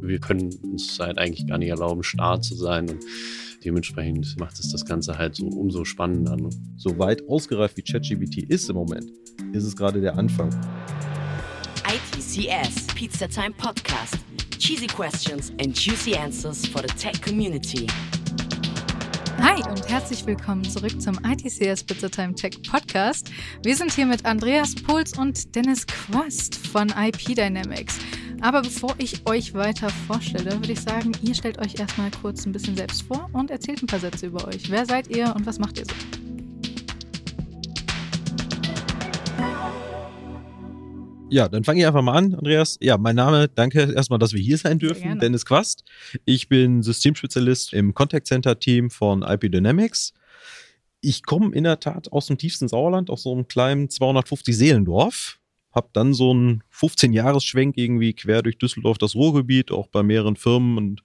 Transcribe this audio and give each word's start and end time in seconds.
Wir 0.00 0.18
können 0.18 0.52
uns 0.62 0.98
halt 0.98 1.18
eigentlich 1.18 1.46
gar 1.46 1.58
nicht 1.58 1.68
erlauben, 1.68 2.02
starr 2.02 2.40
zu 2.40 2.54
sein 2.54 2.90
und 2.90 3.04
dementsprechend 3.64 4.36
macht 4.38 4.58
es 4.58 4.70
das 4.72 4.84
Ganze 4.84 5.18
halt 5.18 5.36
so 5.36 5.46
umso 5.46 5.84
spannender. 5.84 6.36
Ne? 6.36 6.50
So 6.76 6.98
weit 6.98 7.28
ausgereift 7.28 7.76
wie 7.76 7.82
ChatGPT 7.82 8.38
ist 8.50 8.68
im 8.68 8.76
Moment, 8.76 9.10
ist 9.52 9.64
es 9.64 9.76
gerade 9.76 10.00
der 10.00 10.16
Anfang. 10.18 10.50
ITCS 11.86 12.86
Pizza 12.94 13.28
Time 13.28 13.54
Podcast. 13.56 14.18
Cheesy 14.58 14.86
questions 14.86 15.50
and 15.60 15.74
juicy 15.74 16.16
answers 16.16 16.66
for 16.66 16.82
the 16.82 16.94
tech 16.94 17.20
community. 17.20 17.86
Hi 19.42 19.60
und 19.68 19.88
herzlich 19.90 20.24
willkommen 20.24 20.62
zurück 20.62 21.02
zum 21.02 21.18
ITCS 21.24 21.82
Pizza 21.82 22.08
Time 22.08 22.32
Tech 22.32 22.62
Podcast. 22.62 23.28
Wir 23.64 23.74
sind 23.74 23.92
hier 23.92 24.06
mit 24.06 24.24
Andreas 24.24 24.72
Puls 24.76 25.18
und 25.18 25.52
Dennis 25.56 25.84
Quast 25.84 26.54
von 26.54 26.88
IP 26.90 27.34
Dynamics. 27.34 27.98
Aber 28.40 28.62
bevor 28.62 28.94
ich 28.98 29.26
euch 29.26 29.52
weiter 29.52 29.90
vorstelle, 30.06 30.52
würde 30.52 30.72
ich 30.72 30.80
sagen, 30.80 31.10
ihr 31.22 31.34
stellt 31.34 31.58
euch 31.58 31.80
erstmal 31.80 32.12
kurz 32.22 32.46
ein 32.46 32.52
bisschen 32.52 32.76
selbst 32.76 33.02
vor 33.02 33.28
und 33.32 33.50
erzählt 33.50 33.82
ein 33.82 33.88
paar 33.88 33.98
Sätze 33.98 34.26
über 34.26 34.46
euch. 34.46 34.70
Wer 34.70 34.86
seid 34.86 35.08
ihr 35.08 35.34
und 35.34 35.44
was 35.44 35.58
macht 35.58 35.76
ihr 35.76 35.86
so? 35.86 36.21
Ja, 41.32 41.48
dann 41.48 41.64
fange 41.64 41.80
ich 41.80 41.86
einfach 41.86 42.02
mal 42.02 42.12
an, 42.12 42.34
Andreas. 42.34 42.76
Ja, 42.82 42.98
mein 42.98 43.16
Name, 43.16 43.48
danke 43.48 43.90
erstmal, 43.94 44.18
dass 44.18 44.34
wir 44.34 44.40
hier 44.40 44.58
sein 44.58 44.78
dürfen. 44.78 45.18
Dennis 45.18 45.46
Quast. 45.46 45.82
Ich 46.26 46.48
bin 46.48 46.82
Systemspezialist 46.82 47.72
im 47.72 47.94
Contact 47.94 48.26
Center 48.26 48.58
Team 48.58 48.90
von 48.90 49.22
IP 49.22 49.50
Dynamics. 49.50 50.12
Ich 51.00 51.22
komme 51.22 51.54
in 51.54 51.64
der 51.64 51.80
Tat 51.80 52.12
aus 52.12 52.26
dem 52.26 52.36
tiefsten 52.36 52.68
Sauerland, 52.68 53.08
aus 53.08 53.22
so 53.22 53.32
einem 53.32 53.48
kleinen 53.48 53.88
250 53.88 54.54
Seelendorf 54.54 55.38
habe 55.74 55.88
dann 55.94 56.12
so 56.12 56.32
einen 56.32 56.62
15-Jahres-Schwenk 56.70 57.78
irgendwie 57.78 58.12
quer 58.12 58.42
durch 58.42 58.58
Düsseldorf, 58.58 58.98
das 58.98 59.14
Ruhrgebiet, 59.14 59.72
auch 59.72 59.86
bei 59.86 60.02
mehreren 60.02 60.36
Firmen 60.36 60.76
und 60.76 61.02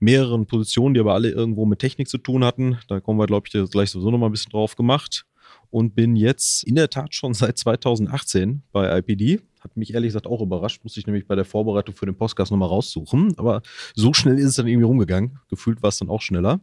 mehreren 0.00 0.46
Positionen, 0.46 0.94
die 0.94 1.00
aber 1.00 1.14
alle 1.14 1.30
irgendwo 1.30 1.64
mit 1.64 1.78
Technik 1.78 2.08
zu 2.08 2.18
tun 2.18 2.44
hatten. 2.44 2.78
Da 2.88 2.98
kommen 2.98 3.20
wir, 3.20 3.26
glaube 3.26 3.46
ich, 3.46 3.70
gleich 3.70 3.90
sowieso 3.90 4.10
noch 4.10 4.18
mal 4.18 4.26
ein 4.26 4.32
bisschen 4.32 4.50
drauf 4.50 4.74
gemacht. 4.74 5.26
Und 5.70 5.94
bin 5.94 6.16
jetzt 6.16 6.64
in 6.64 6.74
der 6.74 6.90
Tat 6.90 7.14
schon 7.14 7.34
seit 7.34 7.56
2018 7.56 8.62
bei 8.72 8.98
IPD. 8.98 9.40
Hat 9.60 9.76
mich 9.76 9.94
ehrlich 9.94 10.08
gesagt 10.08 10.26
auch 10.26 10.40
überrascht, 10.40 10.82
musste 10.82 11.00
ich 11.00 11.06
nämlich 11.06 11.26
bei 11.26 11.34
der 11.34 11.44
Vorbereitung 11.44 11.94
für 11.94 12.06
den 12.06 12.16
Podcast 12.16 12.50
nochmal 12.50 12.68
raussuchen. 12.68 13.34
Aber 13.36 13.62
so 13.94 14.12
schnell 14.12 14.38
ist 14.38 14.46
es 14.46 14.56
dann 14.56 14.66
irgendwie 14.66 14.86
rumgegangen. 14.86 15.38
Gefühlt 15.48 15.82
war 15.82 15.88
es 15.88 15.98
dann 15.98 16.08
auch 16.08 16.22
schneller. 16.22 16.60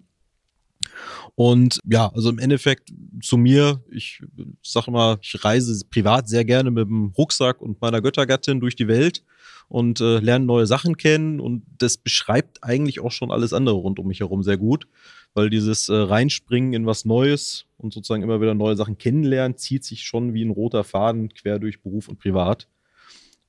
Und 1.35 1.79
ja, 1.85 2.11
also 2.13 2.29
im 2.29 2.39
Endeffekt 2.39 2.93
zu 3.21 3.37
mir, 3.37 3.81
ich 3.91 4.21
sage 4.63 4.87
immer, 4.87 5.19
ich 5.21 5.43
reise 5.43 5.85
privat 5.89 6.27
sehr 6.27 6.45
gerne 6.45 6.71
mit 6.71 6.87
dem 6.87 7.13
Rucksack 7.17 7.61
und 7.61 7.81
meiner 7.81 8.01
Göttergattin 8.01 8.59
durch 8.59 8.75
die 8.75 8.87
Welt 8.87 9.23
und 9.69 9.99
äh, 10.01 10.19
lerne 10.19 10.45
neue 10.45 10.65
Sachen 10.65 10.97
kennen 10.97 11.39
und 11.39 11.63
das 11.77 11.97
beschreibt 11.97 12.63
eigentlich 12.63 12.99
auch 12.99 13.11
schon 13.11 13.31
alles 13.31 13.53
andere 13.53 13.75
rund 13.75 13.99
um 13.99 14.07
mich 14.07 14.21
herum 14.21 14.43
sehr 14.43 14.57
gut, 14.57 14.87
weil 15.33 15.49
dieses 15.49 15.89
äh, 15.89 15.95
Reinspringen 15.95 16.73
in 16.73 16.85
was 16.85 17.05
Neues 17.05 17.65
und 17.77 17.93
sozusagen 17.93 18.23
immer 18.23 18.41
wieder 18.41 18.53
neue 18.53 18.75
Sachen 18.75 18.97
kennenlernen 18.97 19.57
zieht 19.57 19.83
sich 19.83 20.03
schon 20.03 20.33
wie 20.33 20.43
ein 20.43 20.51
roter 20.51 20.83
Faden 20.83 21.29
quer 21.29 21.59
durch 21.59 21.81
Beruf 21.81 22.07
und 22.07 22.19
Privat. 22.19 22.67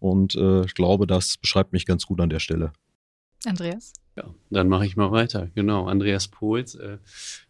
Und 0.01 0.35
äh, 0.37 0.65
ich 0.65 0.75
glaube, 0.75 1.07
das 1.07 1.37
beschreibt 1.37 1.73
mich 1.73 1.87
ganz 1.87 2.07
gut 2.07 2.21
an 2.21 2.31
der 2.31 2.39
Stelle. 2.39 2.73
Andreas? 3.45 3.93
Ja, 4.17 4.35
dann 4.51 4.69
mache 4.69 4.85
ich 4.85 4.97
mal 4.97 5.13
weiter. 5.13 5.49
Genau, 5.55 5.87
Andreas 5.87 6.27
Pohls. 6.27 6.75
Äh, 6.75 6.99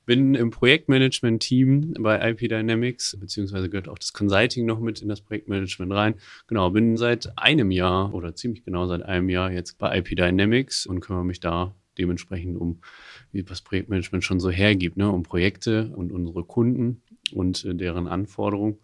bin 0.05 0.35
im 0.35 0.51
Projektmanagement-Team 0.51 1.95
bei 2.01 2.31
IP 2.31 2.41
Dynamics, 2.41 3.17
beziehungsweise 3.19 3.71
gehört 3.71 3.89
auch 3.89 3.99
das 3.99 4.13
Consulting 4.13 4.67
noch 4.67 4.81
mit 4.81 5.01
in 5.01 5.09
das 5.09 5.23
Projektmanagement 5.23 5.93
rein. 5.93 6.15
Genau, 6.47 6.69
bin 6.71 6.99
seit 6.99 7.39
einem 7.39 7.71
Jahr 7.71 8.13
oder 8.13 8.35
ziemlich 8.35 8.65
genau 8.65 8.87
seit 8.87 9.03
einem 9.03 9.31
Jahr 9.31 9.51
jetzt 9.51 9.79
bei 9.79 9.99
IP 9.99 10.17
Dynamics 10.17 10.85
und 10.85 11.01
kümmere 11.01 11.25
mich 11.25 11.41
da 11.41 11.75
dementsprechend 11.97 12.59
um, 12.59 12.81
wie 13.33 13.43
das 13.43 13.63
Projektmanagement 13.63 14.23
schon 14.23 14.39
so 14.39 14.51
hergibt, 14.51 14.97
ne, 14.99 15.11
um 15.11 15.23
Projekte 15.23 15.91
und 15.97 16.13
unsere 16.13 16.45
Kunden 16.45 17.03
und 17.33 17.65
äh, 17.65 17.75
deren 17.75 18.07
Anforderungen. 18.07 18.79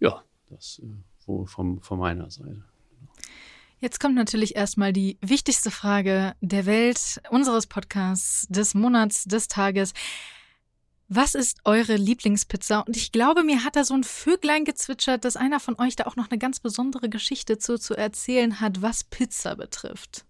Ja, 0.00 0.22
das 0.48 0.80
äh, 0.82 0.88
wo 1.26 1.44
vom, 1.46 1.80
von 1.82 1.98
meiner 1.98 2.30
Seite. 2.30 2.64
Jetzt 3.82 3.98
kommt 3.98 4.14
natürlich 4.14 4.54
erstmal 4.54 4.92
die 4.92 5.18
wichtigste 5.22 5.72
Frage 5.72 6.36
der 6.40 6.66
Welt, 6.66 7.20
unseres 7.30 7.66
Podcasts, 7.66 8.46
des 8.48 8.74
Monats, 8.74 9.24
des 9.24 9.48
Tages. 9.48 9.92
Was 11.08 11.34
ist 11.34 11.58
eure 11.64 11.96
Lieblingspizza? 11.96 12.78
Und 12.78 12.96
ich 12.96 13.10
glaube, 13.10 13.42
mir 13.42 13.64
hat 13.64 13.74
da 13.74 13.82
so 13.82 13.94
ein 13.94 14.04
Vöglein 14.04 14.64
gezwitschert, 14.64 15.24
dass 15.24 15.34
einer 15.34 15.58
von 15.58 15.80
euch 15.80 15.96
da 15.96 16.04
auch 16.04 16.14
noch 16.14 16.30
eine 16.30 16.38
ganz 16.38 16.60
besondere 16.60 17.08
Geschichte 17.08 17.58
zu, 17.58 17.76
zu 17.76 17.94
erzählen 17.94 18.60
hat, 18.60 18.82
was 18.82 19.02
Pizza 19.02 19.56
betrifft. 19.56 20.26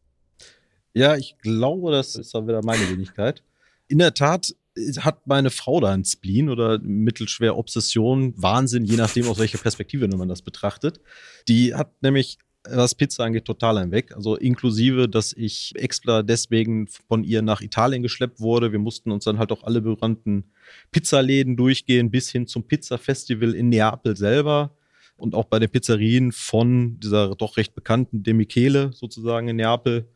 Ja, 0.95 1.17
ich 1.17 1.37
glaube, 1.37 1.93
das 1.93 2.17
ist 2.17 2.35
dann 2.35 2.49
wieder 2.49 2.65
meine 2.65 2.89
Wenigkeit. 2.89 3.43
In 3.87 3.99
der 3.99 4.15
Tat 4.15 4.57
hat 5.01 5.27
meine 5.27 5.51
Frau 5.51 5.79
da 5.79 5.93
ein 5.93 6.07
Spleen 6.07 6.49
oder 6.49 6.79
mittelschwer 6.79 7.59
Obsession, 7.59 8.33
Wahnsinn, 8.35 8.87
je 8.87 8.97
nachdem, 8.97 9.29
aus 9.29 9.39
welcher 9.39 9.59
Perspektive 9.59 10.09
man 10.09 10.31
das 10.31 10.41
betrachtet. 10.41 11.03
Die 11.49 11.75
hat 11.75 12.03
nämlich 12.03 12.39
was 12.65 12.95
Pizza 12.95 13.25
angeht, 13.25 13.45
total 13.45 13.79
ein 13.79 13.91
Weg. 13.91 14.15
Also 14.15 14.37
inklusive, 14.37 15.09
dass 15.09 15.33
ich 15.33 15.73
extra 15.77 16.23
deswegen 16.23 16.87
von 16.87 17.25
ihr 17.25 17.43
nach 17.43 17.61
Italien 17.61 18.03
geschleppt 18.03 18.41
wurde. 18.41 18.73
Wir 18.73 18.79
mussten 18.79 19.11
uns 19.11 19.25
dann 19.25 19.39
halt 19.39 19.53
auch 19.53 19.65
alle 19.65 19.81
berühmten 19.81 20.45
Pizzaläden 20.91 21.57
durchgehen, 21.57 22.11
bis 22.11 22.31
hin 22.31 22.47
zum 22.47 22.67
Pizza-Festival 22.67 23.55
in 23.55 23.69
Neapel 23.69 24.17
selber. 24.17 24.77
Und 25.17 25.35
auch 25.35 25.45
bei 25.45 25.59
den 25.59 25.71
Pizzerien 25.71 26.33
von 26.33 26.99
dieser 26.99 27.35
doch 27.37 27.57
recht 27.57 27.75
bekannten 27.75 28.23
De 28.23 28.35
Michele 28.35 28.93
sozusagen 28.93 29.49
in 29.49 29.57
Neapel 29.57 30.09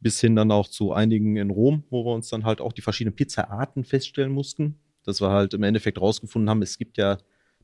bis 0.00 0.20
hin 0.20 0.34
dann 0.34 0.50
auch 0.50 0.68
zu 0.68 0.92
einigen 0.92 1.36
in 1.36 1.50
Rom, 1.50 1.84
wo 1.90 2.04
wir 2.04 2.12
uns 2.12 2.28
dann 2.30 2.44
halt 2.44 2.60
auch 2.60 2.72
die 2.72 2.82
verschiedenen 2.82 3.14
Pizzaarten 3.14 3.84
feststellen 3.84 4.32
mussten. 4.32 4.78
Dass 5.04 5.20
wir 5.20 5.30
halt 5.30 5.54
im 5.54 5.62
Endeffekt 5.62 6.00
rausgefunden 6.00 6.50
haben, 6.50 6.62
es 6.62 6.78
gibt 6.78 6.98
ja 6.98 7.18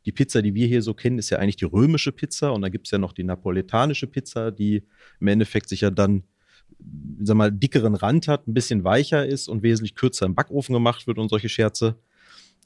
die 0.07 0.13
Pizza, 0.13 0.41
die 0.41 0.55
wir 0.55 0.69
hier 0.69 0.83
so 0.83 0.95
kennen, 0.95 1.19
ist 1.19 1.31
ja 1.31 1.39
eigentlich 1.39 1.57
die 1.57 1.65
römische 1.65 2.13
Pizza 2.13 2.53
und 2.53 2.63
dann 2.63 2.71
gibt 2.71 2.87
es 2.87 2.93
ja 2.93 2.99
noch 2.99 3.13
die 3.13 3.25
napoletanische 3.25 4.07
Pizza, 4.07 4.53
die 4.53 4.85
im 5.21 5.27
Endeffekt 5.27 5.69
sich 5.69 5.81
ja 5.81 5.91
dann, 5.91 6.23
sag 7.21 7.37
mal, 7.37 7.51
dickeren 7.51 7.97
Rand 7.97 8.29
hat, 8.29 8.47
ein 8.47 8.55
bisschen 8.55 8.85
weicher 8.85 9.27
ist 9.27 9.49
und 9.49 9.65
wesentlich 9.65 9.97
kürzer 9.97 10.25
im 10.27 10.37
Backofen 10.37 10.73
gemacht 10.73 11.09
wird 11.09 11.19
und 11.19 11.29
solche 11.29 11.49
Scherze. 11.49 11.97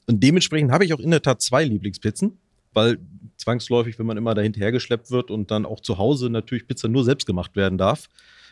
Und 0.05 0.21
dementsprechend 0.21 0.71
habe 0.71 0.85
ich 0.85 0.93
auch 0.93 0.99
in 0.99 1.09
der 1.09 1.23
Tat 1.23 1.41
zwei 1.41 1.63
Lieblingspizzen, 1.63 2.37
weil 2.73 2.99
zwangsläufig, 3.37 3.97
wenn 3.97 4.05
man 4.05 4.17
immer 4.17 4.35
dahinter 4.35 4.71
geschleppt 4.71 5.09
wird 5.09 5.31
und 5.31 5.49
dann 5.49 5.65
auch 5.65 5.79
zu 5.79 5.97
Hause 5.97 6.29
natürlich 6.29 6.67
Pizza 6.67 6.87
nur 6.89 7.03
selbst 7.03 7.25
gemacht 7.25 7.55
werden 7.55 7.79
darf, 7.79 8.07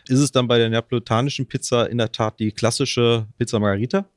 ist 0.07 0.19
es 0.19 0.31
dann 0.31 0.47
bei 0.47 0.57
der 0.57 0.69
neapolitanischen 0.69 1.45
Pizza 1.45 1.88
in 1.88 2.00
der 2.00 2.11
Tat 2.11 2.39
die 2.39 2.51
klassische 2.51 3.27
Pizza 3.38 3.59
Margarita 3.59 4.09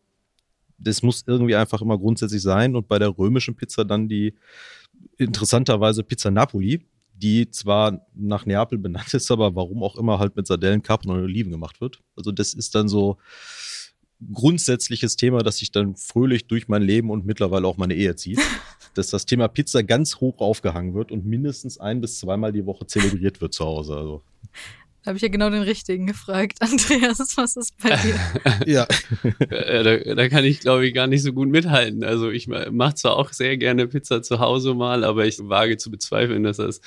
das 0.82 1.02
muss 1.02 1.24
irgendwie 1.26 1.56
einfach 1.56 1.80
immer 1.82 1.98
grundsätzlich 1.98 2.42
sein. 2.42 2.76
Und 2.76 2.88
bei 2.88 2.98
der 2.98 3.16
römischen 3.16 3.54
Pizza 3.54 3.84
dann 3.84 4.08
die 4.08 4.34
interessanterweise 5.18 6.02
Pizza 6.02 6.30
Napoli, 6.30 6.86
die 7.14 7.50
zwar 7.50 8.06
nach 8.14 8.46
Neapel 8.46 8.78
benannt 8.78 9.14
ist, 9.14 9.30
aber 9.30 9.54
warum 9.54 9.82
auch 9.82 9.96
immer 9.96 10.18
halt 10.18 10.36
mit 10.36 10.46
Sardellen, 10.46 10.82
Kapern 10.82 11.12
und 11.12 11.22
Oliven 11.22 11.52
gemacht 11.52 11.80
wird. 11.80 12.00
Also 12.16 12.32
das 12.32 12.54
ist 12.54 12.74
dann 12.74 12.88
so 12.88 13.18
grundsätzliches 14.32 15.16
Thema, 15.16 15.38
das 15.40 15.58
sich 15.58 15.72
dann 15.72 15.96
fröhlich 15.96 16.46
durch 16.46 16.68
mein 16.68 16.82
Leben 16.82 17.10
und 17.10 17.26
mittlerweile 17.26 17.66
auch 17.66 17.76
meine 17.76 17.94
Ehe 17.94 18.14
zieht. 18.16 18.40
dass 18.94 19.08
das 19.08 19.26
Thema 19.26 19.48
Pizza 19.48 19.82
ganz 19.82 20.16
hoch 20.16 20.38
aufgehangen 20.38 20.94
wird 20.94 21.12
und 21.12 21.24
mindestens 21.24 21.78
ein 21.78 22.00
bis 22.00 22.18
zweimal 22.18 22.52
die 22.52 22.66
Woche 22.66 22.86
zelebriert 22.86 23.40
wird 23.40 23.54
zu 23.54 23.64
Hause. 23.64 23.96
Also 23.96 24.22
da 25.02 25.08
habe 25.08 25.16
ich 25.16 25.22
ja 25.22 25.28
genau 25.28 25.50
den 25.50 25.62
richtigen 25.62 26.06
gefragt. 26.06 26.58
Andreas, 26.60 27.36
was 27.36 27.56
ist 27.56 27.74
bei 27.82 27.96
dir? 27.96 28.14
ja. 28.66 28.86
Äh, 29.50 29.82
da, 29.82 30.14
da, 30.14 30.28
kann 30.28 30.44
ich, 30.44 30.60
glaube 30.60 30.86
ich, 30.86 30.94
gar 30.94 31.08
nicht 31.08 31.22
so 31.22 31.32
gut 31.32 31.48
mithalten. 31.48 32.04
Also 32.04 32.30
ich 32.30 32.46
mache 32.46 32.94
zwar 32.94 33.16
auch 33.16 33.32
sehr 33.32 33.56
gerne 33.56 33.88
Pizza 33.88 34.22
zu 34.22 34.38
Hause 34.38 34.74
mal, 34.74 35.02
aber 35.02 35.26
ich 35.26 35.38
wage 35.40 35.76
zu 35.76 35.90
bezweifeln, 35.90 36.44
dass 36.44 36.58
das 36.58 36.80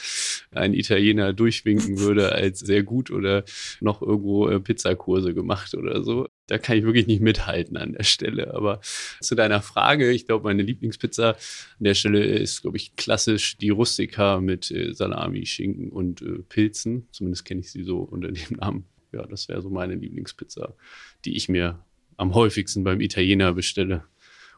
ein 0.52 0.74
Italiener 0.74 1.34
durchwinken 1.34 2.00
würde 2.00 2.32
als 2.32 2.60
sehr 2.60 2.84
gut 2.84 3.12
oder 3.12 3.44
noch 3.82 4.02
irgendwo 4.02 4.48
äh, 4.48 4.60
Pizzakurse 4.60 5.34
gemacht 5.34 5.76
oder 5.76 6.02
so 6.04 6.28
da 6.48 6.58
kann 6.58 6.78
ich 6.78 6.84
wirklich 6.84 7.08
nicht 7.08 7.22
mithalten 7.22 7.78
an 7.78 7.94
der 7.94 8.04
Stelle. 8.04 8.54
Aber 8.54 8.80
zu 9.22 9.36
deiner 9.36 9.62
Frage, 9.62 10.12
ich 10.12 10.26
glaube, 10.28 10.44
meine 10.44 10.62
Lieblingspizza 10.62 11.30
an 11.32 11.36
der 11.80 11.96
Stelle 11.96 12.24
ist, 12.24 12.62
glaube 12.62 12.78
ich, 12.78 12.96
klassisch 12.96 13.58
die 13.58 13.70
Rustica 13.70 14.40
mit 14.40 14.70
äh, 14.72 14.94
Salami, 14.94 15.46
Schinken 15.46 15.90
und 15.90 16.22
äh, 16.22 16.40
Pilzen. 16.48 17.08
Zumindest 17.12 17.46
kenne 17.46 17.62
ich 17.62 17.72
sie 17.72 17.84
so 17.84 18.00
unter 18.00 18.32
dem 18.32 18.58
Namen. 18.58 18.86
Ja, 19.12 19.26
das 19.26 19.48
wäre 19.48 19.62
so 19.62 19.70
meine 19.70 19.96
Lieblingspizza, 19.96 20.76
die 21.24 21.36
ich 21.36 21.50
mir 21.50 21.80
am 22.18 22.34
häufigsten 22.34 22.84
beim 22.84 23.02
Italiener 23.02 23.54
bestelle 23.54 24.04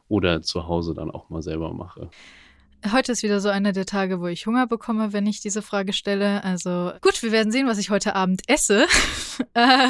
oder 0.07 0.41
zu 0.41 0.67
Hause 0.67 0.93
dann 0.93 1.11
auch 1.11 1.29
mal 1.29 1.41
selber 1.41 1.73
mache. 1.73 2.09
Heute 2.91 3.11
ist 3.11 3.23
wieder 3.23 3.41
so 3.41 3.49
einer 3.49 3.73
der 3.73 3.85
Tage, 3.85 4.21
wo 4.21 4.27
ich 4.27 4.45
Hunger 4.45 4.67
bekomme, 4.67 5.11
wenn 5.11 5.25
ich 5.25 5.41
diese 5.41 5.61
Frage 5.61 5.93
stelle. 5.93 6.43
Also 6.43 6.93
gut, 7.01 7.21
wir 7.23 7.31
werden 7.31 7.51
sehen, 7.51 7.67
was 7.67 7.79
ich 7.79 7.89
heute 7.89 8.15
Abend 8.15 8.41
esse. 8.47 8.85
Äh, 9.53 9.89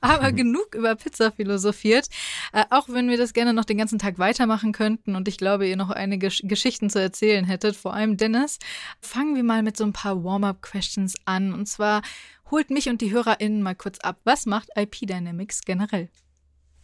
aber 0.00 0.32
genug 0.32 0.74
über 0.74 0.96
Pizza 0.96 1.30
philosophiert. 1.30 2.08
Äh, 2.52 2.64
auch 2.70 2.88
wenn 2.88 3.08
wir 3.08 3.16
das 3.16 3.32
gerne 3.32 3.52
noch 3.52 3.64
den 3.64 3.78
ganzen 3.78 4.00
Tag 4.00 4.18
weitermachen 4.18 4.72
könnten 4.72 5.14
und 5.14 5.28
ich 5.28 5.38
glaube, 5.38 5.68
ihr 5.68 5.76
noch 5.76 5.90
einige 5.90 6.28
Geschichten 6.42 6.90
zu 6.90 7.00
erzählen 7.00 7.44
hättet, 7.44 7.76
vor 7.76 7.94
allem 7.94 8.16
Dennis, 8.16 8.58
fangen 9.00 9.36
wir 9.36 9.44
mal 9.44 9.62
mit 9.62 9.76
so 9.76 9.84
ein 9.84 9.92
paar 9.92 10.24
Warm-up-Questions 10.24 11.14
an. 11.24 11.52
Und 11.52 11.66
zwar 11.66 12.02
holt 12.50 12.70
mich 12.70 12.88
und 12.88 13.00
die 13.00 13.12
HörerInnen 13.12 13.62
mal 13.62 13.76
kurz 13.76 14.00
ab. 14.00 14.18
Was 14.24 14.44
macht 14.44 14.70
IP 14.76 15.06
Dynamics 15.06 15.60
generell? 15.64 16.08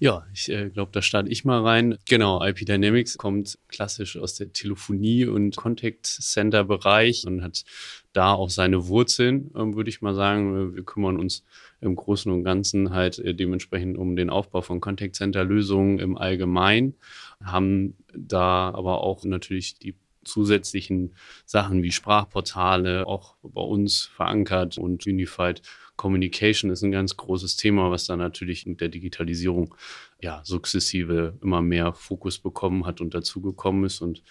Ja, 0.05 0.27
ich 0.35 0.51
äh, 0.51 0.69
glaube, 0.69 0.93
da 0.93 1.01
starte 1.01 1.31
ich 1.31 1.47
mal 1.47 1.63
rein. 1.63 1.97
Genau, 2.07 2.45
IP 2.45 2.67
Dynamics 2.67 3.17
kommt 3.17 3.59
klassisch 3.69 4.19
aus 4.19 4.35
der 4.35 4.53
Telefonie- 4.53 5.25
und 5.25 5.57
Contact 5.57 6.05
Center-Bereich 6.05 7.25
und 7.27 7.43
hat 7.43 7.65
da 8.13 8.35
auch 8.35 8.51
seine 8.51 8.87
Wurzeln, 8.89 9.51
äh, 9.55 9.75
würde 9.75 9.89
ich 9.89 10.03
mal 10.03 10.15
sagen. 10.15 10.75
Wir 10.75 10.85
kümmern 10.85 11.17
uns 11.19 11.43
im 11.81 11.97
Großen 11.97 12.31
und 12.31 12.45
Ganzen 12.45 12.91
halt 12.91 13.19
äh, 13.19 13.35
dementsprechend 13.35 13.97
um 13.97 14.15
den 14.15 14.29
Aufbau 14.29 14.61
von 14.61 14.83
Contact 14.83 15.15
Center-Lösungen 15.17 15.99
im 15.99 16.19
Allgemeinen, 16.19 16.97
haben 17.43 17.97
da 18.15 18.75
aber 18.75 19.03
auch 19.03 19.25
natürlich 19.25 19.79
die 19.79 19.95
zusätzlichen 20.25 21.15
Sachen 21.45 21.83
wie 21.83 21.93
Sprachportale 21.93 23.07
auch 23.07 23.37
bei 23.43 23.63
uns 23.63 24.05
verankert 24.05 24.79
und 24.79 25.07
Unified 25.07 25.63
Communication 25.97 26.71
ist 26.71 26.83
ein 26.83 26.91
ganz 26.91 27.17
großes 27.17 27.57
Thema, 27.57 27.91
was 27.91 28.07
da 28.07 28.17
natürlich 28.17 28.67
mit 28.67 28.81
der 28.81 28.89
Digitalisierung 28.89 29.75
ja 30.21 30.43
sukzessive 30.45 31.39
immer 31.41 31.63
mehr 31.63 31.93
Fokus 31.93 32.39
bekommen 32.39 32.85
hat 32.85 33.01
und 33.01 33.15
dazugekommen 33.15 33.85
ist. 33.85 34.01
Und 34.01 34.23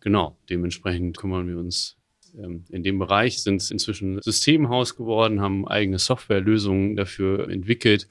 genau, 0.00 0.36
dementsprechend 0.50 1.16
kümmern 1.16 1.46
wir 1.46 1.58
uns 1.58 1.96
ähm, 2.36 2.64
in 2.70 2.82
dem 2.82 2.98
Bereich, 2.98 3.42
sind 3.42 3.70
inzwischen 3.70 4.20
Systemhaus 4.20 4.96
geworden, 4.96 5.40
haben 5.40 5.68
eigene 5.68 5.98
Softwarelösungen 5.98 6.96
dafür 6.96 7.48
entwickelt, 7.48 8.08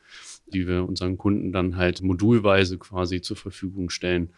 die 0.53 0.67
wir 0.67 0.87
unseren 0.87 1.17
Kunden 1.17 1.51
dann 1.51 1.75
halt 1.75 2.01
modulweise 2.01 2.77
quasi 2.77 3.21
zur 3.21 3.37
Verfügung 3.37 3.89
stellen 3.89 4.31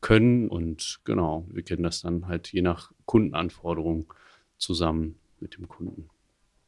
können. 0.00 0.48
Und 0.48 1.00
genau, 1.04 1.46
wir 1.50 1.62
kennen 1.62 1.82
das 1.82 2.02
dann 2.02 2.26
halt 2.26 2.52
je 2.52 2.62
nach 2.62 2.92
Kundenanforderung 3.06 4.12
zusammen 4.58 5.16
mit 5.40 5.56
dem 5.56 5.68
Kunden. 5.68 6.08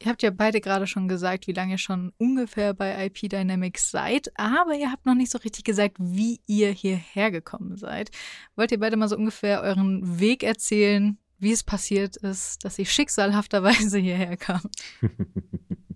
Ihr 0.02 0.10
habt 0.10 0.22
ja 0.22 0.30
beide 0.30 0.62
gerade 0.62 0.86
schon 0.86 1.08
gesagt, 1.08 1.46
wie 1.46 1.52
lange 1.52 1.72
ihr 1.72 1.78
schon 1.78 2.12
ungefähr 2.16 2.72
bei 2.72 3.06
IP 3.06 3.28
Dynamics 3.28 3.90
seid, 3.90 4.32
aber 4.34 4.74
ihr 4.74 4.90
habt 4.90 5.04
noch 5.04 5.14
nicht 5.14 5.30
so 5.30 5.36
richtig 5.38 5.64
gesagt, 5.64 5.96
wie 5.98 6.40
ihr 6.46 6.70
hierher 6.70 7.30
gekommen 7.30 7.76
seid. 7.76 8.10
Wollt 8.56 8.72
ihr 8.72 8.80
beide 8.80 8.96
mal 8.96 9.08
so 9.08 9.16
ungefähr 9.16 9.60
euren 9.60 10.18
Weg 10.18 10.42
erzählen, 10.42 11.18
wie 11.38 11.52
es 11.52 11.62
passiert 11.62 12.16
ist, 12.16 12.64
dass 12.64 12.78
ihr 12.78 12.86
schicksalhafterweise 12.86 13.98
hierher 13.98 14.38
kam? 14.38 14.62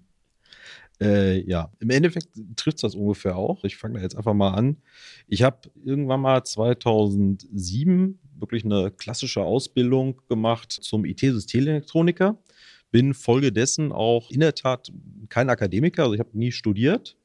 äh, 1.01 1.41
ja, 1.49 1.71
im 1.81 1.91
Endeffekt 1.91 2.29
trifft 2.57 2.83
das 2.83 2.95
ungefähr 2.95 3.37
auch. 3.37 3.65
Ich 3.65 3.77
fange 3.77 3.97
da 3.97 4.03
jetzt 4.03 4.17
einfach 4.17 4.35
mal 4.35 4.53
an. 4.53 4.77
Ich 5.27 5.43
habe 5.43 5.71
irgendwann 5.85 6.21
mal 6.21 6.45
2007 6.45 8.19
wirklich 8.39 8.65
eine 8.65 8.91
klassische 8.91 9.43
Ausbildung 9.43 10.21
gemacht 10.29 10.73
zum 10.73 11.05
IT-Systemelektroniker 11.05 12.39
bin 12.95 13.13
folgedessen 13.13 13.91
auch 13.91 14.31
in 14.31 14.39
der 14.39 14.55
Tat 14.55 14.93
kein 15.29 15.51
Akademiker, 15.51 16.05
also 16.05 16.15
ich 16.15 16.21
habe 16.21 16.39
nie 16.39 16.53
studiert 16.53 17.17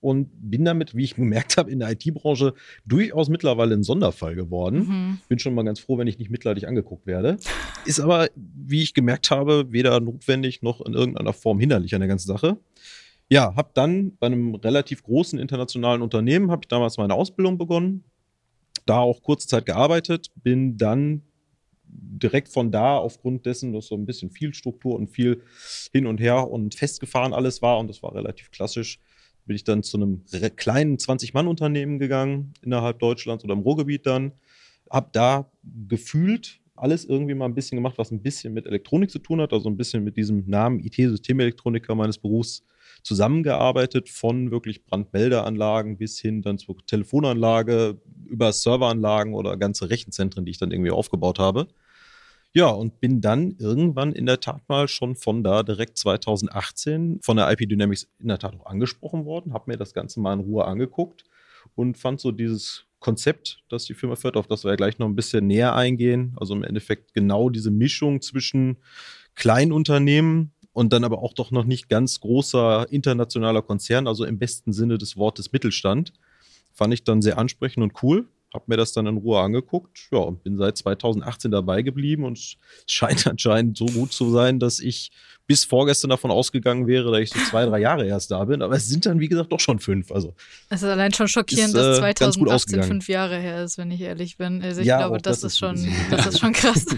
und 0.00 0.28
bin 0.32 0.64
damit, 0.64 0.94
wie 0.94 1.04
ich 1.04 1.14
gemerkt 1.16 1.56
habe, 1.56 1.70
in 1.70 1.80
der 1.80 1.90
IT-Branche 1.90 2.54
durchaus 2.86 3.28
mittlerweile 3.28 3.74
ein 3.74 3.82
Sonderfall 3.82 4.34
geworden. 4.34 4.78
Mhm. 4.78 5.18
Bin 5.28 5.38
schon 5.38 5.54
mal 5.54 5.64
ganz 5.64 5.80
froh, 5.80 5.98
wenn 5.98 6.06
ich 6.06 6.18
nicht 6.18 6.30
mitleidig 6.30 6.66
angeguckt 6.66 7.06
werde. 7.06 7.36
Ist 7.84 8.00
aber, 8.00 8.28
wie 8.34 8.82
ich 8.82 8.94
gemerkt 8.94 9.30
habe, 9.30 9.72
weder 9.72 10.00
notwendig 10.00 10.62
noch 10.62 10.80
in 10.80 10.94
irgendeiner 10.94 11.32
Form 11.32 11.60
hinderlich 11.60 11.94
an 11.94 12.00
der 12.00 12.08
ganzen 12.08 12.28
Sache. 12.28 12.58
Ja, 13.28 13.54
habe 13.54 13.70
dann 13.74 14.16
bei 14.18 14.26
einem 14.26 14.56
relativ 14.56 15.04
großen 15.04 15.38
internationalen 15.38 16.02
Unternehmen, 16.02 16.50
habe 16.50 16.62
ich 16.64 16.68
damals 16.68 16.96
meine 16.98 17.14
Ausbildung 17.14 17.58
begonnen, 17.58 18.02
da 18.86 18.98
auch 18.98 19.22
kurze 19.22 19.46
Zeit 19.46 19.66
gearbeitet, 19.66 20.32
bin 20.34 20.76
dann 20.76 21.22
direkt 21.92 22.48
von 22.48 22.70
da, 22.72 22.96
aufgrund 22.96 23.46
dessen, 23.46 23.72
dass 23.72 23.86
so 23.86 23.94
ein 23.94 24.06
bisschen 24.06 24.30
viel 24.30 24.54
Struktur 24.54 24.96
und 24.96 25.08
viel 25.08 25.42
hin 25.92 26.06
und 26.06 26.18
her 26.18 26.50
und 26.50 26.74
festgefahren 26.74 27.32
alles 27.32 27.62
war 27.62 27.78
und 27.78 27.88
das 27.88 28.02
war 28.02 28.14
relativ 28.14 28.50
klassisch, 28.50 28.98
bin 29.46 29.56
ich 29.56 29.64
dann 29.64 29.82
zu 29.82 29.96
einem 29.96 30.24
kleinen 30.56 30.96
20-Mann-Unternehmen 30.96 31.98
gegangen 31.98 32.52
innerhalb 32.62 32.98
Deutschlands 32.98 33.44
oder 33.44 33.54
im 33.54 33.60
Ruhrgebiet 33.60 34.06
dann. 34.06 34.32
Hab 34.88 35.12
da 35.12 35.50
gefühlt 35.88 36.60
alles 36.80 37.04
irgendwie 37.04 37.34
mal 37.34 37.44
ein 37.44 37.54
bisschen 37.54 37.76
gemacht, 37.76 37.98
was 37.98 38.10
ein 38.10 38.22
bisschen 38.22 38.54
mit 38.54 38.66
Elektronik 38.66 39.10
zu 39.10 39.18
tun 39.18 39.40
hat, 39.40 39.52
also 39.52 39.68
ein 39.68 39.76
bisschen 39.76 40.02
mit 40.02 40.16
diesem 40.16 40.48
Namen 40.48 40.80
IT-Systemelektroniker 40.80 41.94
meines 41.94 42.18
Berufs 42.18 42.64
zusammengearbeitet, 43.02 44.08
von 44.08 44.50
wirklich 44.50 44.84
Brandmeldeanlagen 44.84 45.98
bis 45.98 46.18
hin 46.18 46.42
dann 46.42 46.58
zur 46.58 46.76
Telefonanlage, 46.86 48.00
über 48.26 48.52
Serveranlagen 48.52 49.34
oder 49.34 49.56
ganze 49.56 49.90
Rechenzentren, 49.90 50.44
die 50.44 50.52
ich 50.52 50.58
dann 50.58 50.70
irgendwie 50.70 50.90
aufgebaut 50.90 51.38
habe. 51.38 51.68
Ja, 52.52 52.66
und 52.68 53.00
bin 53.00 53.20
dann 53.20 53.54
irgendwann 53.58 54.12
in 54.12 54.26
der 54.26 54.40
Tat 54.40 54.68
mal 54.68 54.88
schon 54.88 55.14
von 55.14 55.44
da 55.44 55.62
direkt 55.62 55.96
2018 55.98 57.20
von 57.22 57.36
der 57.36 57.50
IP 57.52 57.68
Dynamics 57.68 58.08
in 58.18 58.26
der 58.26 58.38
Tat 58.38 58.58
auch 58.58 58.66
angesprochen 58.66 59.24
worden, 59.24 59.52
habe 59.52 59.70
mir 59.70 59.76
das 59.76 59.94
Ganze 59.94 60.18
mal 60.20 60.32
in 60.34 60.40
Ruhe 60.40 60.64
angeguckt 60.64 61.22
und 61.76 61.96
fand 61.96 62.20
so 62.20 62.32
dieses 62.32 62.86
Konzept, 62.98 63.62
das 63.68 63.84
die 63.84 63.94
Firma 63.94 64.16
führt, 64.16 64.36
auf 64.36 64.48
das 64.48 64.64
wir 64.64 64.70
ja 64.70 64.76
gleich 64.76 64.98
noch 64.98 65.06
ein 65.06 65.14
bisschen 65.14 65.46
näher 65.46 65.76
eingehen. 65.76 66.34
Also 66.40 66.54
im 66.54 66.64
Endeffekt 66.64 67.14
genau 67.14 67.50
diese 67.50 67.70
Mischung 67.70 68.20
zwischen 68.20 68.78
Kleinunternehmen 69.36 70.50
und 70.72 70.92
dann 70.92 71.04
aber 71.04 71.22
auch 71.22 71.34
doch 71.34 71.52
noch 71.52 71.64
nicht 71.64 71.88
ganz 71.88 72.18
großer 72.18 72.90
internationaler 72.90 73.62
Konzern, 73.62 74.08
also 74.08 74.24
im 74.24 74.40
besten 74.40 74.72
Sinne 74.72 74.98
des 74.98 75.16
Wortes 75.16 75.52
Mittelstand. 75.52 76.12
Fand 76.72 76.92
ich 76.94 77.04
dann 77.04 77.22
sehr 77.22 77.38
ansprechend 77.38 77.84
und 77.84 78.02
cool 78.02 78.26
habe 78.52 78.64
mir 78.66 78.76
das 78.76 78.92
dann 78.92 79.06
in 79.06 79.16
Ruhe 79.16 79.40
angeguckt, 79.40 80.08
ja, 80.10 80.18
und 80.18 80.42
bin 80.42 80.56
seit 80.56 80.76
2018 80.76 81.50
dabei 81.50 81.82
geblieben 81.82 82.24
und 82.24 82.38
es 82.38 82.56
scheint 82.86 83.26
anscheinend 83.26 83.78
so 83.78 83.86
gut 83.86 84.12
zu 84.12 84.30
sein, 84.30 84.58
dass 84.58 84.80
ich 84.80 85.10
bis 85.46 85.64
vorgestern 85.64 86.10
davon 86.10 86.30
ausgegangen 86.30 86.86
wäre, 86.86 87.10
dass 87.10 87.20
ich 87.20 87.30
so 87.30 87.40
zwei, 87.50 87.66
drei 87.66 87.80
Jahre 87.80 88.06
erst 88.06 88.30
da 88.30 88.44
bin, 88.44 88.62
aber 88.62 88.76
es 88.76 88.88
sind 88.88 89.06
dann, 89.06 89.20
wie 89.20 89.28
gesagt, 89.28 89.52
doch 89.52 89.60
schon 89.60 89.78
fünf. 89.78 90.12
Also, 90.12 90.34
es 90.68 90.82
ist 90.82 90.88
allein 90.88 91.12
schon 91.12 91.28
schockierend, 91.28 91.74
ist, 91.74 91.80
äh, 91.80 91.88
dass 91.88 91.98
2018 91.98 92.82
fünf 92.84 93.08
Jahre 93.08 93.38
her 93.38 93.64
ist, 93.64 93.78
wenn 93.78 93.90
ich 93.90 94.00
ehrlich 94.00 94.36
bin. 94.36 94.62
Also 94.62 94.80
ich 94.80 94.86
ja, 94.86 94.98
glaube, 94.98 95.18
das, 95.18 95.40
das, 95.40 95.52
ist 95.52 95.58
schon, 95.58 95.76
das 96.10 96.26
ist 96.26 96.38
schon 96.40 96.52
krass. 96.52 96.86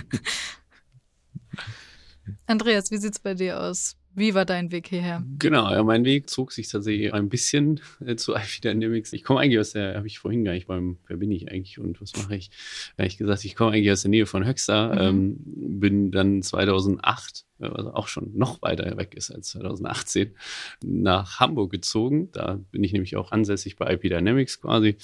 Andreas, 2.46 2.90
wie 2.90 2.98
sieht's 2.98 3.18
bei 3.18 3.34
dir 3.34 3.60
aus? 3.60 3.96
Wie 4.14 4.34
war 4.34 4.44
dein 4.44 4.70
Weg 4.72 4.88
hierher? 4.88 5.24
Genau, 5.38 5.70
ja, 5.70 5.82
mein 5.82 6.04
Weg 6.04 6.28
zog 6.28 6.52
sich 6.52 6.68
tatsächlich 6.68 7.14
ein 7.14 7.28
bisschen 7.28 7.80
äh, 8.04 8.16
zu 8.16 8.34
IP 8.36 8.60
Dynamics. 8.62 9.12
Ich 9.12 9.24
komme 9.24 9.40
eigentlich 9.40 9.58
aus 9.58 9.72
der, 9.72 9.96
habe 9.96 10.06
ich 10.06 10.18
vorhin 10.18 10.44
gar 10.44 10.52
nicht 10.52 10.66
beim, 10.66 10.98
wer 11.06 11.16
bin 11.16 11.30
ich 11.30 11.50
eigentlich 11.50 11.78
und 11.78 12.00
was 12.00 12.14
mache 12.16 12.36
ich? 12.36 12.50
Ehrlich 12.98 13.16
gesagt, 13.16 13.44
ich 13.44 13.56
komme 13.56 13.72
eigentlich 13.72 13.90
aus 13.90 14.02
der 14.02 14.10
Nähe 14.10 14.26
von 14.26 14.46
Höxter, 14.46 14.94
mhm. 14.94 15.00
ähm, 15.00 15.80
bin 15.80 16.10
dann 16.10 16.42
2008, 16.42 17.46
also 17.60 17.94
auch 17.94 18.08
schon 18.08 18.36
noch 18.36 18.60
weiter 18.60 18.96
weg 18.96 19.14
ist 19.14 19.30
als 19.30 19.48
2018, 19.50 20.34
nach 20.84 21.40
Hamburg 21.40 21.70
gezogen. 21.70 22.30
Da 22.32 22.60
bin 22.70 22.84
ich 22.84 22.92
nämlich 22.92 23.16
auch 23.16 23.32
ansässig 23.32 23.76
bei 23.76 23.92
IP 23.94 24.02
Dynamics 24.02 24.60
quasi. 24.60 24.96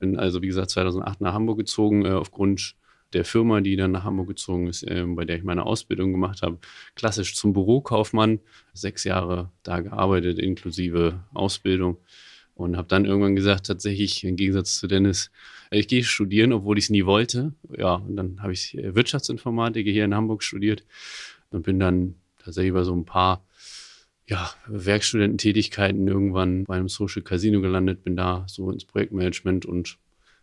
Bin 0.00 0.18
also, 0.18 0.42
wie 0.42 0.48
gesagt, 0.48 0.70
2008 0.70 1.20
nach 1.20 1.34
Hamburg 1.34 1.58
gezogen, 1.58 2.04
äh, 2.06 2.10
aufgrund 2.10 2.74
der 3.12 3.24
Firma, 3.24 3.60
die 3.60 3.76
dann 3.76 3.92
nach 3.92 4.04
Hamburg 4.04 4.28
gezogen 4.28 4.66
ist, 4.66 4.82
äh, 4.82 5.04
bei 5.06 5.24
der 5.24 5.36
ich 5.36 5.44
meine 5.44 5.64
Ausbildung 5.64 6.12
gemacht 6.12 6.42
habe, 6.42 6.58
klassisch 6.94 7.34
zum 7.34 7.52
Bürokaufmann, 7.52 8.40
sechs 8.74 9.04
Jahre 9.04 9.50
da 9.62 9.80
gearbeitet, 9.80 10.38
inklusive 10.38 11.24
Ausbildung. 11.32 11.98
Und 12.54 12.76
habe 12.76 12.88
dann 12.88 13.04
irgendwann 13.04 13.36
gesagt, 13.36 13.66
tatsächlich, 13.66 14.24
im 14.24 14.34
Gegensatz 14.34 14.80
zu 14.80 14.88
Dennis, 14.88 15.30
ich 15.70 15.86
gehe 15.86 16.02
studieren, 16.02 16.52
obwohl 16.52 16.76
ich 16.76 16.84
es 16.84 16.90
nie 16.90 17.06
wollte. 17.06 17.52
Ja, 17.76 17.94
und 17.94 18.16
dann 18.16 18.42
habe 18.42 18.52
ich 18.52 18.76
Wirtschaftsinformatik 18.76 19.86
hier 19.86 20.04
in 20.04 20.14
Hamburg 20.14 20.42
studiert 20.42 20.84
und 21.50 21.62
bin 21.62 21.78
dann 21.78 22.16
tatsächlich 22.38 22.72
bei 22.72 22.82
so 22.82 22.94
ein 22.94 23.04
paar 23.04 23.44
ja, 24.26 24.50
Werkstudententätigkeiten 24.66 26.06
irgendwann 26.06 26.64
bei 26.64 26.76
einem 26.76 26.88
Social 26.88 27.22
Casino 27.22 27.60
gelandet, 27.60 28.04
bin 28.04 28.16
da 28.16 28.44
so 28.48 28.70
ins 28.70 28.84
Projektmanagement 28.84 29.64
und 29.64 29.96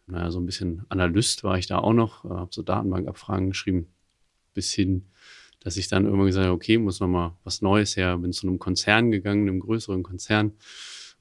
naja, 0.07 0.31
so 0.31 0.39
ein 0.39 0.45
bisschen 0.45 0.85
Analyst 0.89 1.43
war 1.43 1.57
ich 1.57 1.67
da 1.67 1.79
auch 1.79 1.93
noch, 1.93 2.25
äh, 2.25 2.29
habe 2.29 2.49
so 2.51 2.61
Datenbankabfragen 2.61 3.49
geschrieben, 3.49 3.87
bis 4.53 4.71
hin, 4.71 5.05
dass 5.59 5.77
ich 5.77 5.87
dann 5.87 6.05
irgendwann 6.05 6.27
gesagt 6.27 6.45
habe, 6.45 6.55
okay, 6.55 6.77
muss 6.77 6.99
noch 6.99 7.07
mal 7.07 7.35
was 7.43 7.61
Neues 7.61 7.97
her, 7.97 8.17
bin 8.17 8.33
zu 8.33 8.47
einem 8.47 8.59
Konzern 8.59 9.11
gegangen, 9.11 9.47
einem 9.47 9.59
größeren 9.59 10.03
Konzern 10.03 10.53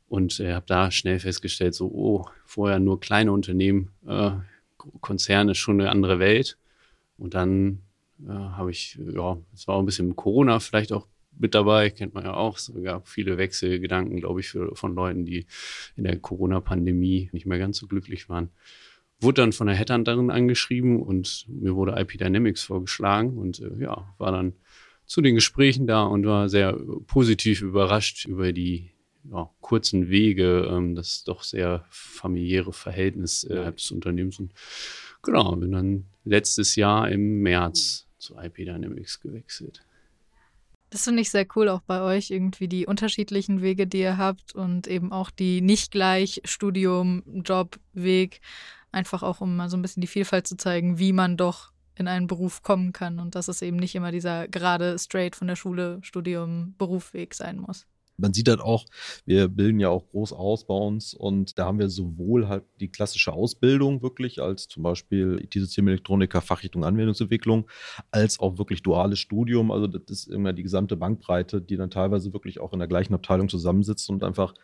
und 0.08 0.38
äh, 0.40 0.52
habe 0.52 0.66
da 0.66 0.90
schnell 0.90 1.18
festgestellt, 1.18 1.74
so, 1.74 1.88
oh, 1.88 2.26
vorher 2.44 2.78
nur 2.78 3.00
kleine 3.00 3.32
Unternehmen, 3.32 3.90
äh, 4.06 4.32
Konzern 5.00 5.48
ist 5.48 5.58
schon 5.58 5.80
eine 5.80 5.90
andere 5.90 6.18
Welt. 6.18 6.58
Und 7.16 7.34
dann 7.34 7.82
äh, 8.26 8.30
habe 8.30 8.70
ich, 8.70 8.98
ja, 9.12 9.38
es 9.54 9.66
war 9.66 9.76
auch 9.76 9.80
ein 9.80 9.86
bisschen 9.86 10.16
Corona 10.16 10.60
vielleicht 10.60 10.92
auch 10.92 11.06
mit 11.38 11.54
dabei, 11.54 11.90
kennt 11.90 12.14
man 12.14 12.24
ja 12.24 12.34
auch. 12.34 12.56
Es 12.56 12.72
gab 12.82 13.08
viele 13.08 13.38
Wechselgedanken, 13.38 14.18
glaube 14.18 14.40
ich, 14.40 14.48
für, 14.48 14.74
von 14.74 14.94
Leuten, 14.94 15.24
die 15.24 15.46
in 15.96 16.04
der 16.04 16.18
Corona-Pandemie 16.18 17.30
nicht 17.32 17.46
mehr 17.46 17.58
ganz 17.58 17.78
so 17.78 17.86
glücklich 17.86 18.28
waren. 18.28 18.50
wurde 19.20 19.42
dann 19.42 19.52
von 19.52 19.66
der 19.66 19.76
Headhunterin 19.76 20.30
angeschrieben 20.30 21.02
und 21.02 21.46
mir 21.48 21.74
wurde 21.74 21.98
IP 21.98 22.18
Dynamics 22.18 22.64
vorgeschlagen 22.64 23.38
und 23.38 23.60
äh, 23.60 23.70
ja, 23.80 24.14
war 24.18 24.32
dann 24.32 24.54
zu 25.06 25.20
den 25.20 25.34
Gesprächen 25.34 25.86
da 25.86 26.04
und 26.04 26.26
war 26.26 26.48
sehr 26.48 26.72
positiv 27.06 27.62
überrascht 27.62 28.26
über 28.26 28.52
die 28.52 28.90
ja, 29.30 29.50
kurzen 29.60 30.08
Wege, 30.08 30.68
ähm, 30.70 30.94
das 30.94 31.24
doch 31.24 31.42
sehr 31.42 31.84
familiäre 31.90 32.72
Verhältnis 32.72 33.44
innerhalb 33.44 33.76
des 33.76 33.90
Unternehmens. 33.90 34.38
Und 34.38 34.52
genau, 35.22 35.56
bin 35.56 35.72
dann 35.72 36.04
letztes 36.24 36.76
Jahr 36.76 37.10
im 37.10 37.40
März 37.40 38.06
zu 38.18 38.36
IP 38.38 38.56
Dynamics 38.56 39.20
gewechselt. 39.20 39.82
Das 40.94 41.02
finde 41.02 41.22
ich 41.22 41.30
sehr 41.32 41.44
cool 41.56 41.68
auch 41.70 41.80
bei 41.80 42.02
euch, 42.02 42.30
irgendwie 42.30 42.68
die 42.68 42.86
unterschiedlichen 42.86 43.62
Wege, 43.62 43.88
die 43.88 43.98
ihr 43.98 44.16
habt 44.16 44.54
und 44.54 44.86
eben 44.86 45.10
auch 45.10 45.30
die 45.30 45.60
nicht 45.60 45.90
gleich 45.90 46.40
Studium, 46.44 47.24
Job, 47.44 47.80
Weg. 47.94 48.40
Einfach 48.92 49.24
auch, 49.24 49.40
um 49.40 49.56
mal 49.56 49.68
so 49.68 49.76
ein 49.76 49.82
bisschen 49.82 50.02
die 50.02 50.06
Vielfalt 50.06 50.46
zu 50.46 50.56
zeigen, 50.56 51.00
wie 51.00 51.12
man 51.12 51.36
doch 51.36 51.72
in 51.96 52.06
einen 52.06 52.28
Beruf 52.28 52.62
kommen 52.62 52.92
kann 52.92 53.18
und 53.18 53.34
dass 53.34 53.48
es 53.48 53.60
eben 53.60 53.76
nicht 53.76 53.96
immer 53.96 54.12
dieser 54.12 54.46
gerade 54.46 54.96
straight 54.96 55.34
von 55.34 55.48
der 55.48 55.56
Schule, 55.56 55.98
Studium, 56.02 56.76
Berufsweg 56.78 57.34
sein 57.34 57.58
muss 57.58 57.88
man 58.16 58.32
sieht 58.32 58.48
halt 58.48 58.60
auch, 58.60 58.84
wir 59.24 59.48
bilden 59.48 59.80
ja 59.80 59.88
auch 59.88 60.06
groß 60.08 60.32
aus 60.32 60.66
bei 60.66 60.74
uns 60.74 61.14
und 61.14 61.58
da 61.58 61.66
haben 61.66 61.78
wir 61.78 61.88
sowohl 61.88 62.48
halt 62.48 62.64
die 62.80 62.88
klassische 62.88 63.32
Ausbildung 63.32 64.02
wirklich 64.02 64.40
als 64.40 64.68
zum 64.68 64.82
Beispiel 64.82 65.40
IT-Systemelektroniker, 65.42 66.40
Fachrichtung 66.40 66.84
Anwendungsentwicklung, 66.84 67.68
als 68.10 68.38
auch 68.40 68.58
wirklich 68.58 68.82
duales 68.82 69.18
Studium. 69.18 69.70
Also 69.70 69.86
das 69.86 70.02
ist 70.08 70.26
immer 70.28 70.52
die 70.52 70.62
gesamte 70.62 70.96
Bankbreite, 70.96 71.60
die 71.60 71.76
dann 71.76 71.90
teilweise 71.90 72.32
wirklich 72.32 72.60
auch 72.60 72.72
in 72.72 72.78
der 72.78 72.88
gleichen 72.88 73.14
Abteilung 73.14 73.48
zusammensitzt 73.48 74.08
und 74.10 74.22
einfach 74.22 74.54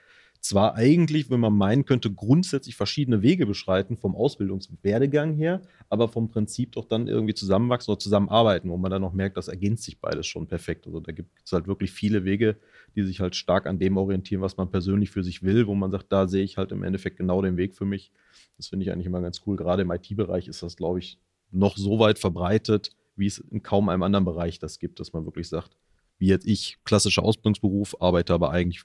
zwar 0.40 0.74
eigentlich, 0.74 1.30
wenn 1.30 1.40
man 1.40 1.52
meinen 1.52 1.84
könnte, 1.84 2.10
grundsätzlich 2.10 2.74
verschiedene 2.74 3.22
Wege 3.22 3.46
beschreiten 3.46 3.96
vom 3.96 4.16
Ausbildungswerdegang 4.16 5.34
her, 5.34 5.60
aber 5.88 6.08
vom 6.08 6.30
Prinzip 6.30 6.72
doch 6.72 6.86
dann 6.86 7.08
irgendwie 7.08 7.34
zusammenwachsen 7.34 7.92
oder 7.92 7.98
zusammenarbeiten, 7.98 8.70
wo 8.70 8.76
man 8.76 8.90
dann 8.90 9.02
noch 9.02 9.12
merkt, 9.12 9.36
das 9.36 9.48
ergänzt 9.48 9.84
sich 9.84 10.00
beides 10.00 10.26
schon 10.26 10.46
perfekt. 10.46 10.86
Also 10.86 11.00
da 11.00 11.12
gibt 11.12 11.30
es 11.44 11.52
halt 11.52 11.66
wirklich 11.66 11.92
viele 11.92 12.24
Wege, 12.24 12.56
die 12.96 13.02
sich 13.02 13.20
halt 13.20 13.36
stark 13.36 13.66
an 13.66 13.78
dem 13.78 13.96
orientieren, 13.96 14.40
was 14.40 14.56
man 14.56 14.70
persönlich 14.70 15.10
für 15.10 15.22
sich 15.22 15.42
will, 15.42 15.66
wo 15.66 15.74
man 15.74 15.90
sagt, 15.90 16.10
da 16.10 16.26
sehe 16.26 16.44
ich 16.44 16.56
halt 16.56 16.72
im 16.72 16.82
Endeffekt 16.82 17.18
genau 17.18 17.42
den 17.42 17.56
Weg 17.56 17.74
für 17.74 17.84
mich. 17.84 18.10
Das 18.56 18.68
finde 18.68 18.84
ich 18.84 18.92
eigentlich 18.92 19.06
immer 19.06 19.20
ganz 19.20 19.42
cool. 19.46 19.56
Gerade 19.56 19.82
im 19.82 19.90
IT-Bereich 19.90 20.48
ist 20.48 20.62
das, 20.62 20.76
glaube 20.76 21.00
ich, 21.00 21.18
noch 21.50 21.76
so 21.76 21.98
weit 21.98 22.18
verbreitet, 22.18 22.90
wie 23.16 23.26
es 23.26 23.38
in 23.38 23.62
kaum 23.62 23.88
einem 23.88 24.02
anderen 24.02 24.24
Bereich 24.24 24.58
das 24.58 24.78
gibt, 24.78 25.00
dass 25.00 25.12
man 25.12 25.24
wirklich 25.26 25.48
sagt, 25.48 25.76
wie 26.18 26.28
jetzt 26.28 26.46
ich, 26.46 26.78
klassischer 26.84 27.22
Ausbildungsberuf, 27.22 28.00
arbeite 28.00 28.32
aber 28.32 28.50
eigentlich 28.50 28.84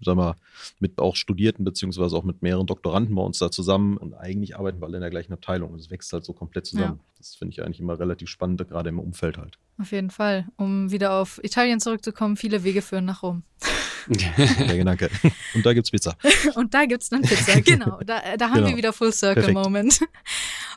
sagen 0.00 0.18
wir, 0.18 0.36
mit 0.80 0.98
auch 0.98 1.16
Studierten 1.16 1.64
beziehungsweise 1.64 2.16
auch 2.16 2.24
mit 2.24 2.42
mehreren 2.42 2.66
Doktoranden 2.66 3.14
bei 3.14 3.22
uns 3.22 3.38
da 3.38 3.50
zusammen 3.50 3.96
und 3.96 4.14
eigentlich 4.14 4.56
arbeiten 4.56 4.80
wir 4.80 4.86
alle 4.86 4.96
in 4.96 5.02
der 5.02 5.10
gleichen 5.10 5.32
Abteilung 5.32 5.72
und 5.72 5.78
es 5.78 5.90
wächst 5.90 6.12
halt 6.12 6.24
so 6.24 6.32
komplett 6.32 6.66
zusammen. 6.66 6.98
Ja. 6.98 7.14
Das 7.18 7.34
finde 7.34 7.52
ich 7.52 7.62
eigentlich 7.62 7.80
immer 7.80 7.98
relativ 7.98 8.28
spannend, 8.28 8.66
gerade 8.68 8.88
im 8.88 8.98
Umfeld 8.98 9.38
halt. 9.38 9.58
Auf 9.78 9.92
jeden 9.92 10.10
Fall. 10.10 10.48
Um 10.56 10.90
wieder 10.90 11.14
auf 11.14 11.42
Italien 11.42 11.80
zurückzukommen, 11.80 12.36
viele 12.36 12.64
Wege 12.64 12.82
führen 12.82 13.04
nach 13.04 13.22
Rom. 13.22 13.42
ja, 14.08 14.84
danke. 14.84 15.10
Und 15.54 15.64
da 15.64 15.72
gibt 15.72 15.86
es 15.86 15.90
Pizza. 15.90 16.16
und 16.54 16.74
da 16.74 16.84
gibt 16.84 17.02
es 17.02 17.08
dann 17.08 17.22
Pizza, 17.22 17.60
genau. 17.64 18.00
Da, 18.04 18.36
da 18.36 18.48
haben 18.48 18.56
genau. 18.56 18.68
wir 18.68 18.76
wieder 18.76 18.92
Full 18.92 19.12
Circle 19.12 19.44
Perfekt. 19.44 19.64
Moment. 19.64 20.00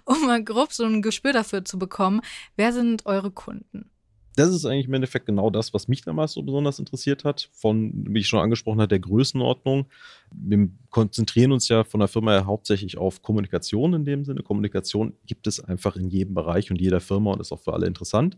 Um 0.05 0.25
mal 0.25 0.41
grob 0.43 0.71
so 0.71 0.85
ein 0.85 1.01
Gespür 1.01 1.33
dafür 1.33 1.65
zu 1.65 1.77
bekommen, 1.77 2.21
wer 2.55 2.71
sind 2.71 3.05
eure 3.05 3.31
Kunden? 3.31 3.89
Das 4.37 4.49
ist 4.53 4.65
eigentlich 4.65 4.87
im 4.87 4.93
Endeffekt 4.93 5.25
genau 5.25 5.49
das, 5.49 5.73
was 5.73 5.87
mich 5.87 6.03
damals 6.03 6.33
so 6.33 6.43
besonders 6.43 6.77
interessiert 6.77 7.23
hat, 7.23 7.49
von, 7.53 7.91
wie 8.07 8.19
ich 8.19 8.27
schon 8.27 8.39
angesprochen 8.39 8.79
habe, 8.79 8.87
der 8.87 8.99
Größenordnung. 8.99 9.87
Wir 10.31 10.69
konzentrieren 10.91 11.51
uns 11.51 11.67
ja 11.69 11.83
von 11.83 11.99
der 11.99 12.07
Firma 12.07 12.31
her 12.31 12.45
hauptsächlich 12.45 12.99
auf 12.99 13.23
Kommunikation 13.23 13.95
in 13.95 14.05
dem 14.05 14.25
Sinne. 14.25 14.43
Kommunikation 14.43 15.13
gibt 15.25 15.47
es 15.47 15.59
einfach 15.59 15.95
in 15.95 16.09
jedem 16.09 16.35
Bereich 16.35 16.69
und 16.69 16.79
jeder 16.79 16.99
Firma 16.99 17.31
und 17.31 17.41
ist 17.41 17.51
auch 17.51 17.59
für 17.59 17.73
alle 17.73 17.87
interessant. 17.87 18.37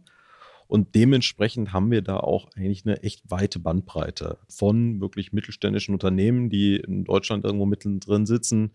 Und 0.70 0.94
dementsprechend 0.94 1.74
haben 1.74 1.90
wir 1.90 2.04
da 2.04 2.18
auch 2.18 2.48
eigentlich 2.56 2.86
eine 2.86 3.02
echt 3.02 3.24
weite 3.32 3.58
Bandbreite 3.58 4.38
von 4.48 5.02
wirklich 5.02 5.34
mittelständischen 5.34 5.96
Unternehmen, 5.96 6.52
die 6.52 6.76
in 6.76 7.06
Deutschland 7.06 7.44
irgendwo 7.44 7.66
mittendrin 7.66 8.28
sitzen, 8.28 8.74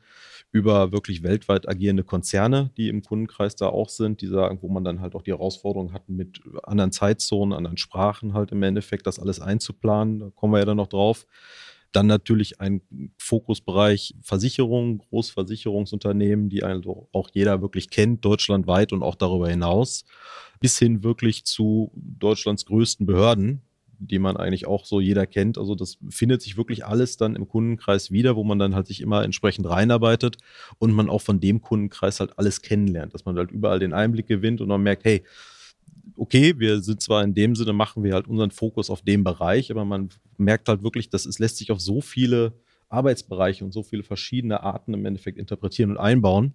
über 0.51 0.91
wirklich 0.91 1.23
weltweit 1.23 1.69
agierende 1.69 2.03
Konzerne, 2.03 2.73
die 2.77 2.89
im 2.89 3.03
Kundenkreis 3.03 3.55
da 3.55 3.69
auch 3.69 3.89
sind, 3.89 4.23
die 4.23 4.27
sagen, 4.27 4.59
wo 4.61 4.69
man 4.69 4.83
dann 4.83 5.01
halt 5.01 5.15
auch 5.15 5.23
die 5.23 5.31
Herausforderung 5.31 5.93
hat, 5.93 6.09
mit 6.09 6.41
anderen 6.65 6.91
Zeitzonen, 6.91 7.57
anderen 7.57 7.77
Sprachen 7.77 8.35
halt 8.35 8.51
im 8.51 8.65
Endeffekt 8.65 9.07
das 9.07 9.21
alles 9.21 9.39
einzuplanen. 9.39 10.19
Da 10.19 10.31
kommen 10.31 10.53
wir 10.53 10.59
ja 10.59 10.65
dann 10.65 10.79
noch 10.79 10.89
drauf. 10.89 11.29
Dann 11.93 12.09
natürlich 12.09 12.61
ein 12.61 12.81
Fokusbereich 13.19 14.17
Versicherungen, 14.21 14.99
Großversicherungsunternehmen, 14.99 16.49
die 16.49 16.65
also 16.65 17.09
auch 17.13 17.31
jeder 17.33 17.63
wirklich 17.63 17.89
kennt, 17.89 18.25
deutschlandweit 18.25 18.93
und 18.93 19.05
auch 19.05 19.15
darüber 19.15 19.49
hinaus 19.49 20.05
bis 20.61 20.79
hin 20.79 21.03
wirklich 21.03 21.45
zu 21.45 21.93
Deutschlands 21.95 22.67
größten 22.67 23.07
Behörden, 23.07 23.63
die 23.99 24.19
man 24.19 24.37
eigentlich 24.37 24.67
auch 24.67 24.85
so 24.85 25.01
jeder 25.01 25.27
kennt. 25.27 25.59
Also 25.59 25.75
das 25.75 25.99
findet 26.09 26.43
sich 26.43 26.57
wirklich 26.57 26.85
alles 26.85 27.17
dann 27.17 27.37
im 27.37 27.49
Kundenkreis 27.49 28.11
wieder, 28.11 28.37
wo 28.37 28.45
man 28.45 28.59
dann 28.59 28.75
halt 28.75 28.87
sich 28.87 29.01
immer 29.01 29.23
entsprechend 29.25 29.69
reinarbeitet 29.69 30.37
und 30.79 30.93
man 30.93 31.09
auch 31.09 31.23
von 31.23 31.41
dem 31.41 31.61
Kundenkreis 31.61 32.21
halt 32.21 32.39
alles 32.39 32.63
kennenlernt, 32.63 33.15
dass 33.15 33.25
man 33.25 33.37
halt 33.37 33.51
überall 33.51 33.79
den 33.79 33.93
Einblick 33.93 34.27
gewinnt 34.27 34.61
und 34.61 34.69
man 34.69 34.83
merkt, 34.83 35.05
hey, 35.05 35.23
okay, 36.17 36.59
wir 36.59 36.81
sind 36.81 37.01
zwar 37.01 37.23
in 37.25 37.35
dem 37.35 37.55
Sinne, 37.55 37.73
machen 37.73 38.03
wir 38.03 38.15
halt 38.15 38.29
unseren 38.29 38.51
Fokus 38.51 38.91
auf 38.91 39.03
dem 39.03 39.25
Bereich, 39.25 39.71
aber 39.71 39.85
man 39.85 40.11
merkt 40.37 40.69
halt 40.69 40.83
wirklich, 40.83 41.09
dass 41.09 41.27
es 41.27 41.39
lässt 41.39 41.57
sich 41.57 41.71
auf 41.71 41.81
so 41.81 42.01
viele 42.01 42.53
Arbeitsbereiche 42.89 43.65
und 43.65 43.73
so 43.73 43.83
viele 43.83 44.03
verschiedene 44.03 44.63
Arten 44.63 44.95
im 44.95 45.05
Endeffekt 45.05 45.39
interpretieren 45.39 45.91
und 45.91 45.97
einbauen, 45.97 46.55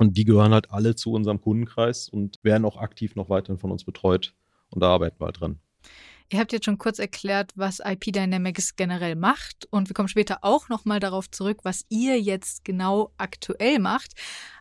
und 0.00 0.16
die 0.16 0.24
gehören 0.24 0.54
halt 0.54 0.70
alle 0.70 0.96
zu 0.96 1.12
unserem 1.12 1.42
Kundenkreis 1.42 2.08
und 2.08 2.38
werden 2.42 2.64
auch 2.64 2.78
aktiv 2.78 3.16
noch 3.16 3.28
weiterhin 3.28 3.58
von 3.58 3.70
uns 3.70 3.84
betreut. 3.84 4.34
Und 4.70 4.82
da 4.82 4.88
arbeiten 4.88 5.20
wir 5.20 5.26
halt 5.26 5.40
dran. 5.40 5.60
Ihr 6.30 6.38
habt 6.38 6.52
jetzt 6.52 6.64
schon 6.64 6.78
kurz 6.78 6.98
erklärt, 6.98 7.52
was 7.54 7.80
IP 7.80 8.12
Dynamics 8.12 8.76
generell 8.76 9.14
macht 9.14 9.66
und 9.70 9.90
wir 9.90 9.94
kommen 9.94 10.08
später 10.08 10.38
auch 10.40 10.70
nochmal 10.70 11.00
darauf 11.00 11.30
zurück, 11.30 11.58
was 11.64 11.84
ihr 11.90 12.18
jetzt 12.18 12.64
genau 12.64 13.12
aktuell 13.18 13.78
macht. 13.78 14.12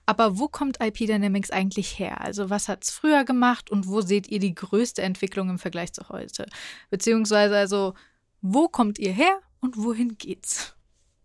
Aber 0.05 0.39
wo 0.39 0.49
kommt 0.49 0.83
IP 0.83 1.07
Dynamics 1.07 1.51
eigentlich 1.51 1.97
her? 1.97 2.19
Also 2.19 2.49
was 2.49 2.67
hat 2.67 2.83
es 2.83 2.89
früher 2.89 3.23
gemacht 3.23 3.69
und 3.69 3.87
wo 3.87 4.01
seht 4.01 4.27
ihr 4.27 4.39
die 4.39 4.55
größte 4.55 5.03
Entwicklung 5.03 5.49
im 5.49 5.59
Vergleich 5.59 5.93
zu 5.93 6.09
heute? 6.09 6.47
Beziehungsweise 6.89 7.55
also, 7.55 7.93
wo 8.41 8.67
kommt 8.67 8.99
ihr 8.99 9.13
her 9.13 9.39
und 9.61 9.77
wohin 9.77 10.17
geht's? 10.17 10.75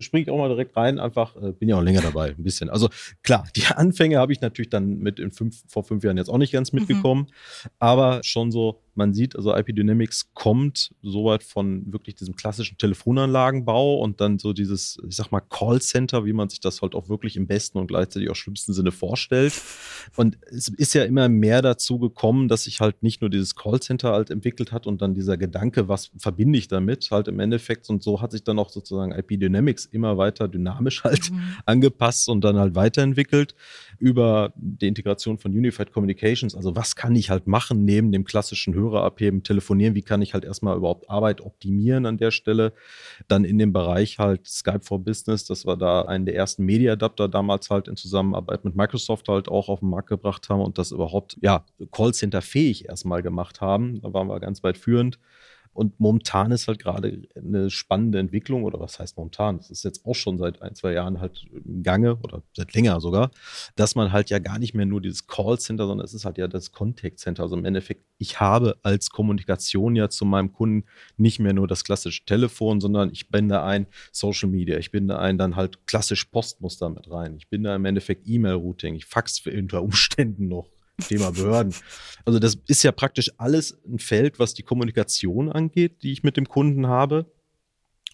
Springe 0.05 0.23
ich 0.25 0.31
auch 0.31 0.39
mal 0.39 0.49
direkt 0.49 0.77
rein, 0.77 0.99
einfach, 0.99 1.37
äh, 1.37 1.53
bin 1.53 1.69
ja 1.69 1.77
auch 1.77 1.83
länger 1.83 2.03
dabei, 2.03 2.29
ein 2.31 2.43
bisschen. 2.43 2.71
Also 2.71 2.89
klar, 3.23 3.47
die 3.57 3.67
Anfänge 3.67 4.19
habe 4.19 4.33
ich 4.33 4.41
natürlich 4.41 4.71
dann 4.71 4.99
mit 4.99 5.19
in 5.19 5.33
fünf, 5.33 5.63
vor 5.69 5.85
fünf 5.85 6.05
Jahren 6.05 6.17
jetzt 6.17 6.29
auch 6.29 6.39
nicht 6.39 6.53
ganz 6.53 6.73
mhm. 6.73 6.81
mitgekommen, 6.81 7.23
mhm. 7.23 7.71
aber 7.79 8.21
schon 8.23 8.53
so 8.53 8.84
man 8.97 9.15
sieht, 9.15 9.37
also 9.37 9.55
IP 9.55 9.75
Dynamics 9.75 10.31
kommt 10.35 10.95
soweit 11.03 11.43
von 11.43 11.93
wirklich 11.93 12.15
diesem 12.15 12.37
klassischen 12.37 12.79
Telefonanlagenbau 12.79 13.99
und 13.99 14.21
dann 14.21 14.39
so 14.39 14.53
dieses, 14.53 14.99
ich 15.09 15.17
sag 15.17 15.31
mal, 15.31 15.41
Callcenter, 15.41 16.25
wie 16.25 16.33
man 16.33 16.49
sich 16.49 16.61
das 16.61 16.83
halt 16.83 16.95
auch 16.95 17.09
wirklich 17.09 17.37
im 17.37 17.47
besten 17.47 17.79
und 17.79 17.87
gleichzeitig 17.87 18.31
auch 18.31 18.37
schlimmsten 18.37 18.73
Sinne 18.73 18.93
vorstellt. 18.93 19.55
Und 20.17 20.39
es 20.47 20.69
ist 20.69 20.95
ja 20.95 21.05
immer 21.05 21.29
mehr 21.29 21.63
dazu 21.63 21.99
gekommen, 21.99 22.49
dass 22.49 22.65
sich 22.65 22.81
halt 22.81 23.03
nicht 23.03 23.21
nur 23.21 23.31
dieses 23.31 23.55
Callcenter 23.55 24.13
halt 24.13 24.31
entwickelt 24.31 24.73
hat 24.73 24.87
und 24.87 25.03
dann 25.03 25.15
dieser 25.15 25.37
Gedanke, 25.37 25.89
was 25.89 26.11
verbinde 26.17 26.59
ich 26.59 26.69
damit, 26.69 27.11
halt 27.11 27.29
im 27.29 27.41
Endeffekt. 27.41 27.89
Und 27.91 28.03
so 28.03 28.21
hat 28.21 28.33
sich 28.33 28.45
dann 28.45 28.59
auch 28.59 28.71
sozusagen 28.71 29.13
IP 29.13 29.41
Dynamics 29.41 29.87
immer 29.87 30.17
weiter 30.19 30.49
dynamisch 30.49 31.05
halt 31.05 31.31
mhm. 31.31 31.57
angepasst 31.67 32.29
und 32.29 32.43
dann 32.43 32.57
halt 32.57 32.75
weiterentwickelt 32.75 33.55
über 33.99 34.53
die 34.57 34.89
Integration 34.89 35.39
von 35.39 35.53
Unified 35.53 35.93
Communications. 35.93 36.55
Also 36.55 36.77
was 36.77 36.97
kann 36.97 37.15
ich 37.17 37.31
halt 37.31 37.47
machen 37.47 37.85
neben 37.85 38.13
dem 38.13 38.25
klassischen 38.25 38.75
Hörer 38.85 39.03
abheben, 39.03 39.43
telefonieren? 39.43 39.95
Wie 39.95 40.03
kann 40.03 40.23
ich 40.23 40.35
halt 40.35 40.45
erstmal 40.45 40.77
überhaupt 40.77 41.09
Arbeit 41.09 41.41
optimieren 41.41 42.07
an 42.07 42.19
der 42.19 42.31
Stelle? 42.31 42.73
Dann 43.29 43.45
in 43.45 43.59
dem 43.59 43.73
Bereich 43.73 44.19
halt 44.19 44.47
Skype 44.47 44.81
for 44.83 44.99
Business, 44.99 45.45
das 45.45 45.67
war 45.67 45.77
da 45.77 46.03
einen 46.03 46.27
der 46.27 46.37
ersten 46.37 46.65
Media-Adapter 46.65 47.29
damals 47.29 47.71
halt 47.71 47.89
in 47.89 47.97
Zusammenarbeit 47.97 48.65
mit 48.65 48.77
Microsoft 48.77 49.29
halt 49.29 49.49
auch 49.49 49.69
auf 49.69 49.81
den 49.81 49.91
Markt 49.91 50.09
gebracht 50.09 50.49
haben 50.49 50.61
und 50.61 50.79
das 50.79 50.93
überhaupt, 50.93 51.37
ja, 51.41 51.65
Callcenter 51.91 52.43
fähig 52.43 52.89
erstmal 52.89 53.23
gemacht 53.23 53.61
haben. 53.61 54.01
Da 54.03 54.13
waren 54.13 54.29
wir 54.29 54.39
ganz 54.41 54.63
weit 54.63 54.79
führend. 54.79 55.19
Und 55.75 55.99
momentan 55.99 56.53
ist 56.53 56.69
halt 56.69 56.79
gerade 56.79 57.23
eine 57.35 57.69
spannende 57.69 58.21
Entwicklung, 58.21 58.63
oder 58.63 58.79
was 58.79 58.99
heißt 58.99 59.17
momentan? 59.17 59.59
Das 59.59 59.71
ist 59.71 59.85
jetzt 59.85 60.07
auch 60.07 60.15
schon 60.15 60.39
seit 60.39 60.63
ein, 60.63 60.75
zwei 60.75 60.93
Jahren 60.93 61.21
halt 61.21 61.45
im 61.53 61.83
Gange 61.83 62.17
oder 62.23 62.43
seit 62.55 62.73
länger 62.75 63.01
sogar, 63.01 63.31
dass 63.75 63.97
man 63.97 64.13
halt 64.13 64.31
ja 64.31 64.39
gar 64.39 64.59
nicht 64.59 64.75
mehr 64.75 64.87
nur 64.87 65.01
dieses 65.01 65.27
Callcenter, 65.27 65.87
sondern 65.87 66.05
es 66.05 66.15
ist 66.15 66.25
halt 66.25 66.39
ja 66.39 66.47
das 66.47 66.73
Contact 66.73 67.19
Center. 67.19 67.43
Also 67.43 67.57
im 67.57 67.65
Endeffekt, 67.65 68.05
ich 68.19 68.41
habe 68.41 68.77
als 68.83 69.11
Kommunikation 69.11 69.97
ja 69.97 70.09
zu 70.09 70.25
meinem 70.25 70.53
Kunden 70.53 70.87
nicht 71.17 71.41
mehr 71.41 71.53
nur 71.53 71.67
das 71.67 71.85
klassische 71.85 72.25
Telefon, 72.25 72.81
sondern 72.81 73.11
ich 73.11 73.29
binde 73.29 73.63
ein 73.63 73.87
Social 74.13 74.49
Media, 74.49 74.79
ich 74.79 74.93
binde 74.93 75.19
ein 75.19 75.39
dann 75.39 75.57
halt 75.57 75.87
klassisch 75.87 76.25
Postmuster 76.27 76.89
mit 76.89 77.11
rein. 77.11 77.37
Ich 77.37 77.49
binde 77.49 77.75
im 77.75 77.85
Endeffekt 77.85 78.29
E-Mail-Routing, 78.29 78.95
ich 78.95 79.07
fax 79.07 79.43
unter 79.45 79.83
Umständen 79.83 80.49
noch 80.49 80.71
Thema 81.09 81.31
Behörden. 81.33 81.75
Also 82.25 82.39
das 82.39 82.57
ist 82.67 82.83
ja 82.83 82.93
praktisch 82.93 83.31
alles 83.39 83.79
ein 83.87 83.99
Feld, 83.99 84.39
was 84.39 84.55
die 84.55 84.63
Kommunikation 84.63 85.51
angeht, 85.51 86.03
die 86.03 86.13
ich 86.13 86.23
mit 86.23 86.37
dem 86.37 86.49
Kunden 86.49 86.87
habe. 86.87 87.27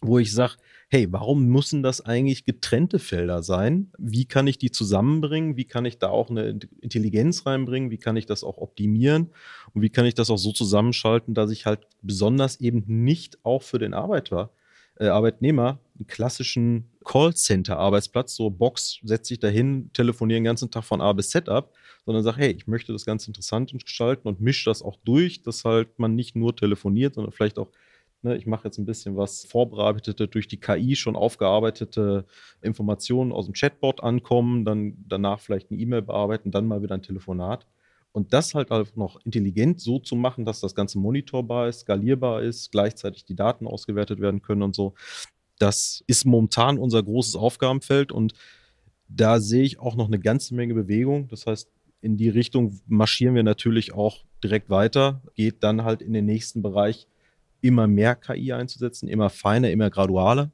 wo 0.03 0.19
ich 0.19 0.33
sage, 0.33 0.55
hey, 0.89 1.07
warum 1.13 1.47
müssen 1.47 1.83
das 1.83 2.01
eigentlich 2.01 2.45
getrennte 2.45 2.99
Felder 2.99 3.43
sein? 3.43 3.93
Wie 3.99 4.25
kann 4.25 4.47
ich 4.47 4.59
die 4.59 4.71
zusammenbringen? 4.71 5.57
Wie 5.57 5.67
kann 5.67 5.85
ich 5.85 5.99
da 5.99 6.09
auch 6.09 6.31
eine 6.31 6.59
Intelligenz 6.81 7.47
reinbringen? 7.47 7.91
Wie 7.91 7.99
kann 7.99 8.17
ich 8.17 8.27
das 8.27 8.43
auch 8.43 8.59
optimieren? 8.59 9.31
Und 9.75 9.83
wie 9.83 9.91
kann 9.91 10.07
ich 10.07 10.15
das 10.15 10.31
auch 10.31 10.39
so 10.39 10.53
zusammenschalten, 10.53 11.35
dass 11.35 11.51
ich 11.51 11.67
halt 11.67 11.87
besonders 12.03 12.61
eben 12.61 12.85
nicht 12.87 13.39
auch 13.45 13.63
für 13.63 13.79
den 13.79 13.95
Arbeiter, 13.95 14.51
äh, 14.99 15.09
Arbeitnehmer 15.09 15.79
einen 15.99 16.07
klassischen 16.07 16.90
Callcenter-Arbeitsplatz, 17.05 18.35
so 18.37 18.51
Box, 18.51 19.01
setze 19.03 19.35
ich 19.35 19.41
dahin, 19.41 19.91
telefoniere 19.93 20.39
den 20.39 20.45
ganzen 20.45 20.71
Tag 20.71 20.85
von 20.85 21.01
A 21.01 21.13
bis 21.13 21.31
Z 21.31 21.49
ab, 21.49 21.73
sondern 22.05 22.23
sage, 22.25 22.39
hey, 22.39 22.51
ich 22.53 22.67
möchte 22.67 22.93
das 22.93 23.07
ganz 23.07 23.27
interessant 23.27 23.73
gestalten 23.73 24.29
und 24.29 24.41
mische 24.41 24.71
das 24.71 24.83
auch 24.83 24.97
durch, 25.05 25.43
dass 25.43 25.65
halt 25.65 25.99
man 25.99 26.15
nicht 26.15 26.37
nur 26.37 26.55
telefoniert, 26.57 27.15
sondern 27.15 27.33
vielleicht 27.33 27.59
auch 27.59 27.71
Ne, 28.23 28.37
ich 28.37 28.47
mache 28.47 28.65
jetzt 28.69 28.77
ein 28.79 28.85
bisschen 28.85 29.17
was 29.17 29.47
vorbereitete, 29.47 30.29
durch 30.29 30.47
die 30.47 30.61
KI 30.61 30.95
schon 30.95 31.17
aufgearbeitete 31.17 32.27
Informationen 32.61 33.33
aus 33.33 33.47
dem 33.47 33.55
Chatbot 33.55 34.03
ankommen, 34.03 34.67
dann 34.67 35.03
danach 35.09 35.41
vielleicht 35.41 35.71
eine 35.71 35.81
E-Mail 35.81 36.03
bearbeiten, 36.03 36.51
dann 36.51 36.67
mal 36.69 36.83
wieder 36.83 36.95
ein 36.97 37.03
Telefonat. 37.03 37.67
Und 38.13 38.35
das 38.35 38.55
halt 38.55 38.73
auch 38.73 38.85
noch 38.95 39.25
intelligent 39.25 39.81
so 39.81 39.99
zu 40.01 40.17
machen, 40.17 40.45
dass 40.45 40.61
das 40.61 40.75
Ganze 40.75 40.99
monitorbar 40.99 41.69
ist, 41.69 41.81
skalierbar 41.81 42.43
ist, 42.43 42.73
gleichzeitig 42.73 43.25
die 43.25 43.37
Daten 43.37 43.67
ausgewertet 43.67 44.21
werden 44.21 44.43
können 44.43 44.63
und 44.63 44.75
so. 44.75 44.95
Das 45.61 46.03
ist 46.07 46.25
momentan 46.25 46.79
unser 46.79 47.03
großes 47.03 47.37
Aufgabenfeld 47.37 48.13
und 48.13 48.33
da 49.09 49.41
sehe 49.41 49.63
ich 49.63 49.79
auch 49.79 49.95
noch 49.95 50.07
eine 50.07 50.19
ganze 50.19 50.55
Menge 50.55 50.73
Bewegung. 50.73 51.29
Das 51.29 51.47
heißt, 51.47 51.69
in 52.01 52.17
die 52.17 52.31
Richtung 52.31 52.81
marschieren 52.87 53.35
wir 53.35 53.43
natürlich 53.43 53.93
auch 53.93 54.25
direkt 54.43 54.71
weiter, 54.71 55.21
geht 55.35 55.63
dann 55.63 55.85
halt 55.85 56.01
in 56.01 56.15
den 56.15 56.25
nächsten 56.25 56.63
Bereich 56.63 57.07
immer 57.61 57.87
mehr 57.87 58.15
KI 58.15 58.55
einzusetzen, 58.55 59.07
immer 59.07 59.29
feiner, 59.29 59.71
immer 59.71 59.91
gradualer. 59.91 60.51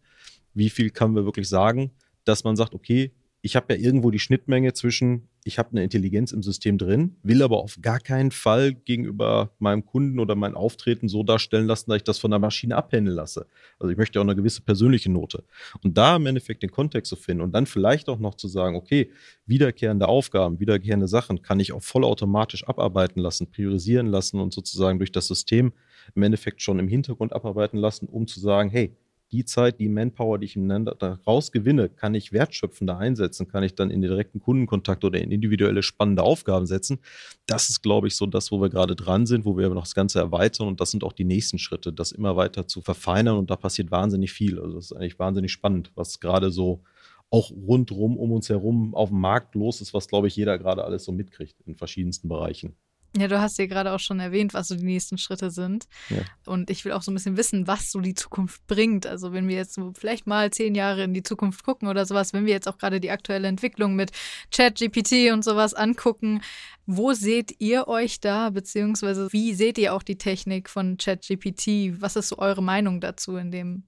Wie 0.54 0.70
viel 0.70 0.90
kann 0.90 1.14
wir 1.14 1.24
wirklich 1.24 1.48
sagen, 1.48 1.92
dass 2.24 2.42
man 2.42 2.56
sagt, 2.56 2.74
okay, 2.74 3.12
ich 3.42 3.54
habe 3.54 3.74
ja 3.74 3.80
irgendwo 3.80 4.10
die 4.10 4.18
Schnittmenge 4.18 4.72
zwischen, 4.72 5.28
ich 5.46 5.60
habe 5.60 5.70
eine 5.70 5.84
Intelligenz 5.84 6.32
im 6.32 6.42
System 6.42 6.76
drin, 6.76 7.16
will 7.22 7.40
aber 7.40 7.58
auf 7.58 7.78
gar 7.80 8.00
keinen 8.00 8.32
Fall 8.32 8.74
gegenüber 8.74 9.52
meinem 9.60 9.86
Kunden 9.86 10.18
oder 10.18 10.34
mein 10.34 10.54
Auftreten 10.54 11.08
so 11.08 11.22
darstellen 11.22 11.66
lassen, 11.66 11.88
dass 11.88 11.98
ich 11.98 12.02
das 12.02 12.18
von 12.18 12.32
der 12.32 12.40
Maschine 12.40 12.74
abhändeln 12.74 13.14
lasse. 13.14 13.46
Also 13.78 13.92
ich 13.92 13.96
möchte 13.96 14.18
auch 14.18 14.24
eine 14.24 14.34
gewisse 14.34 14.62
persönliche 14.62 15.10
Note. 15.10 15.44
Und 15.84 15.96
da 15.96 16.16
im 16.16 16.26
Endeffekt 16.26 16.64
den 16.64 16.72
Kontext 16.72 17.08
zu 17.08 17.14
finden 17.14 17.42
und 17.42 17.52
dann 17.52 17.66
vielleicht 17.66 18.08
auch 18.08 18.18
noch 18.18 18.34
zu 18.34 18.48
sagen, 18.48 18.74
okay, 18.74 19.12
wiederkehrende 19.46 20.08
Aufgaben, 20.08 20.58
wiederkehrende 20.58 21.06
Sachen 21.06 21.42
kann 21.42 21.60
ich 21.60 21.72
auch 21.72 21.82
vollautomatisch 21.82 22.66
abarbeiten 22.66 23.20
lassen, 23.20 23.48
priorisieren 23.48 24.08
lassen 24.08 24.40
und 24.40 24.52
sozusagen 24.52 24.98
durch 24.98 25.12
das 25.12 25.28
System 25.28 25.72
im 26.16 26.22
Endeffekt 26.24 26.60
schon 26.60 26.80
im 26.80 26.88
Hintergrund 26.88 27.32
abarbeiten 27.32 27.78
lassen, 27.78 28.08
um 28.08 28.26
zu 28.26 28.40
sagen, 28.40 28.68
hey, 28.68 28.96
die 29.32 29.44
Zeit, 29.44 29.80
die 29.80 29.88
Manpower, 29.88 30.38
die 30.38 30.46
ich 30.46 30.58
daraus 30.98 31.50
gewinne, 31.50 31.88
kann 31.88 32.14
ich 32.14 32.32
wertschöpfender 32.32 32.96
einsetzen, 32.96 33.48
kann 33.48 33.64
ich 33.64 33.74
dann 33.74 33.90
in 33.90 34.00
den 34.00 34.10
direkten 34.10 34.40
Kundenkontakt 34.40 35.04
oder 35.04 35.20
in 35.20 35.30
individuelle 35.30 35.82
spannende 35.82 36.22
Aufgaben 36.22 36.66
setzen. 36.66 36.98
Das 37.46 37.68
ist, 37.68 37.82
glaube 37.82 38.06
ich, 38.06 38.16
so 38.16 38.26
das, 38.26 38.52
wo 38.52 38.60
wir 38.60 38.70
gerade 38.70 38.94
dran 38.94 39.26
sind, 39.26 39.44
wo 39.44 39.56
wir 39.56 39.68
noch 39.70 39.82
das 39.82 39.94
Ganze 39.94 40.20
erweitern 40.20 40.68
und 40.68 40.80
das 40.80 40.90
sind 40.90 41.02
auch 41.02 41.12
die 41.12 41.24
nächsten 41.24 41.58
Schritte, 41.58 41.92
das 41.92 42.12
immer 42.12 42.36
weiter 42.36 42.66
zu 42.68 42.80
verfeinern 42.80 43.36
und 43.36 43.50
da 43.50 43.56
passiert 43.56 43.90
wahnsinnig 43.90 44.32
viel. 44.32 44.60
Also 44.60 44.76
das 44.76 44.86
ist 44.86 44.92
eigentlich 44.92 45.18
wahnsinnig 45.18 45.52
spannend, 45.52 45.90
was 45.94 46.20
gerade 46.20 46.50
so 46.50 46.82
auch 47.30 47.50
rundrum 47.50 48.16
um 48.16 48.32
uns 48.32 48.48
herum 48.48 48.94
auf 48.94 49.08
dem 49.08 49.20
Markt 49.20 49.54
los 49.56 49.80
ist, 49.80 49.92
was, 49.92 50.06
glaube 50.06 50.28
ich, 50.28 50.36
jeder 50.36 50.58
gerade 50.58 50.84
alles 50.84 51.04
so 51.04 51.12
mitkriegt 51.12 51.60
in 51.66 51.74
verschiedensten 51.74 52.28
Bereichen. 52.28 52.76
Ja, 53.16 53.28
du 53.28 53.40
hast 53.40 53.58
ja 53.58 53.66
gerade 53.66 53.92
auch 53.92 54.00
schon 54.00 54.20
erwähnt, 54.20 54.52
was 54.52 54.68
so 54.68 54.76
die 54.76 54.84
nächsten 54.84 55.16
Schritte 55.16 55.50
sind. 55.50 55.86
Ja. 56.10 56.22
Und 56.44 56.70
ich 56.70 56.84
will 56.84 56.92
auch 56.92 57.02
so 57.02 57.10
ein 57.10 57.14
bisschen 57.14 57.36
wissen, 57.36 57.66
was 57.66 57.90
so 57.90 58.00
die 58.00 58.14
Zukunft 58.14 58.66
bringt. 58.66 59.06
Also 59.06 59.32
wenn 59.32 59.48
wir 59.48 59.56
jetzt 59.56 59.74
so 59.74 59.92
vielleicht 59.96 60.26
mal 60.26 60.50
zehn 60.50 60.74
Jahre 60.74 61.04
in 61.04 61.14
die 61.14 61.22
Zukunft 61.22 61.64
gucken 61.64 61.88
oder 61.88 62.04
sowas, 62.04 62.32
wenn 62.32 62.44
wir 62.44 62.52
jetzt 62.52 62.68
auch 62.68 62.78
gerade 62.78 63.00
die 63.00 63.10
aktuelle 63.10 63.48
Entwicklung 63.48 63.96
mit 63.96 64.12
ChatGPT 64.50 65.32
und 65.32 65.44
sowas 65.44 65.72
angucken, 65.72 66.42
wo 66.84 67.12
seht 67.14 67.56
ihr 67.58 67.88
euch 67.88 68.20
da, 68.20 68.50
beziehungsweise 68.50 69.32
wie 69.32 69.54
seht 69.54 69.78
ihr 69.78 69.94
auch 69.94 70.02
die 70.02 70.18
Technik 70.18 70.68
von 70.68 70.98
ChatGPT? 70.98 72.00
Was 72.00 72.16
ist 72.16 72.28
so 72.28 72.38
eure 72.38 72.62
Meinung 72.62 73.00
dazu 73.00 73.36
in 73.36 73.50
dem 73.50 73.84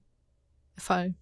Fall? 0.77 1.13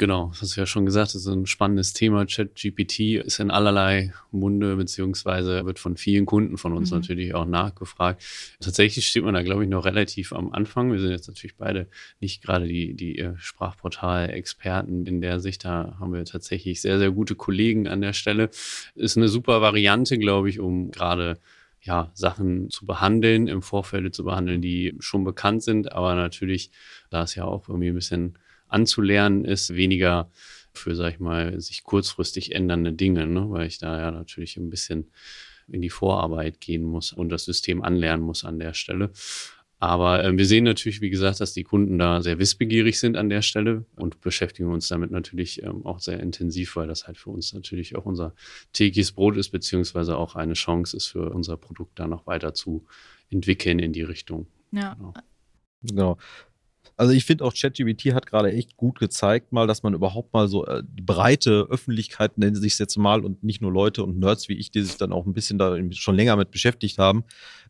Genau, 0.00 0.28
das 0.30 0.40
hast 0.40 0.56
du 0.56 0.62
ja 0.62 0.66
schon 0.66 0.86
gesagt, 0.86 1.08
das 1.08 1.26
ist 1.26 1.26
ein 1.26 1.44
spannendes 1.44 1.92
Thema. 1.92 2.24
ChatGPT 2.24 3.16
ist 3.22 3.38
in 3.38 3.50
allerlei 3.50 4.14
Munde, 4.30 4.76
beziehungsweise 4.76 5.66
wird 5.66 5.78
von 5.78 5.98
vielen 5.98 6.24
Kunden 6.24 6.56
von 6.56 6.72
uns 6.72 6.90
mhm. 6.90 7.00
natürlich 7.00 7.34
auch 7.34 7.44
nachgefragt. 7.44 8.24
Tatsächlich 8.60 9.06
steht 9.06 9.24
man 9.24 9.34
da, 9.34 9.42
glaube 9.42 9.62
ich, 9.62 9.68
noch 9.68 9.84
relativ 9.84 10.32
am 10.32 10.54
Anfang. 10.54 10.90
Wir 10.90 11.00
sind 11.00 11.10
jetzt 11.10 11.28
natürlich 11.28 11.58
beide 11.58 11.86
nicht 12.18 12.42
gerade 12.42 12.66
die, 12.66 12.94
die 12.94 13.18
äh, 13.18 13.34
Sprachportal-Experten 13.36 15.04
in 15.04 15.20
der 15.20 15.38
Sicht. 15.38 15.66
Da 15.66 15.98
haben 16.00 16.14
wir 16.14 16.24
tatsächlich 16.24 16.80
sehr, 16.80 16.98
sehr 16.98 17.10
gute 17.10 17.34
Kollegen 17.34 17.86
an 17.86 18.00
der 18.00 18.14
Stelle. 18.14 18.48
Ist 18.94 19.18
eine 19.18 19.28
super 19.28 19.60
Variante, 19.60 20.16
glaube 20.16 20.48
ich, 20.48 20.60
um 20.60 20.92
gerade 20.92 21.38
ja, 21.82 22.10
Sachen 22.14 22.70
zu 22.70 22.86
behandeln, 22.86 23.48
im 23.48 23.60
Vorfeld 23.60 24.14
zu 24.14 24.24
behandeln, 24.24 24.62
die 24.62 24.96
schon 24.98 25.24
bekannt 25.24 25.62
sind, 25.62 25.92
aber 25.92 26.14
natürlich, 26.14 26.70
da 27.10 27.24
ist 27.24 27.34
ja 27.34 27.44
auch 27.44 27.68
irgendwie 27.68 27.88
ein 27.88 27.94
bisschen 27.94 28.38
anzulernen 28.70 29.44
ist, 29.44 29.74
weniger 29.74 30.30
für, 30.72 30.94
sag 30.94 31.14
ich 31.14 31.20
mal, 31.20 31.60
sich 31.60 31.82
kurzfristig 31.82 32.54
ändernde 32.54 32.92
Dinge, 32.92 33.26
ne? 33.26 33.50
weil 33.50 33.66
ich 33.66 33.78
da 33.78 33.98
ja 33.98 34.10
natürlich 34.10 34.56
ein 34.56 34.70
bisschen 34.70 35.10
in 35.68 35.82
die 35.82 35.90
Vorarbeit 35.90 36.60
gehen 36.60 36.82
muss 36.82 37.12
und 37.12 37.28
das 37.28 37.44
System 37.44 37.82
anlernen 37.82 38.24
muss 38.24 38.44
an 38.44 38.58
der 38.58 38.74
Stelle. 38.74 39.10
Aber 39.80 40.22
äh, 40.22 40.36
wir 40.36 40.44
sehen 40.44 40.64
natürlich, 40.64 41.00
wie 41.00 41.08
gesagt, 41.08 41.40
dass 41.40 41.54
die 41.54 41.64
Kunden 41.64 41.98
da 41.98 42.20
sehr 42.20 42.38
wissbegierig 42.38 43.00
sind 43.00 43.16
an 43.16 43.30
der 43.30 43.40
Stelle 43.40 43.86
und 43.96 44.20
beschäftigen 44.20 44.70
uns 44.70 44.88
damit 44.88 45.10
natürlich 45.10 45.62
ähm, 45.62 45.86
auch 45.86 46.00
sehr 46.00 46.20
intensiv, 46.20 46.76
weil 46.76 46.86
das 46.86 47.06
halt 47.06 47.16
für 47.16 47.30
uns 47.30 47.54
natürlich 47.54 47.96
auch 47.96 48.04
unser 48.04 48.34
tägliches 48.74 49.12
Brot 49.12 49.38
ist, 49.38 49.48
beziehungsweise 49.48 50.18
auch 50.18 50.36
eine 50.36 50.52
Chance 50.52 50.96
ist 50.96 51.06
für 51.06 51.30
unser 51.30 51.56
Produkt 51.56 51.98
da 51.98 52.06
noch 52.06 52.26
weiter 52.26 52.52
zu 52.52 52.84
entwickeln 53.30 53.78
in 53.78 53.94
die 53.94 54.02
Richtung. 54.02 54.46
Ja. 54.70 54.94
Genau. 54.94 55.14
genau. 55.82 56.18
Also 57.00 57.14
ich 57.14 57.24
finde 57.24 57.46
auch 57.46 57.54
ChatGPT 57.54 58.12
hat 58.12 58.26
gerade 58.26 58.52
echt 58.52 58.76
gut 58.76 58.98
gezeigt, 58.98 59.52
mal, 59.52 59.66
dass 59.66 59.82
man 59.82 59.94
überhaupt 59.94 60.34
mal 60.34 60.48
so 60.48 60.66
äh, 60.66 60.82
die 60.86 61.00
breite 61.02 61.66
Öffentlichkeit, 61.70 62.36
nennen 62.36 62.54
sie 62.54 62.60
sich 62.60 62.78
jetzt 62.78 62.98
mal, 62.98 63.24
und 63.24 63.42
nicht 63.42 63.62
nur 63.62 63.72
Leute 63.72 64.04
und 64.04 64.18
Nerds 64.18 64.50
wie 64.50 64.58
ich, 64.58 64.70
die 64.70 64.82
sich 64.82 64.98
dann 64.98 65.10
auch 65.10 65.24
ein 65.24 65.32
bisschen 65.32 65.56
da 65.56 65.78
schon 65.92 66.14
länger 66.14 66.36
mit 66.36 66.50
beschäftigt 66.50 66.98
haben, 66.98 67.24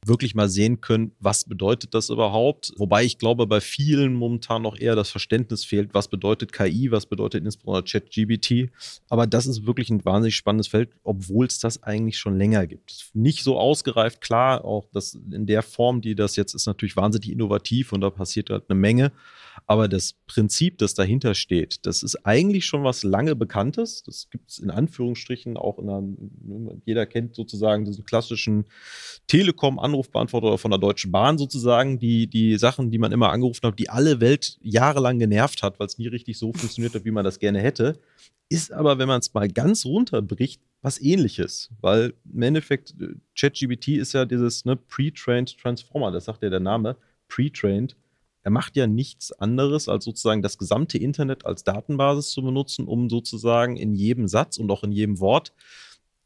wirklich 0.04 0.34
mal 0.34 0.48
sehen 0.48 0.80
können, 0.80 1.12
was 1.20 1.44
bedeutet 1.44 1.94
das 1.94 2.10
überhaupt. 2.10 2.72
Wobei 2.76 3.04
ich 3.04 3.18
glaube, 3.18 3.46
bei 3.46 3.60
vielen 3.60 4.14
momentan 4.14 4.62
noch 4.62 4.76
eher 4.76 4.96
das 4.96 5.10
Verständnis 5.10 5.64
fehlt, 5.64 5.94
was 5.94 6.08
bedeutet 6.08 6.52
KI, 6.52 6.90
was 6.90 7.06
bedeutet 7.06 7.44
insbesondere 7.44 7.84
ChatGPT. 7.84 8.70
Aber 9.08 9.26
das 9.28 9.46
ist 9.46 9.66
wirklich 9.66 9.90
ein 9.90 10.04
wahnsinnig 10.04 10.34
spannendes 10.36 10.68
Feld, 10.68 10.90
obwohl 11.04 11.46
es 11.46 11.58
das 11.58 11.82
eigentlich 11.82 12.18
schon 12.18 12.36
länger 12.36 12.66
gibt. 12.66 13.10
Nicht 13.14 13.44
so 13.44 13.58
ausgereift, 13.58 14.20
klar, 14.20 14.64
auch 14.64 14.86
das 14.92 15.14
in 15.14 15.46
der 15.46 15.62
Form, 15.62 16.00
die 16.00 16.14
das 16.14 16.36
jetzt 16.36 16.54
ist, 16.54 16.66
natürlich 16.66 16.96
wahnsinnig 16.96 17.30
innovativ 17.30 17.92
und 17.92 18.00
da 18.00 18.10
passiert 18.10 18.50
halt 18.50 18.64
eine 18.68 18.78
Menge. 18.78 18.99
Aber 19.66 19.88
das 19.88 20.14
Prinzip, 20.26 20.78
das 20.78 20.94
dahinter 20.94 21.34
steht, 21.34 21.86
das 21.86 22.02
ist 22.02 22.26
eigentlich 22.26 22.66
schon 22.66 22.84
was 22.84 23.02
lange 23.02 23.36
Bekanntes. 23.36 24.02
Das 24.02 24.28
gibt 24.30 24.50
es 24.50 24.58
in 24.58 24.70
Anführungsstrichen 24.70 25.56
auch 25.56 25.78
in 25.78 25.88
einer, 25.88 26.02
jeder 26.84 27.06
kennt 27.06 27.34
sozusagen 27.34 27.84
diesen 27.84 28.04
klassischen 28.04 28.64
Telekom-Anrufbeantworter 29.26 30.58
von 30.58 30.70
der 30.70 30.78
Deutschen 30.78 31.12
Bahn 31.12 31.38
sozusagen, 31.38 31.98
die, 31.98 32.26
die 32.26 32.56
Sachen, 32.56 32.90
die 32.90 32.98
man 32.98 33.12
immer 33.12 33.30
angerufen 33.30 33.66
hat, 33.66 33.78
die 33.78 33.90
alle 33.90 34.20
Welt 34.20 34.58
jahrelang 34.62 35.18
genervt 35.18 35.62
hat, 35.62 35.78
weil 35.78 35.86
es 35.86 35.98
nie 35.98 36.08
richtig 36.08 36.38
so 36.38 36.52
funktioniert 36.52 36.94
hat, 36.94 37.04
wie 37.04 37.10
man 37.10 37.24
das 37.24 37.38
gerne 37.38 37.60
hätte. 37.60 37.98
Ist 38.48 38.72
aber, 38.72 38.98
wenn 38.98 39.08
man 39.08 39.20
es 39.20 39.32
mal 39.32 39.48
ganz 39.48 39.84
runterbricht, 39.84 40.60
was 40.82 41.00
ähnliches, 41.00 41.70
weil 41.80 42.14
im 42.32 42.42
Endeffekt 42.42 42.94
äh, 43.00 43.14
ChatGBT 43.38 43.88
ist 43.88 44.14
ja 44.14 44.24
dieses 44.24 44.64
ne, 44.64 44.76
Pre-Trained 44.76 45.56
Transformer, 45.58 46.10
das 46.10 46.24
sagt 46.24 46.42
ja 46.42 46.50
der 46.50 46.60
Name, 46.60 46.96
Pre-Trained 47.28 47.94
er 48.42 48.50
macht 48.50 48.76
ja 48.76 48.86
nichts 48.86 49.32
anderes, 49.32 49.88
als 49.88 50.04
sozusagen 50.04 50.42
das 50.42 50.58
gesamte 50.58 50.98
Internet 50.98 51.44
als 51.44 51.64
Datenbasis 51.64 52.30
zu 52.30 52.42
benutzen, 52.42 52.86
um 52.86 53.10
sozusagen 53.10 53.76
in 53.76 53.94
jedem 53.94 54.28
Satz 54.28 54.56
und 54.56 54.70
auch 54.70 54.82
in 54.82 54.92
jedem 54.92 55.20
Wort 55.20 55.52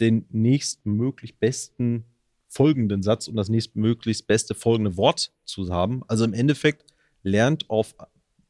den 0.00 0.26
nächstmöglich 0.30 1.38
besten 1.38 2.04
folgenden 2.48 3.02
Satz 3.02 3.26
und 3.26 3.36
das 3.36 3.48
nächstmöglichst 3.48 4.26
beste 4.26 4.54
folgende 4.54 4.96
Wort 4.96 5.32
zu 5.44 5.68
haben. 5.70 6.02
Also 6.06 6.24
im 6.24 6.34
Endeffekt 6.34 6.84
lernt 7.22 7.68
auf 7.68 7.96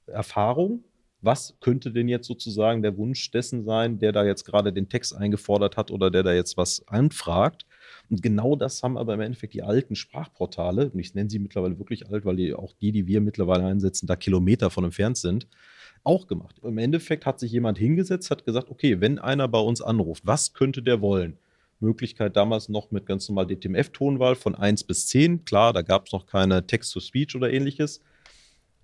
Erfahrung, 0.06 0.84
was 1.22 1.56
könnte 1.60 1.90
denn 1.90 2.08
jetzt 2.08 2.26
sozusagen 2.26 2.82
der 2.82 2.98
Wunsch 2.98 3.30
dessen 3.30 3.64
sein, 3.64 3.98
der 3.98 4.12
da 4.12 4.24
jetzt 4.24 4.44
gerade 4.44 4.74
den 4.74 4.90
Text 4.90 5.16
eingefordert 5.16 5.78
hat 5.78 5.90
oder 5.90 6.10
der 6.10 6.22
da 6.22 6.34
jetzt 6.34 6.58
was 6.58 6.86
anfragt. 6.86 7.64
Und 8.10 8.22
genau 8.22 8.56
das 8.56 8.82
haben 8.82 8.96
aber 8.96 9.14
im 9.14 9.20
Endeffekt 9.20 9.54
die 9.54 9.62
alten 9.62 9.94
Sprachportale, 9.96 10.90
und 10.90 10.98
ich 10.98 11.14
nenne 11.14 11.30
sie 11.30 11.38
mittlerweile 11.38 11.78
wirklich 11.78 12.08
alt, 12.08 12.24
weil 12.24 12.36
die, 12.36 12.54
auch 12.54 12.72
die, 12.80 12.92
die 12.92 13.06
wir 13.06 13.20
mittlerweile 13.20 13.64
einsetzen, 13.64 14.06
da 14.06 14.16
Kilometer 14.16 14.70
von 14.70 14.84
entfernt 14.84 15.16
sind, 15.16 15.46
auch 16.02 16.26
gemacht. 16.26 16.60
Im 16.62 16.78
Endeffekt 16.78 17.26
hat 17.26 17.40
sich 17.40 17.52
jemand 17.52 17.78
hingesetzt, 17.78 18.30
hat 18.30 18.44
gesagt, 18.44 18.70
okay, 18.70 19.00
wenn 19.00 19.18
einer 19.18 19.48
bei 19.48 19.58
uns 19.60 19.80
anruft, 19.80 20.26
was 20.26 20.52
könnte 20.52 20.82
der 20.82 21.00
wollen? 21.00 21.38
Möglichkeit 21.80 22.36
damals 22.36 22.68
noch 22.68 22.90
mit 22.90 23.06
ganz 23.06 23.28
normal 23.28 23.46
DTMF-Tonwahl 23.46 24.36
von 24.36 24.54
1 24.54 24.84
bis 24.84 25.06
10. 25.08 25.44
Klar, 25.44 25.72
da 25.72 25.82
gab 25.82 26.06
es 26.06 26.12
noch 26.12 26.26
keine 26.26 26.66
Text-to-Speech 26.66 27.34
oder 27.36 27.52
ähnliches. 27.52 28.00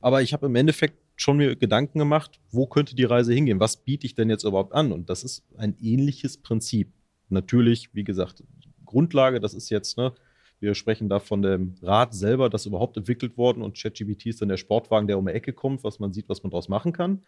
Aber 0.01 0.23
ich 0.23 0.33
habe 0.33 0.47
im 0.47 0.55
Endeffekt 0.57 0.99
schon 1.17 1.37
mir 1.37 1.57
Gedanken 1.57 1.99
gemacht, 1.99 2.41
wo 2.51 2.67
könnte 2.67 2.95
die 2.95 3.05
Reise 3.05 3.35
hingehen? 3.35 3.61
Was 3.61 3.77
biete 3.77 4.07
ich 4.07 4.15
denn 4.15 4.31
jetzt 4.31 4.45
überhaupt 4.45 4.73
an? 4.73 4.93
Und 4.93 5.11
das 5.11 5.25
ist 5.25 5.45
ein 5.57 5.77
ähnliches 5.81 6.39
Prinzip. 6.39 6.93
Natürlich, 7.29 7.95
wie 7.95 8.05
gesagt, 8.05 8.43
Grundlage, 8.91 9.41
das 9.41 9.55
ist 9.55 9.71
jetzt, 9.71 9.97
ne, 9.97 10.13
wir 10.61 10.75
sprechen 10.75 11.09
da 11.09 11.19
von 11.19 11.41
dem 11.41 11.75
Rad 11.81 12.13
selber, 12.15 12.51
das 12.51 12.67
überhaupt 12.67 12.97
entwickelt 12.97 13.39
worden 13.39 13.63
und 13.63 13.77
ChatGPT 13.77 14.27
ist 14.27 14.43
dann 14.43 14.51
der 14.51 14.59
Sportwagen, 14.59 15.07
der 15.07 15.19
um 15.19 15.27
die 15.27 15.33
Ecke 15.33 15.53
kommt, 15.55 15.83
was 15.85 15.99
man 15.99 16.13
sieht, 16.13 16.29
was 16.29 16.43
man 16.43 16.51
daraus 16.51 16.69
machen 16.69 16.93
kann. 16.93 17.23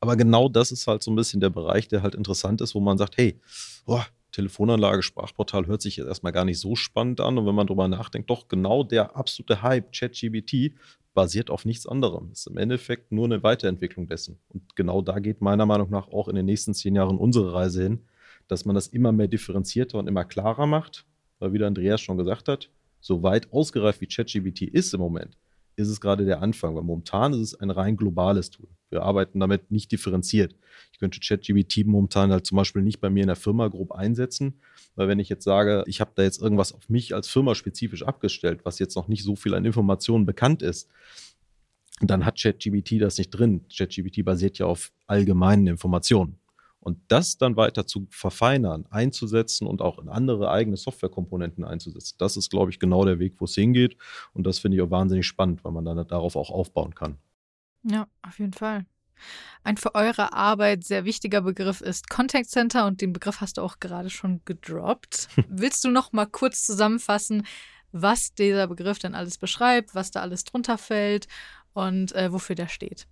Aber 0.00 0.16
genau 0.16 0.48
das 0.48 0.70
ist 0.70 0.86
halt 0.86 1.02
so 1.02 1.10
ein 1.10 1.16
bisschen 1.16 1.40
der 1.40 1.50
Bereich, 1.50 1.88
der 1.88 2.02
halt 2.02 2.14
interessant 2.14 2.60
ist, 2.60 2.74
wo 2.74 2.80
man 2.80 2.96
sagt, 2.96 3.16
hey, 3.16 3.40
boah, 3.84 4.06
Telefonanlage, 4.30 5.02
Sprachportal 5.02 5.66
hört 5.66 5.82
sich 5.82 5.96
jetzt 5.96 6.06
erstmal 6.06 6.32
gar 6.32 6.44
nicht 6.44 6.60
so 6.60 6.76
spannend 6.76 7.20
an. 7.20 7.38
Und 7.38 7.46
wenn 7.46 7.54
man 7.54 7.66
drüber 7.66 7.88
nachdenkt, 7.88 8.30
doch 8.30 8.46
genau 8.46 8.84
der 8.84 9.16
absolute 9.16 9.62
Hype, 9.62 9.92
ChatGPT, 9.92 10.74
basiert 11.14 11.50
auf 11.50 11.64
nichts 11.64 11.86
anderem. 11.86 12.30
Ist 12.30 12.46
im 12.46 12.58
Endeffekt 12.58 13.10
nur 13.10 13.24
eine 13.24 13.42
Weiterentwicklung 13.42 14.06
dessen. 14.06 14.38
Und 14.50 14.76
genau 14.76 15.02
da 15.02 15.18
geht 15.18 15.40
meiner 15.40 15.66
Meinung 15.66 15.90
nach 15.90 16.08
auch 16.08 16.28
in 16.28 16.36
den 16.36 16.46
nächsten 16.46 16.74
zehn 16.74 16.94
Jahren 16.94 17.18
unsere 17.18 17.52
Reise 17.52 17.82
hin, 17.82 18.04
dass 18.48 18.64
man 18.64 18.74
das 18.74 18.88
immer 18.88 19.12
mehr 19.12 19.28
differenzierter 19.28 19.98
und 19.98 20.08
immer 20.08 20.24
klarer 20.24 20.66
macht 20.66 21.06
weil 21.38 21.52
wie 21.52 21.58
der 21.58 21.68
Andreas 21.68 22.00
schon 22.00 22.18
gesagt 22.18 22.48
hat, 22.48 22.70
so 23.00 23.22
weit 23.22 23.52
ausgereift 23.52 24.00
wie 24.00 24.06
ChatGPT 24.06 24.62
ist 24.62 24.92
im 24.94 25.00
Moment, 25.00 25.36
ist 25.76 25.88
es 25.88 26.00
gerade 26.00 26.24
der 26.24 26.42
Anfang, 26.42 26.74
weil 26.74 26.82
momentan 26.82 27.32
ist 27.32 27.40
es 27.40 27.54
ein 27.54 27.70
rein 27.70 27.96
globales 27.96 28.50
Tool. 28.50 28.68
Wir 28.90 29.02
arbeiten 29.02 29.38
damit 29.38 29.70
nicht 29.70 29.92
differenziert. 29.92 30.56
Ich 30.92 30.98
könnte 30.98 31.20
ChatGPT 31.20 31.86
momentan 31.86 32.32
halt 32.32 32.46
zum 32.46 32.56
Beispiel 32.56 32.82
nicht 32.82 33.00
bei 33.00 33.10
mir 33.10 33.20
in 33.20 33.28
der 33.28 33.36
Firma 33.36 33.68
grob 33.68 33.92
einsetzen, 33.92 34.60
weil 34.96 35.06
wenn 35.06 35.20
ich 35.20 35.28
jetzt 35.28 35.44
sage, 35.44 35.84
ich 35.86 36.00
habe 36.00 36.12
da 36.14 36.22
jetzt 36.22 36.42
irgendwas 36.42 36.72
auf 36.72 36.88
mich 36.88 37.14
als 37.14 37.28
Firma 37.28 37.54
spezifisch 37.54 38.02
abgestellt, 38.02 38.60
was 38.64 38.78
jetzt 38.78 38.96
noch 38.96 39.08
nicht 39.08 39.22
so 39.22 39.36
viel 39.36 39.54
an 39.54 39.64
Informationen 39.64 40.26
bekannt 40.26 40.62
ist, 40.62 40.88
dann 42.00 42.24
hat 42.24 42.40
ChatGPT 42.40 43.00
das 43.00 43.18
nicht 43.18 43.30
drin. 43.30 43.64
ChatGPT 43.68 44.24
basiert 44.24 44.58
ja 44.58 44.66
auf 44.66 44.92
allgemeinen 45.06 45.66
Informationen. 45.66 46.37
Und 46.80 46.98
das 47.08 47.38
dann 47.38 47.56
weiter 47.56 47.86
zu 47.86 48.06
verfeinern, 48.10 48.86
einzusetzen 48.90 49.66
und 49.66 49.82
auch 49.82 49.98
in 49.98 50.08
andere 50.08 50.50
eigene 50.50 50.76
Softwarekomponenten 50.76 51.64
einzusetzen, 51.64 52.14
das 52.18 52.36
ist, 52.36 52.50
glaube 52.50 52.70
ich, 52.70 52.78
genau 52.78 53.04
der 53.04 53.18
Weg, 53.18 53.34
wo 53.38 53.46
es 53.46 53.54
hingeht. 53.54 53.96
Und 54.32 54.46
das 54.46 54.58
finde 54.58 54.76
ich 54.76 54.82
auch 54.82 54.90
wahnsinnig 54.90 55.26
spannend, 55.26 55.64
weil 55.64 55.72
man 55.72 55.84
dann 55.84 56.06
darauf 56.06 56.36
auch 56.36 56.50
aufbauen 56.50 56.94
kann. 56.94 57.18
Ja, 57.82 58.06
auf 58.22 58.38
jeden 58.38 58.52
Fall. 58.52 58.86
Ein 59.64 59.76
für 59.76 59.94
eure 59.94 60.32
Arbeit 60.32 60.84
sehr 60.84 61.04
wichtiger 61.04 61.42
Begriff 61.42 61.80
ist 61.80 62.08
Contact 62.08 62.48
Center 62.48 62.86
und 62.86 63.00
den 63.00 63.12
Begriff 63.12 63.40
hast 63.40 63.58
du 63.58 63.62
auch 63.62 63.80
gerade 63.80 64.10
schon 64.10 64.40
gedroppt. 64.44 65.28
Willst 65.48 65.84
du 65.84 65.90
noch 65.90 66.12
mal 66.12 66.26
kurz 66.26 66.64
zusammenfassen, 66.64 67.46
was 67.92 68.34
dieser 68.34 68.66
Begriff 68.66 68.98
denn 68.98 69.14
alles 69.14 69.38
beschreibt, 69.38 69.94
was 69.94 70.10
da 70.10 70.20
alles 70.20 70.44
drunter 70.44 70.78
fällt 70.78 71.26
und 71.72 72.12
äh, 72.12 72.32
wofür 72.32 72.54
der 72.54 72.68
steht? 72.68 73.08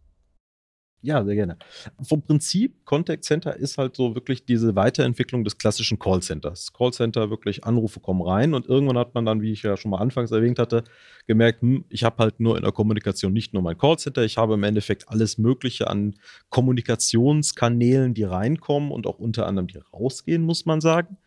Ja, 1.06 1.24
sehr 1.24 1.36
gerne. 1.36 1.56
Vom 2.02 2.20
Prinzip, 2.20 2.84
Contact 2.84 3.22
Center 3.22 3.54
ist 3.54 3.78
halt 3.78 3.94
so 3.94 4.16
wirklich 4.16 4.44
diese 4.44 4.74
Weiterentwicklung 4.74 5.44
des 5.44 5.56
klassischen 5.56 6.00
Callcenters. 6.00 6.72
Callcenter, 6.72 7.30
wirklich 7.30 7.62
Anrufe 7.62 8.00
kommen 8.00 8.22
rein 8.22 8.54
und 8.54 8.66
irgendwann 8.66 8.98
hat 8.98 9.14
man 9.14 9.24
dann, 9.24 9.40
wie 9.40 9.52
ich 9.52 9.62
ja 9.62 9.76
schon 9.76 9.92
mal 9.92 9.98
anfangs 9.98 10.32
erwähnt 10.32 10.58
hatte, 10.58 10.82
gemerkt, 11.28 11.62
hm, 11.62 11.84
ich 11.90 12.02
habe 12.02 12.20
halt 12.24 12.40
nur 12.40 12.56
in 12.56 12.64
der 12.64 12.72
Kommunikation 12.72 13.32
nicht 13.32 13.54
nur 13.54 13.62
mein 13.62 13.78
Callcenter, 13.78 14.24
ich 14.24 14.36
habe 14.36 14.54
im 14.54 14.64
Endeffekt 14.64 15.08
alles 15.08 15.38
Mögliche 15.38 15.86
an 15.86 16.16
Kommunikationskanälen, 16.50 18.12
die 18.12 18.24
reinkommen 18.24 18.90
und 18.90 19.06
auch 19.06 19.20
unter 19.20 19.46
anderem 19.46 19.68
die 19.68 19.78
rausgehen, 19.92 20.42
muss 20.42 20.66
man 20.66 20.80
sagen 20.80 21.18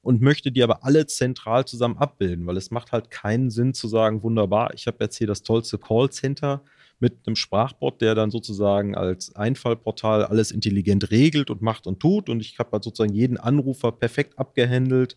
und 0.00 0.22
möchte 0.22 0.50
die 0.50 0.62
aber 0.62 0.82
alle 0.82 1.06
zentral 1.06 1.66
zusammen 1.66 1.98
abbilden, 1.98 2.46
weil 2.46 2.56
es 2.56 2.70
macht 2.70 2.92
halt 2.92 3.10
keinen 3.10 3.50
Sinn 3.50 3.74
zu 3.74 3.86
sagen, 3.86 4.22
wunderbar, 4.22 4.72
ich 4.72 4.86
habe 4.86 4.96
jetzt 5.00 5.18
hier 5.18 5.26
das 5.26 5.42
tollste 5.42 5.76
Callcenter, 5.76 6.62
mit 6.98 7.18
einem 7.26 7.36
Sprachbot, 7.36 8.00
der 8.00 8.14
dann 8.14 8.30
sozusagen 8.30 8.94
als 8.94 9.34
Einfallportal 9.36 10.24
alles 10.24 10.50
intelligent 10.50 11.10
regelt 11.10 11.50
und 11.50 11.60
macht 11.60 11.86
und 11.86 12.00
tut. 12.00 12.30
Und 12.30 12.40
ich 12.40 12.58
habe 12.58 12.70
halt 12.72 12.84
sozusagen 12.84 13.12
jeden 13.12 13.36
Anrufer 13.36 13.92
perfekt 13.92 14.38
abgehandelt, 14.38 15.16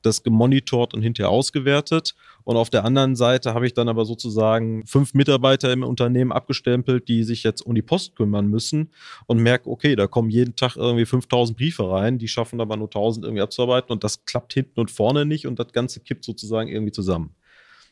das 0.00 0.22
gemonitort 0.22 0.94
und 0.94 1.02
hinterher 1.02 1.30
ausgewertet. 1.30 2.14
Und 2.44 2.56
auf 2.56 2.70
der 2.70 2.84
anderen 2.84 3.14
Seite 3.14 3.52
habe 3.52 3.66
ich 3.66 3.74
dann 3.74 3.88
aber 3.90 4.06
sozusagen 4.06 4.86
fünf 4.86 5.12
Mitarbeiter 5.12 5.70
im 5.70 5.82
Unternehmen 5.82 6.32
abgestempelt, 6.32 7.08
die 7.08 7.24
sich 7.24 7.42
jetzt 7.42 7.60
um 7.60 7.74
die 7.74 7.82
Post 7.82 8.16
kümmern 8.16 8.46
müssen 8.46 8.90
und 9.26 9.38
merke, 9.38 9.68
okay, 9.68 9.96
da 9.96 10.06
kommen 10.06 10.30
jeden 10.30 10.56
Tag 10.56 10.76
irgendwie 10.76 11.04
5000 11.04 11.58
Briefe 11.58 11.90
rein, 11.90 12.18
die 12.18 12.28
schaffen 12.28 12.60
aber 12.60 12.76
nur 12.78 12.86
1000 12.86 13.26
irgendwie 13.26 13.42
abzuarbeiten 13.42 13.92
und 13.92 14.02
das 14.02 14.24
klappt 14.24 14.54
hinten 14.54 14.80
und 14.80 14.90
vorne 14.90 15.26
nicht 15.26 15.46
und 15.46 15.58
das 15.58 15.72
Ganze 15.72 16.00
kippt 16.00 16.24
sozusagen 16.24 16.70
irgendwie 16.70 16.92
zusammen. 16.92 17.34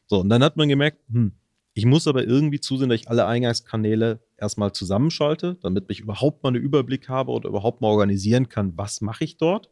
So, 0.07 0.20
und 0.20 0.29
dann 0.31 0.42
hat 0.42 0.57
man 0.57 0.68
gemerkt, 0.68 0.99
hm, 1.11 1.33
ich 1.76 1.84
muss 1.84 2.08
aber 2.08 2.24
irgendwie 2.24 2.58
zusehen, 2.58 2.88
dass 2.88 3.00
ich 3.02 3.10
alle 3.10 3.26
Eingangskanäle 3.26 4.20
erstmal 4.38 4.72
zusammenschalte, 4.72 5.58
damit 5.60 5.84
ich 5.90 6.00
überhaupt 6.00 6.42
mal 6.42 6.48
einen 6.48 6.62
Überblick 6.62 7.10
habe 7.10 7.32
oder 7.32 7.50
überhaupt 7.50 7.82
mal 7.82 7.88
organisieren 7.88 8.48
kann, 8.48 8.72
was 8.76 9.02
mache 9.02 9.24
ich 9.24 9.36
dort. 9.36 9.68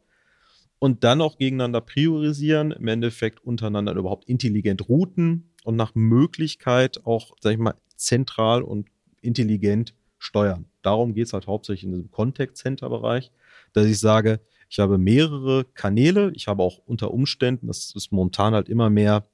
Und 0.77 1.03
dann 1.03 1.19
auch 1.19 1.39
gegeneinander 1.39 1.81
priorisieren, 1.81 2.69
im 2.69 2.87
Endeffekt 2.87 3.43
untereinander 3.43 3.95
überhaupt 3.95 4.25
intelligent 4.25 4.87
routen 4.87 5.49
und 5.63 5.77
nach 5.77 5.95
Möglichkeit 5.95 7.03
auch, 7.07 7.35
sag 7.39 7.53
ich 7.53 7.57
mal, 7.57 7.73
zentral 7.95 8.61
und 8.61 8.87
intelligent 9.21 9.95
steuern. 10.19 10.65
Darum 10.83 11.15
geht 11.15 11.25
es 11.25 11.33
halt 11.33 11.47
hauptsächlich 11.47 11.85
in 11.85 11.93
diesem 11.93 12.11
Contact 12.11 12.55
Center 12.55 12.87
Bereich, 12.87 13.31
dass 13.73 13.87
ich 13.87 13.97
sage, 13.97 14.41
ich 14.69 14.77
habe 14.77 14.99
mehrere 14.99 15.65
Kanäle, 15.73 16.31
ich 16.35 16.47
habe 16.47 16.61
auch 16.61 16.77
unter 16.85 17.11
Umständen, 17.11 17.65
das 17.65 17.95
ist 17.95 18.11
momentan 18.11 18.53
halt 18.53 18.69
immer 18.69 18.91
mehr 18.91 19.25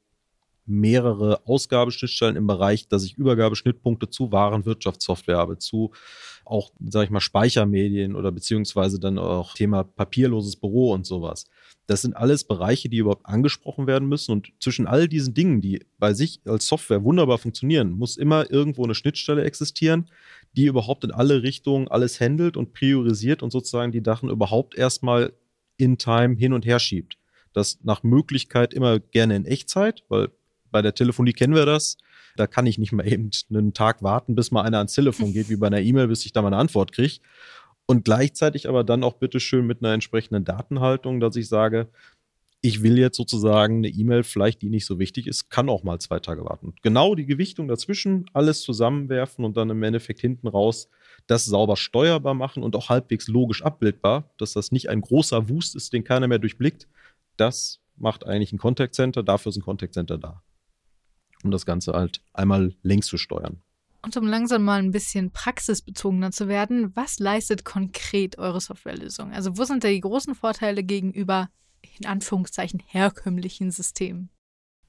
mehrere 0.71 1.45
Ausgabeschnittstellen 1.45 2.35
im 2.35 2.47
Bereich, 2.47 2.87
dass 2.87 3.03
ich 3.03 3.17
Übergabeschnittpunkte 3.17 4.09
zu 4.09 4.31
Warenwirtschaftssoftware 4.31 5.37
habe, 5.37 5.57
zu 5.57 5.91
auch, 6.45 6.71
sage 6.83 7.05
ich 7.05 7.11
mal, 7.11 7.19
Speichermedien 7.19 8.15
oder 8.15 8.31
beziehungsweise 8.31 8.99
dann 8.99 9.17
auch 9.17 9.53
Thema 9.53 9.83
papierloses 9.83 10.55
Büro 10.55 10.91
und 10.91 11.05
sowas. 11.05 11.45
Das 11.87 12.01
sind 12.01 12.15
alles 12.15 12.43
Bereiche, 12.43 12.89
die 12.89 12.97
überhaupt 12.97 13.25
angesprochen 13.25 13.87
werden 13.87 14.07
müssen. 14.07 14.31
Und 14.31 14.51
zwischen 14.59 14.87
all 14.87 15.07
diesen 15.07 15.33
Dingen, 15.33 15.61
die 15.61 15.85
bei 15.99 16.13
sich 16.13 16.41
als 16.45 16.67
Software 16.67 17.03
wunderbar 17.03 17.37
funktionieren, 17.37 17.91
muss 17.91 18.17
immer 18.17 18.49
irgendwo 18.49 18.83
eine 18.83 18.95
Schnittstelle 18.95 19.43
existieren, 19.43 20.09
die 20.53 20.65
überhaupt 20.65 21.03
in 21.03 21.11
alle 21.11 21.43
Richtungen 21.43 21.87
alles 21.87 22.19
handelt 22.19 22.57
und 22.57 22.73
priorisiert 22.73 23.43
und 23.43 23.51
sozusagen 23.51 23.91
die 23.91 24.03
Dachen 24.03 24.29
überhaupt 24.29 24.75
erstmal 24.75 25.33
in 25.77 25.97
Time 25.97 26.35
hin 26.35 26.53
und 26.53 26.65
her 26.65 26.79
schiebt. 26.79 27.17
Das 27.53 27.79
nach 27.83 28.03
Möglichkeit 28.03 28.73
immer 28.73 28.99
gerne 28.99 29.35
in 29.35 29.45
Echtzeit, 29.45 30.03
weil 30.09 30.29
bei 30.71 30.81
der 30.81 30.93
Telefonie 30.93 31.33
kennen 31.33 31.55
wir 31.55 31.65
das. 31.65 31.97
Da 32.35 32.47
kann 32.47 32.65
ich 32.65 32.77
nicht 32.77 32.91
mal 32.91 33.07
eben 33.07 33.29
einen 33.49 33.73
Tag 33.73 34.03
warten, 34.03 34.35
bis 34.35 34.51
mal 34.51 34.63
einer 34.63 34.77
ans 34.77 34.93
Telefon 34.93 35.33
geht, 35.33 35.49
wie 35.49 35.57
bei 35.57 35.67
einer 35.67 35.81
E-Mail, 35.81 36.07
bis 36.07 36.25
ich 36.25 36.33
da 36.33 36.41
mal 36.41 36.47
eine 36.47 36.57
Antwort 36.57 36.91
kriege. 36.91 37.19
Und 37.85 38.05
gleichzeitig 38.05 38.69
aber 38.69 38.83
dann 38.83 39.03
auch 39.03 39.13
bitteschön 39.13 39.67
mit 39.67 39.83
einer 39.83 39.93
entsprechenden 39.93 40.45
Datenhaltung, 40.45 41.19
dass 41.19 41.35
ich 41.35 41.49
sage, 41.49 41.89
ich 42.61 42.83
will 42.83 42.97
jetzt 42.97 43.17
sozusagen 43.17 43.77
eine 43.77 43.89
E-Mail, 43.89 44.23
vielleicht 44.23 44.61
die 44.61 44.69
nicht 44.69 44.85
so 44.85 44.99
wichtig 44.99 45.27
ist, 45.27 45.49
kann 45.49 45.67
auch 45.67 45.83
mal 45.83 45.99
zwei 45.99 46.19
Tage 46.19 46.45
warten. 46.45 46.75
Genau 46.83 47.15
die 47.15 47.25
Gewichtung 47.25 47.67
dazwischen, 47.67 48.25
alles 48.33 48.61
zusammenwerfen 48.61 49.43
und 49.43 49.57
dann 49.57 49.71
im 49.71 49.81
Endeffekt 49.81 50.19
hinten 50.19 50.47
raus 50.47 50.87
das 51.27 51.45
sauber 51.45 51.75
steuerbar 51.75 52.33
machen 52.33 52.63
und 52.63 52.75
auch 52.75 52.89
halbwegs 52.89 53.27
logisch 53.27 53.63
abbildbar, 53.63 54.31
dass 54.37 54.53
das 54.53 54.71
nicht 54.71 54.89
ein 54.89 55.01
großer 55.01 55.49
Wust 55.49 55.75
ist, 55.75 55.93
den 55.93 56.03
keiner 56.03 56.27
mehr 56.27 56.39
durchblickt. 56.39 56.87
Das 57.35 57.79
macht 57.95 58.25
eigentlich 58.25 58.53
ein 58.53 58.57
Contact 58.57 58.93
Center, 58.95 59.23
dafür 59.23 59.49
ist 59.49 59.57
ein 59.57 59.63
Contact 59.63 59.93
Center 59.93 60.17
da 60.17 60.41
um 61.43 61.51
das 61.51 61.65
Ganze 61.65 61.93
halt 61.93 62.21
einmal 62.33 62.75
längs 62.83 63.07
zu 63.07 63.17
steuern. 63.17 63.61
Und 64.03 64.17
um 64.17 64.25
langsam 64.25 64.63
mal 64.63 64.79
ein 64.79 64.91
bisschen 64.91 65.31
praxisbezogener 65.31 66.31
zu 66.31 66.47
werden, 66.47 66.95
was 66.95 67.19
leistet 67.19 67.65
konkret 67.65 68.39
eure 68.39 68.59
Softwarelösung? 68.59 69.31
Also 69.31 69.57
wo 69.57 69.63
sind 69.63 69.83
da 69.83 69.89
die 69.89 70.01
großen 70.01 70.33
Vorteile 70.33 70.83
gegenüber 70.83 71.49
in 71.99 72.07
Anführungszeichen 72.07 72.81
herkömmlichen 72.85 73.69
Systemen? 73.69 74.29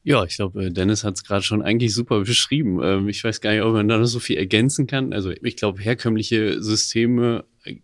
Ja, 0.04 0.24
ich 0.24 0.36
glaube, 0.36 0.64
äh, 0.64 0.70
Dennis 0.70 1.04
hat 1.04 1.14
es 1.14 1.24
gerade 1.24 1.42
schon 1.42 1.62
eigentlich 1.62 1.94
super 1.94 2.20
beschrieben. 2.24 2.80
Ähm, 2.82 3.08
ich 3.08 3.22
weiß 3.22 3.40
gar 3.40 3.52
nicht, 3.52 3.62
ob 3.62 3.74
man 3.74 3.88
da 3.88 3.98
noch 3.98 4.06
so 4.06 4.18
viel 4.18 4.36
ergänzen 4.36 4.86
kann. 4.86 5.12
Also 5.12 5.30
ich 5.30 5.56
glaube, 5.56 5.80
herkömmliche 5.80 6.62
Systeme 6.62 7.44
äh, 7.64 7.76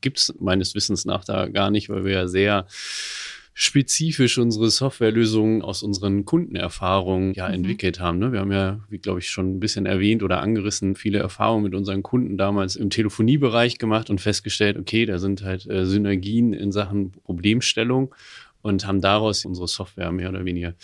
gibt 0.00 0.18
es 0.18 0.34
meines 0.38 0.74
Wissens 0.74 1.04
nach 1.04 1.24
da 1.24 1.48
gar 1.48 1.70
nicht, 1.70 1.88
weil 1.88 2.04
wir 2.04 2.12
ja 2.12 2.28
sehr 2.28 2.66
spezifisch 3.56 4.36
unsere 4.38 4.68
Softwarelösungen 4.68 5.62
aus 5.62 5.84
unseren 5.84 6.24
Kundenerfahrungen 6.24 7.34
ja 7.34 7.48
mhm. 7.48 7.54
entwickelt 7.54 8.00
haben. 8.00 8.18
Ne? 8.18 8.32
Wir 8.32 8.40
haben 8.40 8.50
ja, 8.50 8.80
wie 8.90 8.98
glaube 8.98 9.20
ich 9.20 9.30
schon 9.30 9.54
ein 9.54 9.60
bisschen 9.60 9.86
erwähnt 9.86 10.24
oder 10.24 10.40
angerissen, 10.42 10.96
viele 10.96 11.20
Erfahrungen 11.20 11.62
mit 11.62 11.74
unseren 11.74 12.02
Kunden 12.02 12.36
damals 12.36 12.74
im 12.74 12.90
Telefoniebereich 12.90 13.78
gemacht 13.78 14.10
und 14.10 14.20
festgestellt, 14.20 14.76
okay, 14.76 15.06
da 15.06 15.18
sind 15.18 15.42
halt 15.42 15.70
äh, 15.70 15.86
Synergien 15.86 16.52
in 16.52 16.72
Sachen 16.72 17.12
Problemstellung 17.12 18.12
und 18.60 18.86
haben 18.86 19.00
daraus 19.00 19.44
unsere 19.44 19.68
Software 19.68 20.10
mehr 20.10 20.30
oder 20.30 20.44
weniger 20.44 20.74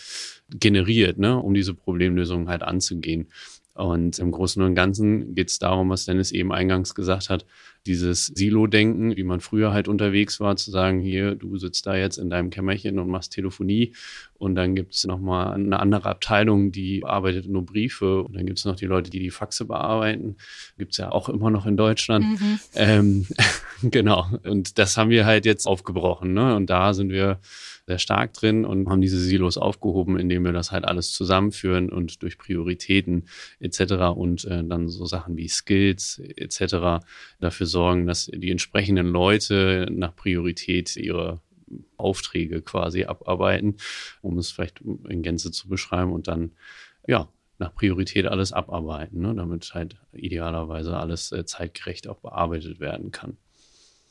generiert, 0.49 1.17
ne, 1.17 1.37
um 1.37 1.53
diese 1.53 1.73
Problemlösungen 1.73 2.47
halt 2.47 2.63
anzugehen. 2.63 3.27
Und 3.73 4.19
im 4.19 4.31
Großen 4.31 4.61
und 4.61 4.75
Ganzen 4.75 5.33
geht 5.33 5.49
es 5.49 5.59
darum, 5.59 5.89
was 5.89 6.05
Dennis 6.05 6.31
eben 6.31 6.51
eingangs 6.51 6.93
gesagt 6.93 7.29
hat, 7.29 7.45
dieses 7.85 8.27
Silo-Denken, 8.27 9.15
wie 9.17 9.23
man 9.23 9.39
früher 9.39 9.73
halt 9.73 9.87
unterwegs 9.87 10.39
war, 10.39 10.55
zu 10.55 10.69
sagen, 10.69 10.99
hier, 10.99 11.35
du 11.35 11.57
sitzt 11.57 11.87
da 11.87 11.95
jetzt 11.95 12.17
in 12.17 12.29
deinem 12.29 12.51
Kämmerchen 12.51 12.99
und 12.99 13.09
machst 13.09 13.31
Telefonie 13.31 13.93
Und 14.37 14.55
dann 14.55 14.75
gibt 14.75 14.93
es 14.93 15.05
nochmal 15.05 15.53
eine 15.53 15.79
andere 15.79 16.09
Abteilung, 16.09 16.71
die 16.71 17.03
arbeitet 17.05 17.47
nur 17.47 17.65
Briefe. 17.65 18.23
Und 18.23 18.35
dann 18.35 18.45
gibt 18.45 18.59
es 18.59 18.65
noch 18.65 18.75
die 18.75 18.85
Leute, 18.85 19.09
die 19.09 19.19
die 19.19 19.31
Faxe 19.31 19.65
bearbeiten. 19.65 20.35
Gibt 20.77 20.91
es 20.91 20.97
ja 20.97 21.11
auch 21.11 21.29
immer 21.29 21.49
noch 21.49 21.65
in 21.65 21.77
Deutschland. 21.77 22.25
Mhm. 22.25 22.59
Ähm, 22.75 23.27
genau. 23.83 24.27
Und 24.43 24.77
das 24.77 24.97
haben 24.97 25.09
wir 25.09 25.25
halt 25.25 25.45
jetzt 25.45 25.65
aufgebrochen. 25.65 26.33
Ne? 26.33 26.55
Und 26.55 26.69
da 26.69 26.93
sind 26.93 27.09
wir 27.09 27.39
sehr 27.91 27.99
stark 27.99 28.33
drin 28.33 28.63
und 28.63 28.87
haben 28.89 29.01
diese 29.01 29.19
Silos 29.19 29.57
aufgehoben, 29.57 30.17
indem 30.17 30.45
wir 30.45 30.53
das 30.53 30.71
halt 30.71 30.85
alles 30.85 31.11
zusammenführen 31.11 31.91
und 31.91 32.23
durch 32.23 32.37
Prioritäten 32.37 33.25
etc. 33.59 34.15
und 34.15 34.45
äh, 34.45 34.63
dann 34.63 34.87
so 34.87 35.05
Sachen 35.05 35.35
wie 35.35 35.49
Skills 35.49 36.19
etc. 36.37 37.05
dafür 37.41 37.65
sorgen, 37.65 38.07
dass 38.07 38.31
die 38.33 38.49
entsprechenden 38.49 39.07
Leute 39.07 39.87
nach 39.91 40.15
Priorität 40.15 40.95
ihre 40.95 41.41
Aufträge 41.97 42.61
quasi 42.61 43.03
abarbeiten, 43.03 43.75
um 44.21 44.37
es 44.37 44.51
vielleicht 44.51 44.79
in 44.81 45.21
Gänze 45.21 45.51
zu 45.51 45.67
beschreiben 45.67 46.13
und 46.13 46.29
dann, 46.29 46.51
ja, 47.07 47.27
nach 47.59 47.75
Priorität 47.75 48.25
alles 48.25 48.53
abarbeiten, 48.53 49.21
ne, 49.21 49.35
damit 49.35 49.73
halt 49.73 49.97
idealerweise 50.13 50.97
alles 50.97 51.31
äh, 51.33 51.45
zeitgerecht 51.45 52.07
auch 52.07 52.19
bearbeitet 52.19 52.79
werden 52.79 53.11
kann. 53.11 53.37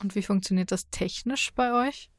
Und 0.02 0.14
wie 0.14 0.22
funktioniert 0.22 0.70
das 0.70 0.88
technisch 0.90 1.50
bei 1.54 1.88
euch? 1.88 2.10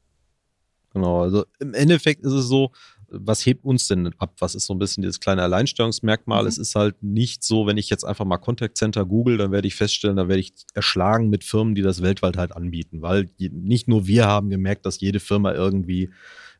Genau, 0.92 1.22
also 1.22 1.44
im 1.60 1.74
Endeffekt 1.74 2.24
ist 2.24 2.32
es 2.32 2.46
so, 2.46 2.70
was 3.12 3.44
hebt 3.44 3.64
uns 3.64 3.88
denn 3.88 4.10
ab? 4.18 4.34
Was 4.38 4.54
ist 4.54 4.66
so 4.66 4.74
ein 4.74 4.78
bisschen 4.78 5.02
dieses 5.02 5.20
kleine 5.20 5.42
Alleinstellungsmerkmal? 5.42 6.42
Mhm. 6.42 6.48
Es 6.48 6.58
ist 6.58 6.74
halt 6.74 7.02
nicht 7.02 7.44
so, 7.44 7.66
wenn 7.66 7.76
ich 7.76 7.90
jetzt 7.90 8.04
einfach 8.04 8.24
mal 8.24 8.38
Contact 8.38 8.76
Center 8.76 9.04
google, 9.04 9.36
dann 9.36 9.52
werde 9.52 9.68
ich 9.68 9.74
feststellen, 9.74 10.16
dann 10.16 10.28
werde 10.28 10.40
ich 10.40 10.52
erschlagen 10.74 11.28
mit 11.28 11.44
Firmen, 11.44 11.74
die 11.74 11.82
das 11.82 12.02
weltweit 12.02 12.36
halt 12.36 12.56
anbieten, 12.56 13.02
weil 13.02 13.28
nicht 13.38 13.86
nur 13.86 14.06
wir 14.06 14.26
haben 14.26 14.50
gemerkt, 14.50 14.86
dass 14.86 15.00
jede 15.00 15.20
Firma 15.20 15.52
irgendwie 15.52 16.10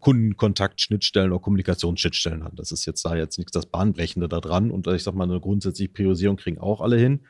Kundenkontakt, 0.00 0.80
Schnittstellen 0.80 1.30
oder 1.30 1.40
Kommunikationsschnittstellen 1.40 2.44
hat. 2.44 2.52
Das 2.56 2.72
ist 2.72 2.84
jetzt 2.86 3.04
da 3.04 3.14
jetzt 3.14 3.38
nichts 3.38 3.52
das 3.52 3.66
Bahnbrechende 3.66 4.28
da 4.28 4.40
dran 4.40 4.70
und 4.70 4.86
ich 4.88 5.04
sag 5.04 5.14
mal, 5.14 5.24
eine 5.24 5.40
grundsätzliche 5.40 5.92
Priorisierung 5.92 6.36
kriegen 6.36 6.58
auch 6.58 6.80
alle 6.80 6.96
hin. 6.96 7.20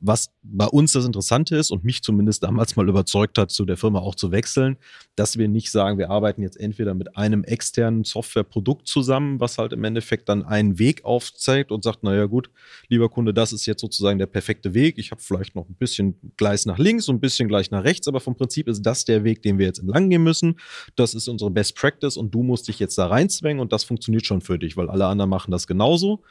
Was 0.00 0.30
bei 0.42 0.66
uns 0.66 0.92
das 0.92 1.04
Interessante 1.04 1.56
ist 1.56 1.70
und 1.70 1.84
mich 1.84 2.02
zumindest 2.02 2.42
damals 2.42 2.74
mal 2.76 2.88
überzeugt 2.88 3.36
hat, 3.36 3.50
zu 3.50 3.64
der 3.64 3.76
Firma 3.76 3.98
auch 3.98 4.14
zu 4.14 4.32
wechseln, 4.32 4.78
dass 5.14 5.36
wir 5.36 5.46
nicht 5.48 5.70
sagen, 5.70 5.98
wir 5.98 6.10
arbeiten 6.10 6.42
jetzt 6.42 6.58
entweder 6.58 6.94
mit 6.94 7.16
einem 7.16 7.44
externen 7.44 8.04
Softwareprodukt 8.04 8.88
zusammen, 8.88 9.40
was 9.40 9.58
halt 9.58 9.72
im 9.72 9.84
Endeffekt 9.84 10.28
dann 10.28 10.44
einen 10.44 10.78
Weg 10.78 11.04
aufzeigt 11.04 11.70
und 11.70 11.84
sagt, 11.84 12.02
naja 12.02 12.26
gut, 12.26 12.50
lieber 12.88 13.08
Kunde, 13.10 13.34
das 13.34 13.52
ist 13.52 13.66
jetzt 13.66 13.82
sozusagen 13.82 14.18
der 14.18 14.26
perfekte 14.26 14.72
Weg. 14.72 14.96
Ich 14.98 15.10
habe 15.10 15.20
vielleicht 15.20 15.54
noch 15.54 15.68
ein 15.68 15.74
bisschen 15.74 16.14
Gleis 16.36 16.64
nach 16.64 16.78
links 16.78 17.08
und 17.08 17.16
ein 17.16 17.20
bisschen 17.20 17.48
gleich 17.48 17.70
nach 17.70 17.84
rechts, 17.84 18.08
aber 18.08 18.20
vom 18.20 18.36
Prinzip 18.36 18.68
ist 18.68 18.82
das 18.82 19.04
der 19.04 19.24
Weg, 19.24 19.42
den 19.42 19.58
wir 19.58 19.66
jetzt 19.66 19.80
entlang 19.80 20.08
gehen 20.08 20.22
müssen. 20.22 20.56
Das 20.96 21.14
ist 21.14 21.28
unsere 21.28 21.50
Best 21.50 21.76
Practice 21.76 22.16
und 22.16 22.34
du 22.34 22.42
musst 22.42 22.68
dich 22.68 22.78
jetzt 22.78 22.96
da 22.96 23.06
reinzwängen 23.06 23.60
und 23.60 23.72
das 23.72 23.84
funktioniert 23.84 24.24
schon 24.24 24.40
für 24.40 24.58
dich, 24.58 24.76
weil 24.76 24.88
alle 24.88 25.06
anderen 25.06 25.28
machen 25.28 25.50
das 25.50 25.66
genauso 25.66 26.22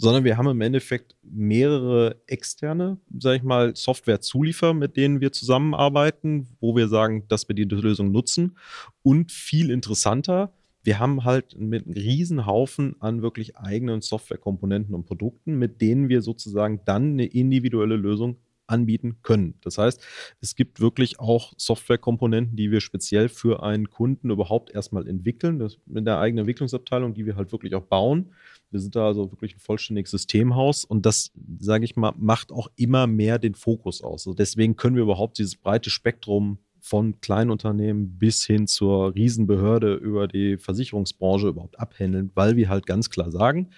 sondern 0.00 0.24
wir 0.24 0.38
haben 0.38 0.48
im 0.48 0.60
Endeffekt 0.62 1.14
mehrere 1.22 2.16
externe, 2.26 2.98
sag 3.18 3.36
ich 3.36 3.42
mal, 3.42 3.76
Software-Zulieferer, 3.76 4.72
mit 4.72 4.96
denen 4.96 5.20
wir 5.20 5.30
zusammenarbeiten, 5.30 6.48
wo 6.58 6.74
wir 6.74 6.88
sagen, 6.88 7.24
dass 7.28 7.48
wir 7.48 7.54
die 7.54 7.64
Lösung 7.64 8.10
nutzen. 8.10 8.56
Und 9.02 9.30
viel 9.30 9.70
interessanter, 9.70 10.54
wir 10.82 10.98
haben 10.98 11.24
halt 11.24 11.58
mit 11.58 11.84
einem 11.84 11.94
riesen 11.94 12.46
Haufen 12.46 12.96
an 13.00 13.20
wirklich 13.20 13.58
eigenen 13.58 14.00
Softwarekomponenten 14.00 14.94
und 14.94 15.04
Produkten, 15.04 15.58
mit 15.58 15.82
denen 15.82 16.08
wir 16.08 16.22
sozusagen 16.22 16.80
dann 16.86 17.12
eine 17.12 17.26
individuelle 17.26 17.96
Lösung 17.96 18.38
anbieten 18.70 19.18
können. 19.22 19.54
Das 19.62 19.78
heißt, 19.78 20.02
es 20.40 20.54
gibt 20.54 20.80
wirklich 20.80 21.18
auch 21.20 21.52
Softwarekomponenten, 21.56 22.56
die 22.56 22.70
wir 22.70 22.80
speziell 22.80 23.28
für 23.28 23.62
einen 23.62 23.90
Kunden 23.90 24.30
überhaupt 24.30 24.70
erstmal 24.70 25.06
entwickeln, 25.08 25.58
das 25.58 25.78
mit 25.86 26.06
der 26.06 26.18
eigenen 26.18 26.42
Entwicklungsabteilung, 26.42 27.14
die 27.14 27.26
wir 27.26 27.36
halt 27.36 27.52
wirklich 27.52 27.74
auch 27.74 27.84
bauen. 27.84 28.32
Wir 28.70 28.80
sind 28.80 28.94
da 28.94 29.06
also 29.06 29.30
wirklich 29.32 29.56
ein 29.56 29.60
vollständiges 29.60 30.12
Systemhaus 30.12 30.84
und 30.84 31.04
das, 31.04 31.32
sage 31.58 31.84
ich 31.84 31.96
mal, 31.96 32.14
macht 32.16 32.52
auch 32.52 32.68
immer 32.76 33.06
mehr 33.06 33.38
den 33.38 33.54
Fokus 33.54 34.00
aus. 34.02 34.26
Also 34.26 34.34
deswegen 34.34 34.76
können 34.76 34.96
wir 34.96 35.02
überhaupt 35.02 35.38
dieses 35.38 35.56
breite 35.56 35.90
Spektrum 35.90 36.58
von 36.80 37.20
Kleinunternehmen 37.20 38.18
bis 38.18 38.44
hin 38.44 38.66
zur 38.66 39.14
Riesenbehörde 39.14 39.94
über 39.94 40.28
die 40.28 40.56
Versicherungsbranche 40.56 41.48
überhaupt 41.48 41.78
abhändeln, 41.78 42.30
weil 42.34 42.56
wir 42.56 42.68
halt 42.68 42.86
ganz 42.86 43.10
klar 43.10 43.30
sagen, 43.30 43.70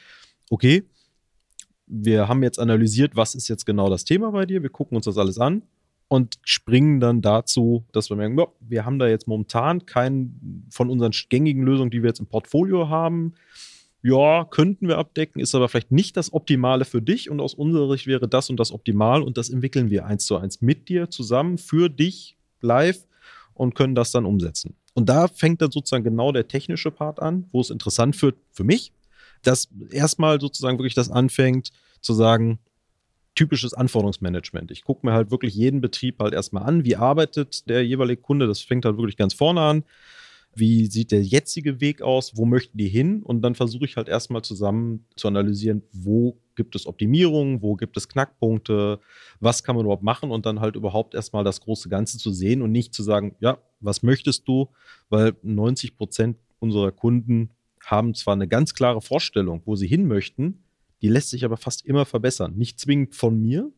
okay, 0.50 0.84
wir 1.94 2.26
haben 2.26 2.42
jetzt 2.42 2.58
analysiert, 2.58 3.16
was 3.16 3.34
ist 3.34 3.48
jetzt 3.48 3.66
genau 3.66 3.90
das 3.90 4.04
Thema 4.04 4.30
bei 4.30 4.46
dir, 4.46 4.62
wir 4.62 4.70
gucken 4.70 4.96
uns 4.96 5.04
das 5.04 5.18
alles 5.18 5.38
an 5.38 5.62
und 6.08 6.38
springen 6.42 7.00
dann 7.00 7.20
dazu, 7.20 7.84
dass 7.92 8.08
wir 8.08 8.16
merken, 8.16 8.38
ja, 8.38 8.46
wir 8.60 8.86
haben 8.86 8.98
da 8.98 9.06
jetzt 9.08 9.28
momentan 9.28 9.84
keinen 9.84 10.66
von 10.70 10.88
unseren 10.88 11.12
gängigen 11.28 11.62
Lösungen, 11.62 11.90
die 11.90 12.02
wir 12.02 12.08
jetzt 12.08 12.20
im 12.20 12.26
Portfolio 12.26 12.88
haben, 12.88 13.34
ja, 14.02 14.44
könnten 14.46 14.88
wir 14.88 14.98
abdecken, 14.98 15.40
ist 15.40 15.54
aber 15.54 15.68
vielleicht 15.68 15.92
nicht 15.92 16.16
das 16.16 16.32
Optimale 16.32 16.86
für 16.86 17.02
dich 17.02 17.30
und 17.30 17.40
aus 17.40 17.54
unserer 17.54 17.92
Sicht 17.92 18.06
wäre 18.06 18.26
das 18.26 18.48
und 18.48 18.58
das 18.58 18.72
optimal 18.72 19.22
und 19.22 19.36
das 19.36 19.50
entwickeln 19.50 19.90
wir 19.90 20.06
eins 20.06 20.24
zu 20.24 20.36
eins 20.36 20.60
mit 20.60 20.88
dir 20.88 21.10
zusammen 21.10 21.58
für 21.58 21.88
dich 21.88 22.36
live 22.62 23.06
und 23.54 23.74
können 23.74 23.94
das 23.94 24.10
dann 24.12 24.24
umsetzen. 24.24 24.74
Und 24.94 25.08
da 25.08 25.28
fängt 25.28 25.60
dann 25.60 25.70
sozusagen 25.70 26.04
genau 26.04 26.32
der 26.32 26.48
technische 26.48 26.90
Part 26.90 27.20
an, 27.20 27.46
wo 27.52 27.60
es 27.60 27.70
interessant 27.70 28.20
wird 28.22 28.36
für 28.50 28.64
mich, 28.64 28.92
dass 29.42 29.68
erstmal 29.90 30.40
sozusagen 30.40 30.78
wirklich 30.78 30.94
das 30.94 31.10
anfängt 31.10 31.70
zu 32.02 32.12
sagen, 32.12 32.58
typisches 33.34 33.72
Anforderungsmanagement. 33.72 34.70
Ich 34.70 34.84
gucke 34.84 35.06
mir 35.06 35.12
halt 35.12 35.30
wirklich 35.30 35.54
jeden 35.54 35.80
Betrieb 35.80 36.18
halt 36.20 36.34
erstmal 36.34 36.64
an, 36.64 36.84
wie 36.84 36.96
arbeitet 36.96 37.68
der 37.68 37.84
jeweilige 37.84 38.20
Kunde, 38.20 38.46
das 38.46 38.60
fängt 38.60 38.84
halt 38.84 38.98
wirklich 38.98 39.16
ganz 39.16 39.34
vorne 39.34 39.60
an. 39.62 39.84
Wie 40.54 40.84
sieht 40.86 41.12
der 41.12 41.22
jetzige 41.22 41.80
Weg 41.80 42.02
aus, 42.02 42.36
wo 42.36 42.44
möchten 42.44 42.76
die 42.76 42.88
hin? 42.88 43.22
Und 43.22 43.40
dann 43.40 43.54
versuche 43.54 43.86
ich 43.86 43.96
halt 43.96 44.08
erstmal 44.08 44.42
zusammen 44.42 45.06
zu 45.16 45.28
analysieren, 45.28 45.82
wo 45.92 46.36
gibt 46.56 46.76
es 46.76 46.86
Optimierungen, 46.86 47.62
wo 47.62 47.74
gibt 47.74 47.96
es 47.96 48.06
Knackpunkte, 48.06 49.00
was 49.40 49.64
kann 49.64 49.76
man 49.76 49.86
überhaupt 49.86 50.02
machen? 50.02 50.30
Und 50.30 50.44
dann 50.44 50.60
halt 50.60 50.76
überhaupt 50.76 51.14
erstmal 51.14 51.42
das 51.42 51.62
große 51.62 51.88
Ganze 51.88 52.18
zu 52.18 52.32
sehen 52.32 52.60
und 52.60 52.70
nicht 52.70 52.92
zu 52.92 53.02
sagen, 53.02 53.34
ja, 53.40 53.56
was 53.80 54.02
möchtest 54.02 54.46
du, 54.46 54.68
weil 55.08 55.34
90 55.42 55.96
Prozent 55.96 56.36
unserer 56.58 56.92
Kunden 56.92 57.48
haben 57.86 58.14
zwar 58.14 58.34
eine 58.34 58.46
ganz 58.46 58.74
klare 58.74 59.00
Vorstellung, 59.00 59.62
wo 59.64 59.74
sie 59.74 59.86
hin 59.86 60.06
möchten, 60.06 60.61
die 61.02 61.08
lässt 61.08 61.30
sich 61.30 61.44
aber 61.44 61.56
fast 61.56 61.84
immer 61.84 62.06
verbessern. 62.06 62.54
Nicht 62.56 62.80
zwingend 62.80 63.14
von 63.14 63.40
mir, 63.40 63.70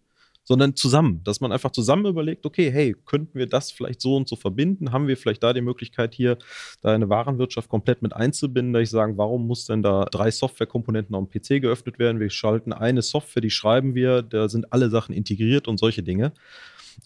sondern 0.45 0.77
zusammen, 0.77 1.23
dass 1.25 1.41
man 1.41 1.53
einfach 1.53 1.71
zusammen 1.71 2.05
überlegt, 2.05 2.45
okay, 2.45 2.71
hey, 2.71 2.95
könnten 3.07 3.39
wir 3.39 3.47
das 3.47 3.73
vielleicht 3.73 4.03
so 4.03 4.15
und 4.15 4.29
so 4.29 4.37
verbinden? 4.37 4.93
Haben 4.93 5.09
wir 5.09 5.17
vielleicht 5.17 5.43
da 5.43 5.55
die 5.55 5.63
Möglichkeit 5.63 6.15
hier, 6.15 6.37
da 6.83 6.93
eine 6.93 7.09
Warenwirtschaft 7.09 7.71
komplett 7.71 8.03
mit 8.03 8.13
einzubinden, 8.13 8.75
da 8.75 8.81
ich 8.81 8.91
sagen, 8.91 9.17
warum 9.17 9.47
muss 9.47 9.65
denn 9.65 9.83
da 9.83 10.05
drei 10.05 10.31
Softwarekomponenten 10.31 11.17
auf 11.17 11.29
dem 11.29 11.41
PC 11.41 11.63
geöffnet 11.63 11.99
werden? 11.99 12.21
Wir 12.21 12.29
schalten 12.29 12.75
eine 12.75 13.01
Software, 13.01 13.41
die 13.41 13.51
schreiben 13.51 13.95
wir, 13.95 14.21
da 14.23 14.49
sind 14.51 14.73
alle 14.73 14.91
Sachen 14.91 15.15
integriert 15.15 15.67
und 15.67 15.79
solche 15.79 16.03
Dinge. 16.03 16.33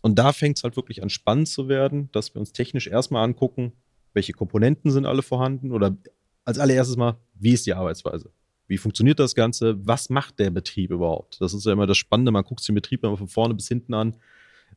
Und 0.03 0.19
da 0.19 0.33
fängt 0.33 0.59
es 0.59 0.65
halt 0.65 0.77
wirklich 0.77 1.03
an 1.03 1.09
spannend 1.09 1.49
zu 1.49 1.69
werden, 1.69 2.11
dass 2.13 2.35
wir 2.35 2.41
uns 2.41 2.53
technisch 2.53 2.89
erstmal 2.89 3.25
angucken, 3.25 3.73
welche 4.15 4.33
Komponenten 4.33 4.91
sind 4.91 5.07
alle 5.07 5.23
vorhanden 5.23 5.71
oder 5.71 5.97
als 6.45 6.59
allererstes 6.59 6.97
mal, 6.97 7.17
wie 7.35 7.53
ist 7.53 7.67
die 7.67 7.75
Arbeitsweise? 7.75 8.33
Wie 8.69 8.77
funktioniert 8.77 9.19
das 9.19 9.35
Ganze? 9.35 9.75
Was 9.87 10.11
macht 10.11 10.39
der 10.39 10.51
Betrieb 10.51 10.91
überhaupt? 10.91 11.41
Das 11.41 11.55
ist 11.55 11.65
ja 11.65 11.73
immer 11.73 11.87
das 11.87 11.97
Spannende. 11.97 12.31
Man 12.31 12.45
guckt 12.45 12.61
sich 12.61 12.67
den 12.67 12.75
Betrieb 12.75 13.03
immer 13.03 13.17
von 13.17 13.27
vorne 13.27 13.55
bis 13.55 13.67
hinten 13.67 13.95
an. 13.95 14.15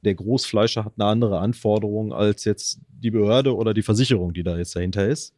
Der 0.03 0.15
Großfleischer 0.15 0.85
hat 0.85 0.93
eine 0.97 1.09
andere 1.09 1.39
Anforderung 1.39 2.13
als 2.13 2.45
jetzt 2.45 2.79
die 2.89 3.11
Behörde 3.11 3.55
oder 3.55 3.73
die 3.73 3.81
Versicherung, 3.81 4.33
die 4.33 4.43
da 4.43 4.57
jetzt 4.57 4.75
dahinter 4.75 5.07
ist. 5.07 5.35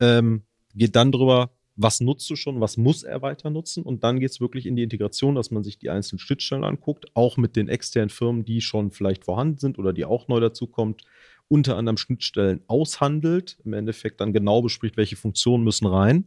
Ähm, 0.00 0.42
geht 0.74 0.94
dann 0.94 1.12
drüber, 1.12 1.50
was 1.74 2.00
nutzt 2.00 2.28
du 2.28 2.36
schon, 2.36 2.60
was 2.60 2.76
muss 2.76 3.02
er 3.02 3.22
weiter 3.22 3.48
nutzen? 3.48 3.82
Und 3.82 4.04
dann 4.04 4.20
geht 4.20 4.30
es 4.30 4.40
wirklich 4.40 4.66
in 4.66 4.76
die 4.76 4.82
Integration, 4.82 5.34
dass 5.34 5.50
man 5.50 5.64
sich 5.64 5.78
die 5.78 5.88
einzelnen 5.88 6.18
Schnittstellen 6.18 6.64
anguckt, 6.64 7.06
auch 7.14 7.38
mit 7.38 7.56
den 7.56 7.68
externen 7.68 8.10
Firmen, 8.10 8.44
die 8.44 8.60
schon 8.60 8.90
vielleicht 8.90 9.24
vorhanden 9.24 9.58
sind 9.58 9.78
oder 9.78 9.94
die 9.94 10.04
auch 10.04 10.28
neu 10.28 10.40
dazukommt, 10.40 11.02
unter 11.48 11.76
anderem 11.78 11.96
Schnittstellen 11.96 12.60
aushandelt, 12.66 13.58
im 13.64 13.72
Endeffekt 13.72 14.20
dann 14.20 14.34
genau 14.34 14.60
bespricht, 14.60 14.98
welche 14.98 15.16
Funktionen 15.16 15.64
müssen 15.64 15.86
rein 15.86 16.26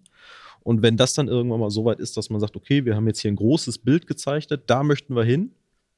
und 0.65 0.81
wenn 0.81 0.97
das 0.97 1.13
dann 1.13 1.27
irgendwann 1.27 1.59
mal 1.59 1.69
so 1.69 1.85
weit 1.85 1.99
ist, 1.99 2.17
dass 2.17 2.31
man 2.31 2.41
sagt, 2.41 2.55
okay, 2.55 2.85
wir 2.85 2.95
haben 2.95 3.05
jetzt 3.05 3.19
hier 3.19 3.31
ein 3.31 3.35
großes 3.35 3.77
Bild 3.77 4.07
gezeichnet, 4.07 4.63
da 4.65 4.81
möchten 4.81 5.15
wir 5.15 5.23
hin, 5.23 5.51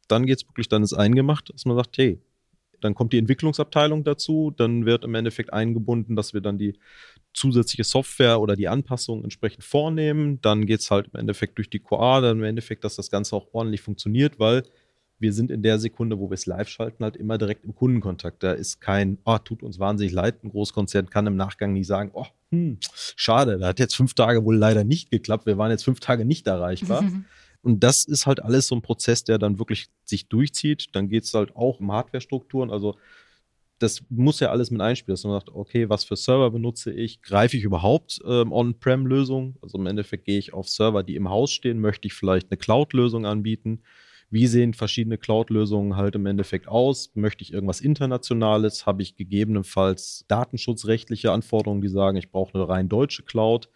dann 0.09 0.25
geht 0.25 0.39
es 0.39 0.47
wirklich, 0.47 0.67
dann 0.67 0.83
ist 0.83 0.91
eingemacht, 0.91 1.53
dass 1.53 1.63
man 1.63 1.77
sagt, 1.77 1.97
hey, 1.97 2.19
dann 2.81 2.93
kommt 2.93 3.13
die 3.13 3.17
Entwicklungsabteilung 3.17 4.03
dazu, 4.03 4.51
dann 4.55 4.85
wird 4.85 5.05
im 5.05 5.15
Endeffekt 5.15 5.53
eingebunden, 5.53 6.17
dass 6.17 6.33
wir 6.33 6.41
dann 6.41 6.57
die 6.57 6.73
zusätzliche 7.33 7.85
Software 7.85 8.41
oder 8.41 8.57
die 8.57 8.67
Anpassung 8.67 9.23
entsprechend 9.23 9.63
vornehmen. 9.63 10.41
Dann 10.41 10.65
geht 10.65 10.81
es 10.81 10.91
halt 10.91 11.07
im 11.13 11.17
Endeffekt 11.21 11.57
durch 11.57 11.69
die 11.69 11.79
QA, 11.79 12.19
dann 12.19 12.39
im 12.39 12.43
Endeffekt, 12.43 12.83
dass 12.83 12.97
das 12.97 13.09
Ganze 13.09 13.37
auch 13.37 13.47
ordentlich 13.53 13.79
funktioniert, 13.79 14.37
weil 14.37 14.63
wir 15.17 15.31
sind 15.31 15.49
in 15.49 15.63
der 15.63 15.79
Sekunde, 15.79 16.19
wo 16.19 16.29
wir 16.29 16.35
es 16.35 16.45
live 16.45 16.67
schalten, 16.67 17.05
halt 17.05 17.15
immer 17.15 17.37
direkt 17.37 17.63
im 17.63 17.73
Kundenkontakt. 17.73 18.43
Da 18.43 18.51
ist 18.51 18.81
kein, 18.81 19.17
oh, 19.23 19.37
tut 19.37 19.63
uns 19.63 19.79
wahnsinnig 19.79 20.11
leid. 20.11 20.43
Ein 20.43 20.49
Großkonzern 20.49 21.09
kann 21.09 21.25
im 21.25 21.37
Nachgang 21.37 21.71
nicht 21.71 21.87
sagen, 21.87 22.11
oh, 22.13 22.27
hm, 22.51 22.79
schade, 23.15 23.57
da 23.57 23.67
hat 23.67 23.79
jetzt 23.79 23.95
fünf 23.95 24.13
Tage 24.13 24.45
wohl 24.45 24.55
leider 24.55 24.83
nicht 24.83 25.11
geklappt. 25.11 25.45
Wir 25.45 25.57
waren 25.57 25.71
jetzt 25.71 25.83
fünf 25.83 25.99
Tage 25.99 26.25
nicht 26.25 26.47
erreichbar. 26.47 27.03
Und 27.61 27.83
das 27.83 28.05
ist 28.05 28.25
halt 28.25 28.41
alles 28.41 28.67
so 28.67 28.75
ein 28.75 28.81
Prozess, 28.81 29.23
der 29.25 29.39
dann 29.39 29.59
wirklich 29.59 29.87
sich 30.05 30.29
durchzieht. 30.29 30.87
Dann 30.93 31.09
geht 31.09 31.25
es 31.25 31.33
halt 31.33 31.55
auch 31.55 31.79
um 31.79 31.91
Hardware-Strukturen. 31.91 32.71
Also 32.71 32.95
das 33.79 34.03
muss 34.09 34.39
ja 34.39 34.49
alles 34.49 34.71
mit 34.71 34.81
einspielen, 34.81 35.15
dass 35.15 35.23
man 35.23 35.33
sagt, 35.33 35.49
okay, 35.49 35.89
was 35.89 36.03
für 36.03 36.15
Server 36.15 36.49
benutze 36.49 36.93
ich? 36.93 37.21
Greife 37.21 37.57
ich 37.57 37.63
überhaupt 37.63 38.19
ähm, 38.25 38.51
On-Prem-Lösungen? 38.51 39.57
Also 39.61 39.77
im 39.77 39.85
Endeffekt 39.85 40.25
gehe 40.25 40.39
ich 40.39 40.53
auf 40.53 40.69
Server, 40.69 41.03
die 41.03 41.15
im 41.15 41.29
Haus 41.29 41.51
stehen, 41.51 41.79
möchte 41.79 42.07
ich 42.07 42.13
vielleicht 42.13 42.49
eine 42.49 42.57
Cloud-Lösung 42.57 43.25
anbieten? 43.25 43.81
Wie 44.29 44.47
sehen 44.47 44.73
verschiedene 44.73 45.17
Cloud-Lösungen 45.17 45.95
halt 45.95 46.15
im 46.15 46.25
Endeffekt 46.25 46.67
aus? 46.67 47.11
Möchte 47.13 47.43
ich 47.43 47.53
irgendwas 47.53 47.79
Internationales? 47.79 48.85
Habe 48.85 49.01
ich 49.01 49.15
gegebenenfalls 49.15 50.25
datenschutzrechtliche 50.27 51.31
Anforderungen, 51.31 51.81
die 51.81 51.87
sagen, 51.87 52.17
ich 52.17 52.29
brauche 52.29 52.55
eine 52.55 52.67
rein 52.67 52.89
deutsche 52.89 53.23
Cloud? 53.23 53.69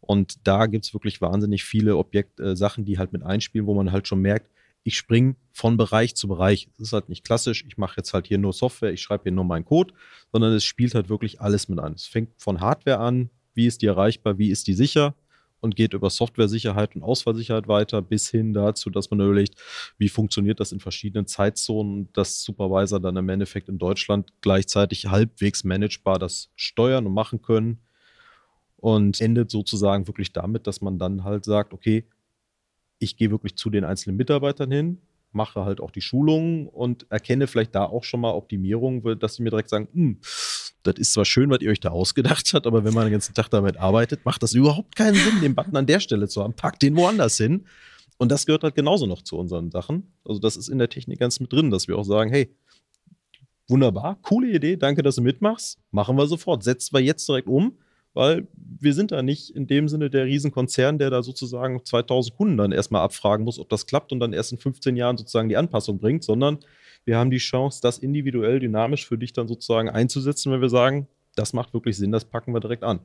Und 0.00 0.46
da 0.48 0.66
gibt 0.66 0.84
es 0.84 0.92
wirklich 0.94 1.20
wahnsinnig 1.20 1.62
viele 1.62 1.96
Objekt, 1.96 2.40
äh, 2.40 2.56
Sachen, 2.56 2.84
die 2.84 2.98
halt 2.98 3.12
mit 3.12 3.22
einspielen, 3.22 3.68
wo 3.68 3.74
man 3.74 3.92
halt 3.92 4.08
schon 4.08 4.20
merkt, 4.20 4.50
ich 4.82 4.96
springe 4.96 5.36
von 5.52 5.76
Bereich 5.76 6.16
zu 6.16 6.26
Bereich. 6.26 6.68
Es 6.74 6.88
ist 6.88 6.92
halt 6.92 7.08
nicht 7.08 7.24
klassisch, 7.24 7.64
ich 7.68 7.78
mache 7.78 7.98
jetzt 7.98 8.12
halt 8.12 8.26
hier 8.26 8.38
nur 8.38 8.52
Software, 8.52 8.92
ich 8.92 9.00
schreibe 9.00 9.22
hier 9.24 9.32
nur 9.32 9.44
meinen 9.44 9.64
Code, 9.64 9.94
sondern 10.32 10.52
es 10.52 10.64
spielt 10.64 10.96
halt 10.96 11.08
wirklich 11.08 11.40
alles 11.40 11.68
mit 11.68 11.78
an. 11.78 11.92
Es 11.92 12.06
fängt 12.06 12.30
von 12.42 12.60
Hardware 12.60 12.98
an, 12.98 13.30
wie 13.54 13.66
ist 13.66 13.82
die 13.82 13.86
erreichbar, 13.86 14.38
wie 14.38 14.50
ist 14.50 14.66
die 14.66 14.74
sicher 14.74 15.14
und 15.62 15.76
geht 15.76 15.94
über 15.94 16.10
Software-Sicherheit 16.10 16.96
und 16.96 17.04
Ausfallsicherheit 17.04 17.68
weiter, 17.68 18.02
bis 18.02 18.28
hin 18.28 18.52
dazu, 18.52 18.90
dass 18.90 19.10
man 19.10 19.20
überlegt, 19.20 19.54
wie 19.96 20.08
funktioniert 20.08 20.58
das 20.58 20.72
in 20.72 20.80
verschiedenen 20.80 21.26
Zeitzonen, 21.26 22.12
dass 22.12 22.42
Supervisor 22.42 22.98
dann 22.98 23.16
im 23.16 23.28
Endeffekt 23.28 23.68
in 23.68 23.78
Deutschland 23.78 24.32
gleichzeitig 24.40 25.06
halbwegs 25.06 25.62
managebar 25.62 26.18
das 26.18 26.50
steuern 26.56 27.06
und 27.06 27.14
machen 27.14 27.42
können. 27.42 27.78
Und 28.76 29.20
endet 29.20 29.52
sozusagen 29.52 30.08
wirklich 30.08 30.32
damit, 30.32 30.66
dass 30.66 30.80
man 30.80 30.98
dann 30.98 31.22
halt 31.22 31.44
sagt, 31.44 31.72
okay, 31.72 32.04
ich 32.98 33.16
gehe 33.16 33.30
wirklich 33.30 33.54
zu 33.54 33.70
den 33.70 33.84
einzelnen 33.84 34.16
Mitarbeitern 34.16 34.72
hin, 34.72 34.98
mache 35.34 35.64
halt 35.64 35.80
auch 35.80 35.90
die 35.90 36.00
Schulungen 36.00 36.68
und 36.68 37.06
erkenne 37.10 37.46
vielleicht 37.46 37.74
da 37.74 37.84
auch 37.84 38.04
schon 38.04 38.20
mal 38.20 38.32
Optimierungen, 38.32 39.18
dass 39.18 39.36
sie 39.36 39.42
mir 39.42 39.50
direkt 39.50 39.68
sagen, 39.68 39.88
hm, 39.92 40.18
das 40.82 40.96
ist 40.96 41.12
zwar 41.12 41.24
schön, 41.24 41.50
was 41.50 41.60
ihr 41.60 41.70
euch 41.70 41.80
da 41.80 41.90
ausgedacht 41.90 42.52
habt, 42.54 42.66
aber 42.66 42.84
wenn 42.84 42.94
man 42.94 43.06
den 43.06 43.12
ganzen 43.12 43.34
Tag 43.34 43.48
damit 43.48 43.76
arbeitet, 43.76 44.24
macht 44.24 44.42
das 44.42 44.54
überhaupt 44.54 44.96
keinen 44.96 45.14
Sinn, 45.14 45.40
den 45.40 45.54
Button 45.54 45.76
an 45.76 45.86
der 45.86 46.00
Stelle 46.00 46.28
zu 46.28 46.42
haben. 46.42 46.54
Packt 46.54 46.82
den 46.82 46.96
woanders 46.96 47.36
hin. 47.36 47.66
Und 48.18 48.30
das 48.30 48.46
gehört 48.46 48.62
halt 48.62 48.74
genauso 48.74 49.06
noch 49.06 49.22
zu 49.22 49.36
unseren 49.36 49.70
Sachen. 49.70 50.12
Also 50.24 50.40
das 50.40 50.56
ist 50.56 50.68
in 50.68 50.78
der 50.78 50.88
Technik 50.88 51.18
ganz 51.18 51.40
mit 51.40 51.52
drin, 51.52 51.70
dass 51.70 51.88
wir 51.88 51.96
auch 51.96 52.04
sagen, 52.04 52.30
hey, 52.30 52.54
wunderbar, 53.68 54.18
coole 54.22 54.50
Idee, 54.50 54.76
danke, 54.76 55.02
dass 55.02 55.16
du 55.16 55.22
mitmachst. 55.22 55.78
Machen 55.90 56.16
wir 56.16 56.26
sofort. 56.26 56.62
Setzen 56.62 56.94
wir 56.94 57.00
jetzt 57.00 57.28
direkt 57.28 57.48
um 57.48 57.78
weil 58.14 58.46
wir 58.56 58.94
sind 58.94 59.12
da 59.12 59.22
nicht 59.22 59.50
in 59.50 59.66
dem 59.66 59.88
Sinne 59.88 60.10
der 60.10 60.26
Riesenkonzern, 60.26 60.98
der 60.98 61.10
da 61.10 61.22
sozusagen 61.22 61.84
2000 61.84 62.36
Kunden 62.36 62.56
dann 62.56 62.72
erstmal 62.72 63.02
abfragen 63.02 63.44
muss, 63.44 63.58
ob 63.58 63.68
das 63.68 63.86
klappt 63.86 64.12
und 64.12 64.20
dann 64.20 64.32
erst 64.32 64.52
in 64.52 64.58
15 64.58 64.96
Jahren 64.96 65.16
sozusagen 65.16 65.48
die 65.48 65.56
Anpassung 65.56 65.98
bringt, 65.98 66.24
sondern 66.24 66.58
wir 67.04 67.16
haben 67.16 67.30
die 67.30 67.38
Chance, 67.38 67.80
das 67.82 67.98
individuell, 67.98 68.60
dynamisch 68.60 69.06
für 69.06 69.18
dich 69.18 69.32
dann 69.32 69.48
sozusagen 69.48 69.88
einzusetzen, 69.88 70.52
wenn 70.52 70.60
wir 70.60 70.68
sagen, 70.68 71.08
das 71.34 71.52
macht 71.52 71.72
wirklich 71.74 71.96
Sinn, 71.96 72.12
das 72.12 72.24
packen 72.24 72.52
wir 72.52 72.60
direkt 72.60 72.84
an. 72.84 73.00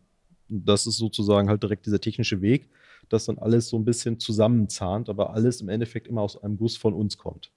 Und 0.49 0.67
das 0.67 0.85
ist 0.87 0.97
sozusagen 0.97 1.49
halt 1.49 1.63
direkt 1.63 1.85
dieser 1.85 1.99
technische 1.99 2.41
Weg, 2.41 2.69
dass 3.09 3.25
dann 3.25 3.37
alles 3.37 3.69
so 3.69 3.77
ein 3.77 3.85
bisschen 3.85 4.19
zusammenzahnt, 4.19 5.09
aber 5.09 5.33
alles 5.33 5.61
im 5.61 5.69
Endeffekt 5.69 6.07
immer 6.07 6.21
aus 6.21 6.41
einem 6.41 6.57
Guss 6.57 6.77
von 6.77 6.93
uns 6.93 7.17
kommt. 7.17 7.51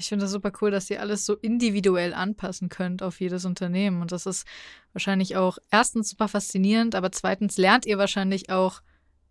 Ich 0.00 0.08
finde 0.08 0.24
das 0.24 0.32
super 0.32 0.50
cool, 0.60 0.70
dass 0.70 0.88
ihr 0.88 1.00
alles 1.00 1.26
so 1.26 1.34
individuell 1.36 2.14
anpassen 2.14 2.70
könnt 2.70 3.02
auf 3.02 3.20
jedes 3.20 3.44
Unternehmen. 3.44 4.00
Und 4.00 4.12
das 4.12 4.24
ist 4.24 4.46
wahrscheinlich 4.94 5.36
auch 5.36 5.58
erstens 5.70 6.08
super 6.08 6.26
faszinierend, 6.26 6.94
aber 6.94 7.12
zweitens 7.12 7.58
lernt 7.58 7.84
ihr 7.84 7.98
wahrscheinlich 7.98 8.50
auch 8.50 8.80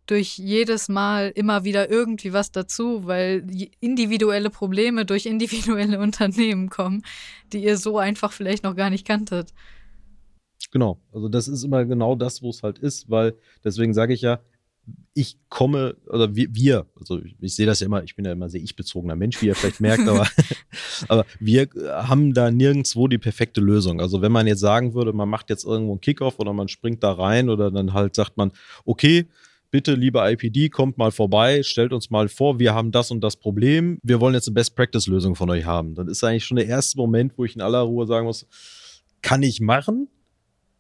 durch 0.06 0.38
jedes 0.38 0.88
Mal 0.88 1.32
immer 1.34 1.64
wieder 1.64 1.90
irgendwie 1.90 2.34
was 2.34 2.52
dazu, 2.52 3.06
weil 3.06 3.46
individuelle 3.80 4.52
Probleme 4.52 5.06
durch 5.06 5.26
individuelle 5.26 6.00
Unternehmen 6.02 6.70
kommen, 6.70 7.04
die 7.52 7.64
ihr 7.64 7.78
so 7.78 7.98
einfach 7.98 8.32
vielleicht 8.32 8.64
noch 8.64 8.76
gar 8.76 8.92
nicht 8.92 9.06
kanntet. 9.06 9.54
Genau, 10.72 11.00
also 11.12 11.30
das 11.30 11.48
ist 11.48 11.64
immer 11.64 11.86
genau 11.86 12.16
das, 12.16 12.44
wo 12.44 12.52
es 12.52 12.62
halt 12.62 12.78
ist, 12.78 13.10
weil 13.10 13.36
deswegen 13.64 13.94
sage 13.94 14.14
ich 14.14 14.22
ja, 14.22 14.40
ich 15.14 15.38
komme, 15.50 15.96
oder 16.08 16.36
wir, 16.36 16.48
wir, 16.54 16.86
also 16.98 17.20
ich, 17.20 17.36
ich 17.40 17.56
sehe 17.56 17.66
das 17.66 17.80
ja 17.80 17.88
immer, 17.88 18.04
ich 18.04 18.16
bin 18.16 18.26
ja 18.26 18.32
immer 18.32 18.50
sehr 18.50 18.62
ich-bezogener 18.62 19.16
Mensch, 19.16 19.42
wie 19.42 19.48
ihr 19.48 19.56
vielleicht 19.56 19.82
merkt, 19.82 20.08
aber, 20.08 20.28
aber 21.08 21.26
wir 21.40 21.68
haben 21.88 22.34
da 22.34 22.52
nirgendwo 22.52 23.08
die 23.08 23.18
perfekte 23.18 23.60
Lösung. 23.60 24.00
Also 24.00 24.22
wenn 24.22 24.32
man 24.32 24.48
jetzt 24.48 24.62
sagen 24.62 24.94
würde, 24.94 25.12
man 25.14 25.28
macht 25.28 25.50
jetzt 25.50 25.66
irgendwo 25.66 25.94
einen 25.94 26.02
Kickoff 26.02 26.40
oder 26.40 26.54
man 26.54 26.68
springt 26.68 27.04
da 27.04 27.12
rein 27.12 27.50
oder 27.50 27.72
dann 27.72 27.94
halt 27.94 28.16
sagt 28.16 28.38
man, 28.38 28.52
okay, 28.86 29.26
bitte, 29.72 29.94
liebe 29.94 30.20
IPD, 30.20 30.70
kommt 30.70 30.98
mal 30.98 31.12
vorbei, 31.12 31.64
stellt 31.64 31.94
uns 31.94 32.10
mal 32.10 32.28
vor, 32.28 32.60
wir 32.60 32.74
haben 32.74 32.92
das 32.92 33.12
und 33.12 33.22
das 33.22 33.36
Problem, 33.36 34.00
wir 34.04 34.20
wollen 34.20 34.34
jetzt 34.34 34.48
eine 34.48 34.56
Best-Practice-Lösung 34.56 35.36
von 35.36 35.50
euch 35.50 35.66
haben. 35.66 35.96
Dann 35.96 36.08
ist 36.08 36.24
eigentlich 36.24 36.46
schon 36.46 36.58
der 36.58 36.68
erste 36.68 36.98
Moment, 36.98 37.34
wo 37.38 37.46
ich 37.46 37.56
in 37.56 37.62
aller 37.62 37.82
Ruhe 37.82 38.08
sagen 38.08 38.26
muss, 38.26 38.48
kann 39.22 39.44
ich 39.44 39.60
machen, 39.60 40.08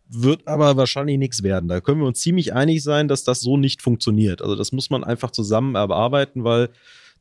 wird 0.09 0.47
aber 0.47 0.75
wahrscheinlich 0.75 1.17
nichts 1.17 1.43
werden. 1.43 1.69
Da 1.69 1.81
können 1.81 2.01
wir 2.01 2.07
uns 2.07 2.19
ziemlich 2.19 2.53
einig 2.53 2.83
sein, 2.83 3.07
dass 3.07 3.23
das 3.23 3.41
so 3.41 3.57
nicht 3.57 3.81
funktioniert. 3.81 4.41
Also 4.41 4.55
das 4.55 4.71
muss 4.71 4.89
man 4.89 5.03
einfach 5.03 5.31
zusammen 5.31 5.75
erarbeiten, 5.75 6.43
weil 6.43 6.69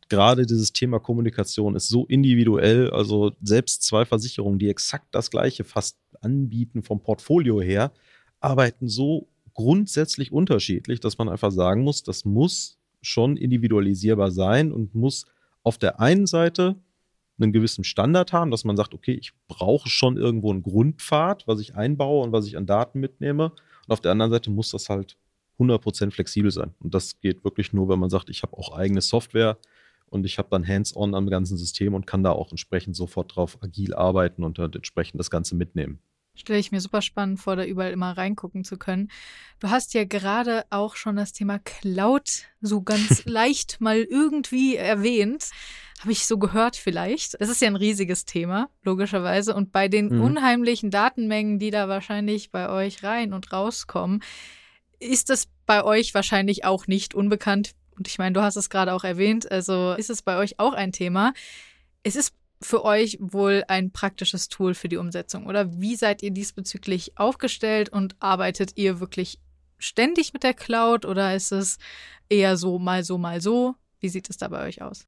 gerade 0.08 0.46
dieses 0.46 0.72
Thema 0.72 0.98
Kommunikation 0.98 1.76
ist 1.76 1.88
so 1.88 2.06
individuell. 2.06 2.90
Also 2.90 3.32
selbst 3.42 3.82
zwei 3.82 4.06
Versicherungen, 4.06 4.58
die 4.58 4.70
exakt 4.70 5.06
das 5.12 5.30
gleiche 5.30 5.64
fast 5.64 5.98
anbieten 6.22 6.82
vom 6.82 7.02
Portfolio 7.02 7.60
her, 7.60 7.92
arbeiten 8.40 8.88
so 8.88 9.28
grundsätzlich 9.52 10.32
unterschiedlich, 10.32 11.00
dass 11.00 11.18
man 11.18 11.28
einfach 11.28 11.50
sagen 11.50 11.82
muss, 11.82 12.02
das 12.02 12.24
muss 12.24 12.78
schon 13.02 13.36
individualisierbar 13.36 14.30
sein 14.30 14.72
und 14.72 14.94
muss 14.94 15.26
auf 15.62 15.76
der 15.76 16.00
einen 16.00 16.26
Seite 16.26 16.76
einen 17.40 17.52
gewissen 17.52 17.84
Standard 17.84 18.32
haben, 18.32 18.50
dass 18.50 18.64
man 18.64 18.76
sagt, 18.76 18.94
okay, 18.94 19.12
ich 19.12 19.32
brauche 19.46 19.88
schon 19.88 20.16
irgendwo 20.16 20.50
einen 20.50 20.62
Grundpfad, 20.62 21.46
was 21.46 21.60
ich 21.60 21.74
einbaue 21.74 22.24
und 22.24 22.32
was 22.32 22.46
ich 22.46 22.56
an 22.56 22.66
Daten 22.66 23.00
mitnehme. 23.00 23.52
Und 23.86 23.92
auf 23.92 24.00
der 24.00 24.12
anderen 24.12 24.30
Seite 24.30 24.50
muss 24.50 24.70
das 24.70 24.88
halt 24.88 25.16
100% 25.58 26.10
flexibel 26.10 26.50
sein. 26.50 26.74
Und 26.80 26.94
das 26.94 27.20
geht 27.20 27.44
wirklich 27.44 27.72
nur, 27.72 27.88
wenn 27.88 27.98
man 27.98 28.10
sagt, 28.10 28.30
ich 28.30 28.42
habe 28.42 28.56
auch 28.56 28.76
eigene 28.76 29.00
Software 29.00 29.58
und 30.06 30.24
ich 30.24 30.38
habe 30.38 30.48
dann 30.50 30.66
Hands-on 30.66 31.14
am 31.14 31.28
ganzen 31.28 31.56
System 31.56 31.94
und 31.94 32.06
kann 32.06 32.22
da 32.22 32.32
auch 32.32 32.50
entsprechend 32.50 32.96
sofort 32.96 33.34
drauf 33.34 33.58
agil 33.62 33.94
arbeiten 33.94 34.44
und 34.44 34.58
halt 34.58 34.76
entsprechend 34.76 35.20
das 35.20 35.30
Ganze 35.30 35.54
mitnehmen. 35.54 35.98
Stelle 36.34 36.60
ich 36.60 36.70
mir 36.70 36.80
super 36.80 37.02
spannend 37.02 37.40
vor, 37.40 37.56
da 37.56 37.64
überall 37.64 37.90
immer 37.90 38.16
reingucken 38.16 38.62
zu 38.62 38.78
können. 38.78 39.10
Du 39.58 39.70
hast 39.70 39.92
ja 39.94 40.04
gerade 40.04 40.64
auch 40.70 40.94
schon 40.94 41.16
das 41.16 41.32
Thema 41.32 41.58
Cloud 41.58 42.44
so 42.60 42.80
ganz 42.82 43.24
leicht 43.24 43.80
mal 43.80 43.98
irgendwie 43.98 44.76
erwähnt. 44.76 45.50
Habe 46.00 46.12
ich 46.12 46.26
so 46.26 46.38
gehört 46.38 46.76
vielleicht. 46.76 47.40
Das 47.40 47.48
ist 47.48 47.60
ja 47.60 47.68
ein 47.68 47.76
riesiges 47.76 48.24
Thema, 48.24 48.70
logischerweise. 48.82 49.54
Und 49.54 49.72
bei 49.72 49.88
den 49.88 50.08
mhm. 50.08 50.22
unheimlichen 50.22 50.90
Datenmengen, 50.90 51.58
die 51.58 51.70
da 51.70 51.88
wahrscheinlich 51.88 52.50
bei 52.50 52.68
euch 52.68 53.02
rein 53.02 53.32
und 53.32 53.52
rauskommen, 53.52 54.22
ist 55.00 55.30
es 55.30 55.48
bei 55.66 55.84
euch 55.84 56.14
wahrscheinlich 56.14 56.64
auch 56.64 56.86
nicht 56.86 57.14
unbekannt. 57.14 57.72
Und 57.96 58.06
ich 58.06 58.18
meine, 58.18 58.32
du 58.32 58.42
hast 58.42 58.56
es 58.56 58.70
gerade 58.70 58.92
auch 58.92 59.04
erwähnt, 59.04 59.50
also 59.50 59.94
ist 59.94 60.10
es 60.10 60.22
bei 60.22 60.36
euch 60.38 60.60
auch 60.60 60.72
ein 60.72 60.92
Thema. 60.92 61.32
Es 62.04 62.14
ist 62.14 62.32
für 62.60 62.84
euch 62.84 63.18
wohl 63.20 63.64
ein 63.68 63.92
praktisches 63.92 64.48
Tool 64.48 64.74
für 64.74 64.88
die 64.88 64.96
Umsetzung? 64.96 65.46
Oder 65.46 65.80
wie 65.80 65.96
seid 65.96 66.22
ihr 66.22 66.30
diesbezüglich 66.30 67.18
aufgestellt 67.18 67.88
und 67.88 68.16
arbeitet 68.20 68.72
ihr 68.76 69.00
wirklich 69.00 69.38
ständig 69.78 70.32
mit 70.32 70.42
der 70.42 70.54
Cloud 70.54 71.04
oder 71.04 71.34
ist 71.34 71.52
es 71.52 71.78
eher 72.28 72.56
so 72.56 72.78
mal 72.78 73.04
so 73.04 73.16
mal 73.16 73.40
so? 73.40 73.76
Wie 74.00 74.08
sieht 74.08 74.28
es 74.28 74.38
da 74.38 74.48
bei 74.48 74.66
euch 74.66 74.82
aus? 74.82 75.06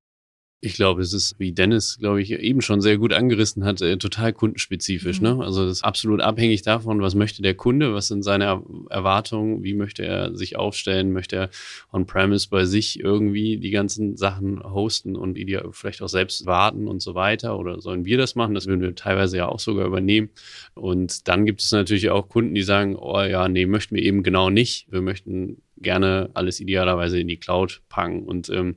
Ich 0.62 0.74
glaube, 0.74 1.00
es 1.00 1.14
ist, 1.14 1.36
wie 1.38 1.52
Dennis, 1.52 1.96
glaube 1.98 2.20
ich, 2.20 2.32
eben 2.32 2.60
schon 2.60 2.82
sehr 2.82 2.98
gut 2.98 3.14
angerissen 3.14 3.64
hat, 3.64 3.80
äh, 3.80 3.96
total 3.96 4.34
kundenspezifisch. 4.34 5.20
Mhm. 5.20 5.26
Ne? 5.26 5.44
Also 5.44 5.64
das 5.64 5.78
ist 5.78 5.84
absolut 5.84 6.20
abhängig 6.20 6.60
davon, 6.60 7.00
was 7.00 7.14
möchte 7.14 7.40
der 7.40 7.54
Kunde, 7.54 7.94
was 7.94 8.08
sind 8.08 8.22
seine 8.22 8.62
Erwartungen, 8.90 9.62
wie 9.62 9.72
möchte 9.72 10.04
er 10.04 10.36
sich 10.36 10.56
aufstellen, 10.56 11.12
möchte 11.12 11.36
er 11.36 11.50
on-premise 11.92 12.48
bei 12.50 12.66
sich 12.66 13.00
irgendwie 13.00 13.56
die 13.56 13.70
ganzen 13.70 14.18
Sachen 14.18 14.62
hosten 14.62 15.16
und 15.16 15.34
die 15.34 15.58
vielleicht 15.72 16.02
auch 16.02 16.08
selbst 16.08 16.44
warten 16.44 16.88
und 16.88 17.00
so 17.00 17.14
weiter. 17.14 17.58
Oder 17.58 17.80
sollen 17.80 18.04
wir 18.04 18.18
das 18.18 18.34
machen? 18.34 18.54
Das 18.54 18.66
würden 18.66 18.82
wir 18.82 18.94
teilweise 18.94 19.38
ja 19.38 19.48
auch 19.48 19.60
sogar 19.60 19.86
übernehmen. 19.86 20.28
Und 20.74 21.26
dann 21.26 21.46
gibt 21.46 21.62
es 21.62 21.72
natürlich 21.72 22.10
auch 22.10 22.28
Kunden, 22.28 22.54
die 22.54 22.62
sagen, 22.62 22.96
oh 22.96 23.22
ja, 23.22 23.48
nee, 23.48 23.64
möchten 23.64 23.94
wir 23.94 24.02
eben 24.02 24.22
genau 24.22 24.50
nicht. 24.50 24.92
Wir 24.92 25.00
möchten 25.00 25.62
gerne 25.80 26.30
alles 26.34 26.60
idealerweise 26.60 27.20
in 27.20 27.28
die 27.28 27.38
Cloud 27.38 27.82
packen. 27.88 28.22
Und 28.24 28.48
ähm, 28.50 28.76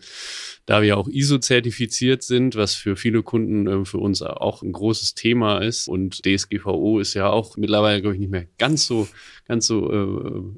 da 0.65 0.81
wir 0.81 0.97
auch 0.97 1.07
ISO-zertifiziert 1.07 2.23
sind, 2.23 2.55
was 2.55 2.75
für 2.75 2.95
viele 2.95 3.23
Kunden 3.23 3.67
äh, 3.67 3.85
für 3.85 3.99
uns 3.99 4.21
auch 4.21 4.61
ein 4.61 4.71
großes 4.71 5.15
Thema 5.15 5.59
ist 5.59 5.87
und 5.87 6.25
DSGVO 6.25 6.99
ist 6.99 7.13
ja 7.13 7.29
auch 7.29 7.57
mittlerweile, 7.57 8.01
glaube 8.01 8.15
ich, 8.15 8.19
nicht 8.21 8.31
mehr 8.31 8.47
ganz 8.57 8.85
so, 8.85 9.07
ganz 9.47 9.67
so, 9.67 9.91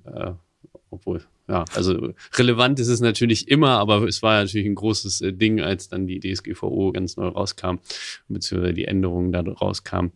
äh, 0.05 0.09
äh, 0.09 0.33
obwohl 0.89 1.21
ja, 1.47 1.63
also 1.75 2.13
relevant 2.33 2.79
ist 2.79 2.87
es 2.87 3.01
natürlich 3.01 3.47
immer, 3.47 3.77
aber 3.77 4.07
es 4.07 4.23
war 4.23 4.41
natürlich 4.41 4.65
ein 4.65 4.75
großes 4.75 5.21
äh, 5.21 5.33
Ding, 5.33 5.61
als 5.61 5.89
dann 5.89 6.07
die 6.07 6.19
DSGVO 6.19 6.91
ganz 6.91 7.17
neu 7.17 7.27
rauskam, 7.27 7.75
beziehungsweise 8.27 8.73
die 8.73 8.85
Änderungen 8.85 9.31
da 9.31 9.41
rauskamen. 9.41 10.11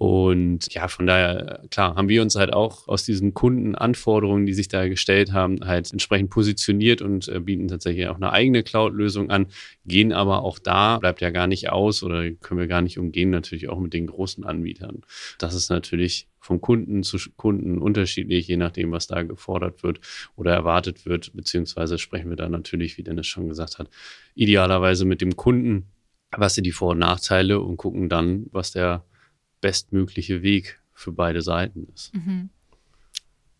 Und 0.00 0.72
ja, 0.72 0.88
von 0.88 1.06
daher, 1.06 1.60
klar, 1.70 1.94
haben 1.94 2.08
wir 2.08 2.22
uns 2.22 2.34
halt 2.34 2.54
auch 2.54 2.88
aus 2.88 3.04
diesen 3.04 3.34
Kundenanforderungen, 3.34 4.46
die 4.46 4.54
sich 4.54 4.66
da 4.66 4.88
gestellt 4.88 5.34
haben, 5.34 5.60
halt 5.62 5.92
entsprechend 5.92 6.30
positioniert 6.30 7.02
und 7.02 7.28
äh, 7.28 7.38
bieten 7.38 7.68
tatsächlich 7.68 8.06
auch 8.06 8.16
eine 8.16 8.32
eigene 8.32 8.62
Cloud-Lösung 8.62 9.28
an, 9.28 9.48
gehen 9.84 10.14
aber 10.14 10.42
auch 10.42 10.58
da, 10.58 10.96
bleibt 10.96 11.20
ja 11.20 11.28
gar 11.28 11.46
nicht 11.46 11.68
aus 11.68 12.02
oder 12.02 12.30
können 12.30 12.58
wir 12.58 12.66
gar 12.66 12.80
nicht 12.80 12.98
umgehen, 12.98 13.28
natürlich 13.28 13.68
auch 13.68 13.78
mit 13.78 13.92
den 13.92 14.06
großen 14.06 14.42
Anbietern. 14.42 15.02
Das 15.36 15.52
ist 15.52 15.68
natürlich 15.68 16.28
vom 16.38 16.62
Kunden 16.62 17.02
zu 17.02 17.18
Kunden 17.36 17.76
unterschiedlich, 17.76 18.48
je 18.48 18.56
nachdem, 18.56 18.92
was 18.92 19.06
da 19.06 19.22
gefordert 19.22 19.82
wird 19.82 20.00
oder 20.34 20.54
erwartet 20.54 21.04
wird, 21.04 21.30
beziehungsweise 21.34 21.98
sprechen 21.98 22.30
wir 22.30 22.36
da 22.36 22.48
natürlich, 22.48 22.96
wie 22.96 23.02
Dennis 23.02 23.26
schon 23.26 23.50
gesagt 23.50 23.78
hat, 23.78 23.90
idealerweise 24.34 25.04
mit 25.04 25.20
dem 25.20 25.36
Kunden, 25.36 25.90
was 26.34 26.54
sind 26.54 26.64
die 26.64 26.72
Vor- 26.72 26.92
und 26.92 27.00
Nachteile 27.00 27.60
und 27.60 27.76
gucken 27.76 28.08
dann, 28.08 28.46
was 28.50 28.72
der 28.72 29.04
bestmögliche 29.60 30.42
Weg 30.42 30.80
für 30.92 31.12
beide 31.12 31.42
Seiten 31.42 31.86
ist. 31.94 32.14
Mhm. 32.14 32.50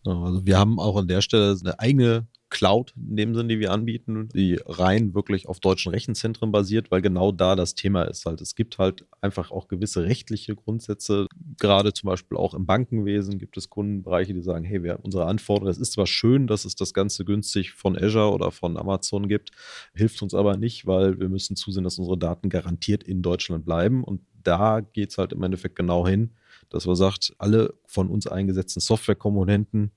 Also 0.05 0.45
wir 0.45 0.57
haben 0.57 0.79
auch 0.79 0.97
an 0.97 1.07
der 1.07 1.21
Stelle 1.21 1.55
eine 1.59 1.79
eigene 1.79 2.27
Cloud 2.51 2.93
in 2.95 3.15
dem 3.15 3.33
Sinn, 3.33 3.47
die 3.47 3.59
wir 3.59 3.71
anbieten, 3.71 4.29
die 4.35 4.59
rein 4.65 5.15
wirklich 5.15 5.47
auf 5.47 5.59
deutschen 5.59 5.91
Rechenzentren 5.91 6.51
basiert, 6.51 6.91
weil 6.91 7.01
genau 7.01 7.31
da 7.31 7.55
das 7.55 7.73
Thema 7.73 8.03
ist 8.03 8.25
halt. 8.25 8.41
Es 8.41 8.55
gibt 8.55 8.77
halt 8.77 9.05
einfach 9.21 9.49
auch 9.51 9.67
gewisse 9.67 10.03
rechtliche 10.03 10.53
Grundsätze. 10.55 11.27
Gerade 11.59 11.93
zum 11.93 12.07
Beispiel 12.07 12.37
auch 12.37 12.53
im 12.53 12.65
Bankenwesen 12.65 13.39
gibt 13.39 13.57
es 13.57 13.69
Kundenbereiche, 13.69 14.33
die 14.33 14.41
sagen, 14.41 14.65
hey, 14.65 14.83
wir 14.83 14.93
haben 14.93 15.03
unsere 15.03 15.25
Anforderungen. 15.25 15.71
Es 15.71 15.79
ist 15.79 15.93
zwar 15.93 16.07
schön, 16.07 16.45
dass 16.45 16.65
es 16.65 16.75
das 16.75 16.93
Ganze 16.93 17.25
günstig 17.25 17.71
von 17.71 17.97
Azure 17.97 18.31
oder 18.31 18.51
von 18.51 18.77
Amazon 18.77 19.27
gibt, 19.27 19.51
hilft 19.93 20.21
uns 20.21 20.33
aber 20.33 20.57
nicht, 20.57 20.85
weil 20.85 21.19
wir 21.19 21.29
müssen 21.29 21.55
zusehen, 21.55 21.85
dass 21.85 21.97
unsere 21.97 22.17
Daten 22.17 22.49
garantiert 22.49 23.03
in 23.03 23.21
Deutschland 23.21 23.65
bleiben. 23.65 24.03
Und 24.03 24.21
da 24.43 24.81
geht 24.81 25.11
es 25.11 25.17
halt 25.17 25.33
im 25.33 25.43
Endeffekt 25.43 25.75
genau 25.75 26.07
hin, 26.07 26.31
dass 26.69 26.85
man 26.85 26.95
sagt, 26.95 27.33
alle 27.37 27.73
von 27.85 28.09
uns 28.09 28.27
eingesetzten 28.27 28.79
Softwarekomponenten 28.79 29.91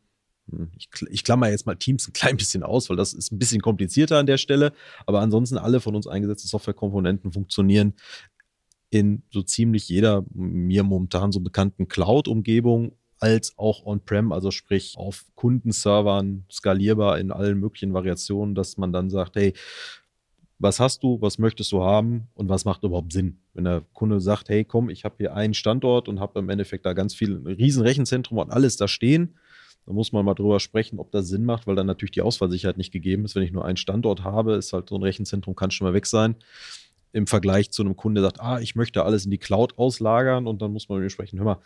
hm, 0.50 0.70
ich, 0.76 0.88
ich 1.10 1.24
klammer 1.24 1.50
jetzt 1.50 1.66
mal 1.66 1.76
Teams 1.76 2.08
ein 2.08 2.12
klein 2.12 2.36
bisschen 2.36 2.62
aus, 2.62 2.90
weil 2.90 2.96
das 2.96 3.12
ist 3.12 3.32
ein 3.32 3.38
bisschen 3.38 3.60
komplizierter 3.60 4.18
an 4.18 4.26
der 4.26 4.38
Stelle. 4.38 4.72
Aber 5.06 5.20
ansonsten 5.20 5.58
alle 5.58 5.80
von 5.80 5.94
uns 5.94 6.06
eingesetzten 6.06 6.48
Softwarekomponenten 6.48 7.32
funktionieren 7.32 7.94
in 8.90 9.22
so 9.30 9.42
ziemlich 9.42 9.88
jeder 9.88 10.24
mir 10.32 10.84
momentan 10.84 11.32
so 11.32 11.40
bekannten 11.40 11.88
Cloud-Umgebung 11.88 12.92
als 13.18 13.54
auch 13.56 13.86
on-prem, 13.86 14.32
also 14.32 14.50
sprich 14.50 14.94
auf 14.96 15.24
Kundenservern 15.34 16.44
skalierbar 16.50 17.18
in 17.18 17.32
allen 17.32 17.58
möglichen 17.58 17.94
Variationen, 17.94 18.54
dass 18.54 18.76
man 18.76 18.92
dann 18.92 19.08
sagt, 19.08 19.36
hey, 19.36 19.54
was 20.58 20.80
hast 20.80 21.02
du, 21.02 21.20
was 21.20 21.38
möchtest 21.38 21.72
du 21.72 21.82
haben 21.82 22.28
und 22.34 22.48
was 22.48 22.64
macht 22.64 22.84
überhaupt 22.84 23.12
Sinn? 23.12 23.38
Wenn 23.54 23.64
der 23.64 23.82
Kunde 23.92 24.20
sagt, 24.20 24.48
hey, 24.48 24.64
komm, 24.64 24.88
ich 24.88 25.04
habe 25.04 25.16
hier 25.18 25.34
einen 25.34 25.54
Standort 25.54 26.08
und 26.08 26.20
habe 26.20 26.38
im 26.38 26.48
Endeffekt 26.48 26.86
da 26.86 26.92
ganz 26.92 27.14
viel, 27.14 27.36
ein 27.36 27.46
riesen 27.46 27.82
Rechenzentrum 27.82 28.38
und 28.38 28.50
alles 28.50 28.76
da 28.76 28.88
stehen, 28.88 29.34
da 29.86 29.92
muss 29.92 30.12
man 30.12 30.24
mal 30.24 30.34
drüber 30.34 30.60
sprechen, 30.60 30.98
ob 30.98 31.10
das 31.10 31.28
Sinn 31.28 31.44
macht, 31.44 31.66
weil 31.66 31.76
dann 31.76 31.86
natürlich 31.86 32.12
die 32.12 32.22
Ausfallsicherheit 32.22 32.78
nicht 32.78 32.92
gegeben 32.92 33.24
ist. 33.24 33.34
Wenn 33.34 33.42
ich 33.42 33.52
nur 33.52 33.64
einen 33.64 33.76
Standort 33.76 34.24
habe, 34.24 34.54
ist 34.54 34.72
halt 34.72 34.88
so 34.88 34.96
ein 34.96 35.02
Rechenzentrum, 35.02 35.54
kann 35.54 35.70
schon 35.70 35.86
mal 35.86 35.94
weg 35.94 36.06
sein. 36.06 36.36
Im 37.12 37.26
Vergleich 37.26 37.70
zu 37.70 37.82
einem 37.82 37.96
Kunde, 37.96 38.20
der 38.20 38.30
sagt, 38.30 38.40
ah, 38.40 38.60
ich 38.60 38.74
möchte 38.74 39.04
alles 39.04 39.24
in 39.24 39.30
die 39.30 39.38
Cloud 39.38 39.78
auslagern 39.78 40.46
und 40.46 40.62
dann 40.62 40.72
muss 40.72 40.88
man 40.88 40.98
mit 40.98 41.06
ihm 41.06 41.10
sprechen, 41.10 41.38
hör 41.38 41.44
mal, 41.44 41.58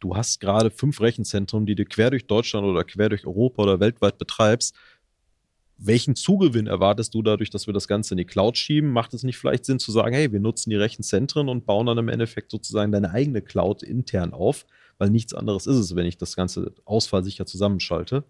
du 0.00 0.16
hast 0.16 0.40
gerade 0.40 0.70
fünf 0.70 1.00
Rechenzentren, 1.00 1.66
die 1.66 1.74
du 1.74 1.84
quer 1.84 2.10
durch 2.10 2.26
Deutschland 2.26 2.66
oder 2.66 2.84
quer 2.84 3.08
durch 3.08 3.26
Europa 3.26 3.62
oder 3.62 3.80
weltweit 3.80 4.18
betreibst. 4.18 4.76
Welchen 5.78 6.16
Zugewinn 6.16 6.66
erwartest 6.66 7.14
du 7.14 7.22
dadurch, 7.22 7.50
dass 7.50 7.66
wir 7.66 7.74
das 7.74 7.88
Ganze 7.88 8.14
in 8.14 8.18
die 8.18 8.24
Cloud 8.24 8.58
schieben? 8.58 8.90
Macht 8.90 9.14
es 9.14 9.22
nicht 9.22 9.38
vielleicht 9.38 9.64
Sinn 9.64 9.78
zu 9.78 9.92
sagen, 9.92 10.14
hey, 10.14 10.32
wir 10.32 10.40
nutzen 10.40 10.70
die 10.70 10.76
Rechenzentren 10.76 11.48
und 11.48 11.66
bauen 11.66 11.86
dann 11.86 11.98
im 11.98 12.08
Endeffekt 12.08 12.50
sozusagen 12.50 12.90
deine 12.90 13.12
eigene 13.12 13.42
Cloud 13.42 13.82
intern 13.82 14.32
auf? 14.32 14.66
weil 14.98 15.10
nichts 15.10 15.32
anderes 15.32 15.66
ist 15.66 15.76
es, 15.76 15.96
wenn 15.96 16.06
ich 16.06 16.18
das 16.18 16.36
Ganze 16.36 16.74
ausfallsicher 16.84 17.46
zusammenschalte. 17.46 18.24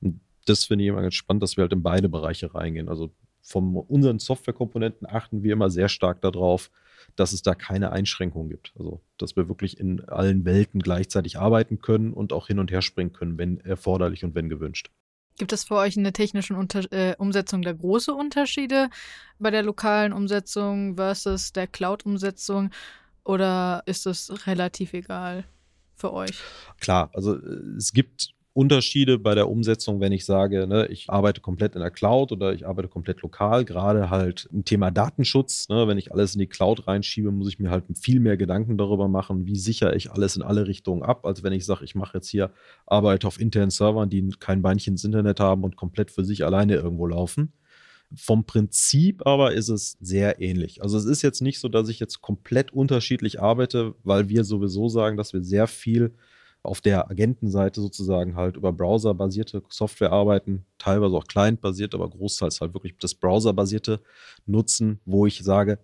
Und 0.00 0.20
das 0.46 0.66
finde 0.66 0.84
ich 0.84 0.88
immer 0.88 1.02
ganz 1.02 1.14
spannend, 1.14 1.42
dass 1.42 1.56
wir 1.56 1.62
halt 1.62 1.72
in 1.72 1.82
beide 1.82 2.08
Bereiche 2.08 2.54
reingehen. 2.54 2.88
Also 2.88 3.10
von 3.40 3.74
unseren 3.74 4.18
Softwarekomponenten 4.18 5.08
achten 5.08 5.42
wir 5.42 5.54
immer 5.54 5.70
sehr 5.70 5.88
stark 5.88 6.20
darauf, 6.20 6.70
dass 7.16 7.32
es 7.32 7.42
da 7.42 7.54
keine 7.54 7.90
Einschränkungen 7.90 8.48
gibt. 8.48 8.72
Also, 8.78 9.00
dass 9.18 9.34
wir 9.34 9.48
wirklich 9.48 9.80
in 9.80 10.00
allen 10.04 10.44
Welten 10.44 10.80
gleichzeitig 10.80 11.38
arbeiten 11.38 11.80
können 11.80 12.12
und 12.12 12.32
auch 12.32 12.46
hin 12.46 12.60
und 12.60 12.70
her 12.70 12.82
springen 12.82 13.12
können, 13.12 13.38
wenn 13.38 13.58
erforderlich 13.58 14.24
und 14.24 14.36
wenn 14.36 14.48
gewünscht. 14.48 14.90
Gibt 15.42 15.52
es 15.52 15.64
für 15.64 15.74
euch 15.74 15.96
in 15.96 16.04
der 16.04 16.12
technischen 16.12 16.54
Unter 16.54 16.80
äh, 16.92 17.16
Umsetzung 17.18 17.62
da 17.62 17.72
große 17.72 18.14
Unterschiede 18.14 18.90
bei 19.40 19.50
der 19.50 19.64
lokalen 19.64 20.12
Umsetzung 20.12 20.94
versus 20.94 21.52
der 21.52 21.66
Cloud-Umsetzung 21.66 22.70
oder 23.24 23.82
ist 23.86 24.06
es 24.06 24.46
relativ 24.46 24.92
egal? 24.92 25.44
für 26.02 26.12
euch? 26.12 26.38
Klar, 26.80 27.10
also 27.14 27.36
äh, 27.36 27.76
es 27.76 27.92
gibt 27.92 28.34
Unterschiede 28.54 29.18
bei 29.18 29.34
der 29.34 29.48
Umsetzung, 29.48 30.00
wenn 30.00 30.12
ich 30.12 30.26
sage, 30.26 30.66
ne, 30.66 30.86
ich 30.88 31.08
arbeite 31.08 31.40
komplett 31.40 31.74
in 31.74 31.80
der 31.80 31.90
Cloud 31.90 32.32
oder 32.32 32.52
ich 32.52 32.66
arbeite 32.66 32.88
komplett 32.88 33.22
lokal. 33.22 33.64
Gerade 33.64 34.10
halt 34.10 34.48
im 34.52 34.64
Thema 34.64 34.90
Datenschutz. 34.90 35.68
Ne, 35.70 35.88
wenn 35.88 35.96
ich 35.96 36.12
alles 36.12 36.34
in 36.34 36.40
die 36.40 36.46
Cloud 36.46 36.86
reinschiebe, 36.86 37.30
muss 37.30 37.48
ich 37.48 37.58
mir 37.58 37.70
halt 37.70 37.84
viel 37.98 38.20
mehr 38.20 38.36
Gedanken 38.36 38.76
darüber 38.76 39.08
machen, 39.08 39.46
wie 39.46 39.56
sichere 39.56 39.96
ich 39.96 40.10
alles 40.10 40.36
in 40.36 40.42
alle 40.42 40.66
Richtungen 40.66 41.02
ab, 41.02 41.24
als 41.24 41.42
wenn 41.42 41.54
ich 41.54 41.64
sage, 41.64 41.84
ich 41.84 41.94
mache 41.94 42.18
jetzt 42.18 42.28
hier 42.28 42.50
Arbeit 42.86 43.24
auf 43.24 43.40
internen 43.40 43.70
Servern, 43.70 44.10
die 44.10 44.28
kein 44.38 44.60
Beinchen 44.60 44.94
ins 44.94 45.04
Internet 45.04 45.40
haben 45.40 45.64
und 45.64 45.76
komplett 45.76 46.10
für 46.10 46.24
sich 46.24 46.44
alleine 46.44 46.74
irgendwo 46.74 47.06
laufen. 47.06 47.52
Vom 48.14 48.44
Prinzip 48.44 49.26
aber 49.26 49.54
ist 49.54 49.70
es 49.70 49.96
sehr 50.00 50.40
ähnlich. 50.40 50.82
Also 50.82 50.98
es 50.98 51.06
ist 51.06 51.22
jetzt 51.22 51.40
nicht 51.40 51.58
so, 51.58 51.68
dass 51.68 51.88
ich 51.88 51.98
jetzt 51.98 52.20
komplett 52.20 52.72
unterschiedlich 52.72 53.40
arbeite, 53.40 53.94
weil 54.04 54.28
wir 54.28 54.44
sowieso 54.44 54.88
sagen, 54.88 55.16
dass 55.16 55.32
wir 55.32 55.42
sehr 55.42 55.66
viel 55.66 56.12
auf 56.62 56.80
der 56.80 57.10
Agentenseite 57.10 57.80
sozusagen 57.80 58.36
halt 58.36 58.56
über 58.56 58.72
Browser-basierte 58.72 59.62
Software 59.68 60.12
arbeiten, 60.12 60.64
teilweise 60.78 61.16
auch 61.16 61.26
Client-basiert, 61.26 61.94
aber 61.94 62.08
großteils 62.08 62.60
halt 62.60 62.74
wirklich 62.74 62.96
das 62.98 63.14
Browser-basierte 63.14 64.00
nutzen, 64.46 65.00
wo 65.04 65.26
ich 65.26 65.42
sage, 65.42 65.78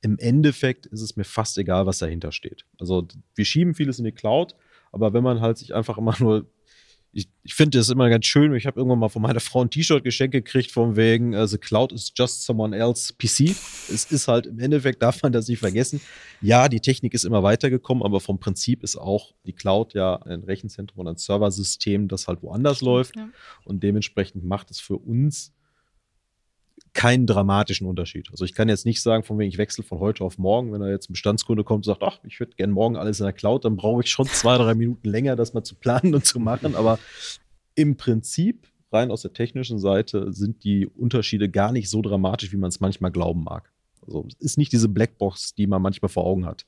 im 0.00 0.18
Endeffekt 0.18 0.86
ist 0.86 1.02
es 1.02 1.16
mir 1.16 1.24
fast 1.24 1.58
egal, 1.58 1.86
was 1.86 1.98
dahinter 1.98 2.32
steht. 2.32 2.64
Also 2.78 3.06
wir 3.34 3.44
schieben 3.44 3.74
vieles 3.74 3.98
in 3.98 4.04
die 4.04 4.12
Cloud, 4.12 4.54
aber 4.92 5.12
wenn 5.12 5.22
man 5.22 5.40
halt 5.40 5.58
sich 5.58 5.74
einfach 5.74 5.98
immer 5.98 6.14
nur 6.20 6.46
ich, 7.16 7.30
ich 7.44 7.54
finde 7.54 7.78
das 7.78 7.88
immer 7.88 8.10
ganz 8.10 8.26
schön. 8.26 8.54
Ich 8.54 8.66
habe 8.66 8.78
irgendwann 8.78 8.98
mal 8.98 9.08
von 9.08 9.22
meiner 9.22 9.40
Frau 9.40 9.62
ein 9.62 9.70
T-Shirt 9.70 10.04
geschenkt 10.04 10.32
gekriegt, 10.32 10.70
von 10.70 10.96
wegen, 10.96 11.34
also 11.34 11.56
Cloud 11.56 11.90
is 11.92 12.12
just 12.14 12.42
someone 12.42 12.76
else 12.76 13.14
PC. 13.14 13.56
Es 13.90 14.04
ist 14.10 14.28
halt 14.28 14.44
im 14.44 14.58
Endeffekt, 14.58 15.00
darf 15.00 15.22
man 15.22 15.32
das 15.32 15.48
nicht 15.48 15.60
vergessen. 15.60 16.02
Ja, 16.42 16.68
die 16.68 16.80
Technik 16.80 17.14
ist 17.14 17.24
immer 17.24 17.42
weitergekommen, 17.42 18.04
aber 18.04 18.20
vom 18.20 18.38
Prinzip 18.38 18.82
ist 18.82 18.96
auch 18.96 19.32
die 19.46 19.54
Cloud 19.54 19.94
ja 19.94 20.16
ein 20.24 20.42
Rechenzentrum 20.42 21.06
und 21.06 21.08
ein 21.08 21.16
Serversystem, 21.16 22.06
das 22.06 22.28
halt 22.28 22.42
woanders 22.42 22.82
läuft. 22.82 23.16
Ja. 23.16 23.30
Und 23.64 23.82
dementsprechend 23.82 24.44
macht 24.44 24.70
es 24.70 24.78
für 24.78 24.98
uns 24.98 25.54
keinen 26.92 27.26
dramatischen 27.26 27.86
Unterschied. 27.86 28.30
Also 28.30 28.44
ich 28.44 28.54
kann 28.54 28.68
jetzt 28.68 28.86
nicht 28.86 29.02
sagen, 29.02 29.22
von 29.22 29.38
wegen 29.38 29.50
ich 29.50 29.58
wechsle 29.58 29.84
von 29.84 30.00
heute 30.00 30.24
auf 30.24 30.38
morgen, 30.38 30.72
wenn 30.72 30.80
da 30.80 30.88
jetzt 30.88 31.10
ein 31.10 31.12
Bestandskunde 31.12 31.62
kommt 31.62 31.86
und 31.86 31.92
sagt, 31.92 32.02
ach, 32.02 32.18
ich 32.24 32.40
würde 32.40 32.56
gerne 32.56 32.72
morgen 32.72 32.96
alles 32.96 33.20
in 33.20 33.24
der 33.24 33.34
Cloud, 33.34 33.64
dann 33.64 33.76
brauche 33.76 34.02
ich 34.02 34.10
schon 34.10 34.26
zwei, 34.26 34.56
drei 34.56 34.74
Minuten 34.74 35.08
länger, 35.08 35.36
das 35.36 35.52
mal 35.52 35.62
zu 35.62 35.74
planen 35.74 36.14
und 36.14 36.24
zu 36.24 36.40
machen. 36.40 36.74
Aber 36.74 36.98
im 37.74 37.96
Prinzip, 37.96 38.66
rein 38.90 39.10
aus 39.10 39.22
der 39.22 39.34
technischen 39.34 39.78
Seite, 39.78 40.32
sind 40.32 40.64
die 40.64 40.86
Unterschiede 40.86 41.50
gar 41.50 41.70
nicht 41.70 41.90
so 41.90 42.00
dramatisch, 42.00 42.52
wie 42.52 42.56
man 42.56 42.68
es 42.68 42.80
manchmal 42.80 43.10
glauben 43.10 43.44
mag. 43.44 43.70
Also 44.06 44.26
es 44.28 44.34
ist 44.40 44.58
nicht 44.58 44.72
diese 44.72 44.88
Blackbox, 44.88 45.54
die 45.54 45.66
man 45.66 45.82
manchmal 45.82 46.08
vor 46.08 46.24
Augen 46.24 46.46
hat, 46.46 46.66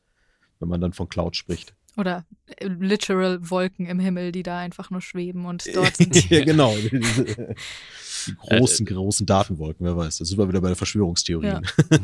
wenn 0.59 0.69
man 0.69 0.81
dann 0.81 0.93
von 0.93 1.09
Cloud 1.09 1.37
spricht. 1.37 1.75
Oder 1.99 2.25
äh, 2.47 2.69
literal 2.69 3.51
Wolken 3.51 3.87
im 3.87 3.99
Himmel, 3.99 4.31
die 4.31 4.45
da 4.45 4.59
einfach 4.59 4.91
nur 4.91 5.03
schweben 5.03 5.45
und 5.47 5.65
dort 5.75 5.97
sind. 5.97 6.31
ja, 6.31 6.45
genau. 6.45 6.75
Die 8.27 8.35
großen, 8.35 8.87
äh, 8.87 8.91
großen 8.91 9.27
Datenwolken, 9.27 9.85
wer 9.85 9.97
weiß. 9.97 10.19
Das 10.19 10.29
sind 10.29 10.39
wir 10.39 10.49
wieder 10.49 10.61
bei 10.61 10.69
der 10.69 10.77
Verschwörungstheorien. 10.77 11.63
Ja. 11.91 11.99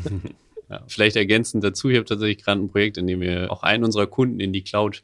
ja, 0.69 0.83
vielleicht 0.87 1.15
ergänzend 1.15 1.63
dazu, 1.63 1.89
ich 1.89 1.97
habe 1.97 2.05
tatsächlich 2.05 2.43
gerade 2.43 2.61
ein 2.61 2.69
Projekt, 2.69 2.97
in 2.97 3.07
dem 3.07 3.21
wir 3.21 3.51
auch 3.51 3.63
einen 3.63 3.83
unserer 3.83 4.07
Kunden 4.07 4.39
in 4.39 4.51
die 4.51 4.63
Cloud 4.63 5.01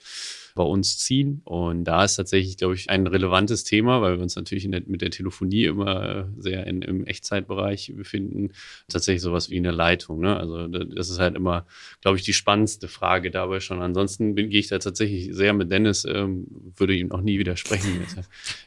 bei 0.56 0.64
uns 0.64 0.97
ziehen. 0.97 1.41
Und 1.45 1.86
da 1.86 2.04
ist 2.04 2.16
tatsächlich, 2.16 2.58
glaube 2.58 2.76
ich, 2.76 2.89
ein 2.89 3.08
relevantes 3.08 3.64
Thema, 3.64 4.02
weil 4.02 4.18
wir 4.18 4.24
uns 4.24 4.36
natürlich 4.36 4.70
der, 4.70 4.82
mit 4.86 5.02
der 5.02 5.12
Telefonie 5.12 5.66
immer 5.66 6.30
sehr 6.38 6.68
in, 6.68 6.82
im 6.82 7.06
Echtzeitbereich 7.06 7.93
befinden. 7.95 8.52
Tatsächlich 8.88 9.22
sowas 9.22 9.49
wie 9.49 9.58
eine 9.58 9.72
Leitung. 9.72 10.22
Ne? 10.22 10.36
Also 10.38 10.68
das 10.68 11.10
ist 11.10 11.20
halt 11.20 11.36
immer, 11.36 11.66
glaube 12.02 12.18
ich, 12.18 12.24
die 12.24 12.34
spannendste 12.34 12.88
Frage 12.88 13.32
dabei 13.32 13.60
schon. 13.60 13.82
Ansonsten 13.82 14.36
bin, 14.36 14.49
gehe 14.49 14.60
ich 14.60 14.68
da 14.68 14.80
tatsächlich 14.80 15.30
sehr 15.34 15.54
mit 15.54 15.72
Dennis, 15.72 16.06
ähm, 16.06 16.47
würde 16.76 16.95
ihm 16.95 17.12
auch 17.12 17.22
nie 17.22 17.39
widersprechen. 17.39 18.02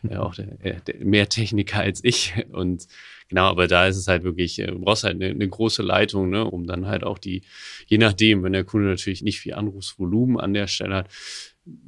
Er 0.02 0.10
ist 0.10 0.16
auch 0.18 0.34
der, 0.34 0.80
der, 0.80 1.04
mehr 1.04 1.28
Techniker 1.28 1.80
als 1.80 2.02
ich. 2.02 2.34
Und 2.52 2.86
genau, 3.28 3.44
aber 3.46 3.66
da 3.66 3.86
ist 3.86 3.96
es 3.96 4.08
halt 4.08 4.24
wirklich, 4.24 4.58
äh, 4.58 4.66
du 4.66 4.78
brauchst 4.80 5.04
halt 5.04 5.16
eine, 5.16 5.26
eine, 5.26 5.48
große 5.48 5.82
Leitung, 5.82 6.30
ne, 6.30 6.44
um 6.44 6.66
dann 6.66 6.86
halt 6.86 7.04
auch 7.04 7.18
die, 7.18 7.42
je 7.86 7.98
nachdem, 7.98 8.42
wenn 8.42 8.52
der 8.52 8.64
Kunde 8.64 8.88
natürlich 8.88 9.22
nicht 9.22 9.40
viel 9.40 9.54
Anrufsvolumen 9.54 10.38
an 10.38 10.54
der 10.54 10.66
Stelle 10.66 10.94
hat, 10.94 11.08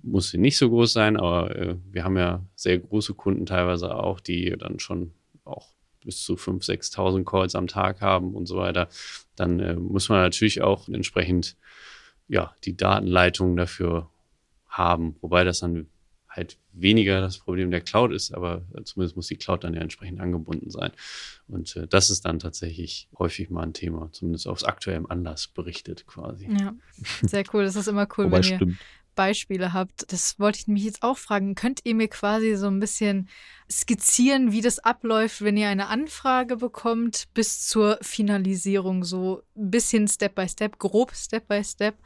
muss 0.03 0.31
sie 0.31 0.39
nicht 0.39 0.57
so 0.57 0.71
groß 0.71 0.93
sein, 0.93 1.17
aber 1.17 1.55
äh, 1.55 1.77
wir 1.91 2.05
haben 2.05 2.17
ja 2.17 2.45
sehr 2.55 2.79
große 2.79 3.15
Kunden 3.15 3.47
teilweise 3.47 3.95
auch, 3.95 4.21
die 4.21 4.55
dann 4.59 4.79
schon 4.79 5.13
auch 5.45 5.69
bis 6.05 6.23
zu 6.23 6.35
5.000, 6.35 6.95
6.000 6.95 7.25
Calls 7.25 7.55
am 7.55 7.67
Tag 7.67 8.01
haben 8.01 8.35
und 8.35 8.47
so 8.47 8.57
weiter, 8.57 8.89
dann 9.35 9.61
äh, 9.61 9.75
muss 9.75 10.09
man 10.09 10.21
natürlich 10.21 10.63
auch 10.63 10.89
entsprechend 10.89 11.57
ja, 12.29 12.55
die 12.65 12.77
Datenleitung 12.77 13.57
dafür 13.57 14.09
haben, 14.69 15.17
wobei 15.21 15.45
das 15.45 15.61
dann 15.61 15.89
halt 16.29 16.59
weniger 16.73 17.21
das 17.21 17.39
Problem 17.39 17.71
der 17.71 17.81
Cloud 17.81 18.13
ist, 18.13 18.33
aber 18.35 18.63
zumindest 18.85 19.17
muss 19.17 19.27
die 19.27 19.37
Cloud 19.37 19.65
dann 19.65 19.73
ja 19.75 19.81
entsprechend 19.81 20.21
angebunden 20.21 20.71
sein. 20.71 20.93
Und 21.49 21.75
äh, 21.77 21.89
das 21.89 22.11
ist 22.11 22.27
dann 22.27 22.39
tatsächlich 22.39 23.09
häufig 23.19 23.49
mal 23.49 23.63
ein 23.63 23.73
Thema, 23.73 24.11
zumindest 24.13 24.47
aus 24.47 24.63
aktuellem 24.63 25.07
Anlass 25.07 25.49
berichtet 25.49 26.07
quasi. 26.07 26.49
Ja, 26.51 26.75
sehr 27.23 27.45
cool. 27.53 27.65
Das 27.65 27.77
ist 27.77 27.89
immer 27.89 28.07
cool, 28.19 28.27
Wobei 28.27 28.39
wenn 28.39 28.51
ihr 28.51 28.57
stimmt. 28.57 28.79
Beispiele 29.17 29.73
habt. 29.73 30.13
Das 30.13 30.39
wollte 30.39 30.61
ich 30.61 30.69
mich 30.69 30.85
jetzt 30.85 31.03
auch 31.03 31.19
fragen. 31.19 31.57
Könnt 31.57 31.81
ihr 31.83 31.97
mir 31.97 32.07
quasi 32.07 32.55
so 32.55 32.69
ein 32.69 32.79
bisschen 32.79 33.29
skizzieren, 33.69 34.53
wie 34.53 34.61
das 34.61 34.79
abläuft, 34.79 35.43
wenn 35.43 35.57
ihr 35.57 35.69
eine 35.69 35.89
Anfrage 35.89 36.57
bekommt, 36.57 37.25
bis 37.35 37.67
zur 37.67 37.99
Finalisierung, 38.01 39.03
so 39.03 39.43
ein 39.57 39.71
bisschen 39.73 40.07
Step 40.07 40.37
by 40.37 40.49
Step, 40.49 40.79
grob 40.79 41.13
Step 41.17 41.49
by 41.49 41.65
Step? 41.65 41.97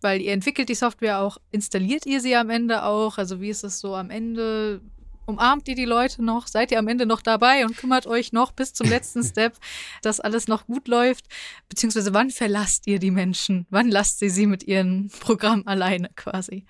Weil 0.00 0.22
ihr 0.22 0.32
entwickelt 0.32 0.70
die 0.70 0.74
Software 0.74 1.20
auch, 1.20 1.36
installiert 1.50 2.06
ihr 2.06 2.20
sie 2.20 2.34
am 2.34 2.48
Ende 2.48 2.84
auch? 2.84 3.18
Also 3.18 3.42
wie 3.42 3.50
ist 3.50 3.64
es 3.64 3.78
so 3.78 3.94
am 3.94 4.08
Ende? 4.08 4.80
Umarmt 5.26 5.68
ihr 5.68 5.74
die 5.74 5.84
Leute 5.84 6.24
noch? 6.24 6.46
Seid 6.46 6.72
ihr 6.72 6.78
am 6.78 6.88
Ende 6.88 7.06
noch 7.06 7.22
dabei 7.22 7.64
und 7.64 7.76
kümmert 7.76 8.06
euch 8.06 8.32
noch 8.32 8.52
bis 8.52 8.74
zum 8.74 8.88
letzten 8.88 9.22
Step, 9.24 9.56
dass 10.02 10.20
alles 10.20 10.48
noch 10.48 10.66
gut 10.66 10.88
läuft? 10.88 11.26
Beziehungsweise 11.68 12.12
wann 12.12 12.30
verlasst 12.30 12.86
ihr 12.86 12.98
die 12.98 13.10
Menschen? 13.10 13.66
Wann 13.70 13.88
lasst 13.88 14.20
ihr 14.22 14.30
sie 14.30 14.46
mit 14.46 14.64
ihrem 14.64 15.10
Programm 15.20 15.62
alleine 15.66 16.10
quasi? 16.16 16.66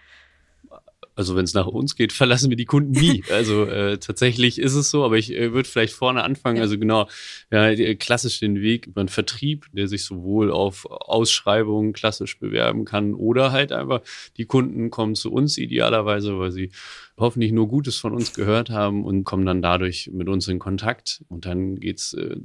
Also 1.15 1.37
wenn 1.37 1.45
es 1.45 1.55
nach 1.55 1.67
uns 1.67 1.97
geht, 1.97 2.13
verlassen 2.23 2.51
wir 2.51 2.57
die 2.57 2.65
Kunden 2.65 2.93
nie. 2.93 3.23
Also 3.31 3.65
äh, 3.65 3.99
tatsächlich 3.99 4.59
ist 4.59 4.75
es 4.75 4.91
so, 4.91 5.05
aber 5.05 5.17
ich 5.19 5.33
äh, 5.33 5.53
würde 5.53 5.69
vielleicht 5.69 5.93
vorne 5.95 6.23
anfangen. 6.25 6.57
Ja. 6.57 6.63
Also 6.63 6.79
genau, 6.79 7.09
ja, 7.51 7.75
die- 7.75 7.95
klassisch 7.97 8.41
den 8.41 8.61
Weg 8.61 8.87
über 8.87 9.01
einen 9.01 9.09
Vertrieb, 9.09 9.67
der 9.73 9.89
sich 9.89 10.05
sowohl 10.05 10.51
auf 10.51 10.87
Ausschreibungen 10.87 11.93
klassisch 11.93 12.39
bewerben 12.39 12.85
kann 12.85 13.15
oder 13.15 13.53
halt 13.53 13.73
einfach 13.73 14.03
die 14.37 14.45
Kunden 14.47 14.91
kommen 14.91 15.15
zu 15.15 15.33
uns 15.33 15.59
idealerweise, 15.59 16.39
weil 16.39 16.51
sie 16.53 16.71
hoffentlich 17.17 17.53
nur 17.53 17.69
Gutes 17.69 17.97
von 17.97 18.13
uns 18.15 18.35
gehört 18.35 18.71
haben 18.71 19.05
und 19.05 19.25
kommen 19.25 19.47
dann 19.47 19.63
dadurch 19.63 20.11
mit 20.13 20.29
uns 20.29 20.49
in 20.49 20.59
Kontakt. 20.59 21.25
Und 21.29 21.47
dann 21.47 21.77
geht's 21.79 22.15
äh, 22.15 22.37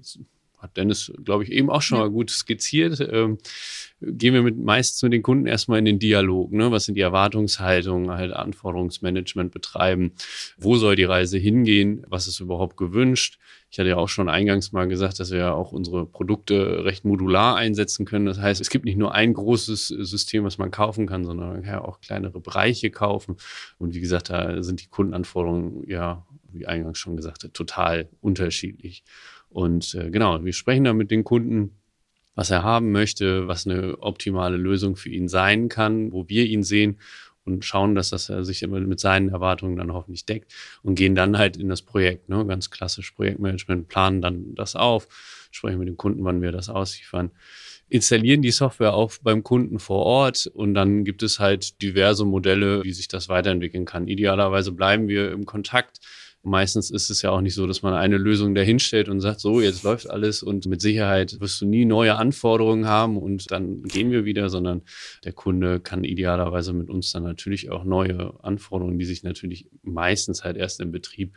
hat 0.58 0.76
Dennis, 0.76 1.12
glaube 1.24 1.44
ich, 1.44 1.52
eben 1.52 1.70
auch 1.70 1.82
schon 1.82 1.98
Ja. 2.00 2.06
mal 2.06 2.10
gut 2.10 2.32
skizziert. 2.32 3.00
Ähm, 3.12 3.38
gehen 4.02 4.34
wir 4.34 4.42
mit 4.42 4.58
meistens 4.58 5.02
mit 5.04 5.14
den 5.14 5.22
Kunden 5.24 5.46
erstmal 5.46 5.80
in 5.80 5.86
den 5.86 6.00
Dialog. 6.00 6.52
Ne? 6.52 6.72
Was 6.72 6.86
sind 6.86 6.96
die 6.96 7.02
Erwartungshaltungen, 7.02 8.10
halt 8.12 8.34
Anforderungsmanagement 8.34 9.52
betreiben? 9.52 10.14
Wo 10.58 10.76
soll 10.78 10.96
die 10.96 11.04
Reise 11.04 11.38
hingehen? 11.38 12.04
Was 12.08 12.28
ist 12.28 12.40
überhaupt 12.40 12.78
gewünscht? 12.78 13.40
Ich 13.70 13.80
hatte 13.80 13.90
ja 13.90 13.98
auch 13.98 14.08
schon 14.10 14.30
eingangs 14.30 14.72
mal 14.72 14.88
gesagt, 14.88 15.20
dass 15.20 15.32
wir 15.32 15.40
ja 15.40 15.54
auch 15.54 15.72
unsere 15.74 16.06
Produkte 16.06 16.86
recht 16.86 17.06
modular 17.06 17.56
einsetzen 17.56 18.06
können. 18.06 18.26
Das 18.26 18.40
heißt, 18.40 18.62
es 18.62 18.70
gibt 18.70 18.86
nicht 18.86 18.98
nur 18.98 19.14
ein 19.14 19.34
großes 19.34 19.88
System, 19.90 20.44
was 20.44 20.58
man 20.58 20.72
kaufen 20.72 21.06
kann, 21.06 21.26
sondern 21.26 21.50
man 21.50 21.64
kann 21.64 21.74
ja 21.74 21.82
auch 21.84 22.00
kleinere 22.00 22.40
Bereiche 22.40 22.90
kaufen. 22.92 23.36
Und 23.78 23.94
wie 23.94 24.00
gesagt, 24.00 24.30
da 24.30 24.64
sind 24.64 24.82
die 24.82 24.88
Kundenanforderungen 24.88 25.84
ja, 25.88 26.26
wie 26.52 26.66
eingangs 26.66 26.98
schon 26.98 27.18
gesagt, 27.18 27.54
total 27.54 28.10
unterschiedlich. 28.22 29.04
Und 29.58 29.96
äh, 29.96 30.12
genau, 30.12 30.46
wir 30.46 30.54
sprechen 30.54 30.84
da 30.84 30.94
mit 30.94 31.10
den 31.10 31.24
Kunden, 31.24 31.72
was 32.36 32.52
er 32.52 32.62
haben 32.62 32.92
möchte, 32.92 33.48
was 33.48 33.66
eine 33.66 33.98
optimale 34.04 34.56
Lösung 34.56 34.96
für 34.96 35.10
ihn 35.10 35.28
sein 35.28 35.68
kann, 35.68 36.12
wo 36.12 36.30
wir 36.30 36.46
ihn 36.46 36.62
sehen 36.62 37.00
und 37.44 37.66
schauen, 37.66 37.96
dass 37.96 38.12
das 38.12 38.30
er 38.30 38.46
sich 38.46 38.62
immer 38.62 38.80
mit 38.82 39.00
seinen 39.00 39.30
Erwartungen 39.30 39.76
dann 39.76 39.92
hoffentlich 39.94 40.28
deckt 40.28 40.54
und 40.84 40.94
gehen 40.94 41.16
dann 41.16 41.40
halt 41.40 41.58
in 41.58 41.70
das 41.70 41.82
Projekt, 41.82 42.30
ne? 42.30 42.46
ganz 42.46 42.70
klassisch 42.70 43.10
Projektmanagement, 43.14 43.88
planen 43.88 44.22
dann 44.22 44.54
das 44.54 44.76
auf, 44.76 45.08
sprechen 45.50 45.80
mit 45.80 45.88
dem 45.88 45.98
Kunden, 45.98 46.24
wann 46.24 46.44
wir 46.44 46.52
das 46.52 46.70
ausliefern, 46.70 47.32
installieren 47.90 48.44
die 48.44 48.52
Software 48.52 48.94
auch 48.94 49.12
beim 49.24 49.42
Kunden 49.42 49.80
vor 49.80 50.06
Ort 50.06 50.46
und 50.54 50.76
dann 50.76 51.04
gibt 51.04 51.24
es 51.24 51.40
halt 51.40 51.82
diverse 51.82 52.26
Modelle, 52.26 52.84
wie 52.84 52.94
sich 52.94 53.08
das 53.08 53.28
weiterentwickeln 53.28 53.86
kann. 53.86 54.08
Idealerweise 54.08 54.72
bleiben 54.72 55.08
wir 55.08 55.32
im 55.32 55.48
Kontakt. 55.48 56.00
Meistens 56.48 56.92
ist 56.92 57.10
es 57.10 57.22
ja 57.22 57.32
auch 57.32 57.42
nicht 57.42 57.56
so, 57.56 57.68
dass 57.68 57.82
man 57.82 57.94
eine 57.94 58.18
Lösung 58.18 58.56
dahinstellt 58.56 59.10
und 59.10 59.20
sagt, 59.20 59.42
so, 59.42 59.60
jetzt 59.60 59.84
läuft 59.84 60.10
alles 60.10 60.42
und 60.42 60.66
mit 60.66 60.80
Sicherheit 60.80 61.42
wirst 61.42 61.60
du 61.60 61.66
nie 61.66 61.84
neue 61.84 62.16
Anforderungen 62.16 62.88
haben 62.88 63.18
und 63.18 63.52
dann 63.52 63.84
gehen 63.84 64.12
wir 64.12 64.24
wieder, 64.24 64.48
sondern 64.48 64.82
der 65.26 65.34
Kunde 65.34 65.82
kann 65.82 66.06
idealerweise 66.06 66.72
mit 66.72 66.90
uns 66.90 67.12
dann 67.12 67.24
natürlich 67.24 67.70
auch 67.70 67.84
neue 67.84 68.34
Anforderungen, 68.44 68.98
die 68.98 69.04
sich 69.04 69.24
natürlich 69.24 69.70
meistens 69.84 70.46
halt 70.46 70.56
erst 70.56 70.80
im 70.80 70.92
Betrieb 70.92 71.34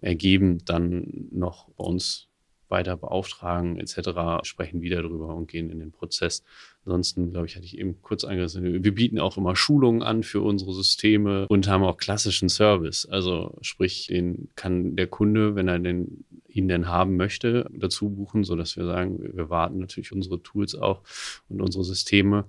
ergeben, 0.00 0.64
dann 0.64 1.26
noch 1.32 1.68
bei 1.70 1.84
uns 1.84 2.28
weiter 2.68 2.96
beauftragen 2.96 3.80
etc., 3.80 4.46
sprechen 4.46 4.80
wieder 4.80 5.02
drüber 5.02 5.34
und 5.34 5.48
gehen 5.48 5.70
in 5.70 5.80
den 5.80 5.90
Prozess. 5.90 6.44
Ansonsten, 6.86 7.32
glaube 7.32 7.46
ich, 7.46 7.56
hatte 7.56 7.64
ich 7.64 7.78
eben 7.78 8.00
kurz 8.00 8.22
angerissen, 8.22 8.84
wir 8.84 8.94
bieten 8.94 9.18
auch 9.18 9.36
immer 9.36 9.56
Schulungen 9.56 10.04
an 10.04 10.22
für 10.22 10.40
unsere 10.40 10.72
Systeme 10.72 11.48
und 11.48 11.66
haben 11.66 11.82
auch 11.82 11.96
klassischen 11.96 12.48
Service. 12.48 13.06
Also 13.06 13.58
sprich, 13.60 14.06
den 14.06 14.50
kann 14.54 14.94
der 14.94 15.08
Kunde, 15.08 15.56
wenn 15.56 15.66
er 15.66 15.80
den, 15.80 16.24
ihn 16.46 16.68
denn 16.68 16.86
haben 16.86 17.16
möchte, 17.16 17.68
dazu 17.72 18.08
buchen, 18.10 18.44
sodass 18.44 18.76
wir 18.76 18.84
sagen, 18.84 19.18
wir 19.34 19.50
warten 19.50 19.80
natürlich 19.80 20.12
unsere 20.12 20.40
Tools 20.44 20.76
auch 20.76 21.02
und 21.48 21.60
unsere 21.60 21.82
Systeme 21.82 22.44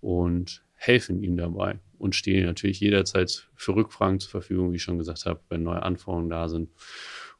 und 0.00 0.62
helfen 0.74 1.20
ihm 1.20 1.36
dabei 1.36 1.80
und 1.98 2.14
stehen 2.14 2.46
natürlich 2.46 2.78
jederzeit 2.78 3.48
für 3.56 3.74
Rückfragen 3.74 4.20
zur 4.20 4.30
Verfügung, 4.30 4.70
wie 4.70 4.76
ich 4.76 4.82
schon 4.82 4.98
gesagt 4.98 5.26
habe, 5.26 5.40
wenn 5.48 5.64
neue 5.64 5.82
Anforderungen 5.82 6.30
da 6.30 6.48
sind. 6.48 6.70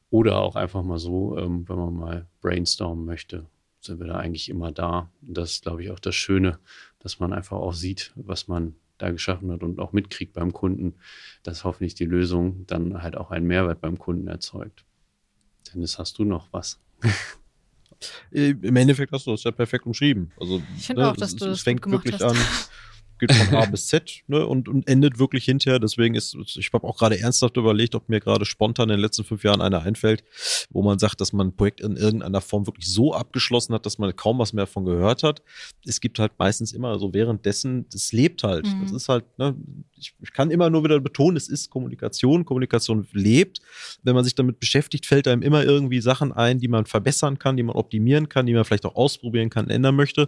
Oder 0.09 0.39
auch 0.39 0.57
einfach 0.57 0.83
mal 0.83 0.99
so, 0.99 1.37
ähm, 1.37 1.63
wenn 1.69 1.77
man 1.77 1.93
mal 1.93 2.27
brainstormen 2.41 3.05
möchte, 3.05 3.47
sind 3.81 3.99
wir 3.99 4.07
da 4.07 4.15
eigentlich 4.15 4.49
immer 4.49 4.71
da. 4.71 5.11
Und 5.25 5.37
das 5.37 5.53
ist, 5.53 5.63
glaube 5.63 5.83
ich, 5.83 5.91
auch 5.91 5.99
das 5.99 6.15
Schöne, 6.15 6.59
dass 6.99 7.19
man 7.19 7.33
einfach 7.33 7.57
auch 7.57 7.73
sieht, 7.73 8.11
was 8.15 8.47
man 8.47 8.75
da 8.97 9.09
geschaffen 9.09 9.51
hat 9.51 9.63
und 9.63 9.79
auch 9.79 9.93
mitkriegt 9.93 10.33
beim 10.33 10.53
Kunden, 10.53 10.93
dass 11.43 11.63
hoffentlich 11.63 11.95
die 11.95 12.05
Lösung 12.05 12.65
dann 12.67 13.01
halt 13.01 13.17
auch 13.17 13.31
einen 13.31 13.47
Mehrwert 13.47 13.81
beim 13.81 13.97
Kunden 13.97 14.27
erzeugt. 14.27 14.85
Dennis, 15.73 15.97
hast 15.97 16.19
du 16.19 16.23
noch 16.23 16.47
was? 16.51 16.79
Im 18.31 18.75
Endeffekt 18.75 19.11
hast 19.11 19.27
du 19.27 19.31
das 19.31 19.43
ja 19.43 19.51
perfekt 19.51 19.85
umschrieben. 19.85 20.31
Also, 20.39 20.61
Ich 20.77 20.87
finde 20.87 21.07
auch, 21.09 21.15
dass 21.15 21.29
es, 21.29 21.35
du 21.35 21.45
es 21.45 21.51
das 21.51 21.61
fängt 21.61 21.81
gut 21.81 22.03
gemacht 22.03 22.05
wirklich 22.05 22.21
hast. 22.21 22.35
an, 22.35 22.45
geht 23.21 23.31
von 23.33 23.55
A 23.55 23.65
bis 23.71 23.87
Z 23.87 24.23
ne, 24.27 24.45
und, 24.45 24.67
und 24.67 24.87
endet 24.87 25.19
wirklich 25.19 25.45
hinterher. 25.45 25.79
Deswegen 25.79 26.15
ist, 26.15 26.35
ich 26.57 26.69
habe 26.73 26.85
auch 26.87 26.97
gerade 26.97 27.19
ernsthaft 27.19 27.55
überlegt, 27.55 27.95
ob 27.95 28.09
mir 28.09 28.19
gerade 28.19 28.45
spontan 28.45 28.89
in 28.89 28.97
den 28.97 29.01
letzten 29.01 29.23
fünf 29.23 29.43
Jahren 29.43 29.61
einer 29.61 29.83
einfällt, 29.83 30.23
wo 30.71 30.81
man 30.81 30.99
sagt, 30.99 31.21
dass 31.21 31.31
man 31.31 31.47
ein 31.49 31.55
Projekt 31.55 31.79
in 31.79 31.95
irgendeiner 31.95 32.41
Form 32.41 32.67
wirklich 32.67 32.87
so 32.87 33.13
abgeschlossen 33.13 33.73
hat, 33.73 33.85
dass 33.85 33.97
man 33.97 34.13
kaum 34.15 34.39
was 34.39 34.53
mehr 34.53 34.65
davon 34.65 34.85
gehört 34.85 35.23
hat. 35.23 35.41
Es 35.85 36.01
gibt 36.01 36.19
halt 36.19 36.33
meistens 36.37 36.73
immer 36.73 36.99
so 36.99 37.13
währenddessen, 37.13 37.85
das 37.89 38.11
lebt 38.11 38.43
halt. 38.43 38.65
Mhm. 38.65 38.81
Das 38.81 38.91
ist 38.91 39.07
halt, 39.07 39.23
ne, 39.37 39.55
ich, 39.97 40.13
ich 40.19 40.33
kann 40.33 40.51
immer 40.51 40.69
nur 40.69 40.83
wieder 40.83 40.99
betonen, 40.99 41.37
es 41.37 41.47
ist 41.47 41.69
Kommunikation. 41.69 42.43
Kommunikation 42.43 43.07
lebt. 43.13 43.61
Wenn 44.03 44.15
man 44.15 44.23
sich 44.23 44.35
damit 44.35 44.59
beschäftigt, 44.59 45.05
fällt 45.05 45.27
einem 45.27 45.43
immer 45.43 45.63
irgendwie 45.63 46.01
Sachen 46.01 46.31
ein, 46.31 46.59
die 46.59 46.67
man 46.67 46.85
verbessern 46.85 47.37
kann, 47.39 47.55
die 47.55 47.63
man 47.63 47.75
optimieren 47.75 48.29
kann, 48.29 48.45
die 48.47 48.53
man 48.53 48.65
vielleicht 48.65 48.85
auch 48.85 48.95
ausprobieren 48.95 49.49
kann, 49.49 49.69
ändern 49.69 49.95
möchte. 49.95 50.27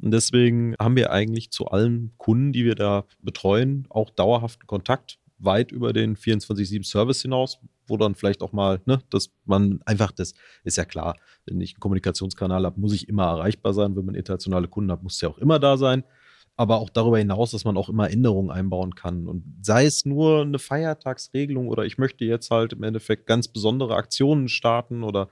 Und 0.00 0.10
deswegen 0.10 0.74
haben 0.78 0.96
wir 0.96 1.12
eigentlich 1.12 1.50
zu 1.50 1.66
allen 1.66 2.12
Kunden, 2.16 2.52
die 2.52 2.64
wir 2.64 2.74
da 2.74 3.04
betreuen, 3.20 3.86
auch 3.88 4.10
dauerhaften 4.10 4.66
Kontakt 4.66 5.18
weit 5.38 5.72
über 5.72 5.92
den 5.92 6.16
24-7-Service 6.16 7.22
hinaus, 7.22 7.58
wo 7.86 7.96
dann 7.96 8.14
vielleicht 8.14 8.42
auch 8.42 8.52
mal, 8.52 8.80
ne, 8.86 9.00
dass 9.10 9.30
man 9.44 9.80
einfach, 9.84 10.12
das 10.12 10.34
ist 10.64 10.76
ja 10.76 10.84
klar, 10.84 11.16
wenn 11.46 11.60
ich 11.60 11.74
einen 11.74 11.80
Kommunikationskanal 11.80 12.64
habe, 12.64 12.80
muss 12.80 12.94
ich 12.94 13.08
immer 13.08 13.24
erreichbar 13.24 13.74
sein. 13.74 13.96
Wenn 13.96 14.04
man 14.04 14.14
internationale 14.14 14.68
Kunden 14.68 14.92
hat, 14.92 15.02
muss 15.02 15.18
der 15.18 15.30
auch 15.30 15.38
immer 15.38 15.58
da 15.58 15.76
sein. 15.76 16.04
Aber 16.56 16.80
auch 16.80 16.90
darüber 16.90 17.18
hinaus, 17.18 17.52
dass 17.52 17.64
man 17.64 17.76
auch 17.76 17.88
immer 17.88 18.10
Änderungen 18.10 18.50
einbauen 18.50 18.94
kann. 18.94 19.26
Und 19.26 19.42
sei 19.62 19.86
es 19.86 20.04
nur 20.04 20.42
eine 20.42 20.58
Feiertagsregelung 20.58 21.68
oder 21.68 21.84
ich 21.84 21.98
möchte 21.98 22.24
jetzt 22.24 22.50
halt 22.50 22.74
im 22.74 22.82
Endeffekt 22.82 23.26
ganz 23.26 23.48
besondere 23.48 23.96
Aktionen 23.96 24.48
starten 24.48 25.02
oder 25.02 25.30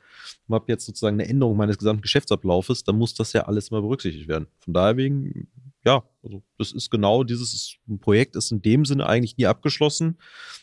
habe 0.50 0.64
jetzt 0.68 0.86
sozusagen 0.86 1.20
eine 1.20 1.28
Änderung 1.28 1.56
meines 1.56 1.78
gesamten 1.78 2.02
Geschäftsablaufes, 2.02 2.84
dann 2.84 2.96
muss 2.96 3.14
das 3.14 3.32
ja 3.32 3.42
alles 3.42 3.68
immer 3.68 3.82
berücksichtigt 3.82 4.28
werden. 4.28 4.46
Von 4.60 4.74
daher 4.74 4.96
wegen, 4.96 5.48
ja, 5.84 6.02
also 6.22 6.42
das 6.58 6.72
ist 6.72 6.90
genau 6.90 7.24
dieses 7.24 7.76
Projekt 8.00 8.36
ist 8.36 8.50
in 8.50 8.62
dem 8.62 8.84
Sinne 8.84 9.06
eigentlich 9.06 9.36
nie 9.36 9.46
abgeschlossen, 9.46 10.18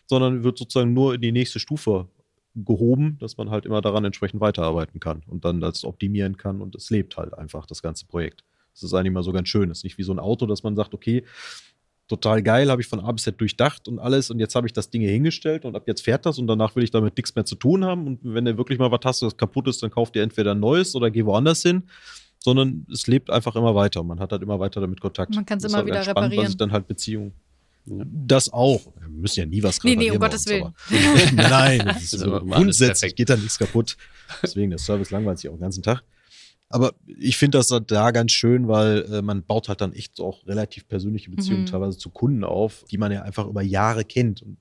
sondern 0.05 0.43
wird 0.43 0.57
sozusagen 0.57 0.93
nur 0.93 1.15
in 1.15 1.21
die 1.21 1.31
nächste 1.31 1.59
Stufe 1.59 2.07
gehoben, 2.55 3.17
dass 3.19 3.37
man 3.37 3.49
halt 3.49 3.65
immer 3.65 3.81
daran 3.81 4.05
entsprechend 4.05 4.41
weiterarbeiten 4.41 4.99
kann 4.99 5.23
und 5.27 5.45
dann 5.45 5.61
das 5.61 5.83
optimieren 5.83 6.37
kann 6.37 6.61
und 6.61 6.75
es 6.75 6.89
lebt 6.89 7.17
halt 7.17 7.33
einfach 7.33 7.65
das 7.65 7.81
ganze 7.81 8.05
Projekt. 8.05 8.43
Das 8.81 8.91
ist 8.91 8.93
eigentlich 8.93 9.13
mal 9.13 9.23
so 9.23 9.31
ganz 9.31 9.49
schön. 9.49 9.69
Das 9.69 9.79
ist 9.79 9.83
nicht 9.83 9.97
wie 9.97 10.03
so 10.03 10.13
ein 10.13 10.19
Auto, 10.19 10.45
dass 10.45 10.63
man 10.63 10.75
sagt, 10.75 10.93
okay, 10.93 11.23
total 12.07 12.41
geil, 12.41 12.71
habe 12.71 12.81
ich 12.81 12.87
von 12.87 12.99
A 12.99 13.11
bis 13.11 13.23
Z 13.23 13.39
durchdacht 13.39 13.87
und 13.87 13.99
alles 13.99 14.31
und 14.31 14.39
jetzt 14.39 14.55
habe 14.55 14.65
ich 14.65 14.73
das 14.73 14.89
Ding 14.89 15.01
hier 15.01 15.11
hingestellt 15.11 15.65
und 15.65 15.75
ab 15.75 15.83
jetzt 15.87 16.01
fährt 16.01 16.25
das 16.25 16.39
und 16.39 16.47
danach 16.47 16.75
will 16.75 16.83
ich 16.83 16.91
damit 16.91 17.17
nichts 17.17 17.35
mehr 17.35 17.43
zu 17.43 17.55
tun 17.55 17.83
haben 17.83 18.07
und 18.07 18.19
wenn 18.23 18.45
du 18.45 18.57
wirklich 18.57 18.79
mal 18.79 18.91
was 18.91 19.01
hast, 19.03 19.21
das 19.23 19.35
kaputt 19.35 19.67
ist, 19.67 19.83
dann 19.83 19.91
kauft 19.91 20.15
ihr 20.15 20.23
entweder 20.23 20.51
ein 20.51 20.59
neues 20.59 20.95
oder 20.95 21.11
geh 21.11 21.25
woanders 21.25 21.63
hin, 21.63 21.83
sondern 22.39 22.87
es 22.91 23.07
lebt 23.07 23.29
einfach 23.29 23.57
immer 23.57 23.75
weiter. 23.75 24.03
Man 24.03 24.21
hat 24.21 24.31
halt 24.31 24.41
immer 24.41 24.57
weiter 24.57 24.79
damit 24.79 25.01
Kontakt. 25.01 25.35
Man 25.35 25.45
Das 25.45 25.57
ist 25.57 25.65
immer 25.65 25.79
halt 25.79 25.87
wieder 25.87 26.03
spannend, 26.03 26.31
reparieren. 26.31 26.47
Sich 26.47 26.57
dann 26.57 26.71
halt 26.71 26.87
Beziehungen 26.87 27.33
das 27.87 28.51
auch. 28.51 28.81
müssen 29.09 29.39
ja 29.39 29.45
nie 29.45 29.63
was 29.63 29.81
Nee, 29.83 29.95
nee, 29.95 30.11
um 30.11 30.17
reparieren 30.17 30.19
Gottes 30.19 30.45
Willen. 30.47 31.35
Nein, 31.35 31.81
das 31.85 32.13
ist 32.13 32.23
grundsätzlich 32.23 33.15
geht 33.15 33.29
da 33.29 33.35
nichts 33.35 33.57
kaputt. 33.57 33.97
Deswegen, 34.43 34.71
der 34.71 34.79
Service 34.79 35.09
langweilt 35.11 35.39
sich 35.39 35.49
auch 35.49 35.55
den 35.55 35.61
ganzen 35.61 35.83
Tag. 35.83 36.03
Aber 36.69 36.93
ich 37.05 37.37
finde 37.37 37.57
das 37.57 37.67
da 37.67 38.11
ganz 38.11 38.31
schön, 38.33 38.67
weil 38.67 39.05
äh, 39.11 39.21
man 39.21 39.43
baut 39.43 39.69
halt 39.69 39.81
dann 39.81 39.93
echt 39.93 40.19
auch 40.19 40.45
relativ 40.45 40.87
persönliche 40.87 41.31
Beziehungen 41.31 41.61
Mhm. 41.61 41.67
teilweise 41.67 41.97
zu 41.97 42.09
Kunden 42.09 42.43
auf, 42.43 42.83
die 42.91 42.97
man 42.97 43.11
ja 43.11 43.21
einfach 43.21 43.47
über 43.47 43.61
Jahre 43.61 44.03
kennt 44.03 44.41
und 44.41 44.57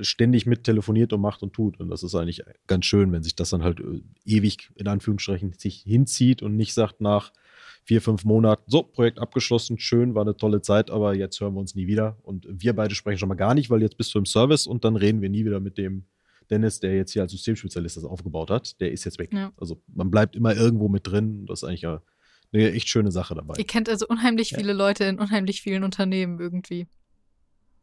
ständig 0.00 0.46
mit 0.46 0.64
telefoniert 0.64 1.12
und 1.12 1.20
macht 1.20 1.42
und 1.42 1.52
tut. 1.52 1.78
Und 1.78 1.90
das 1.90 2.02
ist 2.02 2.14
eigentlich 2.14 2.42
ganz 2.66 2.86
schön, 2.86 3.12
wenn 3.12 3.22
sich 3.22 3.36
das 3.36 3.50
dann 3.50 3.62
halt 3.62 3.80
äh, 3.80 4.00
ewig 4.24 4.70
in 4.76 4.88
Anführungsstrichen 4.88 5.52
sich 5.52 5.82
hinzieht 5.82 6.42
und 6.42 6.56
nicht 6.56 6.72
sagt 6.72 7.02
nach 7.02 7.32
vier, 7.84 8.00
fünf 8.00 8.24
Monaten, 8.24 8.62
so, 8.70 8.82
Projekt 8.82 9.18
abgeschlossen, 9.18 9.78
schön, 9.78 10.14
war 10.14 10.22
eine 10.22 10.36
tolle 10.36 10.62
Zeit, 10.62 10.90
aber 10.90 11.14
jetzt 11.14 11.40
hören 11.40 11.54
wir 11.54 11.60
uns 11.60 11.74
nie 11.74 11.88
wieder. 11.88 12.16
Und 12.22 12.46
wir 12.48 12.74
beide 12.74 12.94
sprechen 12.94 13.18
schon 13.18 13.28
mal 13.28 13.34
gar 13.34 13.54
nicht, 13.54 13.70
weil 13.70 13.82
jetzt 13.82 13.98
bist 13.98 14.14
du 14.14 14.18
im 14.18 14.24
Service 14.26 14.66
und 14.66 14.84
dann 14.84 14.96
reden 14.96 15.20
wir 15.20 15.28
nie 15.28 15.44
wieder 15.44 15.60
mit 15.60 15.76
dem 15.76 16.04
Dennis, 16.52 16.78
der 16.78 16.94
jetzt 16.94 17.12
hier 17.12 17.22
als 17.22 17.32
Systemspezialist 17.32 17.96
das 17.96 18.04
aufgebaut 18.04 18.50
hat. 18.50 18.80
Der 18.80 18.92
ist 18.92 19.04
jetzt 19.04 19.18
weg. 19.18 19.32
Ja. 19.32 19.52
Also 19.56 19.82
man 19.88 20.10
bleibt 20.10 20.36
immer 20.36 20.54
irgendwo 20.54 20.88
mit 20.88 21.06
drin. 21.06 21.46
Das 21.46 21.62
ist 21.62 21.68
eigentlich 21.68 21.86
eine 21.86 22.72
echt 22.72 22.88
schöne 22.88 23.10
Sache 23.10 23.34
dabei. 23.34 23.54
Ihr 23.58 23.66
kennt 23.66 23.88
also 23.88 24.06
unheimlich 24.06 24.50
Ja. 24.50 24.58
viele 24.58 24.74
Leute 24.74 25.04
in 25.04 25.18
unheimlich 25.18 25.62
vielen 25.62 25.82
Unternehmen 25.82 26.38
irgendwie. 26.38 26.86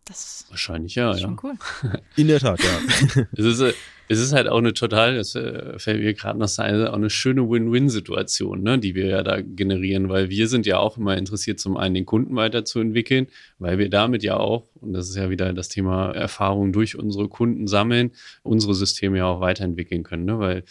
Das 0.09 0.47
Wahrscheinlich 0.49 0.95
ja, 0.95 1.11
ist 1.11 1.21
ja. 1.21 1.27
schon 1.27 1.39
cool. 1.43 1.53
In 2.15 2.27
der 2.27 2.39
Tat, 2.39 2.59
ja. 2.59 3.23
Es 3.37 3.45
ist, 3.45 3.75
es 4.07 4.19
ist 4.19 4.33
halt 4.33 4.47
auch 4.47 4.57
eine 4.57 4.73
total, 4.73 5.17
das 5.17 5.35
äh, 5.35 5.77
fällt 5.77 6.01
mir 6.01 6.15
gerade 6.15 6.39
noch 6.39 6.47
so 6.47 6.63
ein, 6.63 6.87
auch 6.87 6.93
eine 6.93 7.11
schöne 7.11 7.47
Win-Win-Situation, 7.47 8.63
ne, 8.63 8.79
die 8.79 8.95
wir 8.95 9.05
ja 9.05 9.21
da 9.21 9.39
generieren, 9.41 10.09
weil 10.09 10.31
wir 10.31 10.47
sind 10.47 10.65
ja 10.65 10.79
auch 10.79 10.97
immer 10.97 11.15
interessiert, 11.15 11.59
zum 11.59 11.77
einen 11.77 11.93
den 11.93 12.07
Kunden 12.07 12.35
weiterzuentwickeln, 12.35 13.27
weil 13.59 13.77
wir 13.77 13.91
damit 13.91 14.23
ja 14.23 14.37
auch, 14.37 14.65
und 14.81 14.93
das 14.93 15.09
ist 15.09 15.15
ja 15.15 15.29
wieder 15.29 15.53
das 15.53 15.69
Thema 15.69 16.11
Erfahrung 16.11 16.73
durch 16.73 16.97
unsere 16.97 17.29
Kunden 17.29 17.67
sammeln, 17.67 18.09
unsere 18.41 18.73
Systeme 18.73 19.19
ja 19.19 19.25
auch 19.25 19.41
weiterentwickeln 19.41 20.01
können, 20.01 20.25
ne, 20.25 20.39
weil 20.39 20.63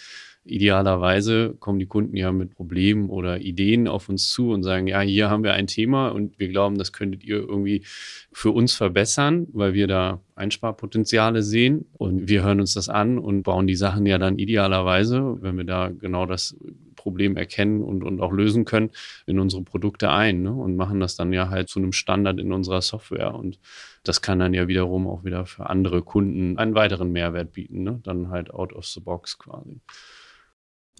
idealerweise 0.48 1.54
kommen 1.58 1.78
die 1.78 1.86
Kunden 1.86 2.16
ja 2.16 2.32
mit 2.32 2.54
Problemen 2.54 3.10
oder 3.10 3.40
Ideen 3.40 3.88
auf 3.88 4.08
uns 4.08 4.28
zu 4.30 4.50
und 4.50 4.62
sagen, 4.62 4.86
ja, 4.86 5.00
hier 5.00 5.30
haben 5.30 5.44
wir 5.44 5.54
ein 5.54 5.66
Thema 5.66 6.08
und 6.08 6.38
wir 6.38 6.48
glauben, 6.48 6.78
das 6.78 6.92
könntet 6.92 7.24
ihr 7.24 7.36
irgendwie 7.36 7.84
für 8.32 8.50
uns 8.50 8.74
verbessern, 8.74 9.46
weil 9.52 9.74
wir 9.74 9.86
da 9.86 10.20
Einsparpotenziale 10.34 11.42
sehen 11.42 11.86
und 11.92 12.28
wir 12.28 12.44
hören 12.44 12.60
uns 12.60 12.74
das 12.74 12.88
an 12.88 13.18
und 13.18 13.42
bauen 13.42 13.66
die 13.66 13.76
Sachen 13.76 14.06
ja 14.06 14.18
dann 14.18 14.38
idealerweise, 14.38 15.38
wenn 15.40 15.56
wir 15.56 15.64
da 15.64 15.88
genau 15.88 16.26
das 16.26 16.56
Problem 16.98 17.36
erkennen 17.36 17.82
und, 17.82 18.02
und 18.04 18.20
auch 18.20 18.32
lösen 18.32 18.64
können, 18.64 18.90
in 19.26 19.38
unsere 19.38 19.62
Produkte 19.62 20.10
ein 20.10 20.42
ne? 20.42 20.52
und 20.52 20.76
machen 20.76 21.00
das 21.00 21.16
dann 21.16 21.32
ja 21.32 21.48
halt 21.48 21.68
zu 21.68 21.78
einem 21.78 21.92
Standard 21.92 22.38
in 22.38 22.52
unserer 22.52 22.82
Software 22.82 23.34
und 23.34 23.58
das 24.04 24.20
kann 24.20 24.40
dann 24.40 24.52
ja 24.52 24.68
wiederum 24.68 25.06
auch 25.06 25.24
wieder 25.24 25.46
für 25.46 25.70
andere 25.70 26.02
Kunden 26.02 26.58
einen 26.58 26.74
weiteren 26.74 27.10
Mehrwert 27.12 27.52
bieten, 27.52 27.82
ne? 27.84 28.00
dann 28.02 28.30
halt 28.30 28.52
out 28.52 28.72
of 28.72 28.84
the 28.84 29.00
box 29.00 29.38
quasi. 29.38 29.80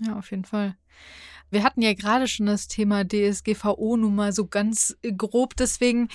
Ja, 0.00 0.16
auf 0.16 0.30
jeden 0.30 0.44
Fall. 0.44 0.76
Wir 1.50 1.62
hatten 1.62 1.82
ja 1.82 1.94
gerade 1.94 2.28
schon 2.28 2.46
das 2.46 2.68
Thema 2.68 3.04
DSGVO 3.04 3.96
nun 3.96 4.14
mal 4.14 4.32
so 4.32 4.46
ganz 4.46 4.96
äh, 5.02 5.12
grob, 5.12 5.56
deswegen, 5.56 6.08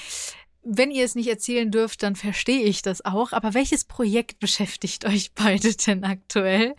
wenn 0.64 0.92
ihr 0.92 1.04
es 1.04 1.16
nicht 1.16 1.28
erzählen 1.28 1.72
dürft, 1.72 2.04
dann 2.04 2.16
verstehe 2.16 2.64
ich 2.64 2.82
das 2.82 3.04
auch. 3.04 3.34
Aber 3.34 3.54
welches 3.54 3.84
Projekt 3.84 4.40
beschäftigt 4.40 5.06
euch 5.08 5.34
beide 5.34 5.76
denn 5.76 6.04
aktuell? 6.04 6.76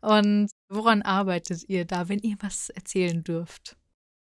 Und 0.00 0.50
woran 0.68 1.02
arbeitet 1.02 1.68
ihr 1.68 1.84
da, 1.84 2.08
wenn 2.08 2.18
ihr 2.20 2.36
was 2.40 2.70
erzählen 2.70 3.22
dürft? 3.22 3.76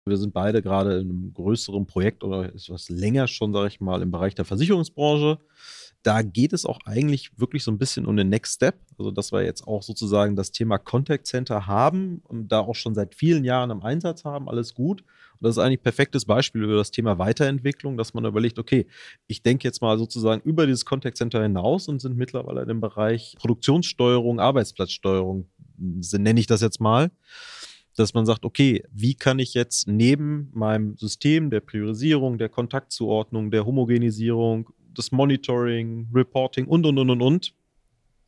Wir 0.05 0.17
sind 0.17 0.33
beide 0.33 0.61
gerade 0.61 0.99
in 0.99 1.09
einem 1.09 1.33
größeren 1.33 1.85
Projekt 1.85 2.23
oder 2.23 2.45
etwas 2.45 2.89
länger 2.89 3.27
schon, 3.27 3.53
sage 3.53 3.67
ich 3.67 3.79
mal, 3.79 4.01
im 4.01 4.11
Bereich 4.11 4.33
der 4.33 4.45
Versicherungsbranche. 4.45 5.39
Da 6.03 6.21
geht 6.21 6.53
es 6.53 6.65
auch 6.65 6.79
eigentlich 6.85 7.31
wirklich 7.37 7.63
so 7.63 7.71
ein 7.71 7.77
bisschen 7.77 8.05
um 8.05 8.15
den 8.15 8.29
Next 8.29 8.55
Step. 8.55 8.79
Also, 8.97 9.11
dass 9.11 9.31
wir 9.31 9.43
jetzt 9.43 9.67
auch 9.67 9.83
sozusagen 9.83 10.35
das 10.35 10.51
Thema 10.51 10.77
Contact 10.77 11.27
Center 11.27 11.67
haben 11.67 12.21
und 12.27 12.49
da 12.49 12.61
auch 12.61 12.75
schon 12.75 12.95
seit 12.95 13.15
vielen 13.15 13.43
Jahren 13.43 13.69
im 13.69 13.83
Einsatz 13.83 14.23
haben, 14.23 14.47
alles 14.47 14.73
gut. 14.73 15.01
Und 15.01 15.45
das 15.45 15.55
ist 15.55 15.63
eigentlich 15.63 15.79
ein 15.79 15.83
perfektes 15.83 16.25
Beispiel 16.25 16.63
über 16.63 16.75
das 16.75 16.91
Thema 16.91 17.17
Weiterentwicklung, 17.17 17.97
dass 17.97 18.13
man 18.13 18.25
überlegt, 18.25 18.59
okay, 18.59 18.87
ich 19.27 19.41
denke 19.43 19.67
jetzt 19.67 19.81
mal 19.81 19.97
sozusagen 19.97 20.41
über 20.41 20.65
dieses 20.65 20.85
Contact 20.85 21.17
Center 21.17 21.41
hinaus 21.41 21.87
und 21.87 22.01
sind 22.01 22.17
mittlerweile 22.17 22.61
im 22.69 22.81
Bereich 22.81 23.35
Produktionssteuerung, 23.39 24.39
Arbeitsplatzsteuerung, 24.39 25.49
nenne 25.77 26.39
ich 26.39 26.47
das 26.47 26.61
jetzt 26.61 26.79
mal 26.79 27.11
dass 27.99 28.13
man 28.13 28.25
sagt, 28.25 28.45
okay, 28.45 28.83
wie 28.91 29.13
kann 29.13 29.39
ich 29.39 29.53
jetzt 29.53 29.87
neben 29.87 30.49
meinem 30.53 30.95
System 30.95 31.49
der 31.49 31.59
Priorisierung, 31.59 32.37
der 32.37 32.47
Kontaktzuordnung, 32.47 33.51
der 33.51 33.65
Homogenisierung, 33.65 34.69
des 34.97 35.11
Monitoring, 35.11 36.09
Reporting 36.13 36.67
und, 36.67 36.85
und, 36.85 36.97
und, 36.97 37.09
und, 37.09 37.21
und, 37.21 37.53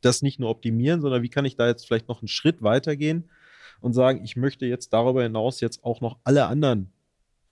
das 0.00 0.22
nicht 0.22 0.40
nur 0.40 0.50
optimieren, 0.50 1.00
sondern 1.00 1.22
wie 1.22 1.28
kann 1.28 1.44
ich 1.44 1.56
da 1.56 1.66
jetzt 1.66 1.86
vielleicht 1.86 2.08
noch 2.08 2.20
einen 2.20 2.28
Schritt 2.28 2.62
weitergehen 2.62 3.30
und 3.80 3.92
sagen, 3.92 4.24
ich 4.24 4.36
möchte 4.36 4.66
jetzt 4.66 4.92
darüber 4.92 5.22
hinaus 5.22 5.60
jetzt 5.60 5.84
auch 5.84 6.00
noch 6.00 6.18
alle 6.24 6.46
anderen 6.46 6.92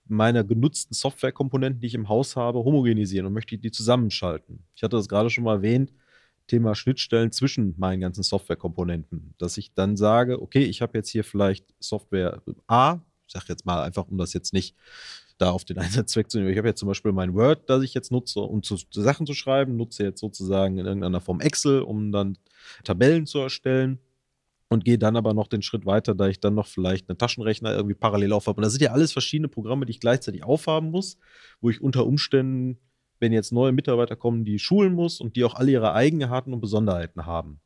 meiner 0.06 0.42
genutzten 0.42 0.94
Softwarekomponenten, 0.94 1.80
die 1.80 1.86
ich 1.86 1.94
im 1.94 2.08
Haus 2.08 2.34
habe, 2.34 2.58
homogenisieren 2.58 3.26
und 3.26 3.32
möchte 3.32 3.56
die 3.56 3.70
zusammenschalten. 3.70 4.64
Ich 4.74 4.82
hatte 4.82 4.96
das 4.96 5.08
gerade 5.08 5.30
schon 5.30 5.44
mal 5.44 5.56
erwähnt, 5.56 5.92
Thema 6.48 6.74
Schnittstellen 6.74 7.30
zwischen 7.30 7.74
meinen 7.78 8.00
ganzen 8.00 8.24
Softwarekomponenten, 8.24 9.34
dass 9.38 9.56
ich 9.56 9.72
dann 9.72 9.96
sage, 9.96 10.42
okay, 10.42 10.64
ich 10.64 10.82
habe 10.82 10.98
jetzt 10.98 11.08
hier 11.08 11.22
vielleicht 11.22 11.64
Software 11.78 12.42
A, 12.66 12.98
ich 13.26 13.32
sage 13.32 13.46
jetzt 13.48 13.64
mal 13.64 13.84
einfach, 13.84 14.08
um 14.08 14.18
das 14.18 14.32
jetzt 14.32 14.52
nicht 14.52 14.74
da 15.40 15.50
auf 15.50 15.64
den 15.64 15.78
Einsatzzweck 15.78 16.30
zu 16.30 16.38
nehmen. 16.38 16.50
Ich 16.50 16.58
habe 16.58 16.68
jetzt 16.68 16.80
zum 16.80 16.88
Beispiel 16.88 17.12
mein 17.12 17.34
Word, 17.34 17.68
das 17.68 17.82
ich 17.82 17.94
jetzt 17.94 18.10
nutze, 18.10 18.40
um 18.40 18.62
zu, 18.62 18.76
zu 18.76 19.00
Sachen 19.02 19.26
zu 19.26 19.34
schreiben, 19.34 19.76
nutze 19.76 20.04
jetzt 20.04 20.20
sozusagen 20.20 20.78
in 20.78 20.86
irgendeiner 20.86 21.20
Form 21.20 21.40
Excel, 21.40 21.82
um 21.82 22.12
dann 22.12 22.38
Tabellen 22.84 23.26
zu 23.26 23.38
erstellen 23.38 23.98
und 24.68 24.84
gehe 24.84 24.98
dann 24.98 25.16
aber 25.16 25.34
noch 25.34 25.48
den 25.48 25.62
Schritt 25.62 25.86
weiter, 25.86 26.14
da 26.14 26.28
ich 26.28 26.40
dann 26.40 26.54
noch 26.54 26.66
vielleicht 26.66 27.08
einen 27.08 27.18
Taschenrechner 27.18 27.74
irgendwie 27.74 27.94
parallel 27.94 28.32
aufhabe. 28.32 28.58
Und 28.58 28.64
das 28.64 28.72
sind 28.72 28.82
ja 28.82 28.92
alles 28.92 29.12
verschiedene 29.12 29.48
Programme, 29.48 29.86
die 29.86 29.90
ich 29.90 30.00
gleichzeitig 30.00 30.44
aufhaben 30.44 30.90
muss, 30.90 31.18
wo 31.60 31.70
ich 31.70 31.80
unter 31.80 32.06
Umständen 32.06 32.78
wenn 33.20 33.32
jetzt 33.32 33.52
neue 33.52 33.72
Mitarbeiter 33.72 34.16
kommen, 34.16 34.44
die 34.44 34.58
schulen 34.58 34.94
muss 34.94 35.20
und 35.20 35.36
die 35.36 35.44
auch 35.44 35.54
alle 35.54 35.70
ihre 35.70 35.92
Eigenheiten 35.92 36.52
und 36.52 36.60
Besonderheiten 36.60 37.26
haben. 37.26 37.60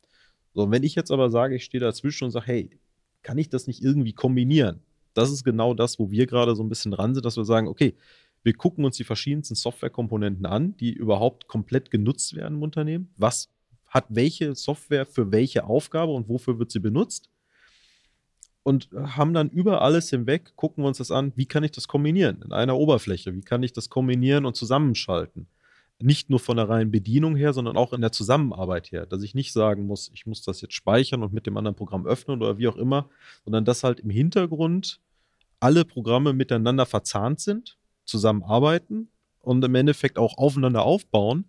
So, 0.53 0.63
und 0.63 0.71
wenn 0.71 0.83
ich 0.83 0.95
jetzt 0.95 1.11
aber 1.11 1.29
sage, 1.29 1.55
ich 1.55 1.63
stehe 1.63 1.81
dazwischen 1.81 2.25
und 2.25 2.31
sage, 2.31 2.47
hey, 2.47 2.79
kann 3.23 3.37
ich 3.37 3.49
das 3.49 3.65
nicht 3.65 3.81
irgendwie 3.81 4.13
kombinieren? 4.13 4.81
Das 5.15 5.31
ist 5.31 5.43
genau 5.43 5.73
das, 5.73 5.97
wo 5.97 6.11
wir 6.11 6.27
gerade 6.27 6.55
so 6.55 6.63
ein 6.63 6.69
bisschen 6.69 6.91
dran 6.91 7.13
sind, 7.13 7.25
dass 7.25 7.37
wir 7.37 7.45
sagen, 7.45 7.67
okay, 7.67 7.95
wir 8.43 8.53
gucken 8.53 8.85
uns 8.85 8.97
die 8.97 9.03
verschiedensten 9.03 9.55
Softwarekomponenten 9.55 10.45
an, 10.45 10.77
die 10.77 10.93
überhaupt 10.93 11.47
komplett 11.47 11.89
genutzt 11.89 12.35
werden 12.35 12.57
im 12.57 12.63
Unternehmen. 12.63 13.11
Was 13.17 13.49
hat 13.87 14.05
welche 14.09 14.53
Software 14.53 15.05
für 15.05 15.31
welche 15.31 15.63
Aufgabe 15.63 16.11
und 16.11 16.29
wofür 16.29 16.59
wird 16.59 16.71
sie 16.71 16.79
benutzt? 16.79 17.29
und 18.65 18.89
haben 18.95 19.35
dann 19.35 19.51
über 19.51 19.83
alles 19.83 20.09
hinweg, 20.09 20.55
gucken 20.55 20.83
wir 20.83 20.87
uns 20.87 20.97
das 20.97 21.11
an, 21.11 21.31
wie 21.35 21.45
kann 21.45 21.63
ich 21.63 21.71
das 21.71 21.87
kombinieren 21.87 22.41
in 22.43 22.51
einer 22.51 22.75
Oberfläche, 22.75 23.35
wie 23.35 23.41
kann 23.41 23.61
ich 23.61 23.73
das 23.73 23.89
kombinieren 23.89 24.43
und 24.43 24.55
zusammenschalten. 24.55 25.47
Nicht 26.01 26.31
nur 26.31 26.39
von 26.39 26.57
der 26.57 26.67
reinen 26.67 26.89
Bedienung 26.89 27.35
her, 27.35 27.53
sondern 27.53 27.77
auch 27.77 27.93
in 27.93 28.01
der 28.01 28.11
Zusammenarbeit 28.11 28.91
her, 28.91 29.05
dass 29.05 29.21
ich 29.21 29.35
nicht 29.35 29.53
sagen 29.53 29.85
muss, 29.85 30.09
ich 30.15 30.25
muss 30.25 30.41
das 30.41 30.61
jetzt 30.61 30.73
speichern 30.73 31.21
und 31.21 31.31
mit 31.31 31.45
dem 31.45 31.57
anderen 31.57 31.75
Programm 31.75 32.07
öffnen 32.07 32.41
oder 32.41 32.57
wie 32.57 32.67
auch 32.67 32.75
immer, 32.75 33.07
sondern 33.43 33.65
dass 33.65 33.83
halt 33.83 33.99
im 33.99 34.09
Hintergrund 34.09 34.99
alle 35.65 35.83
Programme 35.83 36.31
miteinander 36.33 36.85
verzahnt 36.85 37.39
sind, 37.39 37.79
zusammenarbeiten 38.05 39.09
und 39.41 39.65
im 39.65 39.73
Endeffekt 39.73 40.19
auch 40.19 40.37
aufeinander 40.37 40.83
aufbauen, 40.83 41.45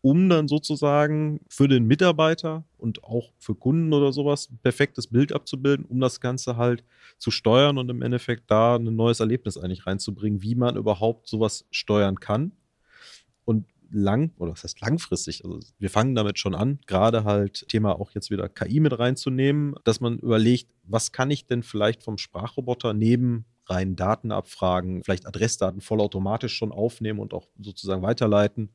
um 0.00 0.28
dann 0.28 0.46
sozusagen 0.46 1.40
für 1.48 1.66
den 1.66 1.84
Mitarbeiter 1.84 2.64
und 2.76 3.02
auch 3.02 3.32
für 3.40 3.56
Kunden 3.56 3.92
oder 3.92 4.12
sowas 4.12 4.48
ein 4.48 4.60
perfektes 4.62 5.08
Bild 5.08 5.32
abzubilden, 5.32 5.84
um 5.86 5.98
das 5.98 6.20
Ganze 6.20 6.56
halt 6.56 6.84
zu 7.18 7.32
steuern 7.32 7.78
und 7.78 7.90
im 7.90 8.00
Endeffekt 8.00 8.48
da 8.48 8.76
ein 8.76 8.94
neues 8.94 9.18
Erlebnis 9.18 9.58
eigentlich 9.58 9.88
reinzubringen, 9.88 10.40
wie 10.40 10.54
man 10.54 10.76
überhaupt 10.76 11.26
sowas 11.26 11.66
steuern 11.72 12.20
kann. 12.20 12.52
Und 13.44 13.66
lang, 13.90 14.32
oder 14.38 14.52
was 14.52 14.64
heißt 14.64 14.80
langfristig, 14.80 15.44
also 15.44 15.60
wir 15.78 15.90
fangen 15.90 16.14
damit 16.14 16.38
schon 16.38 16.54
an, 16.54 16.78
gerade 16.86 17.24
halt 17.24 17.66
Thema 17.68 17.98
auch 17.98 18.10
jetzt 18.12 18.30
wieder 18.30 18.48
KI 18.48 18.80
mit 18.80 18.98
reinzunehmen, 18.98 19.74
dass 19.84 20.00
man 20.00 20.18
überlegt, 20.18 20.70
was 20.82 21.12
kann 21.12 21.30
ich 21.30 21.46
denn 21.46 21.62
vielleicht 21.62 22.02
vom 22.02 22.18
Sprachroboter 22.18 22.94
neben 22.94 23.46
reinen 23.66 23.96
Datenabfragen, 23.96 25.02
vielleicht 25.04 25.26
Adressdaten 25.26 25.80
vollautomatisch 25.80 26.54
schon 26.54 26.72
aufnehmen 26.72 27.18
und 27.18 27.34
auch 27.34 27.48
sozusagen 27.58 28.02
weiterleiten 28.02 28.70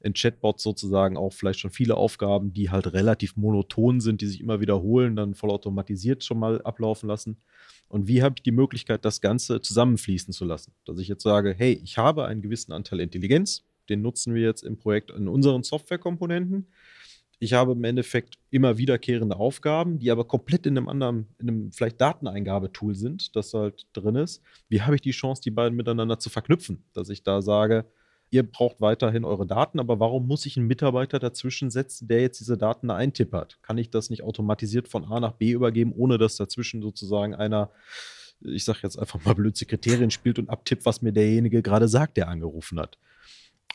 in 0.00 0.12
Chatbots 0.12 0.62
sozusagen 0.62 1.16
auch 1.16 1.32
vielleicht 1.32 1.60
schon 1.60 1.70
viele 1.70 1.96
Aufgaben, 1.96 2.52
die 2.52 2.70
halt 2.70 2.92
relativ 2.92 3.36
monoton 3.36 4.00
sind, 4.00 4.20
die 4.20 4.26
sich 4.26 4.40
immer 4.40 4.60
wiederholen, 4.60 5.16
dann 5.16 5.34
vollautomatisiert 5.34 6.22
schon 6.22 6.38
mal 6.38 6.62
ablaufen 6.62 7.08
lassen. 7.08 7.38
Und 7.88 8.06
wie 8.06 8.22
habe 8.22 8.36
ich 8.38 8.42
die 8.42 8.52
Möglichkeit, 8.52 9.04
das 9.04 9.20
Ganze 9.20 9.60
zusammenfließen 9.60 10.32
zu 10.32 10.44
lassen? 10.44 10.72
Dass 10.84 10.98
ich 10.98 11.08
jetzt 11.08 11.22
sage, 11.22 11.54
hey, 11.56 11.80
ich 11.82 11.98
habe 11.98 12.26
einen 12.26 12.42
gewissen 12.42 12.72
Anteil 12.72 13.00
Intelligenz, 13.00 13.64
den 13.88 14.02
nutzen 14.02 14.34
wir 14.34 14.42
jetzt 14.42 14.62
im 14.62 14.78
Projekt 14.78 15.10
in 15.10 15.28
unseren 15.28 15.62
Softwarekomponenten. 15.62 16.66
Ich 17.40 17.52
habe 17.52 17.72
im 17.72 17.84
Endeffekt 17.84 18.38
immer 18.50 18.78
wiederkehrende 18.78 19.36
Aufgaben, 19.36 19.98
die 20.00 20.10
aber 20.10 20.24
komplett 20.24 20.66
in 20.66 20.76
einem 20.76 20.88
anderen, 20.88 21.28
in 21.38 21.48
einem 21.48 21.72
vielleicht 21.72 22.00
Dateneingabetool 22.00 22.96
sind, 22.96 23.36
das 23.36 23.54
halt 23.54 23.86
drin 23.92 24.16
ist. 24.16 24.42
Wie 24.68 24.82
habe 24.82 24.96
ich 24.96 25.02
die 25.02 25.12
Chance, 25.12 25.42
die 25.42 25.52
beiden 25.52 25.76
miteinander 25.76 26.18
zu 26.18 26.30
verknüpfen? 26.30 26.82
Dass 26.94 27.08
ich 27.10 27.22
da 27.22 27.40
sage, 27.40 27.84
ihr 28.30 28.42
braucht 28.42 28.80
weiterhin 28.80 29.24
eure 29.24 29.46
Daten, 29.46 29.78
aber 29.78 30.00
warum 30.00 30.26
muss 30.26 30.46
ich 30.46 30.56
einen 30.56 30.66
Mitarbeiter 30.66 31.20
dazwischen 31.20 31.70
setzen, 31.70 32.08
der 32.08 32.20
jetzt 32.22 32.40
diese 32.40 32.58
Daten 32.58 32.90
eintippert? 32.90 33.58
Kann 33.62 33.78
ich 33.78 33.90
das 33.90 34.10
nicht 34.10 34.24
automatisiert 34.24 34.88
von 34.88 35.04
A 35.04 35.20
nach 35.20 35.32
B 35.32 35.52
übergeben, 35.52 35.92
ohne 35.96 36.18
dass 36.18 36.36
dazwischen 36.36 36.82
sozusagen 36.82 37.36
einer, 37.36 37.70
ich 38.40 38.64
sage 38.64 38.80
jetzt 38.82 38.98
einfach 38.98 39.24
mal 39.24 39.34
blöd, 39.34 39.56
Sekretärin 39.56 40.10
spielt 40.10 40.40
und 40.40 40.50
abtippt, 40.50 40.84
was 40.84 41.02
mir 41.02 41.12
derjenige 41.12 41.62
gerade 41.62 41.86
sagt, 41.86 42.16
der 42.16 42.28
angerufen 42.28 42.80
hat? 42.80 42.98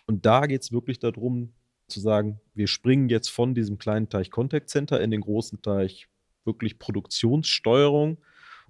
Und 0.05 0.25
da 0.25 0.45
geht 0.45 0.61
es 0.61 0.71
wirklich 0.71 0.99
darum, 0.99 1.53
zu 1.87 1.99
sagen, 1.99 2.39
wir 2.53 2.67
springen 2.67 3.09
jetzt 3.09 3.29
von 3.29 3.53
diesem 3.53 3.77
kleinen 3.77 4.09
Teich 4.09 4.31
Contact 4.31 4.69
Center 4.69 4.99
in 5.01 5.11
den 5.11 5.21
großen 5.21 5.61
Teich 5.61 6.07
wirklich 6.45 6.79
Produktionssteuerung 6.79 8.17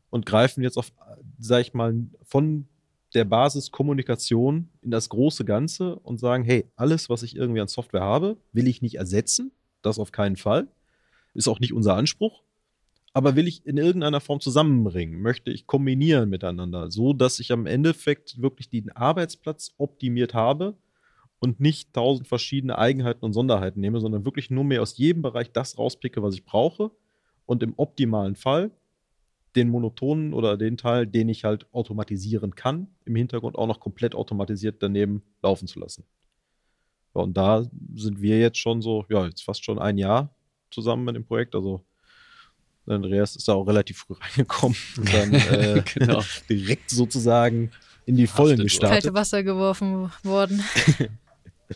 und 0.09 0.25
greifen 0.25 0.63
jetzt 0.63 0.77
auf, 0.77 0.91
sag 1.39 1.61
ich 1.61 1.73
mal, 1.73 1.95
von 2.23 2.67
der 3.13 3.25
Basis 3.25 3.71
Kommunikation 3.71 4.69
in 4.81 4.91
das 4.91 5.09
große 5.09 5.45
Ganze 5.45 5.95
und 5.97 6.19
sagen, 6.19 6.43
hey, 6.43 6.65
alles, 6.75 7.09
was 7.09 7.23
ich 7.23 7.36
irgendwie 7.36 7.61
an 7.61 7.67
Software 7.67 8.01
habe, 8.01 8.38
will 8.51 8.67
ich 8.67 8.81
nicht 8.81 8.95
ersetzen. 8.95 9.51
Das 9.81 9.99
auf 9.99 10.11
keinen 10.11 10.36
Fall. 10.36 10.67
Ist 11.34 11.47
auch 11.47 11.59
nicht 11.59 11.73
unser 11.73 11.95
Anspruch. 11.95 12.43
Aber 13.13 13.36
will 13.36 13.47
ich 13.47 13.65
in 13.65 13.77
irgendeiner 13.77 14.21
Form 14.21 14.39
zusammenbringen, 14.39 15.21
möchte 15.21 15.51
ich 15.51 15.67
kombinieren 15.67 16.29
miteinander, 16.29 16.89
so 16.89 17.13
dass 17.13 17.39
ich 17.39 17.51
am 17.51 17.67
Endeffekt 17.67 18.41
wirklich 18.41 18.69
den 18.69 18.91
Arbeitsplatz 18.91 19.75
optimiert 19.77 20.34
habe 20.34 20.75
und 21.44 21.60
nicht 21.60 21.91
tausend 21.91 22.26
verschiedene 22.30 22.78
Eigenheiten 22.78 23.26
und 23.26 23.34
Sonderheiten 23.34 23.82
nehme, 23.82 24.00
sondern 24.00 24.24
wirklich 24.24 24.50
nur 24.50 24.64
mehr 24.64 24.82
aus 24.82 24.98
jedem 24.98 25.22
Bereich 25.22 25.52
das 25.52 25.78
rauspicke, 25.78 26.24
was 26.24 26.36
ich 26.36 26.46
brauche 26.46 26.89
und 27.46 27.62
im 27.64 27.74
optimalen 27.76 28.38
Fall 28.38 28.72
den 29.54 29.68
monotonen 29.68 30.34
oder 30.34 30.56
den 30.56 30.78
Teil, 30.78 31.06
den 31.06 31.28
ich 31.28 31.44
halt 31.44 31.68
automatisieren 31.74 32.56
kann, 32.56 32.88
im 33.04 33.18
Hintergrund 33.18 33.58
auch 33.58 33.68
noch 33.68 33.82
komplett 33.82 34.16
automatisiert 34.16 34.78
daneben 34.80 35.22
laufen 35.41 35.68
zu 35.68 35.82
lassen. 35.82 36.06
Ja, 37.14 37.24
und 37.24 37.36
da 37.36 37.66
sind 37.94 38.22
wir 38.22 38.39
jetzt 38.39 38.58
schon 38.58 38.82
so, 38.82 39.06
ja, 39.10 39.26
jetzt 39.26 39.44
fast 39.44 39.66
schon 39.66 39.80
ein 39.80 39.98
Jahr 39.98 40.34
zusammen 40.72 41.04
mit 41.04 41.18
dem 41.18 41.26
Projekt. 41.26 41.56
Also 41.56 41.84
Andreas 42.86 43.36
ist 43.36 43.50
da 43.50 43.54
auch 43.56 43.68
relativ 43.68 43.98
früh 43.98 44.14
reingekommen 44.22 44.78
und 44.96 45.14
dann 45.14 45.34
äh, 45.52 45.84
genau. 45.94 46.24
direkt 46.50 46.89
sozusagen 46.89 47.70
in 48.06 48.16
die 48.16 48.28
Vollen 48.28 48.60
gestartet. 48.60 49.04
Kalte 49.04 49.14
Wasser 49.14 49.44
geworfen 49.44 50.10
worden. 50.24 50.64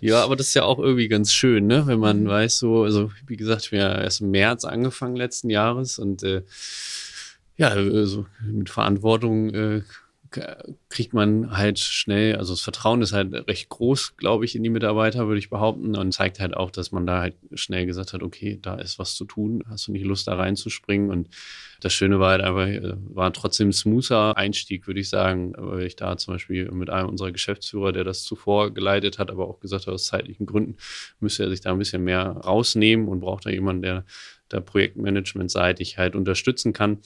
Ja, 0.02 0.24
aber 0.24 0.36
das 0.36 0.50
ist 0.50 0.54
ja 0.54 0.64
auch 0.64 0.80
irgendwie 0.80 1.08
ganz 1.08 1.32
schön, 1.34 1.68
ne? 1.68 1.88
wenn 1.88 2.00
man 2.00 2.24
mhm. 2.24 2.28
weiß, 2.28 2.60
so, 2.60 2.84
also 2.84 3.12
wie 3.26 3.38
gesagt, 3.38 3.72
wir 3.72 3.84
haben 3.84 4.02
erst 4.02 4.22
im 4.22 4.32
März 4.32 4.66
angefangen 4.66 5.16
letzten 5.16 5.50
Jahres 5.50 6.00
und 6.00 6.24
äh, 6.24 6.44
ja, 7.58 7.70
also 7.70 8.26
mit 8.42 8.70
Verantwortung 8.70 9.54
äh, 9.54 9.82
kriegt 10.90 11.14
man 11.14 11.56
halt 11.56 11.80
schnell, 11.80 12.36
also 12.36 12.54
das 12.54 12.62
Vertrauen 12.62 13.02
ist 13.02 13.14
halt 13.14 13.34
recht 13.48 13.70
groß, 13.70 14.18
glaube 14.18 14.46
ich, 14.46 14.56
in 14.56 14.64
die 14.64 14.70
Mitarbeiter, 14.70 15.28
würde 15.28 15.40
ich 15.40 15.50
behaupten, 15.50 15.96
und 15.96 16.12
zeigt 16.12 16.40
halt 16.40 16.56
auch, 16.56 16.72
dass 16.72 16.92
man 16.92 17.06
da 17.06 17.22
halt 17.22 17.36
schnell 17.54 17.86
gesagt 17.86 18.14
hat, 18.14 18.24
okay, 18.24 18.60
da 18.62 18.76
ist 18.76 19.00
was 19.00 19.16
zu 19.16 19.26
tun, 19.26 19.64
hast 19.70 19.88
du 19.88 19.92
nicht 19.92 20.06
Lust 20.06 20.28
da 20.28 20.36
reinzuspringen 20.36 21.12
und 21.12 21.30
das 21.82 21.94
Schöne 21.94 22.20
war 22.20 22.32
halt 22.32 22.42
einfach, 22.42 22.68
äh, 22.68 22.94
war 23.14 23.32
trotzdem 23.34 23.72
smoother 23.72 24.38
Einstieg, 24.38 24.88
würde 24.88 25.00
ich 25.00 25.10
sagen, 25.10 25.54
weil 25.58 25.86
ich 25.86 25.96
da 25.96 26.18
zum 26.18 26.34
Beispiel 26.34 26.72
mit 26.72 26.90
einem 26.90 27.10
unserer 27.10 27.32
Geschäftsführer, 27.32 27.92
der 27.92 28.04
das 28.04 28.24
zuvor 28.24 28.74
geleitet 28.74 29.20
hat, 29.20 29.30
aber 29.30 29.48
auch 29.48 29.60
gesagt 29.60 29.88
hat, 29.88 29.94
aus 29.94 30.06
zeitlichen 30.06 30.46
Gründen 30.46 30.78
müsste 31.20 31.44
er 31.44 31.50
sich 31.50 31.62
da 31.62 31.72
ein 31.72 31.80
bisschen 31.80 32.04
mehr 32.04 32.26
rausnehmen 32.26 33.08
und 33.08 33.20
braucht 33.20 33.46
da 33.46 33.50
jemanden, 33.50 33.84
der 33.84 34.06
da 34.50 34.60
projektmanagementseitig 34.60 35.98
halt 35.98 36.16
unterstützen 36.16 36.74
kann. 36.74 37.00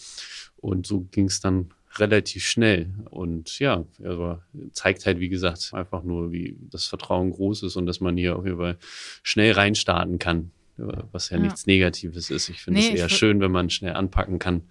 Und 0.58 0.86
so 0.86 1.02
ging 1.12 1.26
es 1.26 1.42
dann 1.42 1.72
relativ 1.98 2.46
schnell. 2.46 2.94
Und 3.10 3.60
ja, 3.60 3.86
also 4.04 4.40
zeigt 4.72 5.06
halt, 5.06 5.20
wie 5.20 5.30
gesagt, 5.30 5.72
einfach 5.74 6.04
nur, 6.04 6.32
wie 6.32 6.58
das 6.70 6.86
Vertrauen 6.86 7.32
groß 7.32 7.64
ist 7.64 7.76
und 7.76 7.86
dass 7.86 8.00
man 8.00 8.18
hier 8.18 8.38
auf 8.38 8.46
jeden 8.46 8.58
Fall 8.58 8.78
schnell 9.24 9.54
reinstarten 9.54 10.20
kann. 10.20 10.52
Was 10.78 11.30
ja, 11.30 11.38
ja. 11.38 11.44
nichts 11.44 11.68
Negatives 11.68 12.30
ist. 12.32 12.50
Ich 12.50 12.62
finde 12.62 12.80
nee, 12.80 12.90
es 12.90 13.00
eher 13.00 13.10
schön, 13.10 13.40
wenn 13.40 13.52
man 13.52 13.70
schnell 13.70 13.94
anpacken 13.94 14.40
kann 14.40 14.64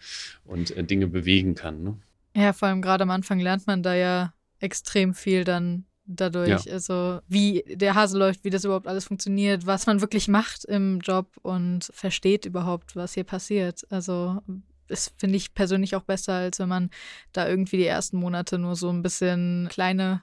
und 0.45 0.77
äh, 0.77 0.83
Dinge 0.83 1.07
bewegen 1.07 1.55
kann. 1.55 1.83
Ne? 1.83 1.99
Ja, 2.35 2.53
vor 2.53 2.69
allem 2.69 2.83
gerade 2.83 3.03
am 3.03 3.11
Anfang 3.11 3.39
lernt 3.39 3.67
man 3.67 3.83
da 3.83 3.95
ja 3.95 4.33
extrem 4.59 5.15
viel 5.15 5.45
dann 5.45 5.85
dadurch. 6.07 6.65
Ja. 6.65 6.73
Also 6.73 7.21
wie 7.29 7.63
der 7.69 7.95
Hase 7.95 8.19
läuft, 8.19 8.45
wie 8.45 8.51
das 8.51 8.65
überhaupt 8.65 8.89
alles 8.89 9.05
funktioniert, 9.05 9.67
was 9.67 9.87
man 9.87 10.01
wirklich 10.01 10.27
macht 10.27 10.65
im 10.65 11.01
Job 11.01 11.37
und 11.43 11.91
versteht 11.93 12.45
überhaupt, 12.45 12.97
was 12.97 13.15
hier 13.15 13.25
passiert. 13.25 13.87
Also 13.91 14.43
ist, 14.91 15.15
finde 15.17 15.37
ich 15.37 15.55
persönlich 15.55 15.97
auch 15.97 16.03
besser, 16.03 16.35
als 16.35 16.59
wenn 16.59 16.69
man 16.69 16.91
da 17.33 17.49
irgendwie 17.49 17.79
die 17.79 17.87
ersten 17.87 18.19
Monate 18.19 18.59
nur 18.59 18.77
so 18.77 18.91
ein 18.91 19.03
bisschen 19.03 19.69
kleine 19.71 20.23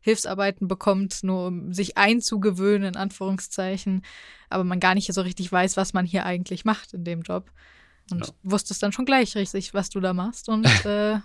Hilfsarbeiten 0.00 0.68
bekommt, 0.68 1.22
nur 1.22 1.48
um 1.48 1.72
sich 1.72 1.96
einzugewöhnen, 1.96 2.88
in 2.88 2.96
Anführungszeichen, 2.96 4.02
aber 4.48 4.64
man 4.64 4.80
gar 4.80 4.94
nicht 4.94 5.12
so 5.12 5.20
richtig 5.22 5.50
weiß, 5.50 5.76
was 5.76 5.92
man 5.92 6.06
hier 6.06 6.24
eigentlich 6.24 6.64
macht 6.64 6.94
in 6.94 7.04
dem 7.04 7.22
Job. 7.22 7.50
Und 8.10 8.26
ja. 8.26 8.32
wusstest 8.42 8.82
dann 8.82 8.92
schon 8.92 9.04
gleich 9.04 9.34
richtig, 9.36 9.74
was 9.74 9.90
du 9.90 10.00
da 10.00 10.12
machst 10.14 10.48
und 10.48 10.64
äh, 10.86 11.18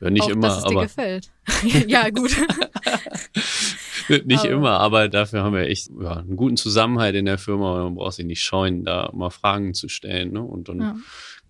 ja, 0.00 0.10
nicht 0.10 0.24
auch, 0.24 0.30
immer, 0.30 0.48
dass 0.48 0.58
es 0.58 0.64
aber 0.64 0.74
dir 0.74 0.82
gefällt. 0.82 1.30
ja, 1.86 2.08
gut. 2.10 2.34
nicht 4.24 4.40
aber. 4.40 4.50
immer, 4.50 4.80
aber 4.80 5.08
dafür 5.08 5.42
haben 5.42 5.54
wir 5.54 5.62
echt 5.62 5.90
ja, 6.00 6.16
einen 6.16 6.36
guten 6.36 6.56
Zusammenhalt 6.56 7.14
in 7.14 7.26
der 7.26 7.38
Firma 7.38 7.74
und 7.74 7.82
man 7.82 7.94
braucht 7.96 8.14
sich 8.14 8.24
nicht 8.26 8.42
scheuen, 8.42 8.84
da 8.84 9.10
mal 9.12 9.30
Fragen 9.30 9.74
zu 9.74 9.88
stellen. 9.88 10.32
Ne? 10.32 10.42
Und 10.42 10.68
dann 10.68 10.80
ja 10.80 10.96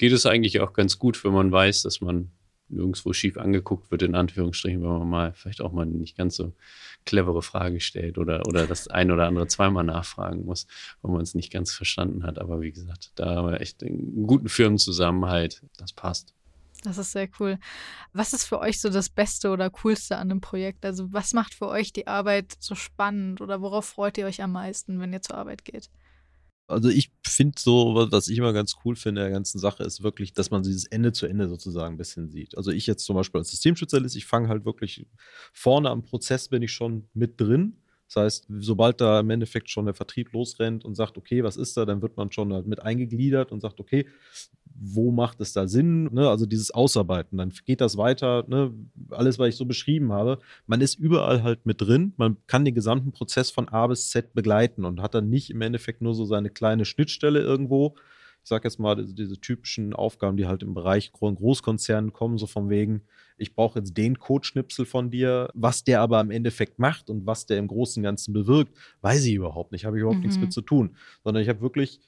geht 0.01 0.13
es 0.13 0.25
eigentlich 0.25 0.61
auch 0.61 0.73
ganz 0.73 0.99
gut, 0.99 1.23
wenn 1.25 1.35
man 1.35 1.53
weiß, 1.53 1.83
dass 1.83 2.01
man 2.01 2.31
nirgendwo 2.71 3.13
schief 3.13 3.37
angeguckt 3.37 3.91
wird, 3.91 4.01
in 4.01 4.15
Anführungsstrichen, 4.15 4.81
wenn 4.81 4.89
man 4.89 5.09
mal 5.11 5.35
vielleicht 5.35 5.61
auch 5.61 5.73
mal 5.73 5.85
nicht 5.85 6.17
ganz 6.17 6.37
so 6.37 6.55
clevere 7.05 7.43
Frage 7.43 7.81
stellt 7.81 8.17
oder, 8.17 8.47
oder 8.47 8.67
das 8.67 8.89
ein 8.89 9.11
oder 9.11 9.27
andere 9.27 9.47
zweimal 9.47 9.85
nachfragen 9.85 10.47
muss, 10.47 10.67
wenn 11.03 11.13
man 11.13 11.21
es 11.21 11.35
nicht 11.35 11.53
ganz 11.53 11.75
verstanden 11.75 12.25
hat. 12.25 12.39
Aber 12.39 12.63
wie 12.63 12.73
gesagt, 12.73 13.13
da 13.17 13.35
haben 13.35 13.51
wir 13.51 13.61
echt 13.61 13.83
einen 13.83 14.27
guten 14.27 14.49
Firmenzusammenhalt. 14.49 15.67
Das 15.77 15.93
passt. 15.93 16.33
Das 16.83 16.97
ist 16.97 17.13
sehr 17.13 17.29
cool. 17.39 17.59
Was 18.15 18.33
ist 18.33 18.45
für 18.45 18.59
euch 18.59 18.81
so 18.81 18.89
das 18.89 19.11
Beste 19.11 19.51
oder 19.51 19.69
Coolste 19.69 20.17
an 20.17 20.31
dem 20.31 20.41
Projekt? 20.41 20.87
Also 20.87 21.13
was 21.13 21.35
macht 21.35 21.53
für 21.53 21.69
euch 21.69 21.93
die 21.93 22.07
Arbeit 22.07 22.57
so 22.59 22.75
spannend 22.75 23.43
oder 23.43 23.61
worauf 23.61 23.85
freut 23.85 24.17
ihr 24.17 24.25
euch 24.25 24.43
am 24.43 24.53
meisten, 24.53 24.99
wenn 24.99 25.13
ihr 25.13 25.21
zur 25.21 25.37
Arbeit 25.37 25.67
geht? 25.67 25.91
Also 26.71 26.89
ich 26.89 27.11
finde 27.27 27.59
so, 27.59 28.09
was 28.11 28.29
ich 28.29 28.39
immer 28.39 28.53
ganz 28.53 28.77
cool 28.85 28.97
finde 28.97 29.23
der 29.23 29.31
ganzen 29.31 29.59
Sache, 29.59 29.83
ist 29.83 30.03
wirklich, 30.03 30.33
dass 30.33 30.51
man 30.51 30.63
dieses 30.63 30.87
Ende 30.87 31.13
zu 31.13 31.27
Ende 31.27 31.49
sozusagen 31.49 31.95
ein 31.95 31.99
bisschen 31.99 32.29
sieht. 32.29 32.57
Also 32.57 32.71
ich 32.71 32.87
jetzt 32.87 33.05
zum 33.05 33.17
Beispiel 33.17 33.41
als 33.41 33.51
Systemspezialist, 33.51 34.17
ich 34.17 34.27
fange 34.27 34.49
halt 34.49 34.65
wirklich 34.65 35.07
vorne 35.53 35.91
am 35.91 36.03
Prozess 36.03 36.49
bin 36.49 36.63
ich 36.63 36.73
schon 36.73 37.09
mit 37.15 37.41
drin 37.41 37.77
das 38.13 38.25
heißt, 38.25 38.47
sobald 38.59 39.01
da 39.01 39.21
im 39.21 39.31
Endeffekt 39.31 39.71
schon 39.71 39.85
der 39.85 39.95
Vertrieb 39.95 40.33
losrennt 40.33 40.85
und 40.85 40.97
sagt, 40.97 41.17
okay, 41.17 41.45
was 41.45 41.57
ist 41.57 41.77
da, 41.77 41.85
dann 41.85 42.03
wird 42.03 42.17
man 42.17 42.33
schon 42.33 42.53
halt 42.53 42.67
mit 42.67 42.83
eingegliedert 42.83 43.53
und 43.53 43.61
sagt, 43.61 43.79
okay, 43.79 44.05
wo 44.75 45.13
macht 45.13 45.41
es 45.41 45.53
da 45.53 45.69
Sinn? 45.69 46.13
Ne? 46.13 46.29
Also 46.29 46.47
dieses 46.47 46.73
Ausarbeiten, 46.73 47.39
dann 47.39 47.53
geht 47.67 47.81
das 47.81 47.97
weiter, 47.97 48.45
ne? 48.49 48.73
alles, 49.11 49.39
was 49.39 49.51
ich 49.51 49.57
so 49.57 49.65
beschrieben 49.65 50.13
habe. 50.13 50.39
Man 50.67 50.81
ist 50.81 50.99
überall 50.99 51.45
halt 51.45 51.67
mit 51.67 51.81
drin, 51.81 52.13
man 52.17 52.37
kann 52.49 52.65
den 52.65 52.75
gesamten 52.75 53.13
Prozess 53.13 53.53
von 53.53 53.69
A 53.69 53.87
bis 53.87 54.11
Z 54.11 54.33
begleiten 54.35 54.85
und 54.85 55.01
hat 55.01 55.15
dann 55.15 55.29
nicht 55.29 55.51
im 55.51 55.61
Endeffekt 55.61 56.03
nur 56.03 56.15
so 56.15 56.25
seine 56.25 56.51
kleine 56.51 56.85
Schnittstelle 56.87 57.41
irgendwo. 57.41 57.95
Ich 58.43 58.49
sage 58.49 58.67
jetzt 58.67 58.79
mal, 58.79 58.97
diese, 58.97 59.41
typischen 59.41 59.93
Aufgaben, 59.93 60.37
die 60.37 60.47
halt 60.47 60.63
im 60.63 60.75
Bereich 60.75 61.13
Großkonzernen 61.13 62.13
kommen, 62.13 62.39
so 62.39 62.47
von 62.47 62.71
wegen, 62.71 63.03
ich 63.37 63.55
brauche 63.55 63.79
jetzt 63.79 63.97
den 63.97 64.19
Codeschnipsel 64.19 64.87
von 64.87 65.11
dir, 65.11 65.51
was 65.55 65.85
der 65.85 66.01
aber 66.01 66.21
im 66.21 66.31
Endeffekt 66.31 66.79
macht 66.79 67.11
und 67.11 67.27
was 67.27 67.47
der 67.47 67.59
im 67.59 67.69
Großen 67.69 68.01
und 68.01 68.05
Ganzen 68.05 68.33
bewirkt, 68.33 68.77
weiß 69.03 69.25
ich 69.25 69.35
überhaupt 69.35 69.73
nicht, 69.73 69.85
habe 69.85 69.97
ich 69.97 70.01
überhaupt 70.01 70.19
mhm. 70.19 70.25
nichts 70.25 70.39
mit 70.39 70.53
zu 70.53 70.63
tun, 70.63 70.97
sondern 71.23 71.43
ich 71.43 71.49
habe 71.49 71.61
wirklich 71.61 72.01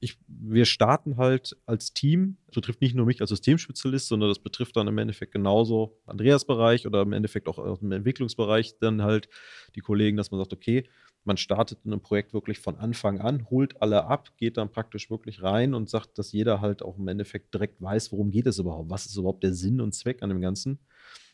ich, 0.00 0.16
wir 0.28 0.64
starten 0.64 1.16
halt 1.16 1.56
als 1.66 1.92
Team, 1.92 2.36
das 2.46 2.54
betrifft 2.54 2.80
nicht 2.80 2.94
nur 2.94 3.06
mich 3.06 3.20
als 3.20 3.30
Systemspezialist, 3.30 4.06
sondern 4.06 4.28
das 4.28 4.38
betrifft 4.38 4.76
dann 4.76 4.86
im 4.86 4.98
Endeffekt 4.98 5.32
genauso 5.32 5.98
Andreas 6.06 6.44
Bereich 6.44 6.86
oder 6.86 7.02
im 7.02 7.12
Endeffekt 7.12 7.48
auch 7.48 7.78
dem 7.78 7.90
Entwicklungsbereich 7.90 8.78
dann 8.78 9.02
halt 9.02 9.28
die 9.74 9.80
Kollegen, 9.80 10.16
dass 10.16 10.30
man 10.30 10.38
sagt, 10.38 10.52
okay, 10.52 10.88
man 11.28 11.36
startet 11.36 11.78
in 11.84 11.92
einem 11.92 12.00
Projekt 12.00 12.34
wirklich 12.34 12.58
von 12.58 12.76
Anfang 12.76 13.20
an, 13.20 13.48
holt 13.50 13.80
alle 13.80 14.06
ab, 14.06 14.36
geht 14.36 14.56
dann 14.56 14.72
praktisch 14.72 15.10
wirklich 15.10 15.42
rein 15.42 15.74
und 15.74 15.88
sagt, 15.88 16.18
dass 16.18 16.32
jeder 16.32 16.60
halt 16.60 16.82
auch 16.82 16.98
im 16.98 17.06
Endeffekt 17.06 17.54
direkt 17.54 17.80
weiß, 17.80 18.10
worum 18.10 18.32
geht 18.32 18.46
es 18.46 18.58
überhaupt, 18.58 18.90
was 18.90 19.06
ist 19.06 19.16
überhaupt 19.16 19.44
der 19.44 19.54
Sinn 19.54 19.80
und 19.80 19.94
Zweck 19.94 20.22
an 20.22 20.30
dem 20.30 20.40
Ganzen, 20.40 20.80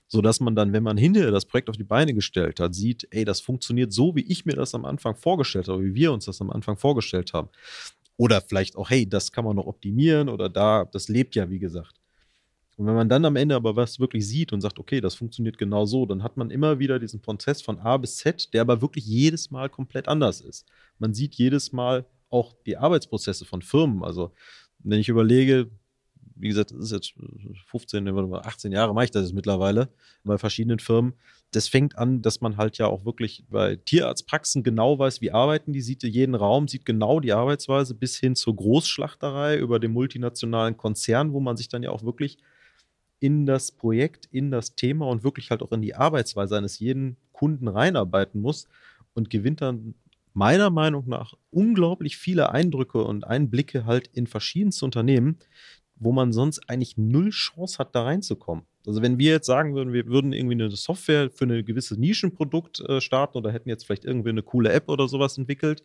sodass 0.06 0.40
man 0.40 0.54
dann, 0.54 0.74
wenn 0.74 0.82
man 0.82 0.98
hinterher 0.98 1.30
das 1.30 1.46
Projekt 1.46 1.70
auf 1.70 1.78
die 1.78 1.84
Beine 1.84 2.12
gestellt 2.12 2.60
hat, 2.60 2.74
sieht, 2.74 3.08
ey, 3.10 3.24
das 3.24 3.40
funktioniert 3.40 3.92
so, 3.92 4.14
wie 4.14 4.30
ich 4.30 4.44
mir 4.44 4.56
das 4.56 4.74
am 4.74 4.84
Anfang 4.84 5.16
vorgestellt 5.16 5.68
habe, 5.68 5.82
wie 5.82 5.94
wir 5.94 6.12
uns 6.12 6.26
das 6.26 6.42
am 6.42 6.50
Anfang 6.50 6.76
vorgestellt 6.76 7.32
haben. 7.32 7.48
Oder 8.16 8.42
vielleicht 8.42 8.76
auch, 8.76 8.90
hey, 8.90 9.08
das 9.08 9.32
kann 9.32 9.44
man 9.44 9.56
noch 9.56 9.66
optimieren 9.66 10.28
oder 10.28 10.48
da, 10.48 10.84
das 10.84 11.08
lebt 11.08 11.34
ja, 11.34 11.48
wie 11.48 11.58
gesagt. 11.58 12.03
Und 12.76 12.86
wenn 12.86 12.94
man 12.94 13.08
dann 13.08 13.24
am 13.24 13.36
Ende 13.36 13.54
aber 13.54 13.76
was 13.76 14.00
wirklich 14.00 14.26
sieht 14.26 14.52
und 14.52 14.60
sagt, 14.60 14.78
okay, 14.78 15.00
das 15.00 15.14
funktioniert 15.14 15.58
genau 15.58 15.86
so, 15.86 16.06
dann 16.06 16.22
hat 16.22 16.36
man 16.36 16.50
immer 16.50 16.78
wieder 16.78 16.98
diesen 16.98 17.20
Prozess 17.20 17.62
von 17.62 17.78
A 17.78 17.96
bis 17.96 18.16
Z, 18.16 18.52
der 18.52 18.62
aber 18.62 18.82
wirklich 18.82 19.06
jedes 19.06 19.50
Mal 19.50 19.68
komplett 19.68 20.08
anders 20.08 20.40
ist. 20.40 20.66
Man 20.98 21.14
sieht 21.14 21.36
jedes 21.36 21.72
Mal 21.72 22.04
auch 22.30 22.52
die 22.66 22.76
Arbeitsprozesse 22.76 23.44
von 23.44 23.62
Firmen. 23.62 24.02
Also, 24.02 24.32
wenn 24.80 24.98
ich 24.98 25.08
überlege, 25.08 25.70
wie 26.36 26.48
gesagt, 26.48 26.72
das 26.72 26.86
ist 26.86 26.92
jetzt 26.92 27.14
15, 27.66 28.08
18 28.08 28.72
Jahre 28.72 28.92
mache 28.92 29.04
ich 29.04 29.10
das 29.12 29.22
jetzt 29.22 29.34
mittlerweile 29.34 29.88
bei 30.24 30.36
verschiedenen 30.36 30.80
Firmen, 30.80 31.14
das 31.52 31.68
fängt 31.68 31.96
an, 31.96 32.22
dass 32.22 32.40
man 32.40 32.56
halt 32.56 32.78
ja 32.78 32.88
auch 32.88 33.04
wirklich 33.04 33.44
bei 33.48 33.76
Tierarztpraxen 33.76 34.64
genau 34.64 34.98
weiß, 34.98 35.20
wie 35.20 35.30
arbeiten 35.30 35.72
die, 35.72 35.80
sieht 35.80 36.02
jeden 36.02 36.34
Raum, 36.34 36.66
sieht 36.66 36.84
genau 36.84 37.20
die 37.20 37.32
Arbeitsweise 37.32 37.94
bis 37.94 38.16
hin 38.16 38.34
zur 38.34 38.56
Großschlachterei 38.56 39.58
über 39.58 39.78
den 39.78 39.92
multinationalen 39.92 40.76
Konzern, 40.76 41.32
wo 41.32 41.38
man 41.38 41.56
sich 41.56 41.68
dann 41.68 41.84
ja 41.84 41.90
auch 41.90 42.02
wirklich 42.02 42.38
in 43.24 43.46
das 43.46 43.72
Projekt, 43.72 44.28
in 44.32 44.50
das 44.50 44.74
Thema 44.74 45.08
und 45.08 45.24
wirklich 45.24 45.50
halt 45.50 45.62
auch 45.62 45.72
in 45.72 45.80
die 45.80 45.94
Arbeitsweise 45.94 46.58
eines 46.58 46.78
jeden 46.78 47.16
Kunden 47.32 47.68
reinarbeiten 47.68 48.38
muss 48.38 48.68
und 49.14 49.30
gewinnt 49.30 49.62
dann 49.62 49.94
meiner 50.34 50.68
Meinung 50.68 51.08
nach 51.08 51.32
unglaublich 51.50 52.18
viele 52.18 52.50
Eindrücke 52.50 53.02
und 53.02 53.26
Einblicke 53.26 53.86
halt 53.86 54.10
in 54.12 54.26
verschiedenste 54.26 54.84
Unternehmen, 54.84 55.38
wo 55.96 56.12
man 56.12 56.34
sonst 56.34 56.68
eigentlich 56.68 56.98
null 56.98 57.30
Chance 57.30 57.78
hat, 57.78 57.94
da 57.94 58.02
reinzukommen. 58.02 58.66
Also 58.86 59.00
wenn 59.00 59.18
wir 59.18 59.30
jetzt 59.30 59.46
sagen 59.46 59.74
würden, 59.74 59.94
wir 59.94 60.04
würden 60.04 60.34
irgendwie 60.34 60.62
eine 60.62 60.70
Software 60.70 61.30
für 61.30 61.46
ein 61.46 61.64
gewisses 61.64 61.96
Nischenprodukt 61.96 62.80
äh, 62.80 63.00
starten 63.00 63.38
oder 63.38 63.52
hätten 63.52 63.70
jetzt 63.70 63.86
vielleicht 63.86 64.04
irgendwie 64.04 64.28
eine 64.28 64.42
coole 64.42 64.70
App 64.70 64.90
oder 64.90 65.08
sowas 65.08 65.38
entwickelt, 65.38 65.82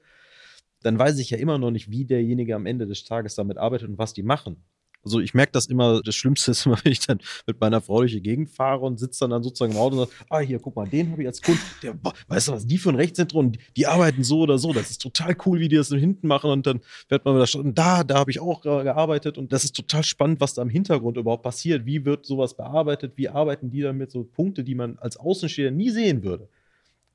dann 0.81 0.99
weiß 0.99 1.19
ich 1.19 1.29
ja 1.29 1.37
immer 1.37 1.57
noch 1.57 1.71
nicht, 1.71 1.89
wie 1.89 2.03
derjenige 2.03 2.53
am 2.55 2.65
Ende 2.65 2.85
des 2.85 3.05
Tages 3.05 3.35
damit 3.35 3.57
arbeitet 3.57 3.87
und 3.87 3.97
was 3.97 4.13
die 4.13 4.23
machen. 4.23 4.57
Also 5.03 5.19
ich 5.19 5.33
merke 5.33 5.53
das 5.53 5.67
immer, 5.67 6.01
das 6.01 6.15
Schlimmste 6.15 6.51
ist 6.51 6.65
immer, 6.65 6.77
wenn 6.83 6.91
ich 6.91 6.99
dann 6.99 7.19
mit 7.47 7.59
meiner 7.59 7.81
Frau 7.81 7.99
durch 7.99 8.11
die 8.11 8.21
Gegend 8.21 8.49
fahre 8.49 8.85
und 8.85 8.99
sitze 8.99 9.21
dann, 9.21 9.31
dann 9.31 9.43
sozusagen 9.43 9.73
im 9.73 9.77
Auto 9.77 9.99
und 9.99 10.07
sage, 10.07 10.25
ah, 10.29 10.39
hier, 10.39 10.59
guck 10.59 10.75
mal, 10.75 10.87
den 10.87 11.11
habe 11.11 11.21
ich 11.21 11.27
als 11.27 11.41
Kunde. 11.41 11.59
Der, 11.81 11.93
boah, 11.93 12.13
weißt 12.27 12.49
du 12.49 12.51
was, 12.53 12.67
die 12.67 12.77
für 12.77 12.89
ein 12.89 12.95
Rechtszentrum, 12.95 13.51
die, 13.53 13.59
die, 13.77 13.87
arbeiten 13.87 14.23
so 14.23 14.39
oder 14.41 14.57
so. 14.57 14.73
Das 14.73 14.89
ist 14.89 15.01
total 15.01 15.35
cool, 15.45 15.59
wie 15.59 15.69
die 15.69 15.77
das 15.77 15.89
hinten 15.89 16.27
machen. 16.27 16.51
Und 16.51 16.67
dann 16.67 16.81
wird 17.07 17.25
man 17.25 17.35
wieder 17.35 17.59
und 17.59 17.77
da, 17.77 18.03
da 18.03 18.19
habe 18.19 18.31
ich 18.31 18.39
auch 18.39 18.61
gearbeitet. 18.61 19.37
Und 19.37 19.53
das 19.53 19.63
ist 19.63 19.75
total 19.75 20.03
spannend, 20.03 20.41
was 20.41 20.53
da 20.53 20.61
im 20.61 20.69
Hintergrund 20.69 21.17
überhaupt 21.17 21.43
passiert. 21.43 21.85
Wie 21.85 22.05
wird 22.05 22.25
sowas 22.25 22.55
bearbeitet? 22.55 23.13
Wie 23.15 23.29
arbeiten 23.29 23.69
die 23.69 23.81
damit? 23.81 24.11
So 24.11 24.23
Punkte, 24.23 24.63
die 24.63 24.75
man 24.75 24.97
als 24.99 25.17
Außensteher 25.17 25.71
nie 25.71 25.89
sehen 25.89 26.23
würde. 26.23 26.49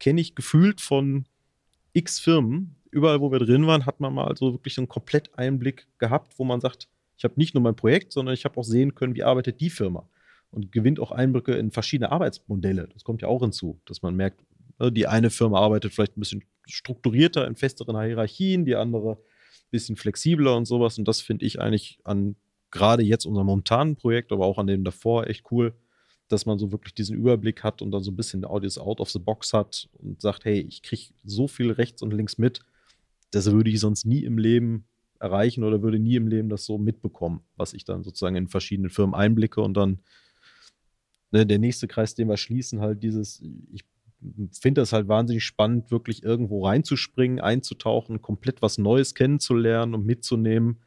Kenne 0.01 0.21
ich 0.21 0.35
gefühlt 0.35 0.81
von 0.81 1.27
x 1.93 2.19
Firmen. 2.19 2.77
Überall, 2.91 3.21
wo 3.21 3.33
wir 3.33 3.41
drin 3.41 3.67
waren, 3.67 3.87
hat 3.87 4.01
man 4.01 4.15
mal 4.15 4.37
so 4.37 4.53
wirklich 4.53 4.79
einen 4.79 4.89
Kompletteinblick 4.89 5.87
gehabt, 5.99 6.39
wo 6.39 6.45
man 6.45 6.61
sagt, 6.61 6.89
ich 7.17 7.25
habe 7.25 7.35
nicht 7.37 7.55
nur 7.55 7.63
mein 7.63 7.77
Projekt, 7.77 8.13
sondern 8.13 8.35
ich 8.35 8.45
habe 8.45 8.59
auch 8.59 8.65
sehen 8.65 8.95
können, 8.95 9.15
wie 9.15 9.23
arbeitet 9.23 9.61
die 9.61 9.71
Firma 9.71 10.09
und 10.51 10.73
gewinnt 10.73 11.01
auch 11.01 11.11
Einblicke 11.11 11.55
in 11.55 11.71
verschiedene 11.71 12.13
Arbeitsmodelle. 12.13 12.89
Das 12.93 13.05
kommt 13.05 13.23
ja 13.23 13.29
auch 13.29 13.41
hinzu, 13.41 13.81
dass 13.87 14.03
man 14.03 14.15
merkt, 14.15 14.41
ne, 14.79 14.93
die 14.93 15.07
eine 15.07 15.31
Firma 15.31 15.61
arbeitet 15.61 15.93
vielleicht 15.93 16.17
ein 16.17 16.21
bisschen 16.21 16.45
strukturierter 16.67 17.47
in 17.47 17.57
festeren 17.57 18.01
Hierarchien, 18.01 18.65
die 18.65 18.77
andere 18.77 19.13
ein 19.13 19.71
bisschen 19.71 19.97
flexibler 19.97 20.57
und 20.57 20.67
sowas. 20.67 20.99
Und 20.99 21.09
das 21.09 21.21
finde 21.21 21.45
ich 21.45 21.61
eigentlich 21.61 21.99
an 22.05 22.37
gerade 22.71 23.03
jetzt 23.03 23.25
unserem 23.25 23.47
momentanen 23.47 23.97
Projekt, 23.97 24.33
aber 24.33 24.47
auch 24.47 24.59
an 24.59 24.67
dem 24.67 24.85
davor 24.85 25.29
echt 25.29 25.51
cool, 25.51 25.75
dass 26.29 26.47
man 26.47 26.59
so 26.59 26.73
wirklich 26.73 26.95
diesen 26.95 27.17
Überblick 27.17 27.63
hat 27.63 27.83
und 27.83 27.91
dann 27.91 28.03
so 28.03 28.11
ein 28.11 28.17
bisschen 28.17 28.43
das 28.43 28.79
Out 28.79 29.01
of 29.01 29.11
the 29.11 29.19
Box 29.19 29.53
hat 29.53 29.89
und 29.99 30.21
sagt, 30.21 30.45
hey, 30.45 30.61
ich 30.61 30.83
kriege 30.83 31.15
so 31.25 31.49
viel 31.49 31.71
rechts 31.71 32.03
und 32.03 32.13
links 32.13 32.39
mit, 32.39 32.61
das 33.31 33.51
würde 33.51 33.71
ich 33.71 33.81
sonst 33.81 34.05
nie 34.05 34.25
im 34.25 34.39
Leben 34.39 34.87
erreichen 35.25 35.65
oder 35.65 35.83
würde 35.83 35.99
nie 35.99 36.17
im 36.17 36.29
Leben 36.29 36.51
das 36.51 36.67
so 36.67 36.79
mitbekommen, 36.79 37.41
was 37.57 37.73
ich 37.73 37.85
dann 37.85 38.05
sozusagen 38.05 38.37
in 38.37 38.49
verschiedenen 38.49 38.91
Firmen 38.91 39.15
einblicke 39.15 39.63
und 39.63 39.75
dann 39.75 40.01
ne, 41.33 41.47
der 41.47 41.59
nächste 41.59 41.89
Kreis, 41.89 42.15
den 42.15 42.29
wir 42.29 42.37
schließen, 42.37 42.81
halt 42.81 43.03
dieses, 43.03 43.43
ich 43.73 43.85
finde 44.53 44.83
das 44.83 44.93
halt 44.93 45.09
wahnsinnig 45.09 45.45
spannend, 45.45 45.91
wirklich 45.91 46.23
irgendwo 46.23 46.67
reinzuspringen, 46.67 47.41
einzutauchen, 47.41 48.21
komplett 48.21 48.61
was 48.61 48.79
Neues 48.79 49.15
kennenzulernen 49.15 49.95
und 49.95 50.05
mitzunehmen 50.05 50.83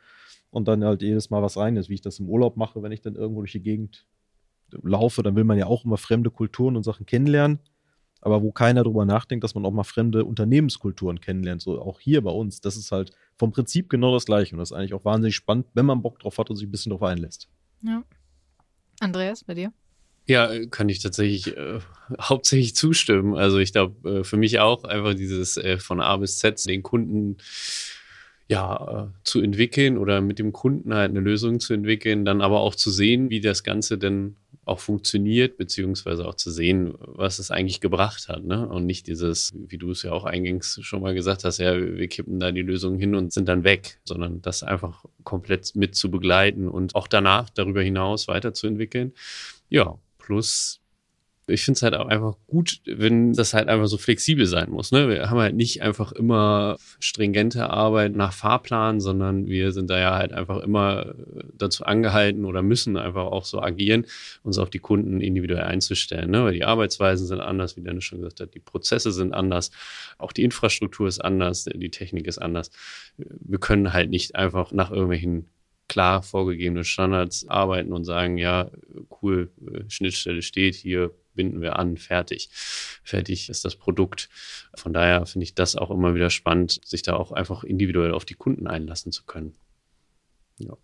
und 0.51 0.67
dann 0.67 0.83
halt 0.83 1.01
jedes 1.01 1.29
Mal 1.29 1.41
was 1.41 1.57
rein 1.57 1.75
ist, 1.75 1.89
wie 1.89 1.95
ich 1.95 2.01
das 2.01 2.19
im 2.19 2.29
Urlaub 2.29 2.57
mache, 2.57 2.81
wenn 2.83 2.91
ich 2.91 3.01
dann 3.01 3.15
irgendwo 3.15 3.41
durch 3.41 3.53
die 3.53 3.61
Gegend 3.61 4.07
laufe, 4.83 5.23
dann 5.23 5.35
will 5.35 5.45
man 5.45 5.57
ja 5.57 5.65
auch 5.65 5.83
immer 5.83 5.97
fremde 5.97 6.29
Kulturen 6.29 6.75
und 6.75 6.83
Sachen 6.83 7.05
kennenlernen 7.05 7.59
aber 8.21 8.41
wo 8.41 8.51
keiner 8.51 8.83
drüber 8.83 9.05
nachdenkt, 9.05 9.43
dass 9.43 9.55
man 9.55 9.65
auch 9.65 9.71
mal 9.71 9.83
fremde 9.83 10.25
Unternehmenskulturen 10.25 11.21
kennenlernt. 11.21 11.61
So 11.61 11.81
auch 11.81 11.99
hier 11.99 12.21
bei 12.21 12.31
uns. 12.31 12.61
Das 12.61 12.77
ist 12.77 12.91
halt 12.91 13.11
vom 13.37 13.51
Prinzip 13.51 13.89
genau 13.89 14.13
das 14.13 14.25
Gleiche. 14.25 14.55
Und 14.55 14.59
das 14.59 14.71
ist 14.71 14.77
eigentlich 14.77 14.93
auch 14.93 15.05
wahnsinnig 15.05 15.35
spannend, 15.35 15.67
wenn 15.73 15.85
man 15.85 16.01
Bock 16.01 16.19
drauf 16.19 16.37
hat 16.37 16.49
und 16.49 16.55
sich 16.55 16.67
ein 16.67 16.71
bisschen 16.71 16.91
drauf 16.91 17.03
einlässt. 17.03 17.47
Ja. 17.83 18.03
Andreas, 18.99 19.43
bei 19.43 19.53
dir? 19.53 19.71
Ja, 20.25 20.65
kann 20.67 20.89
ich 20.89 20.99
tatsächlich 20.99 21.55
äh, 21.55 21.79
hauptsächlich 22.19 22.75
zustimmen. 22.75 23.35
Also 23.35 23.59
ich 23.59 23.71
glaube, 23.71 24.19
äh, 24.19 24.23
für 24.23 24.37
mich 24.37 24.59
auch 24.59 24.83
einfach 24.83 25.13
dieses 25.13 25.57
äh, 25.57 25.77
von 25.77 26.01
A 26.01 26.17
bis 26.17 26.37
Z 26.37 26.65
den 26.67 26.83
Kunden 26.83 27.37
ja, 28.49 29.07
äh, 29.09 29.23
zu 29.23 29.41
entwickeln 29.41 29.97
oder 29.97 30.21
mit 30.21 30.39
dem 30.39 30.53
Kunden 30.53 30.93
halt 30.93 31.11
eine 31.11 31.19
Lösung 31.19 31.59
zu 31.59 31.73
entwickeln, 31.73 32.23
dann 32.23 32.41
aber 32.41 32.61
auch 32.61 32.75
zu 32.75 32.91
sehen, 32.91 33.29
wie 33.29 33.41
das 33.41 33.63
Ganze 33.63 33.97
denn 33.97 34.37
auch 34.67 34.79
funktioniert, 34.79 35.57
beziehungsweise 35.57 36.27
auch 36.27 36.35
zu 36.35 36.51
sehen, 36.51 36.93
was 36.99 37.39
es 37.39 37.51
eigentlich 37.51 37.81
gebracht 37.81 38.27
hat. 38.27 38.43
Ne? 38.43 38.67
Und 38.67 38.85
nicht 38.85 39.07
dieses, 39.07 39.53
wie 39.55 39.77
du 39.77 39.91
es 39.91 40.03
ja 40.03 40.11
auch 40.11 40.25
eingangs 40.25 40.79
schon 40.81 41.01
mal 41.01 41.13
gesagt 41.13 41.43
hast, 41.43 41.57
ja, 41.59 41.75
wir 41.75 42.07
kippen 42.07 42.39
da 42.39 42.51
die 42.51 42.61
Lösung 42.61 42.97
hin 42.97 43.15
und 43.15 43.33
sind 43.33 43.47
dann 43.47 43.63
weg, 43.63 43.99
sondern 44.05 44.41
das 44.41 44.63
einfach 44.63 45.05
komplett 45.23 45.75
mit 45.75 45.95
zu 45.95 46.11
begleiten 46.11 46.67
und 46.67 46.95
auch 46.95 47.07
danach 47.07 47.49
darüber 47.49 47.81
hinaus 47.81 48.27
weiterzuentwickeln. 48.27 49.13
Ja, 49.69 49.97
plus 50.17 50.81
ich 51.49 51.63
finde 51.63 51.77
es 51.77 51.81
halt 51.81 51.95
auch 51.95 52.07
einfach 52.07 52.35
gut, 52.47 52.81
wenn 52.85 53.31
das 53.31 53.53
halt 53.53 53.69
einfach 53.69 53.87
so 53.87 53.97
flexibel 53.97 54.45
sein 54.45 54.69
muss. 54.69 54.91
Ne? 54.91 55.07
Wir 55.07 55.29
haben 55.29 55.39
halt 55.39 55.55
nicht 55.55 55.81
einfach 55.81 56.11
immer 56.11 56.75
stringente 56.99 57.69
Arbeit 57.69 58.15
nach 58.15 58.33
Fahrplan, 58.33 58.99
sondern 58.99 59.47
wir 59.47 59.71
sind 59.71 59.89
da 59.89 59.97
ja 59.97 60.15
halt 60.15 60.33
einfach 60.33 60.61
immer 60.61 61.15
dazu 61.57 61.85
angehalten 61.85 62.43
oder 62.43 62.61
müssen 62.61 62.97
einfach 62.97 63.25
auch 63.25 63.45
so 63.45 63.61
agieren, 63.61 64.05
uns 64.43 64.57
auf 64.57 64.69
die 64.69 64.79
Kunden 64.79 65.21
individuell 65.21 65.63
einzustellen. 65.63 66.31
Ne? 66.31 66.43
Weil 66.43 66.53
die 66.53 66.65
Arbeitsweisen 66.65 67.27
sind 67.27 67.39
anders, 67.39 67.77
wie 67.77 67.81
Dennis 67.81 68.03
schon 68.03 68.19
gesagt 68.19 68.41
hat, 68.41 68.53
die 68.53 68.59
Prozesse 68.59 69.13
sind 69.13 69.33
anders, 69.33 69.71
auch 70.17 70.33
die 70.33 70.43
Infrastruktur 70.43 71.07
ist 71.07 71.19
anders, 71.19 71.63
die 71.63 71.91
Technik 71.91 72.27
ist 72.27 72.39
anders. 72.39 72.71
Wir 73.17 73.59
können 73.59 73.93
halt 73.93 74.09
nicht 74.09 74.35
einfach 74.35 74.73
nach 74.73 74.91
irgendwelchen 74.91 75.45
klar 75.87 76.21
vorgegebenen 76.21 76.83
Standards 76.83 77.47
arbeiten 77.47 77.93
und 77.93 78.03
sagen, 78.03 78.37
ja, 78.37 78.69
cool, 79.21 79.49
Schnittstelle 79.87 80.41
steht 80.41 80.75
hier, 80.75 81.11
binden 81.37 81.61
wir 81.61 81.79
an, 81.79 81.95
fertig. 81.95 82.49
Fertig 82.51 83.47
ist 83.47 83.63
das 83.63 83.77
Produkt. 83.77 84.27
Von 84.75 84.91
daher 84.91 85.25
finde 85.25 85.45
ich 85.45 85.55
das 85.55 85.77
auch 85.77 85.89
immer 85.89 86.13
wieder 86.13 86.29
spannend, 86.29 86.81
sich 86.83 87.01
da 87.01 87.15
auch 87.15 87.31
einfach 87.31 87.63
individuell 87.63 88.13
auf 88.13 88.25
die 88.25 88.33
Kunden 88.33 88.67
einlassen 88.67 89.13
zu 89.13 89.23
können. 89.23 89.55
Ja. 90.57 90.75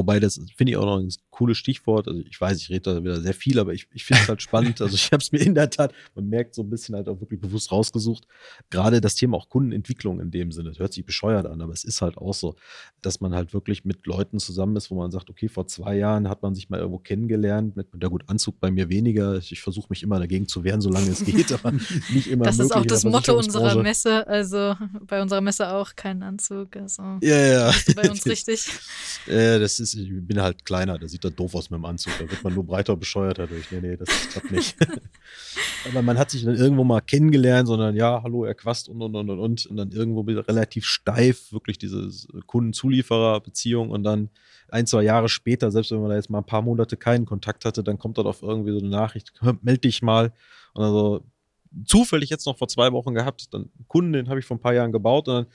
Wobei, 0.00 0.18
das 0.18 0.40
finde 0.56 0.70
ich 0.70 0.76
auch 0.78 0.86
noch 0.86 0.98
ein 0.98 1.12
cooles 1.28 1.58
Stichwort. 1.58 2.08
Also 2.08 2.22
ich 2.26 2.40
weiß, 2.40 2.56
ich 2.56 2.70
rede 2.70 2.94
da 2.94 3.04
wieder 3.04 3.20
sehr 3.20 3.34
viel, 3.34 3.58
aber 3.58 3.74
ich, 3.74 3.86
ich 3.92 4.02
finde 4.02 4.22
es 4.22 4.28
halt 4.30 4.40
spannend. 4.40 4.80
Also 4.80 4.94
ich 4.94 5.12
habe 5.12 5.20
es 5.20 5.30
mir 5.30 5.40
in 5.40 5.54
der 5.54 5.68
Tat, 5.68 5.92
man 6.14 6.26
merkt 6.26 6.54
so 6.54 6.62
ein 6.62 6.70
bisschen 6.70 6.94
halt 6.94 7.06
auch 7.06 7.20
wirklich 7.20 7.38
bewusst 7.38 7.70
rausgesucht. 7.70 8.26
Gerade 8.70 9.02
das 9.02 9.14
Thema 9.14 9.36
auch 9.36 9.50
Kundenentwicklung 9.50 10.18
in 10.18 10.30
dem 10.30 10.52
Sinne. 10.52 10.70
Das 10.70 10.78
hört 10.78 10.94
sich 10.94 11.04
bescheuert 11.04 11.44
an, 11.44 11.60
aber 11.60 11.74
es 11.74 11.84
ist 11.84 12.00
halt 12.00 12.16
auch 12.16 12.32
so, 12.32 12.56
dass 13.02 13.20
man 13.20 13.34
halt 13.34 13.52
wirklich 13.52 13.84
mit 13.84 14.06
Leuten 14.06 14.38
zusammen 14.38 14.74
ist, 14.76 14.90
wo 14.90 14.94
man 14.94 15.10
sagt, 15.10 15.28
okay, 15.28 15.48
vor 15.48 15.66
zwei 15.66 15.98
Jahren 15.98 16.30
hat 16.30 16.40
man 16.40 16.54
sich 16.54 16.70
mal 16.70 16.80
irgendwo 16.80 16.98
kennengelernt. 16.98 17.76
Mit, 17.76 17.88
der 17.92 18.08
gut, 18.08 18.24
Anzug 18.26 18.58
bei 18.58 18.70
mir 18.70 18.88
weniger. 18.88 19.36
Ich 19.36 19.60
versuche 19.60 19.88
mich 19.90 20.02
immer 20.02 20.18
dagegen 20.18 20.48
zu 20.48 20.64
wehren, 20.64 20.80
solange 20.80 21.10
es 21.10 21.26
geht, 21.26 21.52
aber 21.64 21.72
nicht 22.10 22.28
immer 22.28 22.46
Das 22.46 22.58
ist 22.58 22.74
auch 22.74 22.86
das 22.86 23.04
Motto 23.04 23.36
unserer 23.36 23.82
Messe. 23.82 24.26
Also 24.26 24.76
bei 25.06 25.20
unserer 25.20 25.42
Messe 25.42 25.70
auch 25.74 25.94
kein 25.94 26.22
Anzug. 26.22 26.74
Also 26.76 27.02
ja, 27.20 27.36
ja. 27.36 27.74
bei 27.94 28.08
uns 28.08 28.24
richtig. 28.30 28.66
Ja, 29.26 29.58
das 29.58 29.78
ist, 29.78 29.89
ich 29.94 30.10
bin 30.10 30.40
halt 30.40 30.64
kleiner, 30.64 30.98
der 30.98 31.08
sieht 31.08 31.24
dann 31.24 31.34
doof 31.36 31.54
aus 31.54 31.70
mit 31.70 31.78
dem 31.78 31.84
Anzug. 31.84 32.12
Da 32.18 32.30
wird 32.30 32.42
man 32.44 32.54
nur 32.54 32.64
breiter 32.64 32.92
und 32.94 33.00
bescheuerter 33.00 33.46
durch. 33.46 33.70
Nee, 33.70 33.80
nee, 33.80 33.96
das 33.96 34.08
klappt 34.30 34.50
nicht. 34.50 34.76
Aber 35.88 36.02
man 36.02 36.18
hat 36.18 36.30
sich 36.30 36.44
dann 36.44 36.56
irgendwo 36.56 36.84
mal 36.84 37.00
kennengelernt, 37.00 37.68
sondern 37.68 37.96
ja, 37.96 38.22
hallo, 38.22 38.44
er 38.44 38.54
quast 38.54 38.88
und 38.88 39.00
und 39.02 39.14
und 39.14 39.30
und 39.30 39.38
und. 39.38 39.66
Und 39.66 39.76
dann 39.76 39.92
irgendwo 39.92 40.20
relativ 40.20 40.84
steif, 40.84 41.52
wirklich 41.52 41.78
diese 41.78 42.10
Kunden-Zulieferer-Beziehung 42.46 43.90
und 43.90 44.04
dann 44.04 44.30
ein, 44.68 44.86
zwei 44.86 45.02
Jahre 45.02 45.28
später, 45.28 45.70
selbst 45.70 45.90
wenn 45.90 46.00
man 46.00 46.10
da 46.10 46.16
jetzt 46.16 46.30
mal 46.30 46.38
ein 46.38 46.46
paar 46.46 46.62
Monate 46.62 46.96
keinen 46.96 47.26
Kontakt 47.26 47.64
hatte, 47.64 47.82
dann 47.82 47.98
kommt 47.98 48.18
dort 48.18 48.26
auf 48.26 48.42
irgendwie 48.42 48.72
so 48.72 48.78
eine 48.78 48.88
Nachricht, 48.88 49.32
meld 49.62 49.84
dich 49.84 50.02
mal. 50.02 50.32
Und 50.74 50.84
also 50.84 51.24
zufällig 51.84 52.30
jetzt 52.30 52.46
noch 52.46 52.58
vor 52.58 52.68
zwei 52.68 52.92
Wochen 52.92 53.14
gehabt, 53.14 53.52
dann 53.52 53.62
einen 53.62 53.88
Kunden, 53.88 54.12
den 54.12 54.28
habe 54.28 54.40
ich 54.40 54.46
vor 54.46 54.56
ein 54.56 54.60
paar 54.60 54.74
Jahren 54.74 54.92
gebaut 54.92 55.28
und 55.28 55.34
dann 55.34 55.46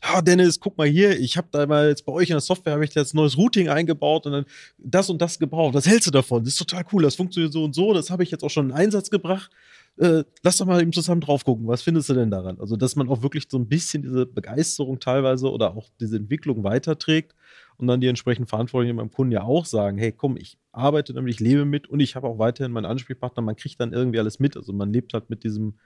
ah, 0.00 0.22
Dennis, 0.22 0.60
guck 0.60 0.76
mal 0.78 0.86
hier, 0.86 1.18
ich 1.18 1.36
habe 1.36 1.48
da 1.50 1.66
mal 1.66 1.88
jetzt 1.88 2.04
bei 2.04 2.12
euch 2.12 2.28
in 2.28 2.34
der 2.34 2.40
Software 2.40 2.74
habe 2.74 2.84
ich 2.84 2.94
jetzt 2.94 3.14
neues 3.14 3.36
Routing 3.36 3.68
eingebaut 3.68 4.26
und 4.26 4.32
dann 4.32 4.44
das 4.78 5.10
und 5.10 5.20
das 5.20 5.38
gebaut. 5.38 5.74
Was 5.74 5.86
hältst 5.86 6.06
du 6.06 6.10
davon? 6.10 6.44
Das 6.44 6.54
ist 6.54 6.58
total 6.58 6.84
cool, 6.92 7.02
das 7.02 7.14
funktioniert 7.14 7.52
so 7.52 7.64
und 7.64 7.74
so, 7.74 7.92
das 7.92 8.10
habe 8.10 8.22
ich 8.22 8.30
jetzt 8.30 8.44
auch 8.44 8.50
schon 8.50 8.70
in 8.70 8.76
Einsatz 8.76 9.10
gebracht. 9.10 9.50
Äh, 9.98 10.24
lass 10.42 10.58
doch 10.58 10.66
mal 10.66 10.82
eben 10.82 10.92
zusammen 10.92 11.22
drauf 11.22 11.44
gucken. 11.44 11.66
Was 11.66 11.80
findest 11.80 12.10
du 12.10 12.14
denn 12.14 12.30
daran? 12.30 12.60
Also, 12.60 12.76
dass 12.76 12.96
man 12.96 13.08
auch 13.08 13.22
wirklich 13.22 13.46
so 13.48 13.56
ein 13.56 13.66
bisschen 13.66 14.02
diese 14.02 14.26
Begeisterung 14.26 15.00
teilweise 15.00 15.50
oder 15.50 15.74
auch 15.74 15.88
diese 16.00 16.16
Entwicklung 16.16 16.64
weiterträgt 16.64 17.34
und 17.78 17.86
dann 17.86 18.02
die 18.02 18.06
entsprechenden 18.06 18.46
Verantwortlichen 18.46 18.96
beim 18.96 19.10
Kunden 19.10 19.32
ja 19.32 19.42
auch 19.44 19.64
sagen, 19.64 19.96
hey, 19.96 20.12
komm, 20.12 20.36
ich 20.36 20.58
arbeite 20.70 21.14
damit, 21.14 21.32
ich 21.32 21.40
lebe 21.40 21.64
mit 21.64 21.88
und 21.88 22.00
ich 22.00 22.14
habe 22.14 22.28
auch 22.28 22.38
weiterhin 22.38 22.72
meinen 22.72 22.84
Ansprechpartner, 22.84 23.42
man 23.42 23.56
kriegt 23.56 23.80
dann 23.80 23.94
irgendwie 23.94 24.18
alles 24.18 24.38
mit. 24.38 24.56
Also 24.58 24.74
man 24.74 24.92
lebt 24.92 25.14
halt 25.14 25.30
mit 25.30 25.44
diesem 25.44 25.78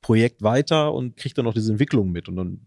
Projekt 0.00 0.42
weiter 0.42 0.94
und 0.94 1.16
kriegt 1.16 1.38
dann 1.38 1.46
auch 1.46 1.54
diese 1.54 1.72
Entwicklung 1.72 2.10
mit. 2.12 2.28
Und 2.28 2.36
dann 2.36 2.60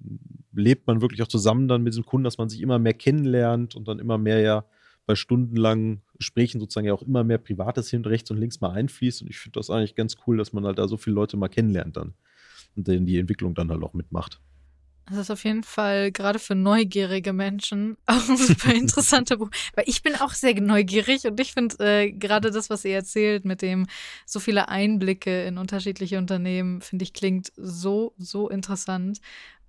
lebt 0.53 0.88
man 0.88 1.01
wirklich 1.01 1.21
auch 1.21 1.27
zusammen 1.27 1.67
dann 1.67 1.84
mit 1.84 1.93
diesem 1.93 2.05
Kunden, 2.05 2.25
dass 2.25 2.38
man 2.38 2.49
sich 2.49 2.61
immer 2.61 2.79
mehr 2.79 2.93
kennenlernt 2.93 3.75
und 3.75 3.88
dann 3.88 3.99
immer 3.99 4.17
mehr 4.17 4.41
ja 4.41 4.65
bei 5.05 5.15
stundenlangen 5.15 6.01
Gesprächen 6.17 6.59
sozusagen 6.59 6.88
ja 6.88 6.93
auch 6.93 7.01
immer 7.01 7.23
mehr 7.23 7.38
Privates 7.38 7.89
hin, 7.89 8.05
rechts 8.05 8.29
und 8.32 8.38
links 8.38 8.61
mal 8.61 8.71
einfließt. 8.71 9.21
Und 9.21 9.29
ich 9.29 9.39
finde 9.39 9.59
das 9.59 9.69
eigentlich 9.69 9.95
ganz 9.95 10.15
cool, 10.27 10.38
dass 10.38 10.53
man 10.53 10.65
halt 10.65 10.77
da 10.77 10.88
so 10.88 10.97
viele 10.97 11.15
Leute 11.15 11.38
mal 11.38 11.47
kennenlernt 11.47 11.97
dann 11.97 12.13
und 12.75 12.88
denen 12.88 13.05
die 13.05 13.17
Entwicklung 13.17 13.55
dann 13.55 13.69
halt 13.71 13.84
auch 13.84 13.93
mitmacht. 13.93 14.39
Das 15.07 15.17
ist 15.17 15.31
auf 15.31 15.43
jeden 15.43 15.63
Fall 15.63 16.11
gerade 16.11 16.39
für 16.39 16.55
neugierige 16.55 17.33
Menschen 17.33 17.97
auch 18.05 18.29
ein 18.29 18.37
super 18.37 18.73
interessanter 18.73 19.37
Buch. 19.37 19.49
Weil 19.75 19.85
ich 19.87 20.03
bin 20.03 20.15
auch 20.15 20.33
sehr 20.33 20.59
neugierig 20.61 21.25
und 21.25 21.39
ich 21.39 21.53
finde 21.53 21.75
äh, 21.79 22.11
gerade 22.11 22.51
das, 22.51 22.69
was 22.69 22.85
ihr 22.85 22.95
erzählt, 22.95 23.45
mit 23.45 23.61
dem 23.61 23.87
so 24.25 24.39
viele 24.39 24.69
Einblicke 24.69 25.43
in 25.43 25.57
unterschiedliche 25.57 26.17
Unternehmen, 26.17 26.81
finde 26.81 27.03
ich, 27.03 27.13
klingt 27.13 27.51
so, 27.57 28.13
so 28.17 28.49
interessant. 28.49 29.19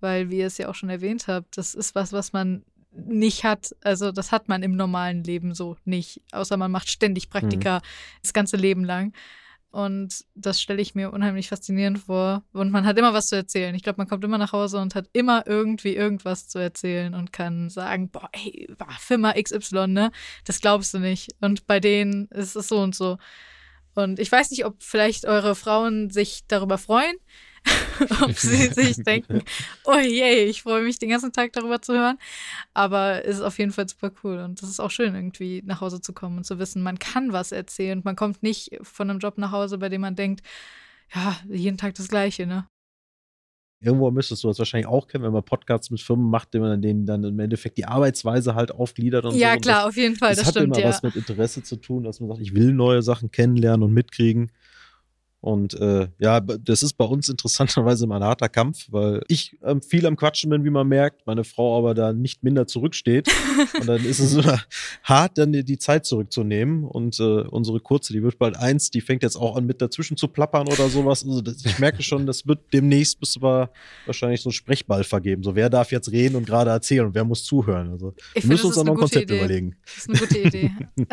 Weil, 0.00 0.30
wie 0.30 0.38
ihr 0.38 0.46
es 0.46 0.58
ja 0.58 0.68
auch 0.68 0.74
schon 0.74 0.90
erwähnt 0.90 1.28
habt, 1.28 1.56
das 1.56 1.74
ist 1.74 1.94
was, 1.94 2.12
was 2.12 2.32
man 2.32 2.64
nicht 2.92 3.44
hat. 3.44 3.74
Also, 3.82 4.12
das 4.12 4.32
hat 4.32 4.48
man 4.48 4.62
im 4.62 4.76
normalen 4.76 5.24
Leben 5.24 5.54
so 5.54 5.76
nicht. 5.84 6.20
Außer 6.32 6.56
man 6.56 6.70
macht 6.70 6.90
ständig 6.90 7.30
Praktika 7.30 7.78
mhm. 7.78 7.82
das 8.22 8.32
ganze 8.32 8.56
Leben 8.56 8.84
lang. 8.84 9.12
Und 9.72 10.26
das 10.34 10.60
stelle 10.60 10.82
ich 10.82 10.94
mir 10.94 11.12
unheimlich 11.12 11.48
faszinierend 11.48 11.98
vor. 11.98 12.44
Und 12.52 12.70
man 12.70 12.84
hat 12.84 12.98
immer 12.98 13.14
was 13.14 13.28
zu 13.28 13.36
erzählen. 13.36 13.74
Ich 13.74 13.82
glaube, 13.82 13.96
man 13.96 14.06
kommt 14.06 14.22
immer 14.22 14.36
nach 14.36 14.52
Hause 14.52 14.78
und 14.78 14.94
hat 14.94 15.08
immer 15.14 15.46
irgendwie 15.46 15.96
irgendwas 15.96 16.46
zu 16.46 16.58
erzählen 16.58 17.14
und 17.14 17.32
kann 17.32 17.70
sagen, 17.70 18.10
boah, 18.10 18.28
ey, 18.32 18.68
Firma 18.98 19.32
XY, 19.32 19.88
ne? 19.88 20.12
Das 20.44 20.60
glaubst 20.60 20.92
du 20.92 20.98
nicht. 20.98 21.30
Und 21.40 21.66
bei 21.66 21.80
denen 21.80 22.28
ist 22.28 22.54
es 22.54 22.68
so 22.68 22.80
und 22.80 22.94
so. 22.94 23.16
Und 23.94 24.18
ich 24.18 24.30
weiß 24.30 24.50
nicht, 24.50 24.66
ob 24.66 24.82
vielleicht 24.82 25.24
eure 25.24 25.54
Frauen 25.54 26.10
sich 26.10 26.42
darüber 26.48 26.76
freuen, 26.76 27.16
ob 28.22 28.32
sie 28.32 28.66
sich 28.72 28.96
denken, 29.04 29.42
oh 29.84 29.98
je, 29.98 30.44
ich 30.44 30.62
freue 30.62 30.82
mich 30.82 30.98
den 30.98 31.10
ganzen 31.10 31.32
Tag 31.32 31.52
darüber 31.52 31.80
zu 31.80 31.94
hören. 31.94 32.18
Aber 32.74 33.24
es 33.24 33.36
ist 33.36 33.42
auf 33.42 33.58
jeden 33.58 33.72
Fall 33.72 33.88
super 33.88 34.10
cool 34.22 34.38
und 34.38 34.62
es 34.62 34.68
ist 34.68 34.80
auch 34.80 34.90
schön, 34.90 35.14
irgendwie 35.14 35.62
nach 35.64 35.80
Hause 35.80 36.00
zu 36.00 36.12
kommen 36.12 36.38
und 36.38 36.44
zu 36.44 36.58
wissen, 36.58 36.82
man 36.82 36.98
kann 36.98 37.32
was 37.32 37.52
erzählen 37.52 37.98
und 37.98 38.04
man 38.04 38.16
kommt 38.16 38.42
nicht 38.42 38.78
von 38.82 39.10
einem 39.10 39.20
Job 39.20 39.38
nach 39.38 39.52
Hause, 39.52 39.78
bei 39.78 39.88
dem 39.88 40.00
man 40.00 40.16
denkt, 40.16 40.42
ja, 41.14 41.36
jeden 41.48 41.76
Tag 41.76 41.94
das 41.94 42.08
Gleiche, 42.08 42.46
ne? 42.46 42.66
Irgendwo 43.84 44.12
müsstest 44.12 44.44
du 44.44 44.48
das 44.48 44.60
wahrscheinlich 44.60 44.86
auch 44.86 45.08
kennen, 45.08 45.24
wenn 45.24 45.32
man 45.32 45.42
Podcasts 45.42 45.90
mit 45.90 46.00
Firmen 46.00 46.30
macht, 46.30 46.54
denen 46.54 46.64
man 46.64 46.80
denen 46.80 47.04
dann 47.04 47.24
im 47.24 47.38
Endeffekt 47.40 47.78
die 47.78 47.84
Arbeitsweise 47.84 48.54
halt 48.54 48.70
aufgliedert 48.70 49.24
und 49.24 49.32
ja, 49.32 49.36
so. 49.36 49.54
Ja, 49.54 49.56
klar, 49.56 49.76
das, 49.80 49.88
auf 49.88 49.96
jeden 49.96 50.14
Fall. 50.14 50.30
Das, 50.30 50.38
das 50.38 50.46
hat 50.46 50.54
stimmt, 50.54 50.76
immer 50.76 50.84
ja. 50.84 50.88
was 50.88 51.02
mit 51.02 51.16
Interesse 51.16 51.64
zu 51.64 51.76
tun, 51.76 52.04
dass 52.04 52.20
man 52.20 52.28
sagt, 52.28 52.40
ich 52.40 52.54
will 52.54 52.72
neue 52.72 53.02
Sachen 53.02 53.32
kennenlernen 53.32 53.82
und 53.82 53.92
mitkriegen. 53.92 54.52
Und 55.43 55.74
äh, 55.74 56.07
ja, 56.20 56.38
das 56.38 56.84
ist 56.84 56.93
bei 56.93 57.05
uns 57.05 57.28
interessanterweise 57.28 58.07
mal 58.07 58.18
ein 58.18 58.22
harter 58.22 58.49
Kampf, 58.49 58.86
weil 58.90 59.24
ich 59.26 59.59
ähm, 59.64 59.82
viel 59.82 60.07
am 60.07 60.14
Quatschen 60.14 60.51
bin, 60.51 60.64
wie 60.64 60.70
man 60.70 60.86
merkt, 60.86 61.26
meine 61.26 61.43
Frau 61.43 61.76
aber 61.76 61.95
da 61.95 62.12
nicht 62.12 62.45
minder 62.45 62.68
zurücksteht. 62.68 63.28
und 63.80 63.88
dann 63.88 64.05
ist 64.05 64.20
es 64.20 64.34
immer 64.34 64.62
hart, 65.03 65.38
dann 65.38 65.53
die, 65.53 65.64
die 65.64 65.78
Zeit 65.78 66.07
zurückzunehmen. 66.07 66.84
Und 66.84 67.18
äh, 67.18 67.40
unsere 67.43 67.80
Kurze, 67.80 68.12
die 68.12 68.22
wird 68.22 68.38
bald 68.38 68.57
eins, 68.57 68.90
die 68.90 69.01
fängt 69.01 69.24
jetzt 69.24 69.34
auch 69.34 69.57
an, 69.57 69.66
mit 69.66 69.82
dazwischen 69.82 70.16
zu 70.16 70.28
plappern 70.28 70.68
oder 70.68 70.88
sowas. 70.88 71.26
Also 71.26 71.40
das, 71.40 71.64
ich 71.64 71.80
merke 71.80 72.05
schon, 72.05 72.24
das 72.24 72.47
wird 72.47 72.61
demnächst 72.72 73.18
müssen 73.18 73.43
wir 73.43 73.70
wahrscheinlich 74.07 74.43
so 74.43 74.51
einen 74.51 74.55
Sprechball 74.55 75.03
vergeben. 75.03 75.43
So, 75.43 75.57
wer 75.57 75.68
darf 75.68 75.90
jetzt 75.90 76.12
reden 76.12 76.36
und 76.36 76.47
gerade 76.47 76.70
erzählen 76.70 77.07
und 77.07 77.16
wer 77.16 77.24
muss 77.24 77.43
zuhören? 77.43 77.90
Also 77.90 78.14
ich 78.34 78.45
wir 78.45 78.51
müssen 78.51 78.66
uns 78.66 78.78
auch 78.78 78.84
noch 78.84 78.93
ein 78.93 78.99
Konzept 79.01 79.24
Idee. 79.24 79.38
überlegen. 79.38 79.76
Das 79.84 79.97
ist 79.97 80.09
eine 80.09 80.18
gute 80.18 80.38
Idee. 80.38 80.70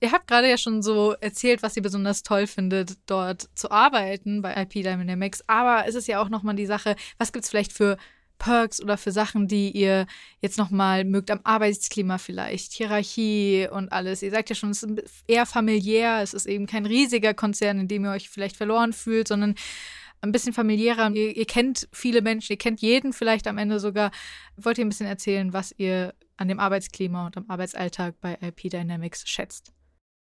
Ihr 0.00 0.12
habt 0.12 0.26
gerade 0.26 0.48
ja 0.48 0.58
schon 0.58 0.82
so 0.82 1.12
erzählt, 1.20 1.62
was 1.62 1.76
ihr 1.76 1.82
besonders 1.82 2.22
toll 2.22 2.46
findet, 2.46 2.96
dort 3.06 3.48
zu 3.54 3.70
arbeiten 3.70 4.42
bei 4.42 4.54
IP 4.62 4.82
Dynamics. 4.82 5.42
Aber 5.46 5.86
es 5.86 5.94
ist 5.94 6.08
ja 6.08 6.20
auch 6.20 6.28
nochmal 6.28 6.54
die 6.54 6.66
Sache, 6.66 6.96
was 7.18 7.32
gibt 7.32 7.44
es 7.44 7.50
vielleicht 7.50 7.72
für 7.72 7.96
Perks 8.38 8.82
oder 8.82 8.96
für 8.96 9.12
Sachen, 9.12 9.48
die 9.48 9.70
ihr 9.70 10.06
jetzt 10.40 10.58
nochmal 10.58 11.04
mögt 11.04 11.30
am 11.30 11.40
Arbeitsklima 11.44 12.18
vielleicht, 12.18 12.72
Hierarchie 12.72 13.68
und 13.70 13.92
alles. 13.92 14.22
Ihr 14.22 14.30
sagt 14.30 14.50
ja 14.50 14.54
schon, 14.54 14.70
es 14.70 14.82
ist 14.82 15.24
eher 15.26 15.46
familiär, 15.46 16.20
es 16.22 16.34
ist 16.34 16.46
eben 16.46 16.66
kein 16.66 16.86
riesiger 16.86 17.32
Konzern, 17.32 17.78
in 17.78 17.88
dem 17.88 18.04
ihr 18.04 18.10
euch 18.10 18.28
vielleicht 18.28 18.56
verloren 18.56 18.92
fühlt, 18.92 19.28
sondern 19.28 19.54
ein 20.24 20.32
bisschen 20.32 20.52
familiärer. 20.52 21.10
Ihr, 21.12 21.36
ihr 21.36 21.44
kennt 21.46 21.88
viele 21.92 22.22
Menschen, 22.22 22.52
ihr 22.52 22.58
kennt 22.58 22.80
jeden 22.80 23.12
vielleicht 23.12 23.46
am 23.46 23.58
Ende 23.58 23.78
sogar. 23.78 24.10
Wollt 24.56 24.78
ihr 24.78 24.84
ein 24.84 24.88
bisschen 24.88 25.06
erzählen, 25.06 25.52
was 25.52 25.74
ihr 25.76 26.14
an 26.36 26.48
dem 26.48 26.58
Arbeitsklima 26.58 27.26
und 27.26 27.36
am 27.36 27.44
Arbeitsalltag 27.48 28.20
bei 28.20 28.38
IP 28.40 28.70
Dynamics 28.70 29.28
schätzt? 29.28 29.72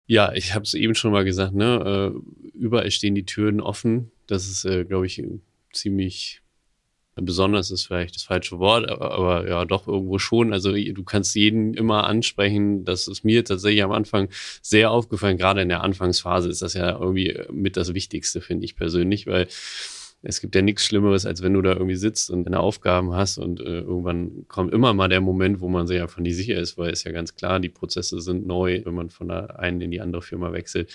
Ja, 0.08 0.34
ich 0.34 0.54
habe 0.54 0.64
es 0.64 0.74
eben 0.74 0.96
schon 0.96 1.12
mal 1.12 1.24
gesagt, 1.24 1.54
ne? 1.54 2.14
Äh, 2.14 2.58
überall 2.58 2.92
stehen 2.92 3.16
die 3.16 3.26
Türen 3.26 3.62
offen. 3.62 4.12
Das 4.28 4.48
ist, 4.48 4.66
äh, 4.66 4.84
glaube 4.84 5.06
ich, 5.06 5.24
ziemlich 5.72 6.41
besonders 7.26 7.72
ist 7.72 7.86
vielleicht 7.86 8.16
das 8.16 8.24
falsche 8.24 8.60
Wort, 8.60 8.90
aber, 8.90 9.12
aber, 9.12 9.50
ja, 9.50 9.66
doch 9.66 9.88
irgendwo 9.88 10.20
schon. 10.20 10.54
Also 10.54 10.72
du 10.72 11.04
kannst 11.04 11.36
jeden 11.36 11.74
immer 11.74 12.06
ansprechen. 12.06 12.86
Das 12.86 13.08
ist 13.08 13.24
mir 13.24 13.44
tatsächlich 13.46 13.84
am 13.84 13.92
Anfang 13.92 14.30
sehr 14.62 14.92
aufgefallen. 14.92 15.38
Gerade 15.38 15.62
in 15.62 15.70
der 15.70 15.84
Anfangsphase 15.84 16.50
ist 16.50 16.62
das 16.62 16.74
ja 16.74 16.98
irgendwie 16.98 17.38
mit 17.52 17.78
das 17.78 17.94
Wichtigste, 17.94 18.42
finde 18.42 18.66
ich 18.66 18.76
persönlich, 18.76 19.28
weil 19.28 19.48
es 20.24 20.40
gibt 20.40 20.54
ja 20.54 20.62
nichts 20.62 20.86
Schlimmeres, 20.86 21.26
als 21.26 21.42
wenn 21.42 21.54
du 21.54 21.62
da 21.62 21.74
irgendwie 21.74 21.96
sitzt 21.96 22.30
und 22.30 22.44
deine 22.44 22.60
Aufgaben 22.60 23.14
hast 23.14 23.40
und 23.40 23.60
äh, 23.60 23.80
irgendwann 23.80 24.46
kommt 24.48 24.72
immer 24.72 24.94
mal 24.94 25.10
der 25.10 25.22
Moment, 25.22 25.62
wo 25.62 25.68
man 25.68 25.88
sich 25.88 26.00
einfach 26.00 26.20
nicht 26.20 26.36
sicher 26.36 26.60
ist, 26.60 26.78
weil 26.78 26.92
es 26.92 27.04
ja 27.04 27.12
ganz 27.12 27.36
klar, 27.36 27.60
die 27.60 27.70
Prozesse 27.70 28.22
sind 28.22 28.46
neu, 28.46 28.82
wenn 28.86 28.94
man 28.94 29.10
von 29.10 29.30
der 29.30 29.60
einen 29.60 29.82
in 29.82 29.90
die 29.90 30.00
andere 30.00 30.22
Firma 30.22 30.52
wechselt. 30.54 30.94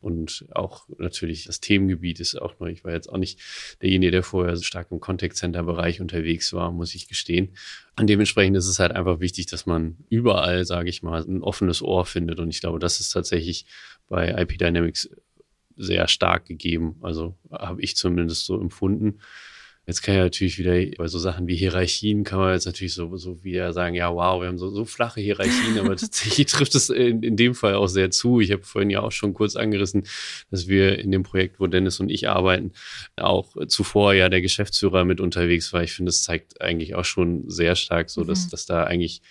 Und 0.00 0.46
auch 0.52 0.88
natürlich 0.98 1.44
das 1.44 1.60
Themengebiet 1.60 2.20
ist 2.20 2.40
auch 2.40 2.60
neu. 2.60 2.70
Ich 2.70 2.84
war 2.84 2.92
jetzt 2.92 3.08
auch 3.08 3.16
nicht 3.16 3.40
derjenige, 3.82 4.12
der 4.12 4.22
vorher 4.22 4.56
so 4.56 4.62
stark 4.62 4.88
im 4.92 5.00
Contact 5.00 5.36
Center 5.36 5.64
Bereich 5.64 6.00
unterwegs 6.00 6.52
war, 6.52 6.70
muss 6.70 6.94
ich 6.94 7.08
gestehen. 7.08 7.50
Und 7.98 8.08
dementsprechend 8.08 8.56
ist 8.56 8.68
es 8.68 8.78
halt 8.78 8.92
einfach 8.92 9.18
wichtig, 9.18 9.46
dass 9.46 9.66
man 9.66 9.96
überall, 10.08 10.64
sage 10.64 10.88
ich 10.88 11.02
mal, 11.02 11.22
ein 11.22 11.42
offenes 11.42 11.82
Ohr 11.82 12.06
findet. 12.06 12.38
Und 12.38 12.50
ich 12.50 12.60
glaube, 12.60 12.78
das 12.78 13.00
ist 13.00 13.10
tatsächlich 13.10 13.66
bei 14.08 14.40
IP 14.40 14.56
Dynamics 14.56 15.10
sehr 15.78 16.08
stark 16.08 16.46
gegeben. 16.46 16.96
Also 17.00 17.36
habe 17.50 17.80
ich 17.80 17.96
zumindest 17.96 18.44
so 18.44 18.60
empfunden. 18.60 19.20
Jetzt 19.88 20.02
kann 20.02 20.16
ja 20.16 20.24
natürlich 20.24 20.58
wieder 20.58 20.74
bei 20.98 21.08
so 21.08 21.18
Sachen 21.18 21.46
wie 21.46 21.56
Hierarchien 21.56 22.22
kann 22.22 22.40
man 22.40 22.52
jetzt 22.52 22.66
natürlich 22.66 22.92
so, 22.92 23.16
so 23.16 23.42
wieder 23.42 23.72
sagen, 23.72 23.94
ja, 23.94 24.12
wow, 24.12 24.38
wir 24.38 24.48
haben 24.48 24.58
so, 24.58 24.68
so 24.68 24.84
flache 24.84 25.22
Hierarchien, 25.22 25.78
aber 25.78 25.96
tatsächlich 25.96 26.46
trifft 26.46 26.74
es 26.74 26.90
in, 26.90 27.22
in 27.22 27.36
dem 27.36 27.54
Fall 27.54 27.74
auch 27.74 27.86
sehr 27.86 28.10
zu. 28.10 28.40
Ich 28.40 28.52
habe 28.52 28.64
vorhin 28.64 28.90
ja 28.90 29.00
auch 29.00 29.12
schon 29.12 29.32
kurz 29.32 29.56
angerissen, 29.56 30.04
dass 30.50 30.68
wir 30.68 30.98
in 30.98 31.10
dem 31.10 31.22
Projekt, 31.22 31.58
wo 31.58 31.66
Dennis 31.68 32.00
und 32.00 32.10
ich 32.10 32.28
arbeiten, 32.28 32.72
auch 33.16 33.56
zuvor 33.66 34.12
ja 34.12 34.28
der 34.28 34.42
Geschäftsführer 34.42 35.06
mit 35.06 35.22
unterwegs 35.22 35.72
war. 35.72 35.82
Ich 35.82 35.94
finde, 35.94 36.10
das 36.10 36.22
zeigt 36.22 36.60
eigentlich 36.60 36.94
auch 36.94 37.06
schon 37.06 37.48
sehr 37.48 37.74
stark 37.74 38.10
so, 38.10 38.24
dass, 38.24 38.44
mhm. 38.44 38.50
dass 38.50 38.66
da 38.66 38.84
eigentlich 38.84 39.22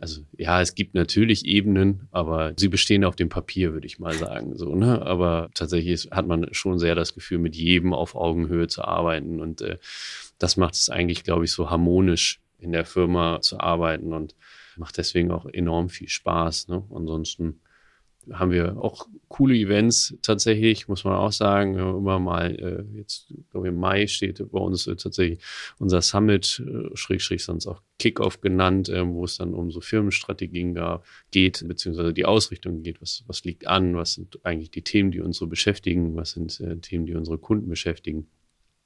also 0.00 0.22
ja, 0.36 0.60
es 0.60 0.74
gibt 0.74 0.94
natürlich 0.94 1.44
Ebenen, 1.44 2.08
aber 2.10 2.52
sie 2.56 2.68
bestehen 2.68 3.04
auf 3.04 3.16
dem 3.16 3.28
Papier, 3.28 3.72
würde 3.72 3.86
ich 3.86 3.98
mal 3.98 4.14
sagen. 4.14 4.56
So, 4.56 4.74
ne? 4.74 5.02
Aber 5.02 5.50
tatsächlich 5.54 6.08
hat 6.10 6.26
man 6.26 6.52
schon 6.52 6.78
sehr 6.78 6.94
das 6.94 7.14
Gefühl, 7.14 7.38
mit 7.38 7.56
jedem 7.56 7.92
auf 7.92 8.14
Augenhöhe 8.14 8.68
zu 8.68 8.84
arbeiten. 8.84 9.40
Und 9.40 9.60
äh, 9.60 9.78
das 10.38 10.56
macht 10.56 10.74
es 10.74 10.88
eigentlich, 10.88 11.24
glaube 11.24 11.44
ich, 11.44 11.52
so 11.52 11.70
harmonisch 11.70 12.40
in 12.58 12.72
der 12.72 12.84
Firma 12.84 13.40
zu 13.40 13.60
arbeiten 13.60 14.12
und 14.12 14.34
macht 14.76 14.98
deswegen 14.98 15.30
auch 15.30 15.46
enorm 15.46 15.88
viel 15.88 16.08
Spaß. 16.08 16.68
Ne? 16.68 16.84
Ansonsten 16.94 17.60
haben 18.32 18.50
wir 18.50 18.76
auch 18.82 19.08
coole 19.28 19.54
Events 19.54 20.16
tatsächlich, 20.22 20.88
muss 20.88 21.04
man 21.04 21.14
auch 21.14 21.32
sagen. 21.32 21.74
Immer 21.74 22.18
mal, 22.18 22.54
äh, 22.54 22.96
jetzt 22.96 23.32
glaube 23.50 23.68
ich, 23.68 23.72
im 23.72 23.80
Mai 23.80 24.06
steht 24.06 24.38
bei 24.50 24.58
uns 24.58 24.86
äh, 24.86 24.96
tatsächlich 24.96 25.40
unser 25.78 26.02
Summit, 26.02 26.62
äh, 26.66 26.96
Schrägstrich 26.96 27.44
sonst 27.44 27.66
auch 27.66 27.82
Kickoff 27.98 28.40
genannt, 28.40 28.88
äh, 28.88 29.06
wo 29.06 29.24
es 29.24 29.36
dann 29.36 29.54
um 29.54 29.70
so 29.70 29.80
Firmenstrategien 29.80 30.74
gar 30.74 31.02
geht, 31.30 31.64
beziehungsweise 31.66 32.12
die 32.12 32.26
Ausrichtung 32.26 32.82
geht. 32.82 33.00
Was, 33.00 33.24
was 33.26 33.44
liegt 33.44 33.66
an? 33.66 33.96
Was 33.96 34.14
sind 34.14 34.38
eigentlich 34.44 34.70
die 34.70 34.82
Themen, 34.82 35.10
die 35.10 35.20
uns 35.20 35.36
so 35.36 35.46
beschäftigen? 35.46 36.16
Was 36.16 36.32
sind 36.32 36.62
Themen, 36.82 37.06
die 37.06 37.14
unsere 37.14 37.38
Kunden 37.38 37.68
beschäftigen? 37.68 38.26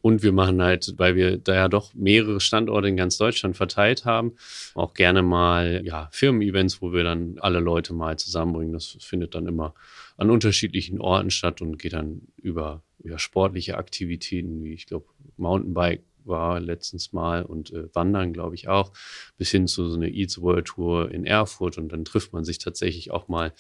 Und 0.03 0.23
wir 0.23 0.33
machen 0.33 0.61
halt, 0.61 0.95
weil 0.99 1.15
wir 1.15 1.39
da 1.39 1.55
ja 1.55 1.69
doch 1.69 1.95
mehrere 1.95 2.41
Standorte 2.41 2.89
in 2.89 2.97
ganz 2.97 3.17
Deutschland 3.19 3.57
verteilt 3.57 4.05
haben, 4.05 4.33
auch 4.75 4.95
gerne 4.95 5.23
mal 5.23 5.83
ja, 5.85 6.09
Firmen-Events, 6.13 6.83
wo 6.83 6.93
wir 6.93 7.05
dann 7.05 7.37
alle 7.39 7.61
Leute 7.61 7.95
mal 7.95 8.19
zusammenbringen. 8.19 8.73
Das 8.73 8.99
findet 9.01 9.35
dann 9.35 9.47
immer 9.47 9.75
an 10.17 10.31
unterschiedlichen 10.31 11.01
Orten 11.01 11.31
statt 11.31 11.63
und 11.63 11.79
geht 11.79 11.93
dann 11.93 12.23
über, 12.37 12.83
über 12.99 13.19
sportliche 13.19 13.79
Aktivitäten, 13.79 14.65
wie 14.65 14.75
ich 14.75 14.87
glaube 14.87 15.07
Mountainbike 15.37 16.03
war 16.25 16.61
letztens 16.61 17.13
mal 17.13 17.45
und 17.45 17.73
äh, 17.73 17.93
Wandern, 17.95 18.33
glaube 18.33 18.55
ich, 18.55 18.69
auch, 18.69 18.93
bis 19.39 19.51
hin 19.51 19.67
zu 19.67 19.89
so 19.89 19.97
einer 19.97 20.09
Eats 20.09 20.41
World 20.41 20.67
Tour 20.67 21.11
in 21.11 21.25
Erfurt 21.25 21.79
und 21.79 21.91
dann 21.91 22.05
trifft 22.05 22.33
man 22.33 22.45
sich 22.45 22.59
tatsächlich 22.59 23.11
auch 23.11 23.29
mal 23.29 23.53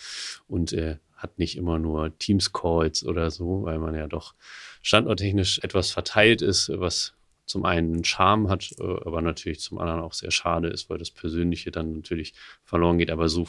und 0.49 0.72
äh, 0.72 0.99
hat 1.16 1.38
nicht 1.38 1.57
immer 1.57 1.78
nur 1.78 2.16
Teams-Calls 2.18 3.05
oder 3.05 3.30
so, 3.30 3.62
weil 3.62 3.78
man 3.78 3.95
ja 3.95 4.07
doch 4.07 4.34
standorttechnisch 4.83 5.61
etwas 5.61 5.91
verteilt 5.91 6.43
ist, 6.43 6.70
was 6.74 7.14
zum 7.47 7.64
einen 7.64 8.05
Charme 8.05 8.49
hat, 8.49 8.72
äh, 8.78 8.83
aber 8.83 9.20
natürlich 9.22 9.61
zum 9.61 9.78
anderen 9.78 10.01
auch 10.01 10.12
sehr 10.12 10.30
schade 10.30 10.68
ist, 10.68 10.89
weil 10.91 10.99
das 10.99 11.11
Persönliche 11.11 11.70
dann 11.70 11.97
natürlich 11.97 12.35
verloren 12.64 12.99
geht. 12.99 13.11
Aber 13.11 13.28
so 13.28 13.49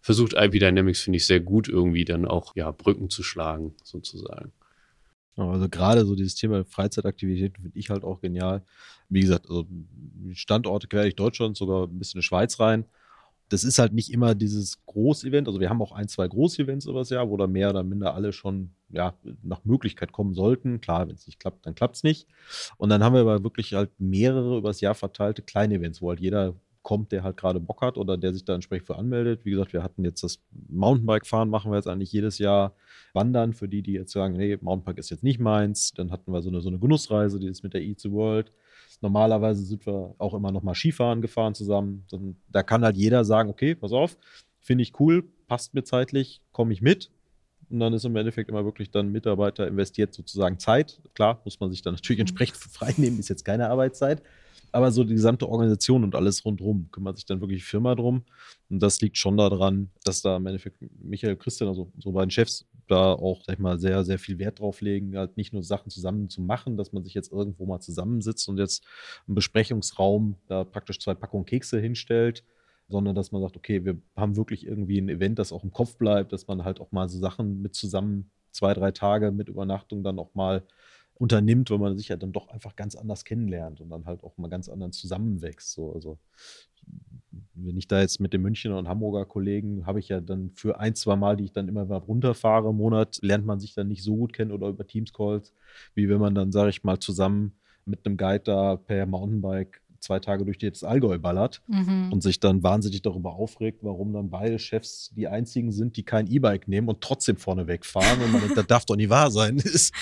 versucht 0.00 0.34
IP 0.34 0.52
Dynamics, 0.52 1.02
finde 1.02 1.18
ich, 1.18 1.26
sehr 1.26 1.40
gut 1.40 1.68
irgendwie 1.68 2.04
dann 2.04 2.26
auch 2.26 2.54
ja, 2.54 2.70
Brücken 2.70 3.10
zu 3.10 3.22
schlagen, 3.22 3.74
sozusagen. 3.82 4.52
Also 5.36 5.68
gerade 5.70 6.04
so 6.04 6.14
dieses 6.14 6.34
Thema 6.34 6.64
Freizeitaktivitäten 6.64 7.62
finde 7.62 7.78
ich 7.78 7.88
halt 7.88 8.04
auch 8.04 8.20
genial. 8.20 8.62
Wie 9.08 9.20
gesagt, 9.20 9.48
also 9.48 9.66
Standorte 10.34 10.86
quer 10.86 11.02
durch 11.02 11.16
Deutschland, 11.16 11.56
sogar 11.56 11.86
ein 11.86 11.98
bisschen 11.98 12.18
in 12.18 12.20
die 12.20 12.26
Schweiz 12.26 12.60
rein. 12.60 12.84
das 13.48 13.64
ist 13.64 13.78
halt 13.78 13.92
nicht 13.94 14.12
immer 14.12 14.34
dieses 14.34 14.84
Großevent. 14.86 15.48
Also 15.48 15.60
wir 15.60 15.70
haben 15.70 15.82
auch 15.82 15.92
ein, 15.92 16.08
zwei 16.08 16.28
Großevents 16.28 16.86
übers 16.86 17.10
Jahr, 17.10 17.30
wo 17.30 17.36
da 17.36 17.46
mehr 17.46 17.70
oder 17.70 17.82
minder 17.82 18.14
alle 18.14 18.32
schon 18.32 18.70
ja, 18.92 19.14
nach 19.42 19.64
Möglichkeit 19.64 20.12
kommen 20.12 20.34
sollten. 20.34 20.80
Klar, 20.80 21.08
wenn 21.08 21.14
es 21.14 21.26
nicht 21.26 21.40
klappt, 21.40 21.66
dann 21.66 21.74
klappt 21.74 21.96
es 21.96 22.02
nicht. 22.02 22.26
Und 22.76 22.90
dann 22.90 23.02
haben 23.02 23.14
wir 23.14 23.20
aber 23.20 23.42
wirklich 23.42 23.74
halt 23.74 23.90
mehrere 23.98 24.58
übers 24.58 24.80
Jahr 24.80 24.94
verteilte 24.94 25.42
kleine 25.42 25.74
Events, 25.74 26.02
wo 26.02 26.10
halt 26.10 26.20
jeder 26.20 26.54
kommt, 26.82 27.12
der 27.12 27.22
halt 27.22 27.36
gerade 27.36 27.60
Bock 27.60 27.82
hat 27.82 27.98
oder 27.98 28.16
der 28.16 28.32
sich 28.32 28.44
da 28.44 28.54
entsprechend 28.54 28.86
für 28.86 28.96
anmeldet. 28.96 29.44
Wie 29.44 29.50
gesagt, 29.50 29.72
wir 29.72 29.82
hatten 29.82 30.04
jetzt 30.04 30.22
das 30.22 30.38
Mountainbike-Fahren, 30.68 31.50
machen 31.50 31.70
wir 31.70 31.76
jetzt 31.76 31.88
eigentlich 31.88 32.12
jedes 32.12 32.38
Jahr. 32.38 32.74
Wandern, 33.12 33.52
für 33.52 33.68
die, 33.68 33.82
die 33.82 33.92
jetzt 33.92 34.12
sagen, 34.12 34.36
nee, 34.36 34.56
Mountainbike 34.60 34.98
ist 34.98 35.10
jetzt 35.10 35.24
nicht 35.24 35.40
meins. 35.40 35.92
Dann 35.92 36.10
hatten 36.10 36.32
wir 36.32 36.42
so 36.42 36.48
eine, 36.48 36.60
so 36.60 36.68
eine 36.68 36.78
Genussreise, 36.78 37.38
die 37.38 37.48
ist 37.48 37.62
mit 37.62 37.74
der 37.74 37.82
Eat 37.82 38.00
the 38.00 38.10
World. 38.10 38.52
Normalerweise 39.00 39.62
sind 39.62 39.86
wir 39.86 40.14
auch 40.18 40.34
immer 40.34 40.52
noch 40.52 40.62
mal 40.62 40.74
Skifahren 40.74 41.20
gefahren 41.20 41.54
zusammen. 41.54 42.04
Dann, 42.10 42.36
da 42.48 42.62
kann 42.62 42.84
halt 42.84 42.96
jeder 42.96 43.24
sagen, 43.24 43.50
okay, 43.50 43.74
pass 43.74 43.92
auf, 43.92 44.16
finde 44.60 44.82
ich 44.82 44.98
cool, 45.00 45.24
passt 45.48 45.74
mir 45.74 45.84
zeitlich, 45.84 46.40
komme 46.52 46.72
ich 46.72 46.82
mit. 46.82 47.10
Und 47.70 47.80
dann 47.80 47.92
ist 47.92 48.04
im 48.04 48.16
Endeffekt 48.16 48.50
immer 48.50 48.64
wirklich 48.64 48.90
dann 48.90 49.12
Mitarbeiter 49.12 49.66
investiert 49.66 50.12
sozusagen 50.12 50.58
Zeit. 50.58 51.00
Klar, 51.14 51.40
muss 51.44 51.60
man 51.60 51.70
sich 51.70 51.82
dann 51.82 51.94
natürlich 51.94 52.20
entsprechend 52.20 52.56
frei 52.58 52.94
nehmen, 52.96 53.18
ist 53.18 53.28
jetzt 53.28 53.44
keine 53.44 53.70
Arbeitszeit 53.70 54.22
aber 54.72 54.90
so 54.92 55.04
die 55.04 55.14
gesamte 55.14 55.48
Organisation 55.48 56.04
und 56.04 56.14
alles 56.14 56.44
rundherum 56.44 56.88
kümmert 56.90 57.16
sich 57.16 57.26
dann 57.26 57.40
wirklich 57.40 57.60
die 57.60 57.66
Firma 57.66 57.94
drum. 57.94 58.24
Und 58.68 58.80
das 58.80 59.00
liegt 59.00 59.16
schon 59.16 59.36
daran, 59.36 59.90
dass 60.04 60.22
da 60.22 60.36
im 60.36 60.46
Endeffekt 60.46 60.78
Michael 61.02 61.36
Christian, 61.36 61.68
also 61.68 61.90
so 61.98 62.12
beiden 62.12 62.30
Chefs, 62.30 62.66
da 62.86 63.12
auch, 63.12 63.42
sag 63.44 63.54
ich 63.54 63.58
mal, 63.60 63.78
sehr, 63.78 64.04
sehr 64.04 64.18
viel 64.18 64.38
Wert 64.38 64.60
drauf 64.60 64.80
legen, 64.80 65.16
halt 65.16 65.36
nicht 65.36 65.52
nur 65.52 65.62
Sachen 65.62 65.90
zusammen 65.90 66.28
zu 66.28 66.42
machen, 66.42 66.76
dass 66.76 66.92
man 66.92 67.04
sich 67.04 67.14
jetzt 67.14 67.32
irgendwo 67.32 67.66
mal 67.66 67.80
zusammensitzt 67.80 68.48
und 68.48 68.58
jetzt 68.58 68.84
im 69.28 69.34
Besprechungsraum 69.34 70.36
da 70.46 70.64
praktisch 70.64 70.98
zwei 70.98 71.14
Packungen 71.14 71.46
Kekse 71.46 71.80
hinstellt, 71.80 72.44
sondern 72.90 73.14
dass 73.14 73.32
man 73.32 73.40
sagt, 73.40 73.56
okay, 73.56 73.84
wir 73.84 73.98
haben 74.16 74.36
wirklich 74.36 74.66
irgendwie 74.66 75.00
ein 75.00 75.08
Event, 75.08 75.38
das 75.38 75.52
auch 75.52 75.64
im 75.64 75.72
Kopf 75.72 75.96
bleibt, 75.96 76.32
dass 76.32 76.46
man 76.46 76.64
halt 76.64 76.80
auch 76.80 76.92
mal 76.92 77.08
so 77.08 77.18
Sachen 77.18 77.62
mit 77.62 77.74
zusammen 77.74 78.30
zwei, 78.50 78.74
drei 78.74 78.90
Tage 78.90 79.30
mit 79.30 79.48
Übernachtung 79.48 80.02
dann 80.02 80.18
auch 80.18 80.34
mal 80.34 80.64
unternimmt, 81.14 81.70
weil 81.70 81.78
man 81.78 81.96
sich 81.96 82.08
ja 82.08 82.16
dann 82.16 82.32
doch 82.32 82.48
einfach 82.48 82.76
ganz 82.76 82.94
anders 82.94 83.24
kennenlernt 83.24 83.80
und 83.80 83.90
dann 83.90 84.06
halt 84.06 84.24
auch 84.24 84.36
mal 84.38 84.48
ganz 84.48 84.68
anderen 84.68 84.92
zusammenwächst. 84.92 85.72
So, 85.72 85.92
also 85.92 86.18
wenn 87.54 87.76
ich 87.76 87.88
da 87.88 88.00
jetzt 88.00 88.20
mit 88.20 88.32
den 88.32 88.42
Münchner 88.42 88.78
und 88.78 88.88
Hamburger 88.88 89.26
Kollegen 89.26 89.86
habe 89.86 90.00
ich 90.00 90.08
ja 90.08 90.20
dann 90.20 90.50
für 90.50 90.80
ein, 90.80 90.94
zwei 90.94 91.16
Mal, 91.16 91.36
die 91.36 91.44
ich 91.44 91.52
dann 91.52 91.68
immer 91.68 91.84
mal 91.84 91.98
runterfahre 91.98 92.70
im 92.70 92.76
Monat, 92.76 93.18
lernt 93.22 93.44
man 93.44 93.60
sich 93.60 93.74
dann 93.74 93.88
nicht 93.88 94.02
so 94.02 94.16
gut 94.16 94.32
kennen 94.32 94.50
oder 94.50 94.68
über 94.68 94.86
Teams-Calls, 94.86 95.52
wie 95.94 96.08
wenn 96.08 96.20
man 96.20 96.34
dann, 96.34 96.52
sage 96.52 96.70
ich 96.70 96.84
mal, 96.84 96.98
zusammen 96.98 97.52
mit 97.84 98.06
einem 98.06 98.16
Guide 98.16 98.44
da 98.44 98.76
per 98.76 99.06
Mountainbike 99.06 99.82
zwei 100.00 100.18
Tage 100.18 100.44
durch 100.44 100.58
das 100.58 100.82
Allgäu 100.82 101.18
ballert 101.18 101.62
mhm. 101.66 102.12
und 102.12 102.22
sich 102.22 102.40
dann 102.40 102.62
wahnsinnig 102.62 103.02
darüber 103.02 103.34
aufregt, 103.34 103.80
warum 103.82 104.12
dann 104.12 104.30
beide 104.30 104.58
Chefs 104.58 105.12
die 105.14 105.28
einzigen 105.28 105.72
sind, 105.72 105.96
die 105.96 106.02
kein 106.02 106.26
E-Bike 106.26 106.68
nehmen 106.68 106.88
und 106.88 107.00
trotzdem 107.00 107.36
vorne 107.36 107.66
wegfahren. 107.66 108.22
Und 108.22 108.32
man 108.32 108.40
denkt, 108.40 108.56
das 108.56 108.66
darf 108.66 108.84
doch 108.84 108.96
nie 108.96 109.08
wahr 109.08 109.30
sein. 109.30 109.60
Das, 109.70 109.92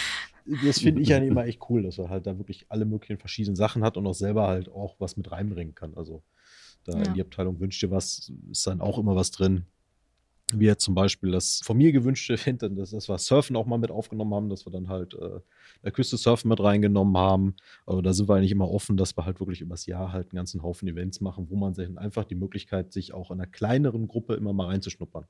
das 0.65 0.81
finde 0.81 1.03
ich 1.03 1.09
ja 1.09 1.19
immer 1.19 1.45
echt 1.45 1.61
cool, 1.69 1.83
dass 1.83 1.99
er 1.99 2.09
halt 2.09 2.27
da 2.27 2.39
wirklich 2.39 2.65
alle 2.71 2.87
möglichen 2.87 3.19
verschiedenen 3.19 3.55
Sachen 3.55 3.85
hat 3.85 3.99
und 3.99 4.07
auch 4.07 4.15
selber 4.15 4.47
halt 4.47 4.71
auch 4.71 4.97
was 4.99 5.17
mit 5.19 5.31
reinbringen 5.31 5.75
kann. 5.75 5.95
Also 5.95 6.23
da 6.85 6.97
ja. 6.97 7.05
in 7.05 7.15
die 7.15 7.21
Abteilung 7.21 7.61
wünscht 7.61 7.83
dir 7.83 7.91
was, 7.91 8.33
ist 8.51 8.67
dann 8.67 8.81
auch 8.81 8.99
immer 8.99 9.15
was 9.15 9.31
drin. 9.31 9.67
Wie 10.53 10.65
jetzt 10.65 10.85
zum 10.85 10.95
Beispiel 10.95 11.31
das 11.31 11.61
von 11.63 11.77
mir 11.77 11.93
gewünschte 11.93 12.35
Event, 12.35 12.63
dass, 12.63 12.91
dass 12.91 13.09
wir 13.09 13.19
Surfen 13.19 13.57
auch 13.57 13.67
mal 13.67 13.79
mit 13.79 13.91
aufgenommen 13.91 14.35
haben, 14.35 14.49
dass 14.49 14.67
wir 14.67 14.73
dann 14.73 14.89
halt 14.89 15.15
äh, 15.15 15.41
der 15.85 15.93
Küste 15.93 16.17
Surfen 16.17 16.49
mit 16.49 16.61
reingenommen 16.61 17.17
haben. 17.17 17.55
Aber 17.87 18.03
da 18.03 18.13
sind 18.13 18.29
wir 18.29 18.37
eigentlich 18.37 18.53
immer 18.53 18.71
offen, 18.71 18.97
dass 18.97 19.17
wir 19.17 19.27
halt 19.27 19.41
wirklich 19.41 19.61
übers 19.61 19.87
Jahr 19.87 20.13
halt 20.13 20.29
einen 20.31 20.37
ganzen 20.37 20.63
Haufen 20.63 20.89
Events 20.89 21.21
machen, 21.21 21.51
wo 21.51 21.57
man 21.57 21.75
sich 21.75 21.89
einfach 21.99 22.25
die 22.25 22.35
Möglichkeit, 22.35 22.93
sich 22.93 23.13
auch 23.13 23.31
in 23.31 23.41
einer 23.41 23.51
kleineren 23.51 24.09
Gruppe 24.09 24.35
immer 24.35 24.53
mal 24.53 24.67
reinzuschnuppern. 24.67 25.27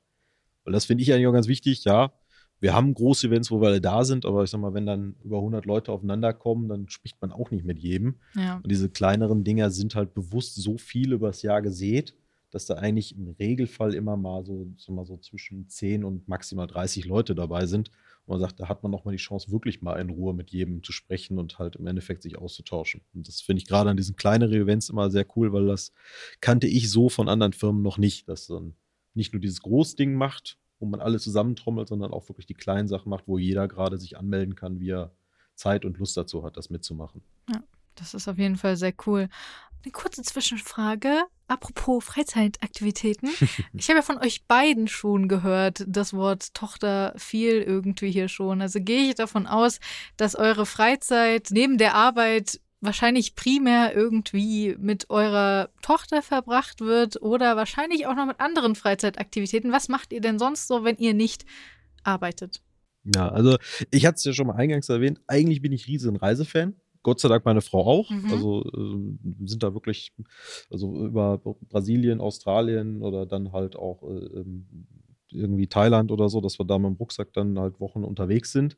Weil 0.64 0.72
das 0.72 0.84
finde 0.84 1.02
ich 1.02 1.12
eigentlich 1.12 1.26
auch 1.26 1.32
ganz 1.32 1.48
wichtig, 1.48 1.84
ja 1.84 2.12
wir 2.60 2.74
haben 2.74 2.94
große 2.94 3.28
Events, 3.28 3.50
wo 3.50 3.60
wir 3.60 3.68
alle 3.68 3.80
da 3.80 4.04
sind, 4.04 4.24
aber 4.24 4.42
ich 4.42 4.50
sag 4.50 4.60
mal, 4.60 4.74
wenn 4.74 4.86
dann 4.86 5.14
über 5.22 5.38
100 5.38 5.64
Leute 5.64 5.92
aufeinander 5.92 6.32
kommen, 6.32 6.68
dann 6.68 6.88
spricht 6.88 7.20
man 7.20 7.30
auch 7.30 7.50
nicht 7.50 7.64
mit 7.64 7.78
jedem. 7.78 8.16
Ja. 8.34 8.56
Und 8.56 8.70
diese 8.70 8.88
kleineren 8.88 9.44
Dinger 9.44 9.70
sind 9.70 9.94
halt 9.94 10.14
bewusst 10.14 10.56
so 10.56 10.76
viel 10.76 11.12
übers 11.12 11.42
Jahr 11.42 11.62
gesät, 11.62 12.14
dass 12.50 12.66
da 12.66 12.74
eigentlich 12.74 13.16
im 13.16 13.28
Regelfall 13.28 13.94
immer 13.94 14.16
mal 14.16 14.44
so, 14.44 14.72
mal, 14.88 15.04
so 15.04 15.16
zwischen 15.18 15.68
10 15.68 16.04
und 16.04 16.28
maximal 16.28 16.66
30 16.66 17.04
Leute 17.04 17.34
dabei 17.34 17.66
sind. 17.66 17.90
Und 18.24 18.32
man 18.32 18.40
sagt, 18.40 18.60
da 18.60 18.68
hat 18.68 18.82
man 18.82 18.92
noch 18.92 19.04
mal 19.04 19.12
die 19.12 19.18
Chance, 19.18 19.50
wirklich 19.50 19.82
mal 19.82 20.00
in 20.00 20.10
Ruhe 20.10 20.34
mit 20.34 20.50
jedem 20.50 20.82
zu 20.82 20.92
sprechen 20.92 21.38
und 21.38 21.58
halt 21.58 21.76
im 21.76 21.86
Endeffekt 21.86 22.22
sich 22.22 22.38
auszutauschen. 22.38 23.02
Und 23.14 23.28
das 23.28 23.40
finde 23.40 23.62
ich 23.62 23.68
gerade 23.68 23.90
an 23.90 23.96
diesen 23.96 24.16
kleineren 24.16 24.54
Events 24.54 24.88
immer 24.88 25.10
sehr 25.10 25.26
cool, 25.36 25.52
weil 25.52 25.66
das 25.66 25.92
kannte 26.40 26.66
ich 26.66 26.90
so 26.90 27.08
von 27.08 27.28
anderen 27.28 27.52
Firmen 27.52 27.82
noch 27.82 27.98
nicht, 27.98 28.28
dass 28.28 28.46
dann 28.46 28.74
nicht 29.14 29.32
nur 29.32 29.40
dieses 29.40 29.62
Großding 29.62 30.14
macht, 30.14 30.58
wo 30.78 30.86
man 30.86 31.00
alle 31.00 31.18
zusammentrommelt, 31.18 31.88
sondern 31.88 32.12
auch 32.12 32.28
wirklich 32.28 32.46
die 32.46 32.54
kleinen 32.54 32.88
Sachen 32.88 33.10
macht, 33.10 33.26
wo 33.26 33.38
jeder 33.38 33.68
gerade 33.68 33.98
sich 33.98 34.16
anmelden 34.16 34.54
kann, 34.54 34.80
wie 34.80 34.90
er 34.90 35.12
Zeit 35.54 35.84
und 35.84 35.98
Lust 35.98 36.16
dazu 36.16 36.44
hat, 36.44 36.56
das 36.56 36.70
mitzumachen. 36.70 37.22
Ja, 37.50 37.62
das 37.96 38.14
ist 38.14 38.28
auf 38.28 38.38
jeden 38.38 38.56
Fall 38.56 38.76
sehr 38.76 38.94
cool. 39.06 39.28
Eine 39.84 39.92
kurze 39.92 40.22
Zwischenfrage. 40.22 41.22
Apropos 41.46 42.04
Freizeitaktivitäten. 42.04 43.30
Ich 43.72 43.88
habe 43.88 43.98
ja 43.98 44.02
von 44.02 44.18
euch 44.18 44.44
beiden 44.46 44.88
schon 44.88 45.28
gehört, 45.28 45.84
das 45.86 46.12
Wort 46.12 46.52
Tochter 46.52 47.14
fiel 47.16 47.62
irgendwie 47.62 48.10
hier 48.10 48.28
schon. 48.28 48.60
Also 48.60 48.80
gehe 48.80 49.08
ich 49.08 49.14
davon 49.14 49.46
aus, 49.46 49.78
dass 50.16 50.34
eure 50.34 50.66
Freizeit 50.66 51.48
neben 51.50 51.78
der 51.78 51.94
Arbeit 51.94 52.60
wahrscheinlich 52.80 53.34
primär 53.34 53.94
irgendwie 53.94 54.76
mit 54.78 55.10
eurer 55.10 55.70
Tochter 55.82 56.22
verbracht 56.22 56.80
wird 56.80 57.20
oder 57.22 57.56
wahrscheinlich 57.56 58.06
auch 58.06 58.14
noch 58.14 58.26
mit 58.26 58.40
anderen 58.40 58.74
Freizeitaktivitäten. 58.74 59.72
Was 59.72 59.88
macht 59.88 60.12
ihr 60.12 60.20
denn 60.20 60.38
sonst 60.38 60.68
so, 60.68 60.84
wenn 60.84 60.96
ihr 60.96 61.14
nicht 61.14 61.44
arbeitet? 62.04 62.62
Ja, 63.14 63.28
also 63.28 63.56
ich 63.90 64.06
hatte 64.06 64.16
es 64.16 64.24
ja 64.24 64.32
schon 64.32 64.48
mal 64.48 64.56
eingangs 64.56 64.88
erwähnt, 64.88 65.20
eigentlich 65.26 65.62
bin 65.62 65.72
ich 65.72 65.86
riesen 65.86 66.16
Reisefan. 66.16 66.76
Gott 67.08 67.20
sei 67.20 67.28
Dank 67.30 67.46
meine 67.46 67.62
Frau 67.62 67.86
auch. 67.86 68.10
Mhm. 68.10 68.30
Also 68.30 68.64
äh, 68.64 69.46
sind 69.46 69.62
da 69.62 69.72
wirklich, 69.72 70.12
also 70.70 70.94
über 71.06 71.38
Brasilien, 71.70 72.20
Australien 72.20 73.02
oder 73.02 73.24
dann 73.24 73.52
halt 73.52 73.76
auch 73.76 74.02
äh, 74.02 74.40
ähm, 74.40 74.66
irgendwie 75.32 75.66
Thailand 75.66 76.10
oder 76.10 76.28
so, 76.28 76.40
dass 76.40 76.58
wir 76.58 76.66
da 76.66 76.78
mit 76.78 76.90
dem 76.90 76.96
Rucksack 76.96 77.32
dann 77.32 77.58
halt 77.58 77.80
Wochen 77.80 78.04
unterwegs 78.04 78.52
sind. 78.52 78.76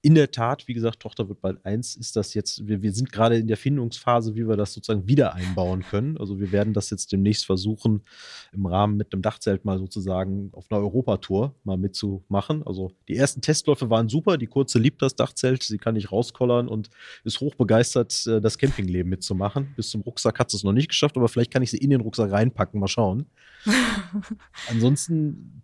In 0.00 0.14
der 0.14 0.30
Tat, 0.30 0.66
wie 0.68 0.74
gesagt, 0.74 1.00
Tochter 1.00 1.28
wird 1.28 1.40
bald 1.40 1.64
eins, 1.64 1.96
ist 1.96 2.16
das 2.16 2.34
jetzt, 2.34 2.66
wir, 2.66 2.82
wir 2.82 2.92
sind 2.92 3.12
gerade 3.12 3.36
in 3.36 3.46
der 3.46 3.56
Findungsphase, 3.56 4.34
wie 4.34 4.48
wir 4.48 4.56
das 4.56 4.72
sozusagen 4.72 5.06
wieder 5.06 5.34
einbauen 5.34 5.82
können. 5.82 6.16
Also 6.18 6.40
wir 6.40 6.52
werden 6.52 6.72
das 6.72 6.90
jetzt 6.90 7.12
demnächst 7.12 7.46
versuchen, 7.46 8.02
im 8.52 8.66
Rahmen 8.66 8.96
mit 8.96 9.12
einem 9.12 9.22
Dachzelt 9.22 9.64
mal 9.64 9.78
sozusagen 9.78 10.50
auf 10.52 10.66
einer 10.70 10.80
Europatour 10.80 11.54
mal 11.64 11.76
mitzumachen. 11.76 12.62
Also 12.66 12.92
die 13.08 13.16
ersten 13.16 13.40
Testläufe 13.40 13.90
waren 13.90 14.08
super, 14.08 14.38
die 14.38 14.46
kurze 14.46 14.78
liebt 14.78 15.02
das 15.02 15.14
Dachzelt, 15.14 15.62
sie 15.62 15.78
kann 15.78 15.94
nicht 15.94 16.10
rauskollern 16.10 16.68
und 16.68 16.90
ist 17.24 17.40
hochbegeistert, 17.40 18.26
äh, 18.26 18.40
das 18.40 18.58
Campingleben 18.58 19.10
mitzumachen. 19.10 19.72
Bis 19.76 19.90
zum 19.90 20.00
Rucksack 20.02 20.38
hat 20.38 20.50
sie 20.50 20.56
es 20.56 20.64
noch 20.64 20.72
nicht 20.72 20.88
geschafft, 20.88 21.16
aber 21.16 21.28
vielleicht 21.28 21.52
kann 21.52 21.62
ich 21.62 21.70
sie 21.70 21.78
in 21.78 21.90
den 21.90 22.00
Rucksack 22.00 22.30
reinpacken, 22.32 22.80
mal 22.80 22.88
schauen. 22.88 23.26
Ansonsten 24.70 25.62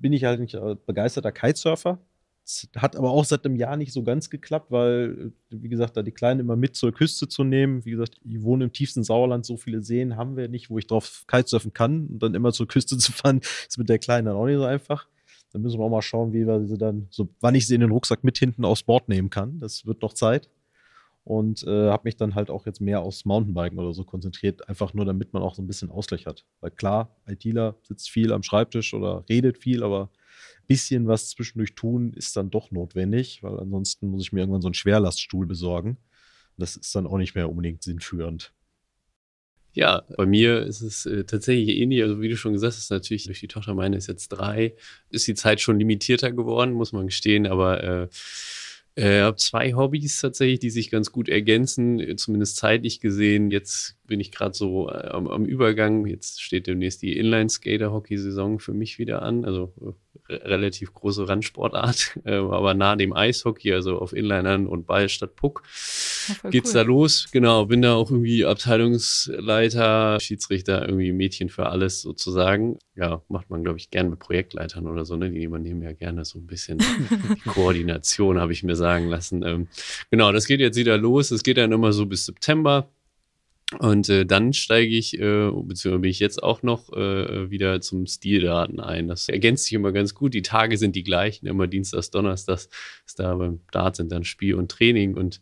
bin 0.00 0.12
ich 0.12 0.24
halt 0.24 0.40
nicht 0.40 0.56
begeisterter 0.86 1.32
Kitesurfer. 1.32 1.98
Hat 2.76 2.94
aber 2.96 3.10
auch 3.10 3.24
seit 3.24 3.46
einem 3.46 3.56
Jahr 3.56 3.76
nicht 3.76 3.92
so 3.92 4.02
ganz 4.02 4.28
geklappt, 4.28 4.70
weil, 4.70 5.32
wie 5.48 5.68
gesagt, 5.68 5.96
da 5.96 6.02
die 6.02 6.12
Kleinen 6.12 6.40
immer 6.40 6.56
mit 6.56 6.76
zur 6.76 6.92
Küste 6.92 7.26
zu 7.26 7.42
nehmen. 7.42 7.84
Wie 7.86 7.92
gesagt, 7.92 8.20
ich 8.22 8.42
wohne 8.42 8.64
im 8.64 8.72
tiefsten 8.72 9.02
Sauerland, 9.02 9.46
so 9.46 9.56
viele 9.56 9.82
Seen 9.82 10.16
haben 10.16 10.36
wir 10.36 10.48
nicht, 10.48 10.68
wo 10.68 10.78
ich 10.78 10.86
drauf 10.86 11.24
Kitesurfen 11.26 11.72
kann. 11.72 12.06
Und 12.06 12.22
dann 12.22 12.34
immer 12.34 12.52
zur 12.52 12.68
Küste 12.68 12.98
zu 12.98 13.12
fahren, 13.12 13.40
ist 13.40 13.78
mit 13.78 13.88
der 13.88 13.98
Kleinen 13.98 14.26
dann 14.26 14.36
auch 14.36 14.46
nicht 14.46 14.56
so 14.56 14.64
einfach. 14.64 15.08
Dann 15.52 15.62
müssen 15.62 15.78
wir 15.78 15.84
auch 15.84 15.90
mal 15.90 16.02
schauen, 16.02 16.32
wie 16.32 16.46
wir 16.46 16.66
sie 16.66 16.76
dann, 16.76 17.06
so 17.10 17.28
wann 17.40 17.54
ich 17.54 17.66
sie 17.66 17.76
in 17.76 17.80
den 17.80 17.90
Rucksack 17.90 18.24
mit 18.24 18.36
hinten 18.36 18.64
aufs 18.64 18.82
Board 18.82 19.08
nehmen 19.08 19.30
kann. 19.30 19.60
Das 19.60 19.86
wird 19.86 20.02
noch 20.02 20.12
Zeit 20.12 20.50
und 21.24 21.62
äh, 21.64 21.88
habe 21.88 22.02
mich 22.04 22.16
dann 22.16 22.34
halt 22.34 22.50
auch 22.50 22.66
jetzt 22.66 22.80
mehr 22.80 23.00
aufs 23.00 23.24
Mountainbiken 23.24 23.78
oder 23.78 23.94
so 23.94 24.04
konzentriert, 24.04 24.68
einfach 24.68 24.92
nur 24.92 25.06
damit 25.06 25.32
man 25.32 25.42
auch 25.42 25.54
so 25.54 25.62
ein 25.62 25.66
bisschen 25.66 25.90
Ausgleich 25.90 26.26
hat. 26.26 26.44
Weil 26.60 26.70
klar, 26.70 27.16
ITler 27.26 27.76
sitzt 27.82 28.10
viel 28.10 28.32
am 28.32 28.42
Schreibtisch 28.42 28.92
oder 28.92 29.24
redet 29.28 29.58
viel, 29.58 29.82
aber 29.82 30.10
ein 30.58 30.66
bisschen 30.66 31.06
was 31.08 31.30
zwischendurch 31.30 31.74
tun 31.74 32.12
ist 32.12 32.36
dann 32.36 32.50
doch 32.50 32.70
notwendig, 32.70 33.42
weil 33.42 33.58
ansonsten 33.58 34.08
muss 34.08 34.22
ich 34.22 34.32
mir 34.32 34.40
irgendwann 34.40 34.62
so 34.62 34.68
einen 34.68 34.74
Schwerlaststuhl 34.74 35.46
besorgen. 35.46 35.96
Das 36.58 36.76
ist 36.76 36.94
dann 36.94 37.06
auch 37.06 37.18
nicht 37.18 37.34
mehr 37.34 37.48
unbedingt 37.48 37.82
sinnführend. 37.82 38.52
Ja, 39.72 40.04
bei 40.16 40.24
mir 40.24 40.62
ist 40.62 40.82
es 40.82 41.04
äh, 41.04 41.24
tatsächlich 41.24 41.76
ähnlich. 41.76 42.02
Also 42.02 42.20
wie 42.20 42.28
du 42.28 42.36
schon 42.36 42.52
gesagt 42.52 42.74
hast, 42.76 42.90
natürlich 42.90 43.24
durch 43.24 43.40
die 43.40 43.48
Tochter 43.48 43.74
meine 43.74 43.96
ist 43.96 44.06
jetzt 44.06 44.28
drei, 44.28 44.76
ist 45.10 45.26
die 45.26 45.34
Zeit 45.34 45.60
schon 45.60 45.80
limitierter 45.80 46.30
geworden, 46.30 46.72
muss 46.72 46.92
man 46.92 47.06
gestehen, 47.06 47.46
aber 47.46 47.82
äh, 47.82 48.08
äh, 48.96 49.22
habe 49.22 49.36
zwei 49.36 49.74
Hobbys 49.74 50.20
tatsächlich, 50.20 50.60
die 50.60 50.70
sich 50.70 50.90
ganz 50.90 51.10
gut 51.10 51.28
ergänzen, 51.28 51.98
äh, 51.98 52.16
zumindest 52.16 52.56
zeitlich 52.56 53.00
gesehen. 53.00 53.50
Jetzt 53.50 53.96
bin 54.06 54.20
ich 54.20 54.30
gerade 54.30 54.54
so 54.54 54.88
äh, 54.88 55.08
am, 55.08 55.26
am, 55.26 55.44
Übergang. 55.44 56.06
Jetzt 56.06 56.40
steht 56.40 56.66
demnächst 56.66 57.02
die 57.02 57.16
Inline-Skater-Hockey-Saison 57.16 58.60
für 58.60 58.72
mich 58.72 58.98
wieder 58.98 59.22
an. 59.22 59.44
Also 59.44 59.72
äh, 59.80 59.92
relativ 60.28 60.94
große 60.94 61.28
Randsportart, 61.28 62.20
äh, 62.24 62.34
aber 62.34 62.74
nah 62.74 62.96
dem 62.96 63.12
Eishockey, 63.12 63.72
also 63.72 63.98
auf 63.98 64.12
Inlinern 64.12 64.66
und 64.66 64.86
Ball 64.86 65.08
statt 65.08 65.36
Puck. 65.36 65.62
Ja, 66.42 66.50
geht's 66.50 66.70
cool. 66.70 66.74
da 66.74 66.82
los? 66.82 67.26
Genau, 67.32 67.66
bin 67.66 67.82
da 67.82 67.94
auch 67.94 68.10
irgendwie 68.10 68.44
Abteilungsleiter, 68.44 70.18
Schiedsrichter, 70.20 70.82
irgendwie 70.82 71.12
Mädchen 71.12 71.48
für 71.48 71.66
alles 71.66 72.00
sozusagen. 72.00 72.78
Ja, 72.94 73.22
macht 73.28 73.50
man, 73.50 73.62
glaube 73.62 73.78
ich, 73.78 73.90
gern 73.90 74.10
mit 74.10 74.18
Projektleitern 74.18 74.86
oder 74.86 75.04
so, 75.04 75.16
ne? 75.16 75.30
Die 75.30 75.42
übernehmen 75.42 75.82
ja 75.82 75.92
gerne 75.92 76.24
so 76.24 76.38
ein 76.38 76.46
bisschen 76.46 76.78
Koordination, 77.46 78.40
habe 78.40 78.52
ich 78.52 78.62
mir 78.62 78.76
sagen 78.76 79.08
lassen. 79.08 79.42
Ähm, 79.42 79.68
genau, 80.10 80.32
das 80.32 80.46
geht 80.46 80.60
jetzt 80.60 80.76
wieder 80.76 80.96
los. 80.96 81.30
Es 81.30 81.42
geht 81.42 81.58
dann 81.58 81.72
immer 81.72 81.92
so 81.92 82.06
bis 82.06 82.24
September. 82.26 82.88
Und 83.78 84.08
äh, 84.08 84.24
dann 84.24 84.52
steige 84.52 84.94
ich, 84.94 85.18
äh, 85.18 85.50
beziehungsweise 85.50 85.98
bin 85.98 86.10
ich 86.10 86.20
jetzt 86.20 86.42
auch 86.42 86.62
noch 86.62 86.92
äh, 86.92 87.50
wieder 87.50 87.80
zum 87.80 88.06
Stildaten 88.06 88.80
ein. 88.80 89.08
Das 89.08 89.28
ergänzt 89.28 89.64
sich 89.64 89.72
immer 89.72 89.92
ganz 89.92 90.14
gut. 90.14 90.34
Die 90.34 90.42
Tage 90.42 90.78
sind 90.78 90.96
die 90.96 91.04
gleichen, 91.04 91.46
immer 91.46 91.66
Dienstags, 91.66 92.10
Donnerstags 92.10 92.68
ist 93.06 93.18
da 93.18 93.34
beim 93.34 93.60
Dart 93.72 93.96
sind 93.96 94.12
dann 94.12 94.24
Spiel 94.24 94.54
und 94.54 94.70
Training 94.70 95.14
und 95.14 95.40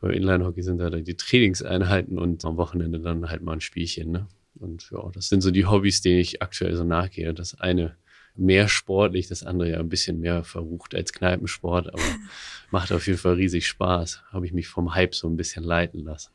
bei 0.00 0.12
Inline-Hockey 0.12 0.62
sind 0.62 0.78
da 0.78 0.90
die 0.90 1.16
Trainingseinheiten 1.16 2.18
und 2.18 2.44
am 2.44 2.56
Wochenende 2.56 3.00
dann 3.00 3.28
halt 3.28 3.42
mal 3.42 3.54
ein 3.54 3.60
Spielchen. 3.60 4.12
Ne? 4.12 4.26
Und 4.54 4.90
ja, 4.90 5.10
das 5.12 5.28
sind 5.28 5.40
so 5.40 5.50
die 5.50 5.66
Hobbys, 5.66 6.02
denen 6.02 6.20
ich 6.20 6.42
aktuell 6.42 6.76
so 6.76 6.84
nachgehe. 6.84 7.34
Das 7.34 7.60
eine 7.60 7.96
mehr 8.34 8.68
sportlich, 8.68 9.28
das 9.28 9.42
andere 9.42 9.70
ja 9.70 9.78
ein 9.78 9.88
bisschen 9.88 10.20
mehr 10.20 10.44
verrucht 10.44 10.94
als 10.94 11.12
Kneipensport, 11.12 11.88
aber 11.92 12.02
macht 12.70 12.92
auf 12.92 13.06
jeden 13.06 13.18
Fall 13.18 13.34
riesig 13.34 13.66
Spaß. 13.66 14.22
Habe 14.30 14.46
ich 14.46 14.52
mich 14.52 14.68
vom 14.68 14.94
Hype 14.94 15.14
so 15.14 15.28
ein 15.28 15.36
bisschen 15.36 15.64
leiten 15.64 16.00
lassen. 16.00 16.30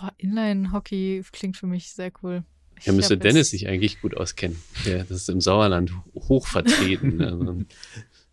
Boah, 0.00 0.12
Inline-Hockey 0.18 1.24
klingt 1.32 1.56
für 1.56 1.66
mich 1.66 1.92
sehr 1.92 2.12
cool. 2.22 2.44
Ja, 2.84 2.92
müsste 2.92 3.18
Dennis 3.18 3.50
sich 3.50 3.66
eigentlich 3.66 4.00
gut 4.00 4.16
auskennen. 4.16 4.56
Ja, 4.84 4.98
das 4.98 5.10
ist 5.10 5.28
im 5.28 5.40
Sauerland 5.40 5.92
hoch 6.14 6.46
vertreten. 6.46 7.20
also. 7.22 7.62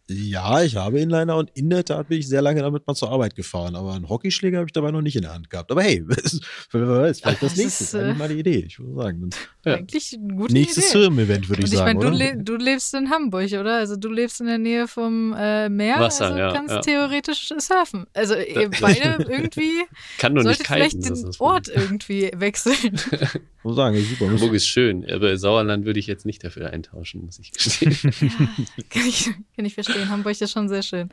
Ja, 0.08 0.62
ich 0.62 0.76
habe 0.76 1.00
Inliner 1.00 1.36
und 1.36 1.50
in 1.56 1.68
der 1.72 1.84
Tat 1.84 2.10
bin 2.10 2.20
ich 2.20 2.28
sehr 2.28 2.44
lange 2.44 2.62
damit 2.62 2.86
mal 2.86 2.94
zur 2.94 3.10
Arbeit 3.10 3.36
gefahren, 3.36 3.76
aber 3.76 3.94
einen 3.94 4.08
Hockeyschläger 4.08 4.60
habe 4.60 4.68
ich 4.68 4.74
dabei 4.74 4.92
noch 4.92 5.02
nicht 5.02 5.16
in 5.16 5.24
der 5.24 5.34
Hand 5.34 5.50
gehabt. 5.50 5.72
Aber 5.72 5.82
hey, 5.82 6.04
wer 6.72 6.88
weiß, 6.88 7.22
vielleicht 7.22 7.42
das, 7.42 7.54
das 7.54 7.58
nächste. 7.58 7.84
Ist, 7.84 7.94
äh, 7.96 8.14
mal 8.14 8.30
die 8.30 8.40
Idee, 8.40 8.66
ich 8.68 8.80
würde 8.80 8.94
sagen. 8.94 9.30
Ja. 9.66 9.74
Eigentlich 9.74 10.16
eine 10.16 10.36
gute 10.36 10.54
Nächstes 10.54 10.92
Firmen-Event, 10.92 11.50
würde 11.50 11.64
ich, 11.64 11.72
ich 11.72 11.78
sagen. 11.78 11.98
Ich 11.98 12.06
meine, 12.06 12.18
du, 12.18 12.24
le 12.24 12.44
du, 12.44 12.56
lebst 12.56 12.94
in 12.94 13.10
Hamburg, 13.10 13.52
oder? 13.52 13.78
Also 13.78 13.96
du 13.96 14.10
lebst 14.10 14.42
in 14.42 14.46
der 14.46 14.60
Nähe 14.60 14.88
vom 14.88 15.34
äh, 15.36 15.70
Meer, 15.70 16.00
Wasser, 16.00 16.26
also 16.26 16.38
ja, 16.38 16.54
kannst 16.54 16.76
ja. 16.76 16.82
theoretisch 16.82 17.52
surfen. 17.58 18.06
Also 18.14 18.36
ihr 18.36 18.70
beide 18.80 19.26
irgendwie 19.28 19.86
Kann 20.20 20.34
nur 20.34 20.44
nicht 20.44 20.68
vielleicht 20.68 21.04
den 21.04 21.32
Ort 21.40 21.68
irgendwie 21.68 22.30
wechseln. 22.36 23.02
muss 23.66 23.76
sagen, 23.76 24.00
super. 24.00 24.30
Hamburg 24.30 24.54
ist 24.54 24.68
schön, 24.68 25.10
aber 25.10 25.38
Sauerland 25.38 25.86
würde 25.86 26.00
ich 26.00 26.06
jetzt 26.06 26.26
nicht 26.26 26.44
dafür 26.44 26.70
eintauschen, 26.70 27.26
muss 27.26 27.40
ich 27.40 27.52
gestehen. 27.52 27.98
ja, 28.04 28.84
kann 28.90 29.08
ich, 29.08 29.32
kann 29.56 29.66
ich 29.66 29.74
verstehen. 29.74 30.08
Hamburg 30.10 30.40
ist 30.40 30.52
schon 30.52 30.70
sehr 30.70 30.84
schön. 30.84 31.10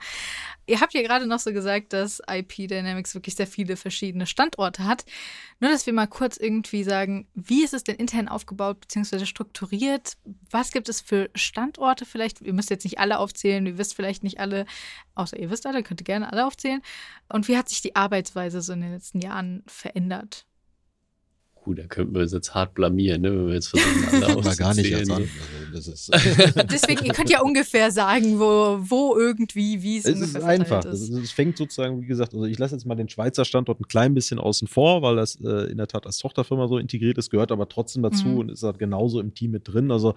Ihr 0.66 0.80
habt 0.80 0.92
ja 0.92 1.00
gerade 1.00 1.26
noch 1.26 1.38
so 1.38 1.52
gesagt, 1.52 1.94
dass 1.94 2.20
IP 2.30 2.68
Dynamics 2.68 3.14
wirklich 3.14 3.36
sehr 3.36 3.46
viele 3.46 3.76
verschiedene 3.76 4.26
Standorte 4.26 4.84
hat. 4.84 5.06
Nur, 5.60 5.70
dass 5.70 5.86
wir 5.86 5.94
mal 5.94 6.06
kurz 6.06 6.36
irgendwie 6.36 6.84
sagen, 6.84 7.26
wie 7.34 7.64
ist 7.64 7.72
es 7.72 7.84
denn 7.84 7.96
intern 7.96 8.28
aufgebaut 8.28 8.80
bzw. 8.80 9.24
strukturiert? 9.24 10.18
Was 10.50 10.72
gibt 10.72 10.90
es 10.90 11.00
für 11.00 11.30
Standorte 11.34 12.04
vielleicht? 12.04 12.42
Ihr 12.42 12.52
müsst 12.52 12.68
jetzt 12.68 12.84
nicht 12.84 12.98
alle 12.98 13.18
aufzählen, 13.18 13.64
ihr 13.64 13.78
wisst 13.78 13.94
vielleicht 13.94 14.22
nicht 14.22 14.40
alle, 14.40 14.66
außer 15.14 15.38
ihr 15.38 15.48
wisst 15.48 15.66
alle, 15.66 15.82
könnt 15.82 16.02
ihr 16.02 16.04
gerne 16.04 16.30
alle 16.30 16.46
aufzählen. 16.46 16.82
Und 17.30 17.48
wie 17.48 17.56
hat 17.56 17.70
sich 17.70 17.80
die 17.80 17.96
Arbeitsweise 17.96 18.60
so 18.60 18.74
in 18.74 18.82
den 18.82 18.92
letzten 18.92 19.20
Jahren 19.20 19.62
verändert? 19.66 20.44
Gut, 21.64 21.78
da 21.78 21.84
könnten 21.84 22.12
wir 22.14 22.22
uns 22.22 22.32
jetzt 22.32 22.54
hart 22.54 22.74
blamieren, 22.74 23.22
ne, 23.22 23.30
wenn 23.30 23.46
wir 23.46 23.54
jetzt 23.54 23.68
versuchen, 23.68 24.22
alle 24.24 24.42
mal 24.42 24.56
gar 24.56 24.74
nicht 24.74 24.90
jetzt 24.90 25.10
an. 25.10 25.28
Also, 25.72 25.92
Deswegen, 26.70 27.04
ihr 27.04 27.12
könnt 27.12 27.30
ja 27.30 27.40
ungefähr 27.40 27.92
sagen, 27.92 28.40
wo, 28.40 28.78
wo 28.80 29.16
irgendwie, 29.16 29.80
wie 29.80 29.98
es, 29.98 30.04
es 30.04 30.20
ist. 30.20 30.42
einfach. 30.42 30.84
Ist. 30.84 31.08
Es 31.08 31.30
fängt 31.30 31.56
sozusagen, 31.56 32.02
wie 32.02 32.06
gesagt, 32.06 32.34
also 32.34 32.46
ich 32.46 32.58
lasse 32.58 32.74
jetzt 32.74 32.84
mal 32.84 32.96
den 32.96 33.08
Schweizer 33.08 33.44
Standort 33.44 33.80
ein 33.80 33.86
klein 33.86 34.12
bisschen 34.12 34.40
außen 34.40 34.66
vor, 34.66 35.02
weil 35.02 35.16
das 35.16 35.36
äh, 35.36 35.70
in 35.70 35.76
der 35.76 35.86
Tat 35.86 36.04
als 36.04 36.18
Tochterfirma 36.18 36.66
so 36.66 36.78
integriert 36.78 37.16
ist, 37.18 37.30
gehört 37.30 37.52
aber 37.52 37.68
trotzdem 37.68 38.02
dazu 38.02 38.26
mhm. 38.26 38.38
und 38.38 38.50
ist 38.50 38.64
halt 38.64 38.80
genauso 38.80 39.20
im 39.20 39.32
Team 39.32 39.52
mit 39.52 39.68
drin. 39.68 39.92
Also 39.92 40.14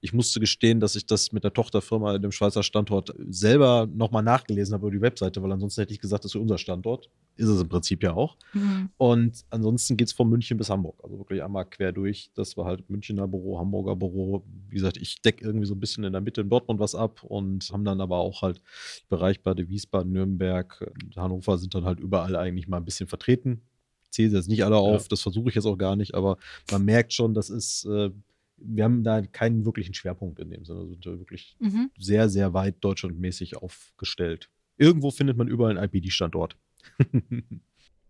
ich 0.00 0.14
musste 0.14 0.40
gestehen, 0.40 0.80
dass 0.80 0.96
ich 0.96 1.04
das 1.04 1.30
mit 1.30 1.44
der 1.44 1.52
Tochterfirma 1.52 2.16
in 2.16 2.22
dem 2.22 2.32
Schweizer 2.32 2.62
Standort 2.62 3.14
selber 3.28 3.86
nochmal 3.94 4.22
nachgelesen 4.22 4.74
habe 4.74 4.86
über 4.86 4.96
die 4.96 5.02
Webseite, 5.02 5.42
weil 5.42 5.52
ansonsten 5.52 5.82
hätte 5.82 5.92
ich 5.92 6.00
gesagt, 6.00 6.24
das 6.24 6.34
ist 6.34 6.40
unser 6.40 6.56
Standort. 6.56 7.10
Ist 7.36 7.48
es 7.48 7.60
im 7.60 7.68
Prinzip 7.68 8.02
ja 8.02 8.14
auch. 8.14 8.36
Mhm. 8.54 8.88
Und 8.96 9.44
ansonsten 9.50 9.98
geht 9.98 10.08
es 10.08 10.14
von 10.14 10.28
München 10.28 10.56
bis 10.56 10.70
Hamburg. 10.70 10.85
Hamburg. 10.86 11.04
Also 11.04 11.18
wirklich 11.18 11.42
einmal 11.42 11.64
quer 11.64 11.92
durch. 11.92 12.30
Das 12.34 12.56
war 12.56 12.66
halt 12.66 12.88
Münchner 12.88 13.28
Büro, 13.28 13.58
Hamburger 13.58 13.96
Büro. 13.96 14.44
Wie 14.68 14.76
gesagt, 14.76 14.96
ich 14.96 15.20
decke 15.22 15.44
irgendwie 15.44 15.66
so 15.66 15.74
ein 15.74 15.80
bisschen 15.80 16.04
in 16.04 16.12
der 16.12 16.20
Mitte 16.20 16.40
in 16.40 16.48
Dortmund 16.48 16.80
was 16.80 16.94
ab 16.94 17.22
und 17.22 17.68
haben 17.72 17.84
dann 17.84 18.00
aber 18.00 18.18
auch 18.18 18.42
halt 18.42 18.62
Bereich 19.08 19.42
bei 19.42 19.56
Wiesbaden, 19.56 20.12
Nürnberg, 20.12 20.92
Hannover 21.16 21.58
sind 21.58 21.74
dann 21.74 21.84
halt 21.84 22.00
überall 22.00 22.36
eigentlich 22.36 22.68
mal 22.68 22.78
ein 22.78 22.84
bisschen 22.84 23.08
vertreten. 23.08 23.62
Ich 24.04 24.10
zähle 24.12 24.36
jetzt 24.36 24.48
nicht 24.48 24.64
alle 24.64 24.76
auf, 24.76 25.02
ja. 25.02 25.08
das 25.10 25.22
versuche 25.22 25.48
ich 25.48 25.54
jetzt 25.54 25.66
auch 25.66 25.78
gar 25.78 25.96
nicht, 25.96 26.14
aber 26.14 26.38
man 26.70 26.84
merkt 26.84 27.12
schon, 27.12 27.34
das 27.34 27.50
ist. 27.50 27.84
Äh, 27.86 28.10
wir 28.58 28.84
haben 28.84 29.04
da 29.04 29.20
keinen 29.20 29.66
wirklichen 29.66 29.92
Schwerpunkt 29.92 30.38
in 30.38 30.48
dem 30.48 30.64
Sinne. 30.64 30.78
Also 30.78 30.92
sind 30.92 31.04
wir 31.04 31.18
wirklich 31.18 31.58
mhm. 31.58 31.90
sehr, 31.98 32.30
sehr 32.30 32.54
weit 32.54 32.76
deutschlandmäßig 32.80 33.58
aufgestellt. 33.58 34.48
Irgendwo 34.78 35.10
findet 35.10 35.36
man 35.36 35.46
überall 35.46 35.76
einen 35.76 35.84
IPD-Standort. 35.84 36.56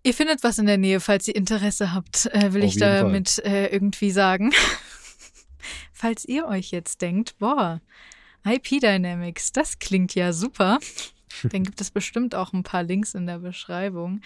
Ihr 0.06 0.14
findet 0.14 0.44
was 0.44 0.58
in 0.58 0.66
der 0.66 0.78
Nähe, 0.78 1.00
falls 1.00 1.26
ihr 1.26 1.34
Interesse 1.34 1.92
habt, 1.92 2.26
äh, 2.26 2.52
will 2.52 2.62
Auf 2.62 2.68
ich 2.68 2.76
damit 2.78 3.40
äh, 3.44 3.66
irgendwie 3.66 4.12
sagen. 4.12 4.52
falls 5.92 6.24
ihr 6.24 6.46
euch 6.46 6.70
jetzt 6.70 7.02
denkt, 7.02 7.36
boah, 7.40 7.80
IP 8.46 8.80
Dynamics, 8.80 9.50
das 9.50 9.80
klingt 9.80 10.14
ja 10.14 10.32
super, 10.32 10.78
dann 11.50 11.64
gibt 11.64 11.80
es 11.80 11.90
bestimmt 11.90 12.36
auch 12.36 12.52
ein 12.52 12.62
paar 12.62 12.84
Links 12.84 13.14
in 13.14 13.26
der 13.26 13.40
Beschreibung. 13.40 14.20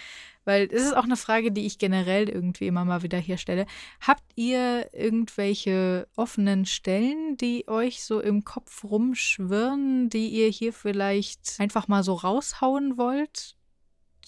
Weil 0.45 0.69
es 0.71 0.83
ist 0.83 0.95
auch 0.95 1.05
eine 1.05 1.17
Frage, 1.17 1.51
die 1.51 1.65
ich 1.65 1.79
generell 1.79 2.29
irgendwie 2.29 2.67
immer 2.67 2.85
mal 2.85 3.03
wieder 3.03 3.19
hier 3.19 3.39
stelle. 3.39 3.65
Habt 4.03 4.25
ihr 4.37 4.91
irgendwelche 4.93 6.09
offenen 6.15 6.67
Stellen, 6.67 7.39
die 7.39 7.67
euch 7.69 8.05
so 8.05 8.21
im 8.21 8.45
Kopf 8.45 8.85
rumschwirren, 8.85 10.11
die 10.11 10.29
ihr 10.29 10.49
hier 10.49 10.75
vielleicht 10.75 11.59
einfach 11.59 11.89
mal 11.89 12.03
so 12.03 12.13
raushauen 12.13 12.99
wollt? 12.99 13.57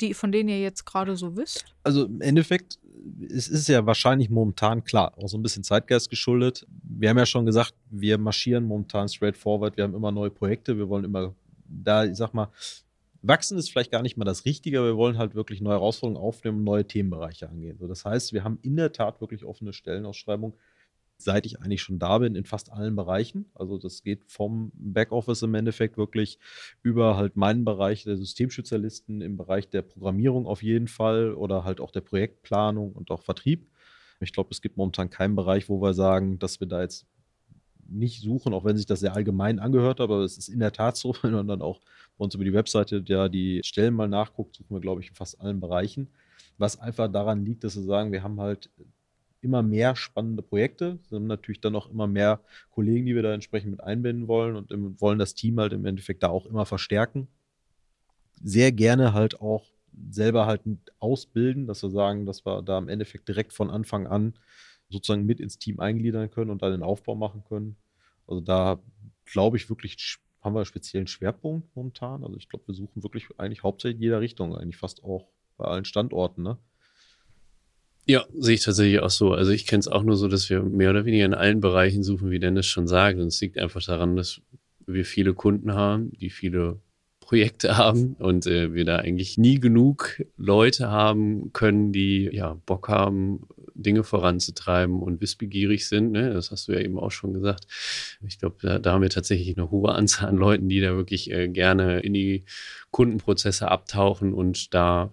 Die, 0.01 0.14
von 0.14 0.32
denen 0.32 0.48
ihr 0.48 0.60
jetzt 0.60 0.85
gerade 0.85 1.16
so 1.16 1.36
wisst? 1.36 1.64
Also 1.82 2.05
im 2.06 2.20
Endeffekt, 2.20 2.78
es 3.28 3.48
ist 3.48 3.69
ja 3.69 3.85
wahrscheinlich 3.86 4.31
momentan 4.31 4.85
klar, 4.85 5.16
auch 5.19 5.28
so 5.28 5.36
ein 5.36 5.43
bisschen 5.43 5.64
Zeitgeist 5.64 6.10
geschuldet. 6.10 6.66
Wir 6.82 7.10
haben 7.10 7.19
ja 7.19 7.27
schon 7.27 7.47
gesagt, 7.47 7.74
wir 7.90 8.19
marschieren 8.19 8.64
momentan 8.64 9.09
straightforward, 9.09 9.77
wir 9.77 9.85
haben 9.85 9.94
immer 9.94 10.12
neue 10.12 10.31
Projekte, 10.31 10.77
wir 10.77 10.89
wollen 10.89 11.05
immer 11.05 11.35
da, 11.66 12.05
ich 12.05 12.16
sag 12.16 12.35
mal, 12.35 12.48
wachsen 13.23 13.56
ist 13.56 13.70
vielleicht 13.70 13.93
gar 13.93 14.02
nicht 14.02 14.16
mal 14.16 14.24
das 14.24 14.44
Richtige, 14.44 14.78
aber 14.78 14.89
wir 14.89 14.97
wollen 14.97 15.19
halt 15.19 15.35
wirklich 15.35 15.60
neue 15.60 15.74
Herausforderungen 15.74 16.23
aufnehmen 16.23 16.59
und 16.59 16.64
neue 16.64 16.86
Themenbereiche 16.86 17.48
angehen. 17.48 17.78
So, 17.78 17.86
das 17.86 18.05
heißt, 18.05 18.32
wir 18.32 18.44
haben 18.44 18.59
in 18.62 18.77
der 18.77 18.93
Tat 18.93 19.20
wirklich 19.20 19.44
offene 19.44 19.73
Stellenausschreibungen 19.73 20.56
seit 21.19 21.47
ich 21.47 21.61
eigentlich 21.61 21.83
schon 21.83 21.99
da 21.99 22.19
bin, 22.19 22.35
in 22.35 22.45
fast 22.45 22.73
allen 22.73 22.97
Bereichen. 22.97 23.47
Also 23.55 23.79
das 23.79 24.03
geht 24.03 24.25
vom 24.27 24.73
Backoffice 24.75 25.43
im 25.43 25.55
Endeffekt 25.55 25.97
wirklich 25.97 26.39
über 26.83 27.17
halt 27.17 27.37
meinen 27.37 27.65
Bereich 27.65 28.05
der 28.05 28.17
Systemspezialisten 28.17 29.21
im 29.21 29.37
Bereich 29.37 29.69
der 29.69 29.83
Programmierung 29.83 30.47
auf 30.47 30.63
jeden 30.63 30.89
Fall 30.89 31.35
oder 31.35 31.65
halt 31.65 31.81
auch 31.81 31.91
der 31.91 32.01
Projektplanung 32.01 32.93
und 32.93 33.11
auch 33.11 33.23
Vertrieb. 33.23 33.69
Ich 34.21 34.33
glaube, 34.33 34.51
es 34.53 34.63
gibt 34.63 34.77
momentan 34.77 35.11
keinen 35.11 35.35
Bereich, 35.35 35.69
wo 35.69 35.81
wir 35.81 35.95
sagen, 35.95 36.39
dass 36.39 36.61
wir 36.61 36.67
da 36.67 36.83
jetzt 36.83 37.07
nicht 37.89 38.23
suchen, 38.23 38.55
auch 38.55 38.65
wenn 38.65 38.77
sich 38.77 38.87
das 38.87 39.01
sehr 39.01 39.15
allgemein 39.15 39.59
angehört, 39.59 40.01
aber 40.01 40.21
es 40.21 40.39
ist 40.39 40.49
in 40.49 40.61
der 40.61 40.73
Tat 40.73 40.97
so, 40.97 41.15
wenn 41.23 41.33
man 41.33 41.49
dann 41.49 41.63
auch 41.63 41.81
bei 42.17 42.25
uns 42.25 42.35
über 42.35 42.45
die 42.45 42.53
Webseite 42.53 43.03
ja 43.07 43.29
die 43.29 43.61
Stellen 43.65 43.95
mal 43.95 44.09
nachguckt, 44.09 44.57
suchen 44.57 44.75
wir, 44.75 44.81
glaube 44.81 45.03
ich, 45.03 45.09
in 45.09 45.15
fast 45.15 45.41
allen 45.41 45.61
Bereichen. 45.61 46.09
Was 46.59 46.79
einfach 46.79 47.11
daran 47.11 47.45
liegt, 47.45 47.65
dass 47.65 47.77
wir 47.77 47.83
sagen, 47.83 48.13
wir 48.13 48.23
haben 48.23 48.41
halt 48.41 48.71
immer 49.43 49.62
mehr 49.62 49.97
spannende 49.97 50.43
Projekte. 50.43 50.98
Wir 51.09 51.16
haben 51.16 51.27
natürlich 51.27 51.60
dann 51.60 51.77
auch 51.77 51.90
immer 51.90 52.06
mehr 52.06 52.40
Kollegen, 52.70 53.06
die 53.06 53.14
wir 53.14 53.23
da 53.23 53.35
entsprechend 53.35 53.73
mit 53.73 53.82
einbinden 53.82 54.28
wollen 54.28 54.56
und 54.56 55.01
wollen 55.01 55.19
das 55.19 55.35
Team 55.35 55.59
halt 55.59 55.73
im 55.73 55.85
Endeffekt 55.85 56.23
da 56.23 56.28
auch 56.28 56.47
immer 56.47 56.64
verstärken. 56.64 57.28
Sehr 58.43 58.73
gerne 58.73 59.12
halt 59.12 59.40
auch 59.40 59.66
selber 60.10 60.47
halt 60.47 60.62
ausbilden, 60.98 61.66
dass 61.66 61.82
wir 61.82 61.90
sagen, 61.90 62.24
dass 62.24 62.47
wir 62.47 62.62
da 62.62 62.78
im 62.78 62.89
Endeffekt 62.89 63.28
direkt 63.28 63.52
von 63.52 63.70
Anfang 63.70 64.06
an 64.06 64.35
sozusagen 64.89 65.27
mit 65.27 65.40
ins 65.40 65.59
Team 65.59 65.81
eingliedern 65.81 66.31
können 66.31 66.51
und 66.51 66.62
dann 66.62 66.73
den 66.73 66.82
Aufbau 66.82 67.14
machen 67.14 67.44
können. 67.44 67.77
Also 68.27 68.40
da 68.40 68.81
glaube 69.24 69.56
ich 69.56 69.69
wirklich, 69.69 70.19
haben 70.40 70.55
wir 70.55 70.60
einen 70.60 70.66
speziellen 70.66 71.06
Schwerpunkt 71.06 71.74
momentan. 71.74 72.24
Also 72.24 72.36
ich 72.36 72.48
glaube, 72.48 72.66
wir 72.69 72.74
suchen 72.74 73.02
wirklich 73.02 73.28
eigentlich 73.39 73.62
hauptsächlich 73.62 73.97
in 73.97 74.02
jeder 74.02 74.20
Richtung, 74.20 74.56
eigentlich 74.56 74.77
fast 74.77 75.02
auch 75.05 75.28
bei 75.56 75.64
allen 75.64 75.85
Standorten. 75.85 76.43
Ne? 76.43 76.59
Ja, 78.07 78.24
sehe 78.37 78.55
ich 78.55 78.62
tatsächlich 78.62 79.01
auch 79.01 79.11
so. 79.11 79.33
Also 79.33 79.53
ich 79.53 79.66
kenne 79.66 79.81
es 79.81 79.89
auch 79.89 80.03
nur 80.03 80.16
so, 80.16 80.27
dass 80.27 80.51
wir 80.51 80.62
mehr 80.62 80.91
oder 80.91 81.05
weniger 81.05 81.24
in 81.24 81.35
allen 81.35 81.61
Bereichen 81.61 82.03
suchen, 82.03 82.31
wie 82.31 82.41
Dennis 82.41 82.66
schon 82.66 82.89
sagt. 82.89 83.19
Und 83.19 83.29
es 83.29 83.41
liegt 83.41 83.59
einfach 83.59 83.83
daran, 83.83 84.16
dass 84.16 84.41
wir 84.87 85.05
viele 85.05 85.35
Kunden 85.35 85.73
haben, 85.73 86.11
die 86.19 86.31
viele 86.31 86.81
Projekte 87.20 87.77
haben 87.77 88.16
und 88.19 88.47
äh, 88.47 88.74
wir 88.74 88.85
da 88.85 88.97
eigentlich 88.97 89.39
nie 89.39 89.61
genug 89.61 90.23
Leute 90.37 90.91
haben 90.91 91.53
können, 91.53 91.93
die 91.93 92.29
ja 92.33 92.61
Bock 92.66 92.89
haben, 92.89 93.47
Dinge 93.74 94.05
voranzutreiben 94.05 95.01
und 95.01 95.20
wissbegierig 95.20 95.89
sind. 95.89 96.12
Ne? 96.12 96.33
Das 96.33 96.51
hast 96.51 96.69
du 96.69 96.73
ja 96.73 96.81
eben 96.81 96.99
auch 96.99 97.11
schon 97.11 97.33
gesagt. 97.33 97.66
Ich 98.27 98.39
glaube, 98.39 98.57
da, 98.61 98.79
da, 98.79 98.93
haben 98.93 99.03
wir 99.03 99.11
tatsächlich 99.11 99.57
eine 99.57 99.70
hohe 99.70 99.93
Anzahl 99.93 100.29
an 100.29 100.37
Leuten, 100.37 100.69
die 100.69 100.81
da 100.81 100.97
wirklich 100.97 101.31
äh, 101.31 101.49
gerne 101.49 102.01
in 102.01 102.12
die 102.12 102.45
Kundenprozesse 102.91 103.70
abtauchen 103.70 104.35
und 104.35 104.74
da 104.74 105.12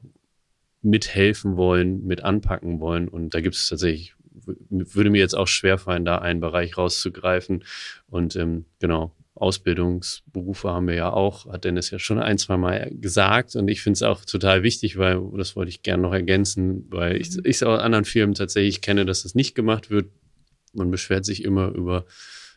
mithelfen 0.82 1.58
wollen, 1.58 2.06
mit 2.06 2.24
anpacken 2.24 2.80
wollen. 2.80 3.08
Und 3.08 3.34
da 3.34 3.42
gibt 3.42 3.56
es 3.56 3.68
tatsächlich, 3.68 4.16
würde 4.46 5.10
mir 5.10 5.20
jetzt 5.20 5.36
auch 5.36 5.48
schwerfallen, 5.48 6.06
da 6.06 6.18
einen 6.20 6.40
Bereich 6.40 6.78
rauszugreifen. 6.78 7.64
Und 8.08 8.36
ähm, 8.36 8.66
genau, 8.80 9.14
Ausbildungsberufe 9.36 10.70
haben 10.70 10.88
wir 10.88 10.96
ja 10.96 11.14
auch, 11.14 11.52
hat 11.52 11.64
Dennis 11.64 11.92
ja 11.92 12.00
schon 12.00 12.20
ein, 12.20 12.38
zwei 12.38 12.58
Mal 12.58 12.92
gesagt. 12.94 13.56
Und 13.56 13.68
ich 13.68 13.82
finde 13.82 13.96
es 13.96 14.04
auch 14.04 14.26
total 14.26 14.64
wichtig, 14.64 14.98
weil, 14.98 15.22
das 15.36 15.56
wollte 15.56 15.70
ich 15.70 15.82
gerne 15.82 16.04
noch 16.04 16.14
ergänzen, 16.14 16.86
weil 16.90 17.18
ich 17.18 17.38
es 17.44 17.64
aus 17.64 17.80
anderen 17.80 18.06
Firmen 18.06 18.36
tatsächlich 18.36 18.82
kenne, 18.82 19.06
dass 19.06 19.24
das 19.24 19.36
nicht 19.36 19.56
gemacht 19.56 19.90
wird. 19.90 20.12
Man 20.74 20.92
beschwert 20.92 21.26
sich 21.26 21.44
immer 21.44 21.70
über 21.70 22.06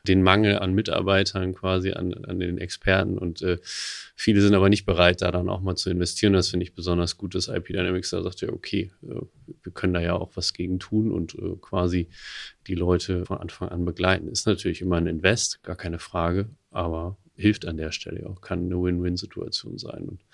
den 0.07 0.23
Mangel 0.23 0.59
an 0.59 0.75
Mitarbeitern 0.75 1.55
quasi, 1.55 1.93
an, 1.93 2.13
an 2.25 2.41
den 2.41 2.59
Experten. 2.59 3.19
Und 3.19 3.43
äh, 3.43 3.59
viele 3.63 4.41
sind 4.41 4.55
aber 4.55 4.69
nicht 4.69 4.85
bereit, 4.85 5.23
da 5.23 5.31
dann 5.31 5.49
auch 5.49 5.61
mal 5.61 5.77
zu 5.77 5.91
investieren. 5.91 6.33
Das 6.33 6.49
finde 6.49 6.65
ich 6.65 6.75
besonders 6.75 7.17
gut, 7.17 7.35
dass 7.35 7.49
IP 7.49 7.67
Dynamics 7.69 8.11
da 8.11 8.23
sagt, 8.23 8.41
ja, 8.41 8.49
okay, 8.51 8.91
äh, 9.03 9.21
wir 9.63 9.73
können 9.73 9.95
da 9.95 10.01
ja 10.01 10.15
auch 10.15 10.33
was 10.35 10.53
gegen 10.55 10.81
tun 10.81 11.13
und 11.13 11.35
äh, 11.37 11.57
quasi 11.61 12.09
die 12.67 12.75
Leute 12.75 13.25
von 13.27 13.39
Anfang 13.39 13.69
an 13.69 13.85
begleiten. 13.85 14.29
Ist 14.29 14.47
natürlich 14.47 14.81
immer 14.81 14.97
ein 14.97 15.07
Invest, 15.07 15.63
gar 15.63 15.77
keine 15.77 16.01
Frage, 16.01 16.49
aber 16.71 17.17
hilft 17.37 17.67
an 17.67 17.77
der 17.77 17.93
Stelle 17.93 18.29
auch, 18.29 18.41
kann 18.41 18.67
eine 18.67 18.83
Win-Win-Situation 18.83 19.79
sein 19.79 20.05
und 20.05 20.25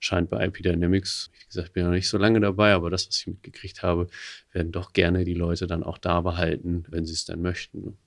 scheint 0.00 0.30
bei 0.30 0.44
IP 0.46 0.62
Dynamics, 0.62 1.30
wie 1.32 1.46
gesagt, 1.46 1.72
bin 1.72 1.82
ja 1.82 1.88
noch 1.88 1.94
nicht 1.94 2.08
so 2.08 2.18
lange 2.18 2.40
dabei, 2.40 2.72
aber 2.72 2.90
das, 2.90 3.06
was 3.06 3.18
ich 3.18 3.26
mitgekriegt 3.26 3.82
habe, 3.82 4.08
werden 4.52 4.72
doch 4.72 4.92
gerne 4.92 5.24
die 5.24 5.34
Leute 5.34 5.66
dann 5.66 5.82
auch 5.82 5.98
da 5.98 6.20
behalten, 6.20 6.84
wenn 6.88 7.04
sie 7.04 7.12
es 7.12 7.24
dann 7.24 7.42
möchten. 7.42 7.98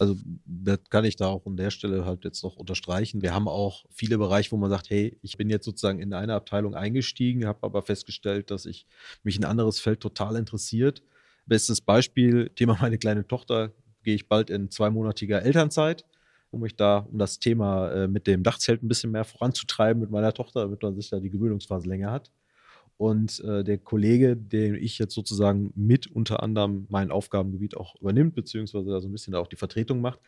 Also 0.00 0.16
das 0.46 0.78
kann 0.88 1.04
ich 1.04 1.16
da 1.16 1.26
auch 1.26 1.44
an 1.44 1.58
der 1.58 1.70
Stelle 1.70 2.06
halt 2.06 2.24
jetzt 2.24 2.42
noch 2.42 2.56
unterstreichen. 2.56 3.20
Wir 3.20 3.34
haben 3.34 3.48
auch 3.48 3.84
viele 3.90 4.16
Bereiche, 4.16 4.50
wo 4.50 4.56
man 4.56 4.70
sagt, 4.70 4.88
hey, 4.88 5.18
ich 5.20 5.36
bin 5.36 5.50
jetzt 5.50 5.66
sozusagen 5.66 6.00
in 6.00 6.14
eine 6.14 6.32
Abteilung 6.32 6.74
eingestiegen, 6.74 7.46
habe 7.46 7.58
aber 7.62 7.82
festgestellt, 7.82 8.50
dass 8.50 8.64
ich 8.64 8.86
mich 9.24 9.38
ein 9.38 9.44
anderes 9.44 9.78
Feld 9.78 10.00
total 10.00 10.36
interessiert. 10.36 11.02
Bestes 11.44 11.82
Beispiel, 11.82 12.48
Thema 12.48 12.78
meine 12.80 12.96
kleine 12.96 13.26
Tochter, 13.26 13.72
gehe 14.02 14.14
ich 14.14 14.26
bald 14.26 14.48
in 14.48 14.70
zweimonatiger 14.70 15.42
Elternzeit 15.42 16.06
um 16.50 16.60
mich 16.60 16.76
da, 16.76 17.06
um 17.10 17.18
das 17.18 17.38
Thema 17.38 17.90
äh, 17.92 18.08
mit 18.08 18.26
dem 18.26 18.42
Dachzelt 18.42 18.82
ein 18.82 18.88
bisschen 18.88 19.12
mehr 19.12 19.24
voranzutreiben 19.24 20.00
mit 20.00 20.10
meiner 20.10 20.32
Tochter, 20.32 20.62
damit 20.62 20.82
man 20.82 20.94
sich 20.96 21.08
da 21.08 21.20
die 21.20 21.30
Gewöhnungsphase 21.30 21.88
länger 21.88 22.10
hat. 22.10 22.30
Und 23.00 23.40
äh, 23.44 23.64
der 23.64 23.78
Kollege, 23.78 24.36
den 24.36 24.74
ich 24.74 24.98
jetzt 24.98 25.14
sozusagen 25.14 25.72
mit 25.74 26.06
unter 26.06 26.42
anderem 26.42 26.84
mein 26.90 27.10
Aufgabengebiet 27.10 27.74
auch 27.74 27.98
übernimmt, 27.98 28.34
beziehungsweise 28.34 28.90
da 28.90 29.00
so 29.00 29.08
ein 29.08 29.12
bisschen 29.12 29.34
auch 29.34 29.46
die 29.46 29.56
Vertretung 29.56 30.02
macht, 30.02 30.20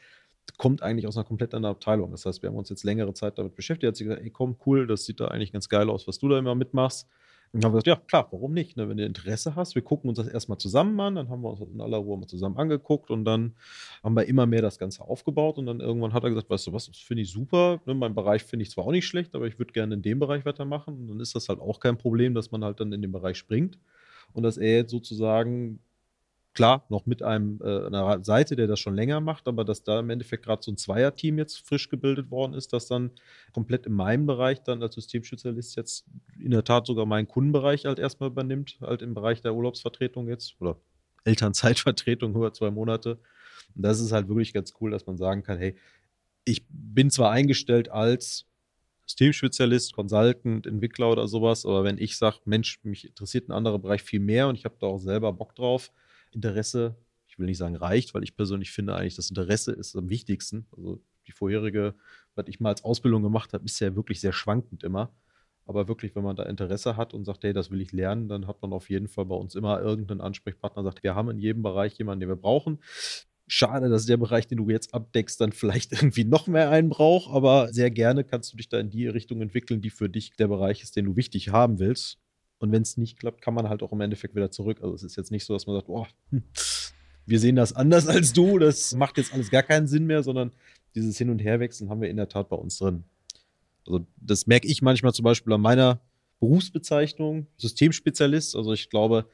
kommt 0.57 0.82
eigentlich 0.82 1.07
aus 1.07 1.19
einer 1.19 1.27
komplett 1.27 1.53
anderen 1.53 1.74
Abteilung. 1.74 2.11
Das 2.12 2.24
heißt, 2.24 2.40
wir 2.40 2.49
haben 2.49 2.57
uns 2.57 2.70
jetzt 2.70 2.82
längere 2.82 3.12
Zeit 3.12 3.36
damit 3.36 3.57
beschäftigt. 3.57 3.85
Er 3.85 3.89
hat 3.89 3.97
sich 3.97 4.07
gesagt, 4.07 4.24
ey 4.24 4.31
komm, 4.31 4.57
cool, 4.65 4.86
das 4.86 5.05
sieht 5.05 5.20
da 5.20 5.28
eigentlich 5.28 5.53
ganz 5.53 5.69
geil 5.69 5.90
aus, 5.90 6.09
was 6.09 6.19
du 6.19 6.31
da 6.31 6.39
immer 6.39 6.55
mitmachst. 6.55 7.07
Und 7.52 7.64
haben 7.64 7.72
wir 7.72 7.82
gesagt, 7.82 7.86
ja 7.86 7.96
klar, 8.06 8.28
warum 8.30 8.54
nicht? 8.54 8.78
Ne? 8.78 8.88
Wenn 8.88 8.96
du 8.96 9.04
Interesse 9.04 9.54
hast, 9.54 9.74
wir 9.74 9.82
gucken 9.82 10.08
uns 10.08 10.16
das 10.16 10.26
erstmal 10.26 10.56
zusammen 10.56 10.98
an, 11.00 11.16
dann 11.16 11.28
haben 11.28 11.42
wir 11.42 11.50
uns 11.50 11.60
in 11.60 11.82
aller 11.82 11.98
Ruhe 11.98 12.16
mal 12.16 12.26
zusammen 12.26 12.56
angeguckt 12.56 13.10
und 13.10 13.26
dann 13.26 13.54
haben 14.02 14.16
wir 14.16 14.24
immer 14.24 14.46
mehr 14.46 14.62
das 14.62 14.78
Ganze 14.78 15.02
aufgebaut 15.02 15.58
und 15.58 15.66
dann 15.66 15.80
irgendwann 15.80 16.14
hat 16.14 16.24
er 16.24 16.30
gesagt, 16.30 16.48
weißt 16.48 16.68
du 16.68 16.72
was, 16.72 16.86
das 16.86 16.96
finde 16.96 17.24
ich 17.24 17.30
super, 17.30 17.82
ne? 17.84 17.94
mein 17.94 18.14
Bereich 18.14 18.42
finde 18.42 18.62
ich 18.62 18.70
zwar 18.70 18.86
auch 18.86 18.90
nicht 18.90 19.06
schlecht, 19.06 19.34
aber 19.34 19.46
ich 19.46 19.58
würde 19.58 19.72
gerne 19.72 19.94
in 19.94 20.02
dem 20.02 20.18
Bereich 20.18 20.46
weitermachen 20.46 20.98
und 20.98 21.08
dann 21.08 21.20
ist 21.20 21.34
das 21.34 21.50
halt 21.50 21.60
auch 21.60 21.78
kein 21.78 21.98
Problem, 21.98 22.32
dass 22.32 22.50
man 22.50 22.64
halt 22.64 22.80
dann 22.80 22.90
in 22.90 23.02
den 23.02 23.12
Bereich 23.12 23.36
springt 23.36 23.78
und 24.32 24.44
dass 24.44 24.56
er 24.56 24.76
jetzt 24.76 24.90
sozusagen 24.90 25.80
klar, 26.54 26.84
noch 26.88 27.06
mit 27.06 27.22
einem 27.22 27.60
äh, 27.62 27.86
einer 27.86 28.22
Seite, 28.24 28.56
der 28.56 28.66
das 28.66 28.80
schon 28.80 28.94
länger 28.94 29.20
macht, 29.20 29.48
aber 29.48 29.64
dass 29.64 29.82
da 29.84 30.00
im 30.00 30.10
Endeffekt 30.10 30.44
gerade 30.44 30.62
so 30.62 30.70
ein 30.70 30.76
Zweierteam 30.76 31.38
jetzt 31.38 31.66
frisch 31.66 31.88
gebildet 31.88 32.30
worden 32.30 32.54
ist, 32.54 32.72
das 32.72 32.86
dann 32.86 33.10
komplett 33.52 33.86
in 33.86 33.92
meinem 33.92 34.26
Bereich 34.26 34.62
dann 34.62 34.82
als 34.82 34.94
Systemspezialist 34.94 35.76
jetzt 35.76 36.04
in 36.38 36.50
der 36.50 36.64
Tat 36.64 36.86
sogar 36.86 37.06
meinen 37.06 37.28
Kundenbereich 37.28 37.86
halt 37.86 37.98
erstmal 37.98 38.30
übernimmt, 38.30 38.78
halt 38.80 39.02
im 39.02 39.14
Bereich 39.14 39.40
der 39.40 39.54
Urlaubsvertretung 39.54 40.28
jetzt 40.28 40.60
oder 40.60 40.76
Elternzeitvertretung 41.24 42.34
über 42.34 42.52
zwei 42.52 42.70
Monate. 42.70 43.18
Und 43.74 43.82
das 43.82 44.00
ist 44.00 44.12
halt 44.12 44.28
wirklich 44.28 44.52
ganz 44.52 44.74
cool, 44.80 44.90
dass 44.90 45.06
man 45.06 45.16
sagen 45.16 45.42
kann, 45.42 45.58
hey, 45.58 45.76
ich 46.44 46.66
bin 46.68 47.10
zwar 47.10 47.30
eingestellt 47.30 47.90
als 47.90 48.46
Systemspezialist, 49.06 49.94
Consultant, 49.94 50.66
Entwickler 50.66 51.10
oder 51.10 51.28
sowas, 51.28 51.64
aber 51.64 51.84
wenn 51.84 51.98
ich 51.98 52.16
sage, 52.16 52.38
Mensch, 52.44 52.80
mich 52.82 53.06
interessiert 53.06 53.48
ein 53.48 53.52
anderer 53.52 53.78
Bereich 53.78 54.02
viel 54.02 54.20
mehr 54.20 54.48
und 54.48 54.56
ich 54.56 54.64
habe 54.64 54.76
da 54.80 54.86
auch 54.86 54.98
selber 54.98 55.32
Bock 55.32 55.54
drauf, 55.54 55.90
Interesse, 56.32 56.96
ich 57.26 57.38
will 57.38 57.46
nicht 57.46 57.59
sagen 57.59 57.76
reicht, 57.76 58.14
weil 58.14 58.22
ich 58.22 58.36
persönlich 58.36 58.70
finde 58.72 58.94
eigentlich, 58.94 59.16
das 59.16 59.30
Interesse 59.30 59.72
ist 59.72 59.96
am 59.96 60.10
wichtigsten. 60.10 60.66
Also 60.76 61.02
die 61.26 61.32
vorherige, 61.32 61.94
was 62.34 62.46
ich 62.48 62.60
mal 62.60 62.70
als 62.70 62.84
Ausbildung 62.84 63.22
gemacht 63.22 63.52
habe, 63.52 63.64
ist 63.64 63.80
ja 63.80 63.94
wirklich 63.96 64.20
sehr 64.20 64.32
schwankend 64.32 64.82
immer. 64.82 65.14
Aber 65.64 65.88
wirklich, 65.88 66.14
wenn 66.16 66.24
man 66.24 66.36
da 66.36 66.42
Interesse 66.42 66.96
hat 66.96 67.14
und 67.14 67.24
sagt, 67.24 67.44
hey, 67.44 67.52
das 67.52 67.70
will 67.70 67.80
ich 67.80 67.92
lernen, 67.92 68.28
dann 68.28 68.46
hat 68.46 68.60
man 68.62 68.72
auf 68.72 68.90
jeden 68.90 69.09
Fall 69.09 69.26
bei 69.26 69.36
uns 69.36 69.54
immer 69.54 69.80
irgendeinen 69.80 70.20
Ansprechpartner, 70.20 70.82
sagt, 70.82 71.02
wir 71.02 71.14
haben 71.14 71.30
in 71.30 71.38
jedem 71.38 71.62
Bereich 71.62 71.96
jemanden, 71.98 72.20
den 72.20 72.28
wir 72.28 72.36
brauchen. 72.36 72.80
Schade, 73.46 73.88
dass 73.88 74.06
der 74.06 74.16
Bereich, 74.16 74.46
den 74.46 74.59
du 74.59 74.68
jetzt 74.70 74.92
abdeckst, 74.92 75.40
dann 75.40 75.52
vielleicht 75.52 75.92
irgendwie 76.02 76.24
noch 76.24 76.46
mehr 76.48 76.70
einen 76.70 76.88
braucht, 76.88 77.32
aber 77.32 77.72
sehr 77.72 77.90
gerne 77.90 78.24
kannst 78.24 78.52
du 78.52 78.56
dich 78.56 78.68
da 78.68 78.78
in 78.78 78.90
die 78.90 79.06
Richtung 79.06 79.40
entwickeln, 79.40 79.80
die 79.80 79.90
für 79.90 80.09
dich 80.09 80.32
der 80.32 80.48
Bereich 80.48 80.82
ist, 80.82 80.96
den 80.96 81.04
du 81.04 81.16
wichtig 81.16 81.50
haben 81.50 81.78
willst. 81.78 82.18
Und 82.62 82.70
wenn 82.70 82.82
es 82.82 82.97
nicht 82.97 83.18
klappt, 83.18 83.43
kann 83.43 83.55
man 83.55 83.68
halt 83.68 83.82
auch 83.82 83.90
im 83.90 84.01
Endeffekt 84.01 84.36
wieder 84.36 84.52
zurück. 84.52 84.78
Also 84.82 84.94
es 84.94 85.02
ist 85.02 85.16
jetzt 85.16 85.32
nicht 85.32 85.44
so, 85.44 85.52
dass 85.52 85.66
man 85.66 85.74
sagt, 85.74 85.89
oh, 85.89 86.06
wir 87.26 87.40
sehen 87.40 87.56
das 87.56 87.72
anders 87.72 88.06
als 88.06 88.32
du, 88.32 88.59
das 88.59 88.94
macht 88.94 89.18
jetzt 89.18 89.34
alles 89.34 89.51
gar 89.51 89.64
keinen 89.64 89.89
Sinn 89.89 90.06
mehr, 90.06 90.22
sondern 90.22 90.52
dieses 90.94 91.18
Hin- 91.18 91.30
und 91.30 91.40
Herwechseln 91.40 91.90
haben 91.90 92.01
wir 92.01 92.09
in 92.09 92.16
der 92.16 92.28
Tat 92.28 92.48
bei 92.48 92.56
uns 92.56 92.78
drin. 92.78 93.02
Also 93.84 94.06
das 94.16 94.47
merke 94.47 94.68
ich 94.68 94.80
manchmal 94.80 95.12
zum 95.12 95.24
Beispiel 95.24 95.52
an 95.52 95.60
meiner 95.60 96.01
Berufsbezeichnung, 96.39 97.48
Systemspezialist. 97.56 98.55
Also 98.55 98.72
ich 98.72 98.90
glaube, 98.90 99.26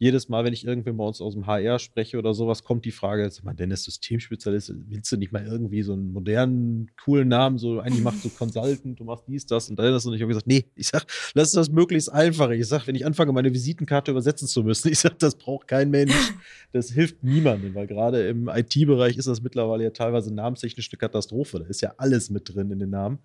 jedes 0.00 0.30
Mal, 0.30 0.44
wenn 0.44 0.54
ich 0.54 0.66
irgendwie 0.66 0.92
bei 0.92 1.04
uns 1.04 1.20
aus 1.20 1.34
dem 1.34 1.46
HR 1.46 1.78
spreche 1.78 2.18
oder 2.18 2.32
sowas, 2.32 2.64
kommt 2.64 2.86
die 2.86 2.90
Frage, 2.90 3.30
sag 3.30 3.44
mal, 3.44 3.52
Dennis, 3.52 3.84
Systemspezialist, 3.84 4.72
willst 4.88 5.12
du 5.12 5.18
nicht 5.18 5.30
mal 5.30 5.44
irgendwie 5.44 5.82
so 5.82 5.92
einen 5.92 6.14
modernen, 6.14 6.90
coolen 7.04 7.28
Namen, 7.28 7.58
so 7.58 7.80
eigentlich 7.80 8.02
machst 8.02 8.24
du 8.24 8.30
Consultant, 8.38 8.98
du 8.98 9.04
machst 9.04 9.24
dies, 9.28 9.44
das 9.44 9.68
und 9.68 9.78
das 9.78 10.06
und 10.06 10.14
ich 10.14 10.22
habe 10.22 10.30
gesagt, 10.30 10.46
nee, 10.46 10.64
ich 10.74 10.88
sag, 10.88 11.04
lass 11.34 11.52
das 11.52 11.70
möglichst 11.70 12.10
einfach. 12.10 12.48
Ich 12.48 12.66
sag, 12.66 12.86
wenn 12.86 12.94
ich 12.94 13.04
anfange, 13.04 13.30
meine 13.32 13.52
Visitenkarte 13.52 14.10
übersetzen 14.10 14.48
zu 14.48 14.64
müssen, 14.64 14.88
ich 14.90 14.98
sag, 14.98 15.18
das 15.18 15.34
braucht 15.34 15.68
kein 15.68 15.90
Mensch. 15.90 16.14
Das 16.72 16.92
hilft 16.92 17.24
niemandem, 17.24 17.74
weil 17.74 17.88
gerade 17.88 18.28
im 18.28 18.46
IT-Bereich 18.48 19.16
ist 19.16 19.26
das 19.26 19.42
mittlerweile 19.42 19.82
ja 19.82 19.90
teilweise 19.90 20.32
namenstechnisch 20.32 20.88
eine 20.92 20.98
Katastrophe. 20.98 21.58
Da 21.58 21.66
ist 21.66 21.80
ja 21.80 21.94
alles 21.96 22.30
mit 22.30 22.54
drin 22.54 22.70
in 22.70 22.78
den 22.78 22.90
Namen. 22.90 23.18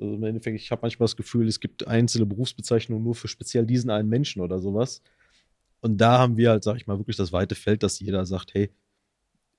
Also 0.00 0.14
im 0.14 0.22
Endeffekt, 0.24 0.58
ich 0.58 0.70
habe 0.70 0.80
manchmal 0.80 1.04
das 1.04 1.16
Gefühl, 1.16 1.46
es 1.46 1.60
gibt 1.60 1.86
einzelne 1.86 2.24
Berufsbezeichnungen 2.24 3.04
nur 3.04 3.14
für 3.14 3.28
speziell 3.28 3.66
diesen 3.66 3.90
einen 3.90 4.08
Menschen 4.08 4.40
oder 4.40 4.60
sowas. 4.60 5.02
Und 5.80 5.98
da 5.98 6.18
haben 6.18 6.36
wir 6.36 6.50
halt, 6.50 6.64
sag 6.64 6.76
ich 6.76 6.86
mal, 6.86 6.98
wirklich 6.98 7.16
das 7.16 7.32
weite 7.32 7.54
Feld, 7.54 7.82
dass 7.82 8.00
jeder 8.00 8.26
sagt, 8.26 8.54
hey, 8.54 8.70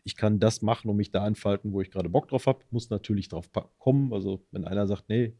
ich 0.03 0.15
kann 0.15 0.39
das 0.39 0.61
machen 0.61 0.89
und 0.89 0.97
mich 0.97 1.11
da 1.11 1.25
entfalten, 1.27 1.73
wo 1.73 1.81
ich 1.81 1.91
gerade 1.91 2.09
Bock 2.09 2.27
drauf 2.27 2.47
habe, 2.47 2.63
muss 2.71 2.89
natürlich 2.89 3.29
drauf 3.29 3.49
kommen. 3.77 4.13
Also 4.13 4.43
wenn 4.51 4.65
einer 4.65 4.87
sagt, 4.87 5.09
nee, 5.09 5.33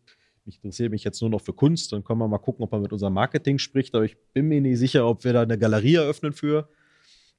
ich 0.46 0.56
interessiere 0.56 0.90
mich 0.90 1.04
jetzt 1.04 1.22
nur 1.22 1.30
noch 1.30 1.42
für 1.42 1.54
Kunst, 1.54 1.92
dann 1.92 2.04
können 2.04 2.20
wir 2.20 2.28
mal 2.28 2.38
gucken, 2.38 2.64
ob 2.64 2.72
man 2.72 2.82
mit 2.82 2.94
unserem 2.94 3.14
Marketing 3.14 3.58
spricht. 3.58 3.96
Aber 3.96 4.06
ich 4.06 4.18
bin 4.34 4.48
mir 4.48 4.62
nicht 4.62 4.78
sicher, 4.78 5.08
ob 5.08 5.24
wir 5.24 5.34
da 5.34 5.42
eine 5.42 5.58
Galerie 5.58 5.96
eröffnen 5.96 6.34
für. 6.34 6.70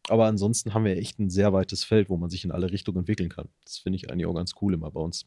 Aber 0.09 0.27
ansonsten 0.27 0.74
haben 0.74 0.85
wir 0.85 0.97
echt 0.97 1.19
ein 1.20 1.31
sehr 1.31 1.52
weites 1.52 1.85
Feld, 1.85 2.10
wo 2.10 2.16
man 2.16 2.28
sich 2.28 2.44
in 2.44 2.51
alle 2.51 2.70
Richtungen 2.70 2.98
entwickeln 2.98 3.28
kann. 3.28 3.48
Das 3.64 3.78
finde 3.78 3.97
ich 3.97 4.10
eigentlich 4.10 4.27
auch 4.27 4.35
ganz 4.35 4.55
cool 4.60 4.74
immer 4.74 4.90
bei 4.90 5.01
uns. 5.01 5.27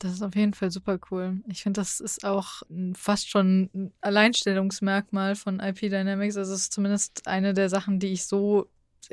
Das 0.00 0.12
ist 0.12 0.22
auf 0.22 0.36
jeden 0.36 0.54
Fall 0.54 0.70
super 0.70 0.98
cool. 1.10 1.40
Ich 1.48 1.62
finde, 1.62 1.80
das 1.80 1.98
ist 1.98 2.24
auch 2.24 2.62
fast 2.94 3.28
schon 3.28 3.68
ein 3.74 3.92
Alleinstellungsmerkmal 4.00 5.34
von 5.34 5.58
IP 5.58 5.80
Dynamics. 5.80 6.36
Also 6.36 6.54
es 6.54 6.62
ist 6.62 6.72
zumindest 6.72 7.26
eine 7.26 7.52
der 7.52 7.68
Sachen, 7.68 7.98
die 7.98 8.12
ich 8.12 8.24
so 8.26 8.68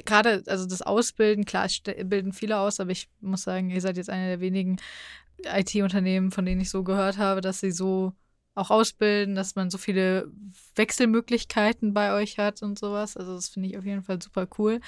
gerade, 0.06 0.44
also 0.48 0.68
das 0.68 0.82
Ausbilden, 0.82 1.46
klar, 1.46 1.68
bilden 2.04 2.34
viele 2.34 2.60
aus, 2.60 2.80
aber 2.80 2.92
ich 2.92 3.10
muss 3.22 3.44
sagen, 3.44 3.70
ihr 3.70 3.82
seid 3.82 3.98
jetzt 3.98 4.10
eine 4.10 4.28
der 4.28 4.40
wenigen 4.42 4.78
IT-Unternehmen, 5.44 6.32
von 6.32 6.46
denen 6.46 6.62
ich 6.62 6.70
so 6.70 6.84
gehört 6.84 7.18
habe, 7.18 7.42
dass 7.42 7.62
sie 7.62 7.72
so 7.72 8.14
auch 8.54 8.70
ausbilden, 8.70 9.36
dass 9.36 9.56
man 9.56 9.70
so 9.70 9.78
viele 9.78 10.32
Wechselmöglichkeiten 10.76 11.94
bei 11.94 12.14
euch 12.14 12.38
hat 12.38 12.62
und 12.62 12.80
sowas. 12.80 13.18
Also 13.18 13.36
das 13.36 13.50
finde 13.50 13.70
ich 13.70 13.78
auf 13.78 13.86
jeden 13.86 14.04
Fall 14.04 14.22
super 14.22 14.48
cool. 14.58 14.80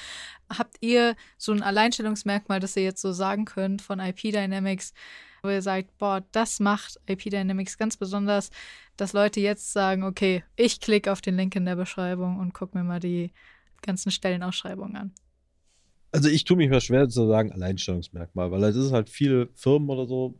Habt 0.50 0.78
ihr 0.80 1.16
so 1.38 1.52
ein 1.52 1.64
Alleinstellungsmerkmal, 1.64 2.60
das 2.60 2.78
ihr 2.78 2.84
jetzt 2.84 3.02
so 3.02 3.12
sagen 3.12 3.46
könnt 3.46 3.82
von 3.82 4.00
IP 4.00 4.32
Dynamics, 4.32 4.94
wo 5.48 5.52
ihr 5.52 5.62
sagt, 5.62 5.98
boah, 5.98 6.24
das 6.32 6.60
macht 6.60 7.00
IP 7.08 7.30
Dynamics 7.32 7.78
ganz 7.78 7.98
besonders, 7.98 8.52
dass 8.98 9.14
Leute 9.14 9.40
jetzt 9.40 9.74
sagen, 9.74 10.04
okay, 10.04 10.44
ich 10.56 10.80
klicke 10.80 11.12
auf 11.12 11.22
den 11.22 11.38
Link 11.38 11.56
in 11.56 11.66
der 11.66 11.76
Beschreibung 11.76 12.38
und 12.38 12.54
gucke 12.54 12.78
mir 12.78 12.84
mal 12.84 13.00
die 13.00 13.32
ganzen 13.82 14.12
Stellenausschreibungen 14.12 14.98
an. 14.98 15.14
Also 16.18 16.30
ich 16.30 16.46
tue 16.46 16.58
mich 16.58 16.68
mal 16.72 16.82
schwer 16.82 17.08
zu 17.08 17.28
sagen 17.28 17.52
Alleinstellungsmerkmal, 17.52 18.50
weil 18.50 18.64
es 18.64 18.76
ist 18.76 18.92
halt 18.92 19.08
viele 19.08 19.50
Firmen 19.54 19.88
oder 19.88 20.08
so. 20.08 20.34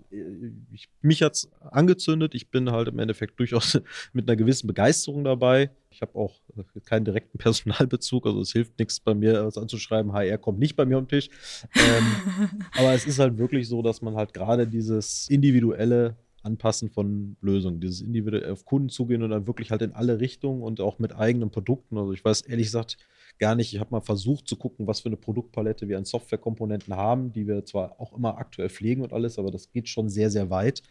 Ich, 0.72 0.90
mich 1.04 1.22
hat's 1.22 1.52
angezündet. 1.62 2.34
Ich 2.34 2.50
bin 2.50 2.72
halt 2.72 2.88
im 2.88 2.98
Endeffekt 2.98 3.40
durchaus 3.40 3.80
mit 4.12 4.28
einer 4.28 4.36
gewissen 4.36 4.66
Begeisterung 4.66 5.24
dabei. 5.24 5.70
Ich 5.92 6.02
habe 6.02 6.16
auch 6.16 6.42
keinen 6.86 7.06
direkten 7.06 7.38
Personalbezug, 7.38 8.26
also 8.26 8.42
es 8.42 8.52
hilft 8.54 8.80
nichts 8.80 9.00
bei 9.00 9.14
mir, 9.14 9.46
was 9.46 9.56
anzuschreiben. 9.56 10.14
HR 10.14 10.40
kommt 10.40 10.58
nicht 10.58 10.76
bei 10.76 10.86
mir 10.86 10.98
am 10.98 11.08
Tisch. 11.08 11.30
Ähm, 11.76 12.50
aber 12.80 12.96
es 12.96 13.06
ist 13.06 13.20
halt 13.20 13.38
wirklich 13.38 13.68
so, 13.68 13.84
dass 13.84 14.02
man 14.02 14.16
halt 14.16 14.34
gerade 14.34 14.66
dieses 14.66 15.30
individuelle 15.30 16.16
Anpassen 16.42 16.90
von 16.90 17.38
Lösungen, 17.42 17.82
dieses 17.82 18.02
individuell 18.02 18.52
auf 18.52 18.66
Kunden 18.66 18.90
zugehen 18.90 19.22
und 19.22 19.30
dann 19.30 19.46
wirklich 19.46 19.70
halt 19.70 19.84
in 19.84 19.92
alle 19.92 20.20
Richtungen 20.20 20.64
und 20.64 20.82
auch 20.82 20.98
mit 20.98 21.16
eigenen 21.16 21.52
Produkten. 21.52 22.00
Also 22.00 22.14
ich 22.14 22.26
weiß 22.26 22.42
ehrlich 22.42 22.66
gesagt 22.66 22.98
gar 23.40 23.56
nicht, 23.56 23.74
ich 23.74 23.80
habe 23.80 23.92
mal 23.92 24.02
versucht 24.02 24.48
zu 24.48 24.56
gucken, 24.56 24.88
was 24.88 25.02
für 25.02 25.10
eine 25.10 25.18
Produktpalette 25.18 25.88
wir 25.88 25.98
an 25.98 26.06
Softwarekomponenten 26.06 26.96
haben, 26.96 27.32
die 27.32 27.48
wir 27.48 27.66
zwar 27.66 28.00
auch 28.00 28.14
immer 28.14 28.38
aktuell 28.38 28.70
pflegen 28.70 29.02
und 29.02 29.14
alles, 29.14 29.38
aber 29.40 29.52
das 29.52 29.72
geht 29.72 29.90
schon 29.90 30.10
sehr, 30.10 30.30
sehr 30.30 30.50
weit 30.50 30.84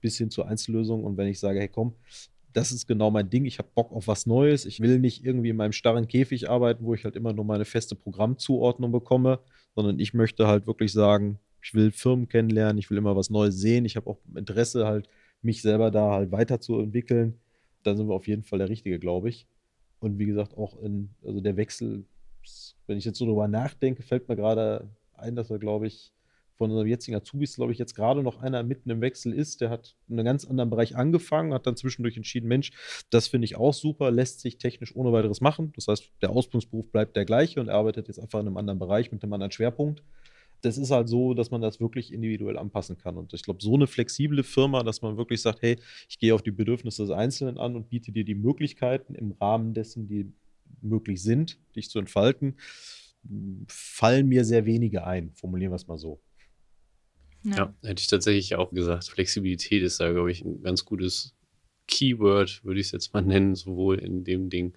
bis 0.00 0.16
hin 0.16 0.30
zu 0.30 0.44
Einzellösungen. 0.44 1.04
Und 1.04 1.16
wenn 1.16 1.28
ich 1.28 1.38
sage, 1.38 1.60
hey 1.60 1.68
komm, 1.68 1.94
das 2.52 2.72
ist 2.72 2.86
genau 2.86 3.10
mein 3.10 3.30
Ding, 3.30 3.44
ich 3.44 3.58
habe 3.58 3.68
Bock 3.74 3.92
auf 3.92 4.08
was 4.08 4.26
Neues, 4.26 4.64
ich 4.64 4.80
will 4.80 4.98
nicht 4.98 5.24
irgendwie 5.24 5.50
in 5.50 5.56
meinem 5.56 5.72
starren 5.72 6.08
Käfig 6.08 6.50
arbeiten, 6.50 6.84
wo 6.84 6.94
ich 6.94 7.04
halt 7.04 7.16
immer 7.16 7.32
nur 7.32 7.44
meine 7.44 7.64
feste 7.64 7.94
Programmzuordnung 7.94 8.90
bekomme, 8.90 9.40
sondern 9.74 9.98
ich 10.00 10.14
möchte 10.14 10.46
halt 10.48 10.66
wirklich 10.66 10.92
sagen, 10.92 11.38
ich 11.62 11.74
will 11.74 11.92
Firmen 11.92 12.28
kennenlernen, 12.28 12.78
ich 12.78 12.90
will 12.90 12.98
immer 12.98 13.14
was 13.16 13.30
Neues 13.30 13.56
sehen, 13.58 13.84
ich 13.84 13.96
habe 13.96 14.08
auch 14.10 14.18
Interesse 14.34 14.86
halt, 14.86 15.08
mich 15.42 15.62
selber 15.62 15.90
da 15.90 16.10
halt 16.10 16.32
weiterzuentwickeln. 16.32 17.38
Dann 17.82 17.96
sind 17.96 18.08
wir 18.08 18.14
auf 18.14 18.28
jeden 18.28 18.42
Fall 18.42 18.58
der 18.58 18.68
Richtige, 18.68 18.98
glaube 18.98 19.30
ich. 19.30 19.46
Und 20.00 20.18
wie 20.18 20.26
gesagt, 20.26 20.56
auch 20.56 20.80
in, 20.82 21.10
also 21.24 21.40
der 21.40 21.56
Wechsel, 21.56 22.04
wenn 22.86 22.98
ich 22.98 23.04
jetzt 23.04 23.18
so 23.18 23.26
drüber 23.26 23.48
nachdenke, 23.48 24.02
fällt 24.02 24.28
mir 24.28 24.36
gerade 24.36 24.88
ein, 25.14 25.36
dass 25.36 25.50
er, 25.50 25.58
glaube 25.58 25.86
ich, 25.86 26.12
von 26.60 26.70
unserem 26.70 26.88
jetzigen 26.88 27.16
Azubis, 27.16 27.56
glaube 27.56 27.72
ich, 27.72 27.78
jetzt 27.78 27.94
gerade 27.94 28.22
noch 28.22 28.42
einer 28.42 28.62
mitten 28.62 28.90
im 28.90 29.00
Wechsel 29.00 29.32
ist. 29.32 29.62
Der 29.62 29.70
hat 29.70 29.96
in 30.08 30.18
einem 30.18 30.26
ganz 30.26 30.44
anderen 30.44 30.68
Bereich 30.68 30.94
angefangen, 30.94 31.54
hat 31.54 31.66
dann 31.66 31.76
zwischendurch 31.76 32.18
entschieden, 32.18 32.48
Mensch, 32.48 32.72
das 33.08 33.28
finde 33.28 33.46
ich 33.46 33.56
auch 33.56 33.72
super, 33.72 34.10
lässt 34.10 34.40
sich 34.40 34.58
technisch 34.58 34.94
ohne 34.94 35.10
weiteres 35.10 35.40
machen. 35.40 35.72
Das 35.74 35.88
heißt, 35.88 36.10
der 36.20 36.30
Ausbildungsberuf 36.30 36.90
bleibt 36.92 37.16
der 37.16 37.24
gleiche 37.24 37.60
und 37.60 37.68
er 37.68 37.76
arbeitet 37.76 38.08
jetzt 38.08 38.18
einfach 38.18 38.40
in 38.40 38.46
einem 38.46 38.58
anderen 38.58 38.78
Bereich 38.78 39.10
mit 39.10 39.22
einem 39.22 39.32
anderen 39.32 39.52
Schwerpunkt 39.52 40.02
das 40.62 40.78
ist 40.78 40.90
halt 40.90 41.08
so, 41.08 41.34
dass 41.34 41.50
man 41.50 41.60
das 41.60 41.80
wirklich 41.80 42.12
individuell 42.12 42.58
anpassen 42.58 42.98
kann. 42.98 43.16
Und 43.16 43.32
ich 43.32 43.42
glaube, 43.42 43.62
so 43.62 43.74
eine 43.74 43.86
flexible 43.86 44.42
Firma, 44.42 44.82
dass 44.82 45.02
man 45.02 45.16
wirklich 45.16 45.42
sagt, 45.42 45.62
hey, 45.62 45.78
ich 46.08 46.18
gehe 46.18 46.34
auf 46.34 46.42
die 46.42 46.50
Bedürfnisse 46.50 47.02
des 47.02 47.10
Einzelnen 47.10 47.58
an 47.58 47.76
und 47.76 47.88
biete 47.88 48.12
dir 48.12 48.24
die 48.24 48.34
Möglichkeiten 48.34 49.14
im 49.14 49.32
Rahmen 49.32 49.74
dessen, 49.74 50.06
die 50.06 50.32
möglich 50.82 51.22
sind, 51.22 51.58
dich 51.74 51.90
zu 51.90 51.98
entfalten, 51.98 52.56
fallen 53.68 54.28
mir 54.28 54.44
sehr 54.44 54.64
wenige 54.66 55.06
ein. 55.06 55.32
Formulieren 55.34 55.72
wir 55.72 55.76
es 55.76 55.86
mal 55.86 55.98
so. 55.98 56.20
Ja. 57.44 57.56
ja, 57.56 57.74
hätte 57.82 58.00
ich 58.00 58.06
tatsächlich 58.06 58.54
auch 58.56 58.70
gesagt. 58.70 59.08
Flexibilität 59.08 59.82
ist 59.82 60.00
da, 60.00 60.10
glaube 60.10 60.30
ich, 60.30 60.44
ein 60.44 60.62
ganz 60.62 60.84
gutes 60.84 61.34
Keyword, 61.90 62.64
würde 62.64 62.80
ich 62.80 62.86
es 62.86 62.92
jetzt 62.92 63.12
mal 63.12 63.22
nennen, 63.26 63.54
sowohl 63.54 63.98
in 63.98 64.24
dem 64.24 64.48
Ding, 64.48 64.72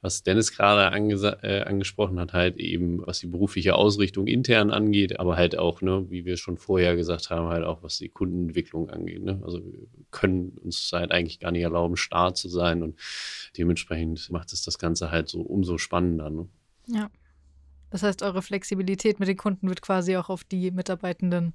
was 0.00 0.22
Dennis 0.22 0.52
gerade 0.52 0.82
äh, 1.42 1.60
angesprochen 1.62 2.18
hat, 2.18 2.32
halt 2.32 2.56
eben, 2.56 3.06
was 3.06 3.20
die 3.20 3.26
berufliche 3.26 3.76
Ausrichtung 3.76 4.26
intern 4.26 4.70
angeht, 4.70 5.20
aber 5.20 5.36
halt 5.36 5.56
auch, 5.56 5.82
ne, 5.82 6.06
wie 6.10 6.24
wir 6.24 6.36
schon 6.36 6.56
vorher 6.56 6.96
gesagt 6.96 7.30
haben, 7.30 7.48
halt 7.48 7.64
auch, 7.64 7.82
was 7.82 7.98
die 7.98 8.08
Kundenentwicklung 8.08 8.90
angeht. 8.90 9.22
Ne? 9.22 9.40
Also 9.44 9.64
wir 9.64 9.86
können 10.10 10.58
uns 10.62 10.90
halt 10.92 11.12
eigentlich 11.12 11.38
gar 11.38 11.52
nicht 11.52 11.62
erlauben, 11.62 11.96
starr 11.96 12.34
zu 12.34 12.48
sein 12.48 12.82
und 12.82 12.98
dementsprechend 13.56 14.30
macht 14.30 14.52
es 14.52 14.62
das 14.62 14.78
Ganze 14.78 15.10
halt 15.10 15.28
so 15.28 15.40
umso 15.40 15.78
spannender. 15.78 16.30
Ne? 16.30 16.48
Ja. 16.86 17.10
Das 17.90 18.02
heißt, 18.02 18.22
eure 18.22 18.42
Flexibilität 18.42 19.20
mit 19.20 19.28
den 19.28 19.36
Kunden 19.36 19.68
wird 19.68 19.80
quasi 19.80 20.16
auch 20.16 20.28
auf 20.28 20.42
die 20.42 20.72
Mitarbeitenden 20.72 21.54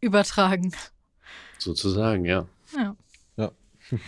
übertragen. 0.00 0.72
Sozusagen, 1.58 2.24
ja. 2.24 2.48
Ja. 2.76 2.96
Ja. 3.36 3.52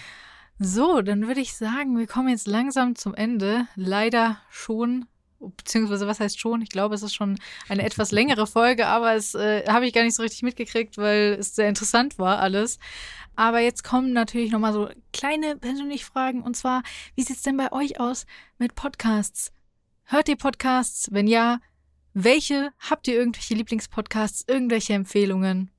So, 0.61 1.03
dann 1.03 1.29
würde 1.29 1.41
ich 1.41 1.55
sagen, 1.55 1.97
wir 1.97 2.09
kommen 2.09 2.31
jetzt 2.31 2.49
langsam 2.49 2.97
zum 2.97 3.15
Ende. 3.15 3.69
Leider 3.77 4.41
schon, 4.51 5.05
beziehungsweise 5.39 6.09
was 6.09 6.19
heißt 6.19 6.41
schon? 6.41 6.63
Ich 6.63 6.71
glaube, 6.71 6.97
es 6.97 7.05
ist 7.05 7.15
schon 7.15 7.39
eine 7.69 7.85
etwas 7.85 8.11
längere 8.11 8.47
Folge, 8.49 8.89
aber 8.89 9.15
es 9.15 9.37
äh, 9.37 9.65
habe 9.69 9.87
ich 9.87 9.93
gar 9.93 10.03
nicht 10.03 10.17
so 10.17 10.23
richtig 10.23 10.43
mitgekriegt, 10.43 10.99
weil 10.99 11.37
es 11.39 11.55
sehr 11.55 11.69
interessant 11.69 12.19
war 12.19 12.41
alles. 12.41 12.81
Aber 13.37 13.61
jetzt 13.61 13.85
kommen 13.85 14.13
natürlich 14.13 14.51
nochmal 14.51 14.73
so 14.73 14.89
kleine 15.13 15.57
persönliche 15.57 16.05
Fragen. 16.05 16.43
Und 16.43 16.57
zwar, 16.57 16.83
wie 17.15 17.23
sieht 17.23 17.37
es 17.37 17.43
denn 17.43 17.57
bei 17.57 17.71
euch 17.71 18.01
aus 18.01 18.27
mit 18.59 18.75
Podcasts? 18.75 19.53
Hört 20.07 20.29
ihr 20.29 20.37
Podcasts? 20.37 21.07
Wenn 21.13 21.29
ja, 21.29 21.61
welche? 22.15 22.71
Habt 22.81 23.07
ihr 23.07 23.15
irgendwelche 23.15 23.55
Lieblingspodcasts? 23.55 24.45
Irgendwelche 24.49 24.95
Empfehlungen? 24.95 25.71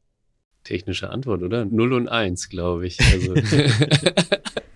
Technische 0.64 1.10
Antwort, 1.10 1.44
oder? 1.44 1.66
Null 1.66 1.92
und 1.92 2.08
eins, 2.08 2.48
glaube 2.48 2.88
ich. 2.88 2.98
Also 3.02 3.34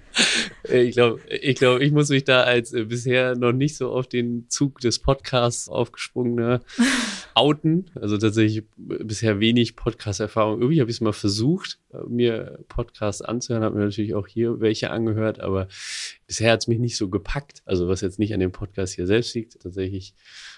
ich 0.63 0.93
glaube, 0.93 1.21
ich, 1.29 1.55
glaub, 1.55 1.81
ich 1.81 1.91
muss 1.91 2.09
mich 2.09 2.23
da 2.23 2.41
als 2.41 2.73
äh, 2.73 2.85
bisher 2.85 3.35
noch 3.35 3.51
nicht 3.51 3.75
so 3.75 3.91
auf 3.91 4.07
den 4.07 4.49
Zug 4.49 4.79
des 4.79 4.99
Podcasts 4.99 5.69
aufgesprungene 5.69 6.61
outen. 7.33 7.91
Also 7.95 8.17
tatsächlich 8.17 8.63
bisher 8.77 9.39
wenig 9.39 9.75
Podcast-Erfahrung. 9.75 10.61
Irgendwie 10.61 10.81
habe 10.81 10.89
ich 10.89 10.97
es 10.97 11.01
mal 11.01 11.13
versucht, 11.13 11.79
mir 12.07 12.59
Podcasts 12.67 13.21
anzuhören, 13.21 13.63
habe 13.63 13.77
mir 13.77 13.85
natürlich 13.85 14.15
auch 14.15 14.27
hier 14.27 14.59
welche 14.59 14.91
angehört, 14.91 15.39
aber 15.39 15.67
bisher 16.27 16.51
hat 16.51 16.61
es 16.61 16.67
mich 16.67 16.79
nicht 16.79 16.97
so 16.97 17.09
gepackt. 17.09 17.61
Also 17.65 17.87
was 17.87 18.01
jetzt 18.01 18.19
nicht 18.19 18.33
an 18.33 18.39
dem 18.39 18.51
Podcast 18.51 18.93
hier 18.93 19.07
selbst 19.07 19.33
liegt. 19.35 19.61
Tatsächlich 19.61 20.13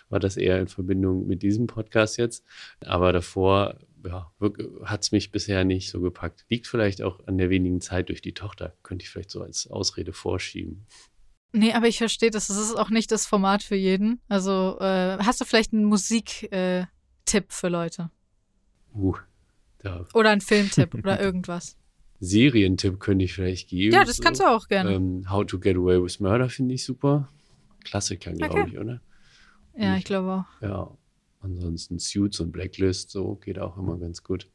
war 0.09 0.19
das 0.19 0.37
eher 0.37 0.59
in 0.59 0.67
Verbindung 0.67 1.27
mit 1.27 1.41
diesem 1.41 1.67
Podcast 1.67 2.17
jetzt. 2.17 2.43
Aber 2.81 3.11
davor 3.11 3.77
ja, 4.05 4.31
hat 4.83 5.03
es 5.03 5.11
mich 5.11 5.31
bisher 5.31 5.63
nicht 5.63 5.89
so 5.89 6.01
gepackt. 6.01 6.45
Liegt 6.49 6.67
vielleicht 6.67 7.01
auch 7.01 7.25
an 7.27 7.37
der 7.37 7.49
wenigen 7.49 7.81
Zeit 7.81 8.09
durch 8.09 8.21
die 8.21 8.33
Tochter. 8.33 8.75
Könnte 8.83 9.03
ich 9.03 9.09
vielleicht 9.09 9.31
so 9.31 9.41
als 9.41 9.67
Ausrede 9.67 10.13
vorschieben. 10.13 10.85
Nee, 11.51 11.73
aber 11.73 11.87
ich 11.87 11.97
verstehe 11.97 12.31
das. 12.31 12.47
Das 12.47 12.57
ist 12.57 12.75
auch 12.75 12.89
nicht 12.89 13.11
das 13.11 13.25
Format 13.25 13.63
für 13.63 13.75
jeden. 13.75 14.19
Also 14.27 14.77
äh, 14.79 15.17
hast 15.19 15.39
du 15.39 15.45
vielleicht 15.45 15.73
einen 15.73 15.85
Musiktipp 15.85 16.51
äh, 16.51 16.85
für 17.47 17.69
Leute? 17.69 18.11
Uh, 18.93 19.15
da. 19.79 20.05
Oder 20.13 20.31
einen 20.31 20.41
Filmtipp 20.41 20.93
oder 20.93 21.19
irgendwas. 21.21 21.77
Serientipp 22.19 22.99
könnte 22.99 23.25
ich 23.25 23.33
vielleicht 23.33 23.69
geben. 23.69 23.93
Ja, 23.93 24.03
das 24.03 24.17
so. 24.17 24.23
kannst 24.23 24.41
du 24.41 24.45
auch 24.45 24.67
gerne. 24.67 24.93
Ähm, 24.93 25.29
How 25.29 25.45
to 25.45 25.59
Get 25.59 25.77
Away 25.77 26.01
with 26.01 26.19
Murder 26.19 26.49
finde 26.49 26.73
ich 26.73 26.83
super. 26.83 27.29
Klassiker, 27.83 28.33
glaube 28.33 28.61
okay. 28.61 28.69
ich, 28.71 28.79
oder? 28.79 29.01
Ja, 29.77 29.97
ich 29.97 30.05
glaube 30.05 30.31
auch. 30.31 30.61
Ja, 30.61 30.97
Ansonsten 31.45 31.99
Suits 31.99 32.39
und 32.39 32.51
Blacklist, 32.51 33.11
so 33.11 33.35
geht 33.35 33.59
auch 33.59 33.77
immer 33.77 33.99
ganz 33.99 34.23
gut. 34.23 34.49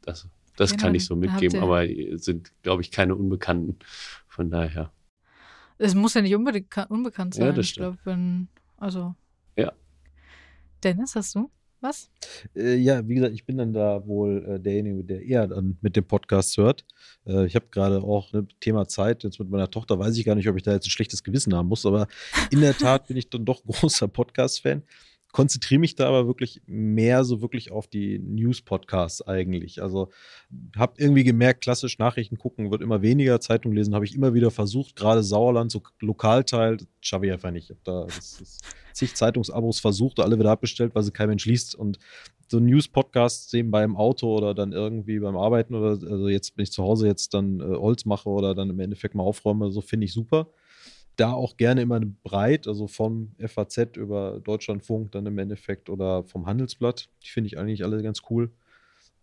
Das, 0.00 0.26
das 0.56 0.70
genau, 0.70 0.82
kann 0.82 0.94
ich 0.94 1.04
so 1.04 1.16
mitgeben, 1.16 1.60
aber 1.60 1.86
sind, 2.18 2.50
glaube 2.62 2.80
ich, 2.80 2.90
keine 2.90 3.14
Unbekannten. 3.14 3.78
Von 4.26 4.50
daher. 4.50 4.90
Es 5.76 5.94
muss 5.94 6.14
ja 6.14 6.22
nicht 6.22 6.34
unbedingt 6.34 6.74
unbekannt 6.88 7.34
sein. 7.34 7.46
Ja, 7.46 7.52
das 7.52 7.68
stimmt. 7.68 7.96
Ich 7.98 8.02
glaube, 8.04 8.18
wenn, 8.18 8.48
also. 8.78 9.14
Ja. 9.56 9.72
Dennis, 10.82 11.14
hast 11.14 11.34
du 11.34 11.50
was? 11.80 12.10
Äh, 12.56 12.76
ja, 12.76 13.06
wie 13.06 13.16
gesagt, 13.16 13.34
ich 13.34 13.44
bin 13.44 13.58
dann 13.58 13.74
da 13.74 14.04
wohl 14.06 14.44
äh, 14.48 14.60
derjenige, 14.60 15.04
der 15.04 15.22
eher 15.22 15.46
dann 15.46 15.76
mit 15.82 15.94
dem 15.94 16.04
Podcast 16.04 16.56
hört. 16.56 16.86
Äh, 17.26 17.46
ich 17.46 17.54
habe 17.54 17.66
gerade 17.70 18.02
auch 18.02 18.32
ein 18.32 18.40
ne, 18.40 18.48
Thema 18.60 18.88
Zeit. 18.88 19.24
Jetzt 19.24 19.38
mit 19.38 19.50
meiner 19.50 19.70
Tochter 19.70 19.98
weiß 19.98 20.16
ich 20.16 20.24
gar 20.24 20.34
nicht, 20.34 20.48
ob 20.48 20.56
ich 20.56 20.62
da 20.62 20.72
jetzt 20.72 20.86
ein 20.86 20.90
schlechtes 20.90 21.22
Gewissen 21.22 21.54
haben 21.54 21.68
muss, 21.68 21.84
aber 21.84 22.08
in 22.50 22.62
der 22.62 22.76
Tat 22.76 23.08
bin 23.08 23.16
ich 23.18 23.28
dann 23.28 23.44
doch 23.44 23.62
großer 23.66 24.08
Podcast-Fan 24.08 24.82
konzentriere 25.38 25.78
mich 25.78 25.94
da 25.94 26.08
aber 26.08 26.26
wirklich 26.26 26.62
mehr 26.66 27.22
so 27.22 27.40
wirklich 27.40 27.70
auf 27.70 27.86
die 27.86 28.18
News-Podcasts 28.18 29.24
eigentlich. 29.24 29.80
Also 29.80 30.08
habe 30.74 30.94
irgendwie 30.96 31.22
gemerkt, 31.22 31.60
klassisch 31.60 31.96
Nachrichten 32.00 32.38
gucken 32.38 32.72
wird 32.72 32.82
immer 32.82 33.02
weniger, 33.02 33.40
Zeitung 33.40 33.70
lesen 33.70 33.94
habe 33.94 34.04
ich 34.04 34.16
immer 34.16 34.34
wieder 34.34 34.50
versucht, 34.50 34.96
gerade 34.96 35.22
Sauerland, 35.22 35.70
so 35.70 35.80
Lokalteil, 36.00 36.78
schaffe 37.00 37.26
ich 37.26 37.32
einfach 37.32 37.52
nicht. 37.52 37.70
Ich 37.70 37.76
habe 37.76 37.80
da 37.84 38.04
das, 38.06 38.38
das 38.40 38.58
zig 38.92 39.14
Zeitungsabos 39.14 39.78
versucht, 39.78 40.18
alle 40.18 40.40
wieder 40.40 40.50
abbestellt, 40.50 40.96
weil 40.96 41.04
sie 41.04 41.12
kein 41.12 41.28
Mensch 41.28 41.46
liest 41.46 41.76
und 41.76 42.00
so 42.48 42.58
News-Podcasts 42.58 43.48
sehen 43.48 43.70
beim 43.70 43.96
Auto 43.96 44.36
oder 44.36 44.54
dann 44.54 44.72
irgendwie 44.72 45.20
beim 45.20 45.36
Arbeiten 45.36 45.76
oder 45.76 45.90
also 45.90 46.28
jetzt 46.28 46.56
bin 46.56 46.64
ich 46.64 46.72
zu 46.72 46.82
Hause 46.82 47.06
jetzt 47.06 47.32
dann 47.32 47.60
äh, 47.60 47.76
Holz 47.76 48.06
mache 48.06 48.28
oder 48.28 48.56
dann 48.56 48.70
im 48.70 48.80
Endeffekt 48.80 49.14
mal 49.14 49.22
aufräume, 49.22 49.70
so 49.70 49.82
finde 49.82 50.06
ich 50.06 50.12
super 50.12 50.48
da 51.18 51.32
auch 51.32 51.56
gerne 51.56 51.82
immer 51.82 52.00
breit, 52.00 52.66
also 52.66 52.86
vom 52.86 53.32
FAZ 53.38 53.96
über 53.96 54.40
Deutschlandfunk 54.40 55.12
dann 55.12 55.26
im 55.26 55.38
Endeffekt 55.38 55.90
oder 55.90 56.22
vom 56.24 56.46
Handelsblatt. 56.46 57.08
Die 57.24 57.28
finde 57.28 57.48
ich 57.48 57.58
eigentlich 57.58 57.84
alle 57.84 58.02
ganz 58.02 58.22
cool. 58.30 58.52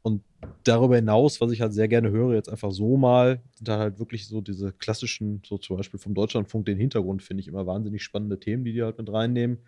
Und 0.02 0.22
darüber 0.64 0.98
hinaus, 0.98 1.42
was 1.42 1.52
ich 1.52 1.62
halt 1.62 1.74
sehr 1.74 1.88
gerne 1.88 2.12
höre, 2.12 2.36
jetzt 2.36 2.50
einfach 2.50 2.72
so 2.72 2.98
mal, 2.98 3.42
sind 3.56 3.68
da 3.68 3.80
halt 3.80 3.98
wirklich 3.98 4.28
so 4.28 4.42
diese 4.42 4.72
klassischen, 4.74 5.42
so 5.44 5.58
zum 5.58 5.78
Beispiel 5.78 6.00
vom 6.00 6.14
Deutschlandfunk, 6.14 6.66
den 6.66 6.78
Hintergrund 6.78 7.24
finde 7.24 7.42
ich 7.42 7.48
immer 7.48 7.66
wahnsinnig 7.66 8.04
spannende 8.04 8.40
Themen, 8.40 8.66
die 8.66 8.74
die 8.74 8.84
halt 8.84 8.98
mit 9.00 9.12
reinnehmen. 9.12 9.60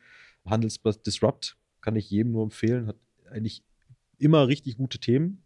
Handelsblatt 0.45 1.07
Disrupt 1.07 1.57
kann 1.81 1.95
ich 1.95 2.11
jedem 2.11 2.33
nur 2.33 2.43
empfehlen, 2.43 2.87
hat 2.87 2.97
eigentlich 3.31 3.63
immer 4.19 4.47
richtig 4.47 4.77
gute 4.77 4.99
Themen. 4.99 5.43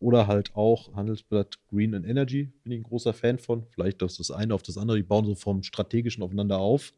Oder 0.00 0.26
halt 0.26 0.56
auch 0.56 0.94
Handelsblatt 0.94 1.58
Green 1.68 1.94
and 1.94 2.06
Energy, 2.06 2.50
bin 2.64 2.72
ich 2.72 2.80
ein 2.80 2.84
großer 2.84 3.12
Fan 3.12 3.38
von. 3.38 3.66
Vielleicht 3.70 4.00
das, 4.02 4.16
das 4.16 4.30
eine 4.30 4.54
auf 4.54 4.62
das 4.62 4.78
andere, 4.78 4.96
die 4.96 5.02
bauen 5.02 5.26
so 5.26 5.34
vom 5.34 5.62
strategischen 5.62 6.22
aufeinander 6.22 6.58
auf. 6.58 6.92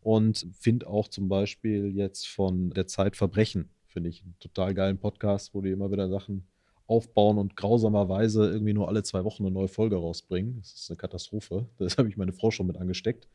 und 0.00 0.46
finde 0.58 0.86
auch 0.86 1.08
zum 1.08 1.28
Beispiel 1.28 1.94
jetzt 1.94 2.28
von 2.28 2.70
der 2.70 2.86
Zeit 2.86 3.16
Verbrechen, 3.16 3.70
finde 3.86 4.08
ich 4.10 4.22
einen 4.22 4.36
total 4.40 4.72
geilen 4.74 4.98
Podcast, 4.98 5.54
wo 5.54 5.60
die 5.60 5.70
immer 5.70 5.90
wieder 5.90 6.08
Sachen 6.08 6.46
aufbauen 6.86 7.38
und 7.38 7.56
grausamerweise 7.56 8.48
irgendwie 8.48 8.72
nur 8.72 8.88
alle 8.88 9.02
zwei 9.02 9.24
Wochen 9.24 9.44
eine 9.44 9.52
neue 9.52 9.68
Folge 9.68 9.96
rausbringen. 9.96 10.58
Das 10.60 10.72
ist 10.72 10.90
eine 10.90 10.96
Katastrophe. 10.96 11.66
Das 11.78 11.98
habe 11.98 12.08
ich 12.08 12.16
meine 12.16 12.32
Frau 12.32 12.50
schon 12.50 12.66
mit 12.66 12.76
angesteckt. 12.76 13.28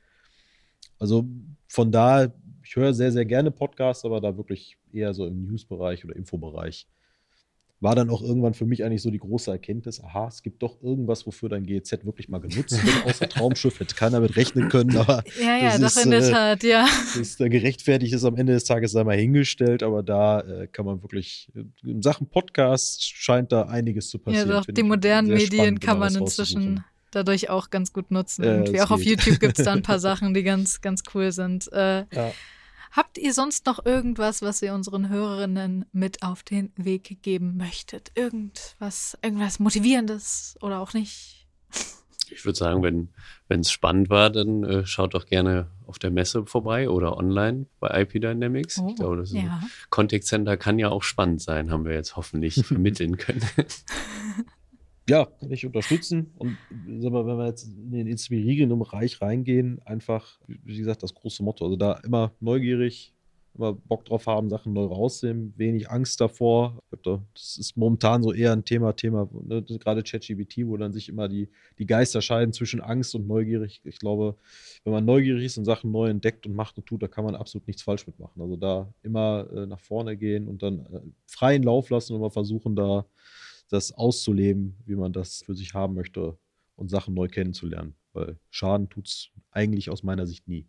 Also 0.97 1.25
von 1.67 1.91
da, 1.91 2.33
ich 2.63 2.75
höre 2.75 2.93
sehr, 2.93 3.11
sehr 3.11 3.25
gerne 3.25 3.51
Podcasts, 3.51 4.05
aber 4.05 4.21
da 4.21 4.37
wirklich 4.37 4.77
eher 4.93 5.13
so 5.13 5.25
im 5.25 5.47
News-Bereich 5.47 6.05
oder 6.05 6.15
Infobereich 6.15 6.87
war 7.81 7.95
dann 7.95 8.09
auch 8.09 8.21
irgendwann 8.21 8.53
für 8.53 8.65
mich 8.65 8.83
eigentlich 8.85 9.01
so 9.01 9.09
die 9.09 9.17
große 9.17 9.49
Erkenntnis, 9.51 10.01
aha, 10.03 10.27
es 10.27 10.43
gibt 10.43 10.61
doch 10.61 10.81
irgendwas, 10.81 11.25
wofür 11.25 11.49
dein 11.49 11.65
GEZ 11.65 12.05
wirklich 12.05 12.29
mal 12.29 12.39
genutzt 12.39 12.71
wird, 12.85 13.05
außer 13.05 13.27
Traumschiff, 13.27 13.79
hätte 13.79 13.95
keiner 13.95 14.19
mit 14.19 14.35
rechnen 14.37 14.69
können, 14.69 14.95
aber 14.95 15.23
Ja, 15.41 15.57
ja, 15.57 15.77
das 15.77 15.95
doch 15.95 15.99
ist, 16.01 16.05
in 16.05 16.11
der 16.11 16.19
äh, 16.21 16.31
Tat, 16.31 16.63
ja. 16.63 16.85
ist 17.19 17.39
da 17.39 17.47
gerechtfertigt 17.47 18.13
ist 18.13 18.23
am 18.23 18.37
Ende 18.37 18.53
des 18.53 18.63
Tages 18.65 18.91
sei 18.91 19.03
mal 19.03 19.17
hingestellt, 19.17 19.81
aber 19.83 20.03
da 20.03 20.41
äh, 20.41 20.67
kann 20.67 20.85
man 20.85 21.01
wirklich, 21.01 21.51
in 21.83 22.01
Sachen 22.01 22.27
Podcast 22.27 23.03
scheint 23.03 23.51
da 23.51 23.63
einiges 23.63 24.09
zu 24.09 24.17
Ja, 24.19 24.23
passieren. 24.23 24.49
doch, 24.49 24.65
finde 24.65 24.81
die 24.81 24.85
ich 24.85 24.87
modernen 24.87 25.27
Medien 25.29 25.47
spannend, 25.51 25.81
kann 25.81 25.99
da 25.99 26.05
man 26.05 26.15
inzwischen 26.15 26.83
dadurch 27.09 27.49
auch 27.49 27.71
ganz 27.71 27.91
gut 27.93 28.11
nutzen. 28.11 28.43
Ja, 28.45 28.55
und 28.57 28.67
wie 28.69 28.77
das 28.77 28.81
auch 28.87 28.91
auf 28.91 28.99
geht. 29.01 29.25
YouTube 29.25 29.39
gibt 29.39 29.57
es 29.59 29.65
da 29.65 29.73
ein 29.73 29.81
paar 29.81 29.99
Sachen, 29.99 30.33
die 30.33 30.43
ganz, 30.43 30.81
ganz 30.81 31.01
cool 31.13 31.31
sind. 31.31 31.67
Äh, 31.73 32.05
Ja. 32.13 32.31
Habt 32.91 33.17
ihr 33.17 33.33
sonst 33.33 33.65
noch 33.65 33.85
irgendwas, 33.85 34.41
was 34.41 34.61
ihr 34.61 34.73
unseren 34.73 35.07
Hörerinnen 35.09 35.85
mit 35.93 36.23
auf 36.23 36.43
den 36.43 36.73
Weg 36.75 37.21
geben 37.23 37.55
möchtet? 37.57 38.11
Irgendwas, 38.15 39.17
irgendwas 39.23 39.59
Motivierendes 39.59 40.57
oder 40.61 40.79
auch 40.79 40.93
nicht? 40.93 41.47
Ich 42.33 42.45
würde 42.45 42.57
sagen, 42.57 42.81
wenn 43.47 43.59
es 43.59 43.71
spannend 43.71 44.09
war, 44.09 44.29
dann 44.29 44.63
äh, 44.63 44.85
schaut 44.85 45.13
doch 45.13 45.25
gerne 45.25 45.67
auf 45.85 45.99
der 45.99 46.11
Messe 46.11 46.45
vorbei 46.45 46.89
oder 46.89 47.17
online 47.17 47.65
bei 47.81 48.01
IP 48.01 48.21
Dynamics. 48.21 48.81
ich 48.87 48.95
glaube, 48.95 49.17
das 49.17 49.33
Oh, 49.33 49.37
ja. 49.37 49.61
Contact 49.89 50.23
Center 50.25 50.55
kann 50.55 50.79
ja 50.79 50.87
auch 50.89 51.03
spannend 51.03 51.41
sein, 51.41 51.71
haben 51.71 51.83
wir 51.83 51.93
jetzt 51.93 52.15
hoffentlich 52.15 52.55
vermitteln 52.65 53.17
können. 53.17 53.45
Ja, 55.09 55.25
kann 55.25 55.51
ich 55.51 55.65
unterstützen. 55.65 56.31
Und 56.37 56.57
sag 56.99 57.11
mal, 57.11 57.25
wenn 57.25 57.37
wir 57.37 57.47
jetzt 57.47 57.67
in 57.67 57.91
den 57.91 58.07
inspirierenden 58.07 58.79
Bereich 58.79 59.21
reingehen, 59.21 59.81
einfach, 59.85 60.39
wie 60.47 60.77
gesagt, 60.77 61.03
das 61.03 61.13
große 61.13 61.43
Motto. 61.43 61.65
Also 61.65 61.75
da 61.75 61.93
immer 62.03 62.31
neugierig, 62.39 63.13
immer 63.55 63.73
Bock 63.73 64.05
drauf 64.05 64.27
haben, 64.27 64.49
Sachen 64.49 64.73
neu 64.73 64.85
rausnehmen, 64.85 65.53
wenig 65.57 65.89
Angst 65.89 66.21
davor. 66.21 66.79
Das 67.03 67.57
ist 67.57 67.75
momentan 67.75 68.23
so 68.23 68.31
eher 68.31 68.53
ein 68.53 68.63
Thema, 68.63 68.93
Thema, 68.95 69.27
ne, 69.43 69.63
gerade 69.63 70.03
ChatGPT, 70.03 70.67
wo 70.67 70.77
dann 70.77 70.93
sich 70.93 71.09
immer 71.09 71.27
die, 71.27 71.49
die 71.77 71.85
Geister 71.85 72.21
scheiden 72.21 72.53
zwischen 72.53 72.79
Angst 72.79 73.13
und 73.15 73.27
neugierig. 73.27 73.81
Ich 73.83 73.99
glaube, 73.99 74.35
wenn 74.83 74.93
man 74.93 75.05
neugierig 75.05 75.43
ist 75.45 75.57
und 75.57 75.65
Sachen 75.65 75.91
neu 75.91 76.09
entdeckt 76.09 76.45
und 76.45 76.55
macht 76.55 76.77
und 76.77 76.85
tut, 76.85 77.03
da 77.03 77.07
kann 77.07 77.25
man 77.25 77.35
absolut 77.35 77.67
nichts 77.67 77.81
falsch 77.81 78.07
mitmachen. 78.07 78.41
Also 78.41 78.55
da 78.55 78.93
immer 79.03 79.47
äh, 79.53 79.65
nach 79.65 79.79
vorne 79.79 80.15
gehen 80.15 80.47
und 80.47 80.63
dann 80.63 80.79
äh, 80.79 81.01
freien 81.25 81.63
Lauf 81.63 81.89
lassen 81.89 82.13
und 82.13 82.21
mal 82.21 82.29
versuchen, 82.29 82.75
da 82.75 83.05
das 83.71 83.91
auszuleben, 83.91 84.77
wie 84.85 84.95
man 84.95 85.13
das 85.13 85.43
für 85.45 85.55
sich 85.55 85.73
haben 85.73 85.95
möchte 85.95 86.37
und 86.75 86.89
Sachen 86.89 87.13
neu 87.13 87.27
kennenzulernen. 87.27 87.95
Weil 88.13 88.39
Schaden 88.49 88.89
tut 88.89 89.07
es 89.07 89.29
eigentlich 89.51 89.89
aus 89.89 90.03
meiner 90.03 90.27
Sicht 90.27 90.47
nie. 90.47 90.67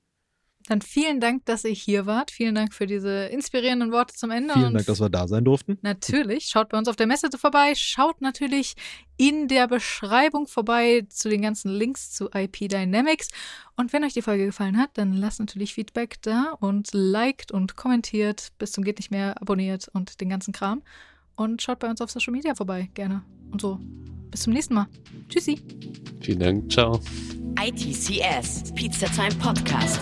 Dann 0.68 0.80
vielen 0.80 1.20
Dank, 1.20 1.44
dass 1.46 1.64
ihr 1.64 1.72
hier 1.72 2.06
wart. 2.06 2.30
Vielen 2.30 2.54
Dank 2.54 2.72
für 2.72 2.86
diese 2.86 3.26
inspirierenden 3.26 3.90
Worte 3.90 4.14
zum 4.14 4.30
Ende. 4.30 4.54
Vielen 4.54 4.74
Dank, 4.74 4.86
dass 4.86 5.00
wir 5.00 5.08
da 5.08 5.26
sein 5.26 5.44
durften. 5.44 5.78
Natürlich, 5.82 6.46
schaut 6.46 6.68
bei 6.68 6.78
uns 6.78 6.86
auf 6.86 6.94
der 6.94 7.08
Messe 7.08 7.28
vorbei, 7.36 7.72
schaut 7.74 8.20
natürlich 8.20 8.74
in 9.16 9.48
der 9.48 9.66
Beschreibung 9.66 10.46
vorbei 10.46 11.04
zu 11.08 11.28
den 11.28 11.42
ganzen 11.42 11.70
Links 11.70 12.12
zu 12.12 12.30
IP 12.32 12.68
Dynamics. 12.68 13.28
Und 13.76 13.92
wenn 13.92 14.04
euch 14.04 14.14
die 14.14 14.22
Folge 14.22 14.46
gefallen 14.46 14.78
hat, 14.78 14.90
dann 14.94 15.14
lasst 15.14 15.40
natürlich 15.40 15.74
Feedback 15.74 16.22
da 16.22 16.56
und 16.60 16.90
liked 16.92 17.50
und 17.50 17.74
kommentiert, 17.74 18.52
bis 18.58 18.70
zum 18.70 18.84
geht 18.84 18.98
nicht 18.98 19.10
mehr, 19.10 19.40
abonniert 19.42 19.88
und 19.92 20.20
den 20.20 20.28
ganzen 20.28 20.52
Kram. 20.52 20.82
Und 21.36 21.62
schaut 21.62 21.78
bei 21.78 21.88
uns 21.88 22.00
auf 22.00 22.10
Social 22.10 22.32
Media 22.32 22.54
vorbei, 22.54 22.90
gerne. 22.94 23.22
Und 23.50 23.60
so, 23.60 23.78
bis 24.30 24.42
zum 24.42 24.52
nächsten 24.52 24.74
Mal. 24.74 24.86
Tschüssi. 25.28 25.60
Vielen 26.20 26.40
Dank, 26.40 26.72
ciao. 26.72 27.00
ITCS, 27.60 28.72
Pizza 28.74 29.06
Time 29.06 29.34
Podcast. 29.38 30.00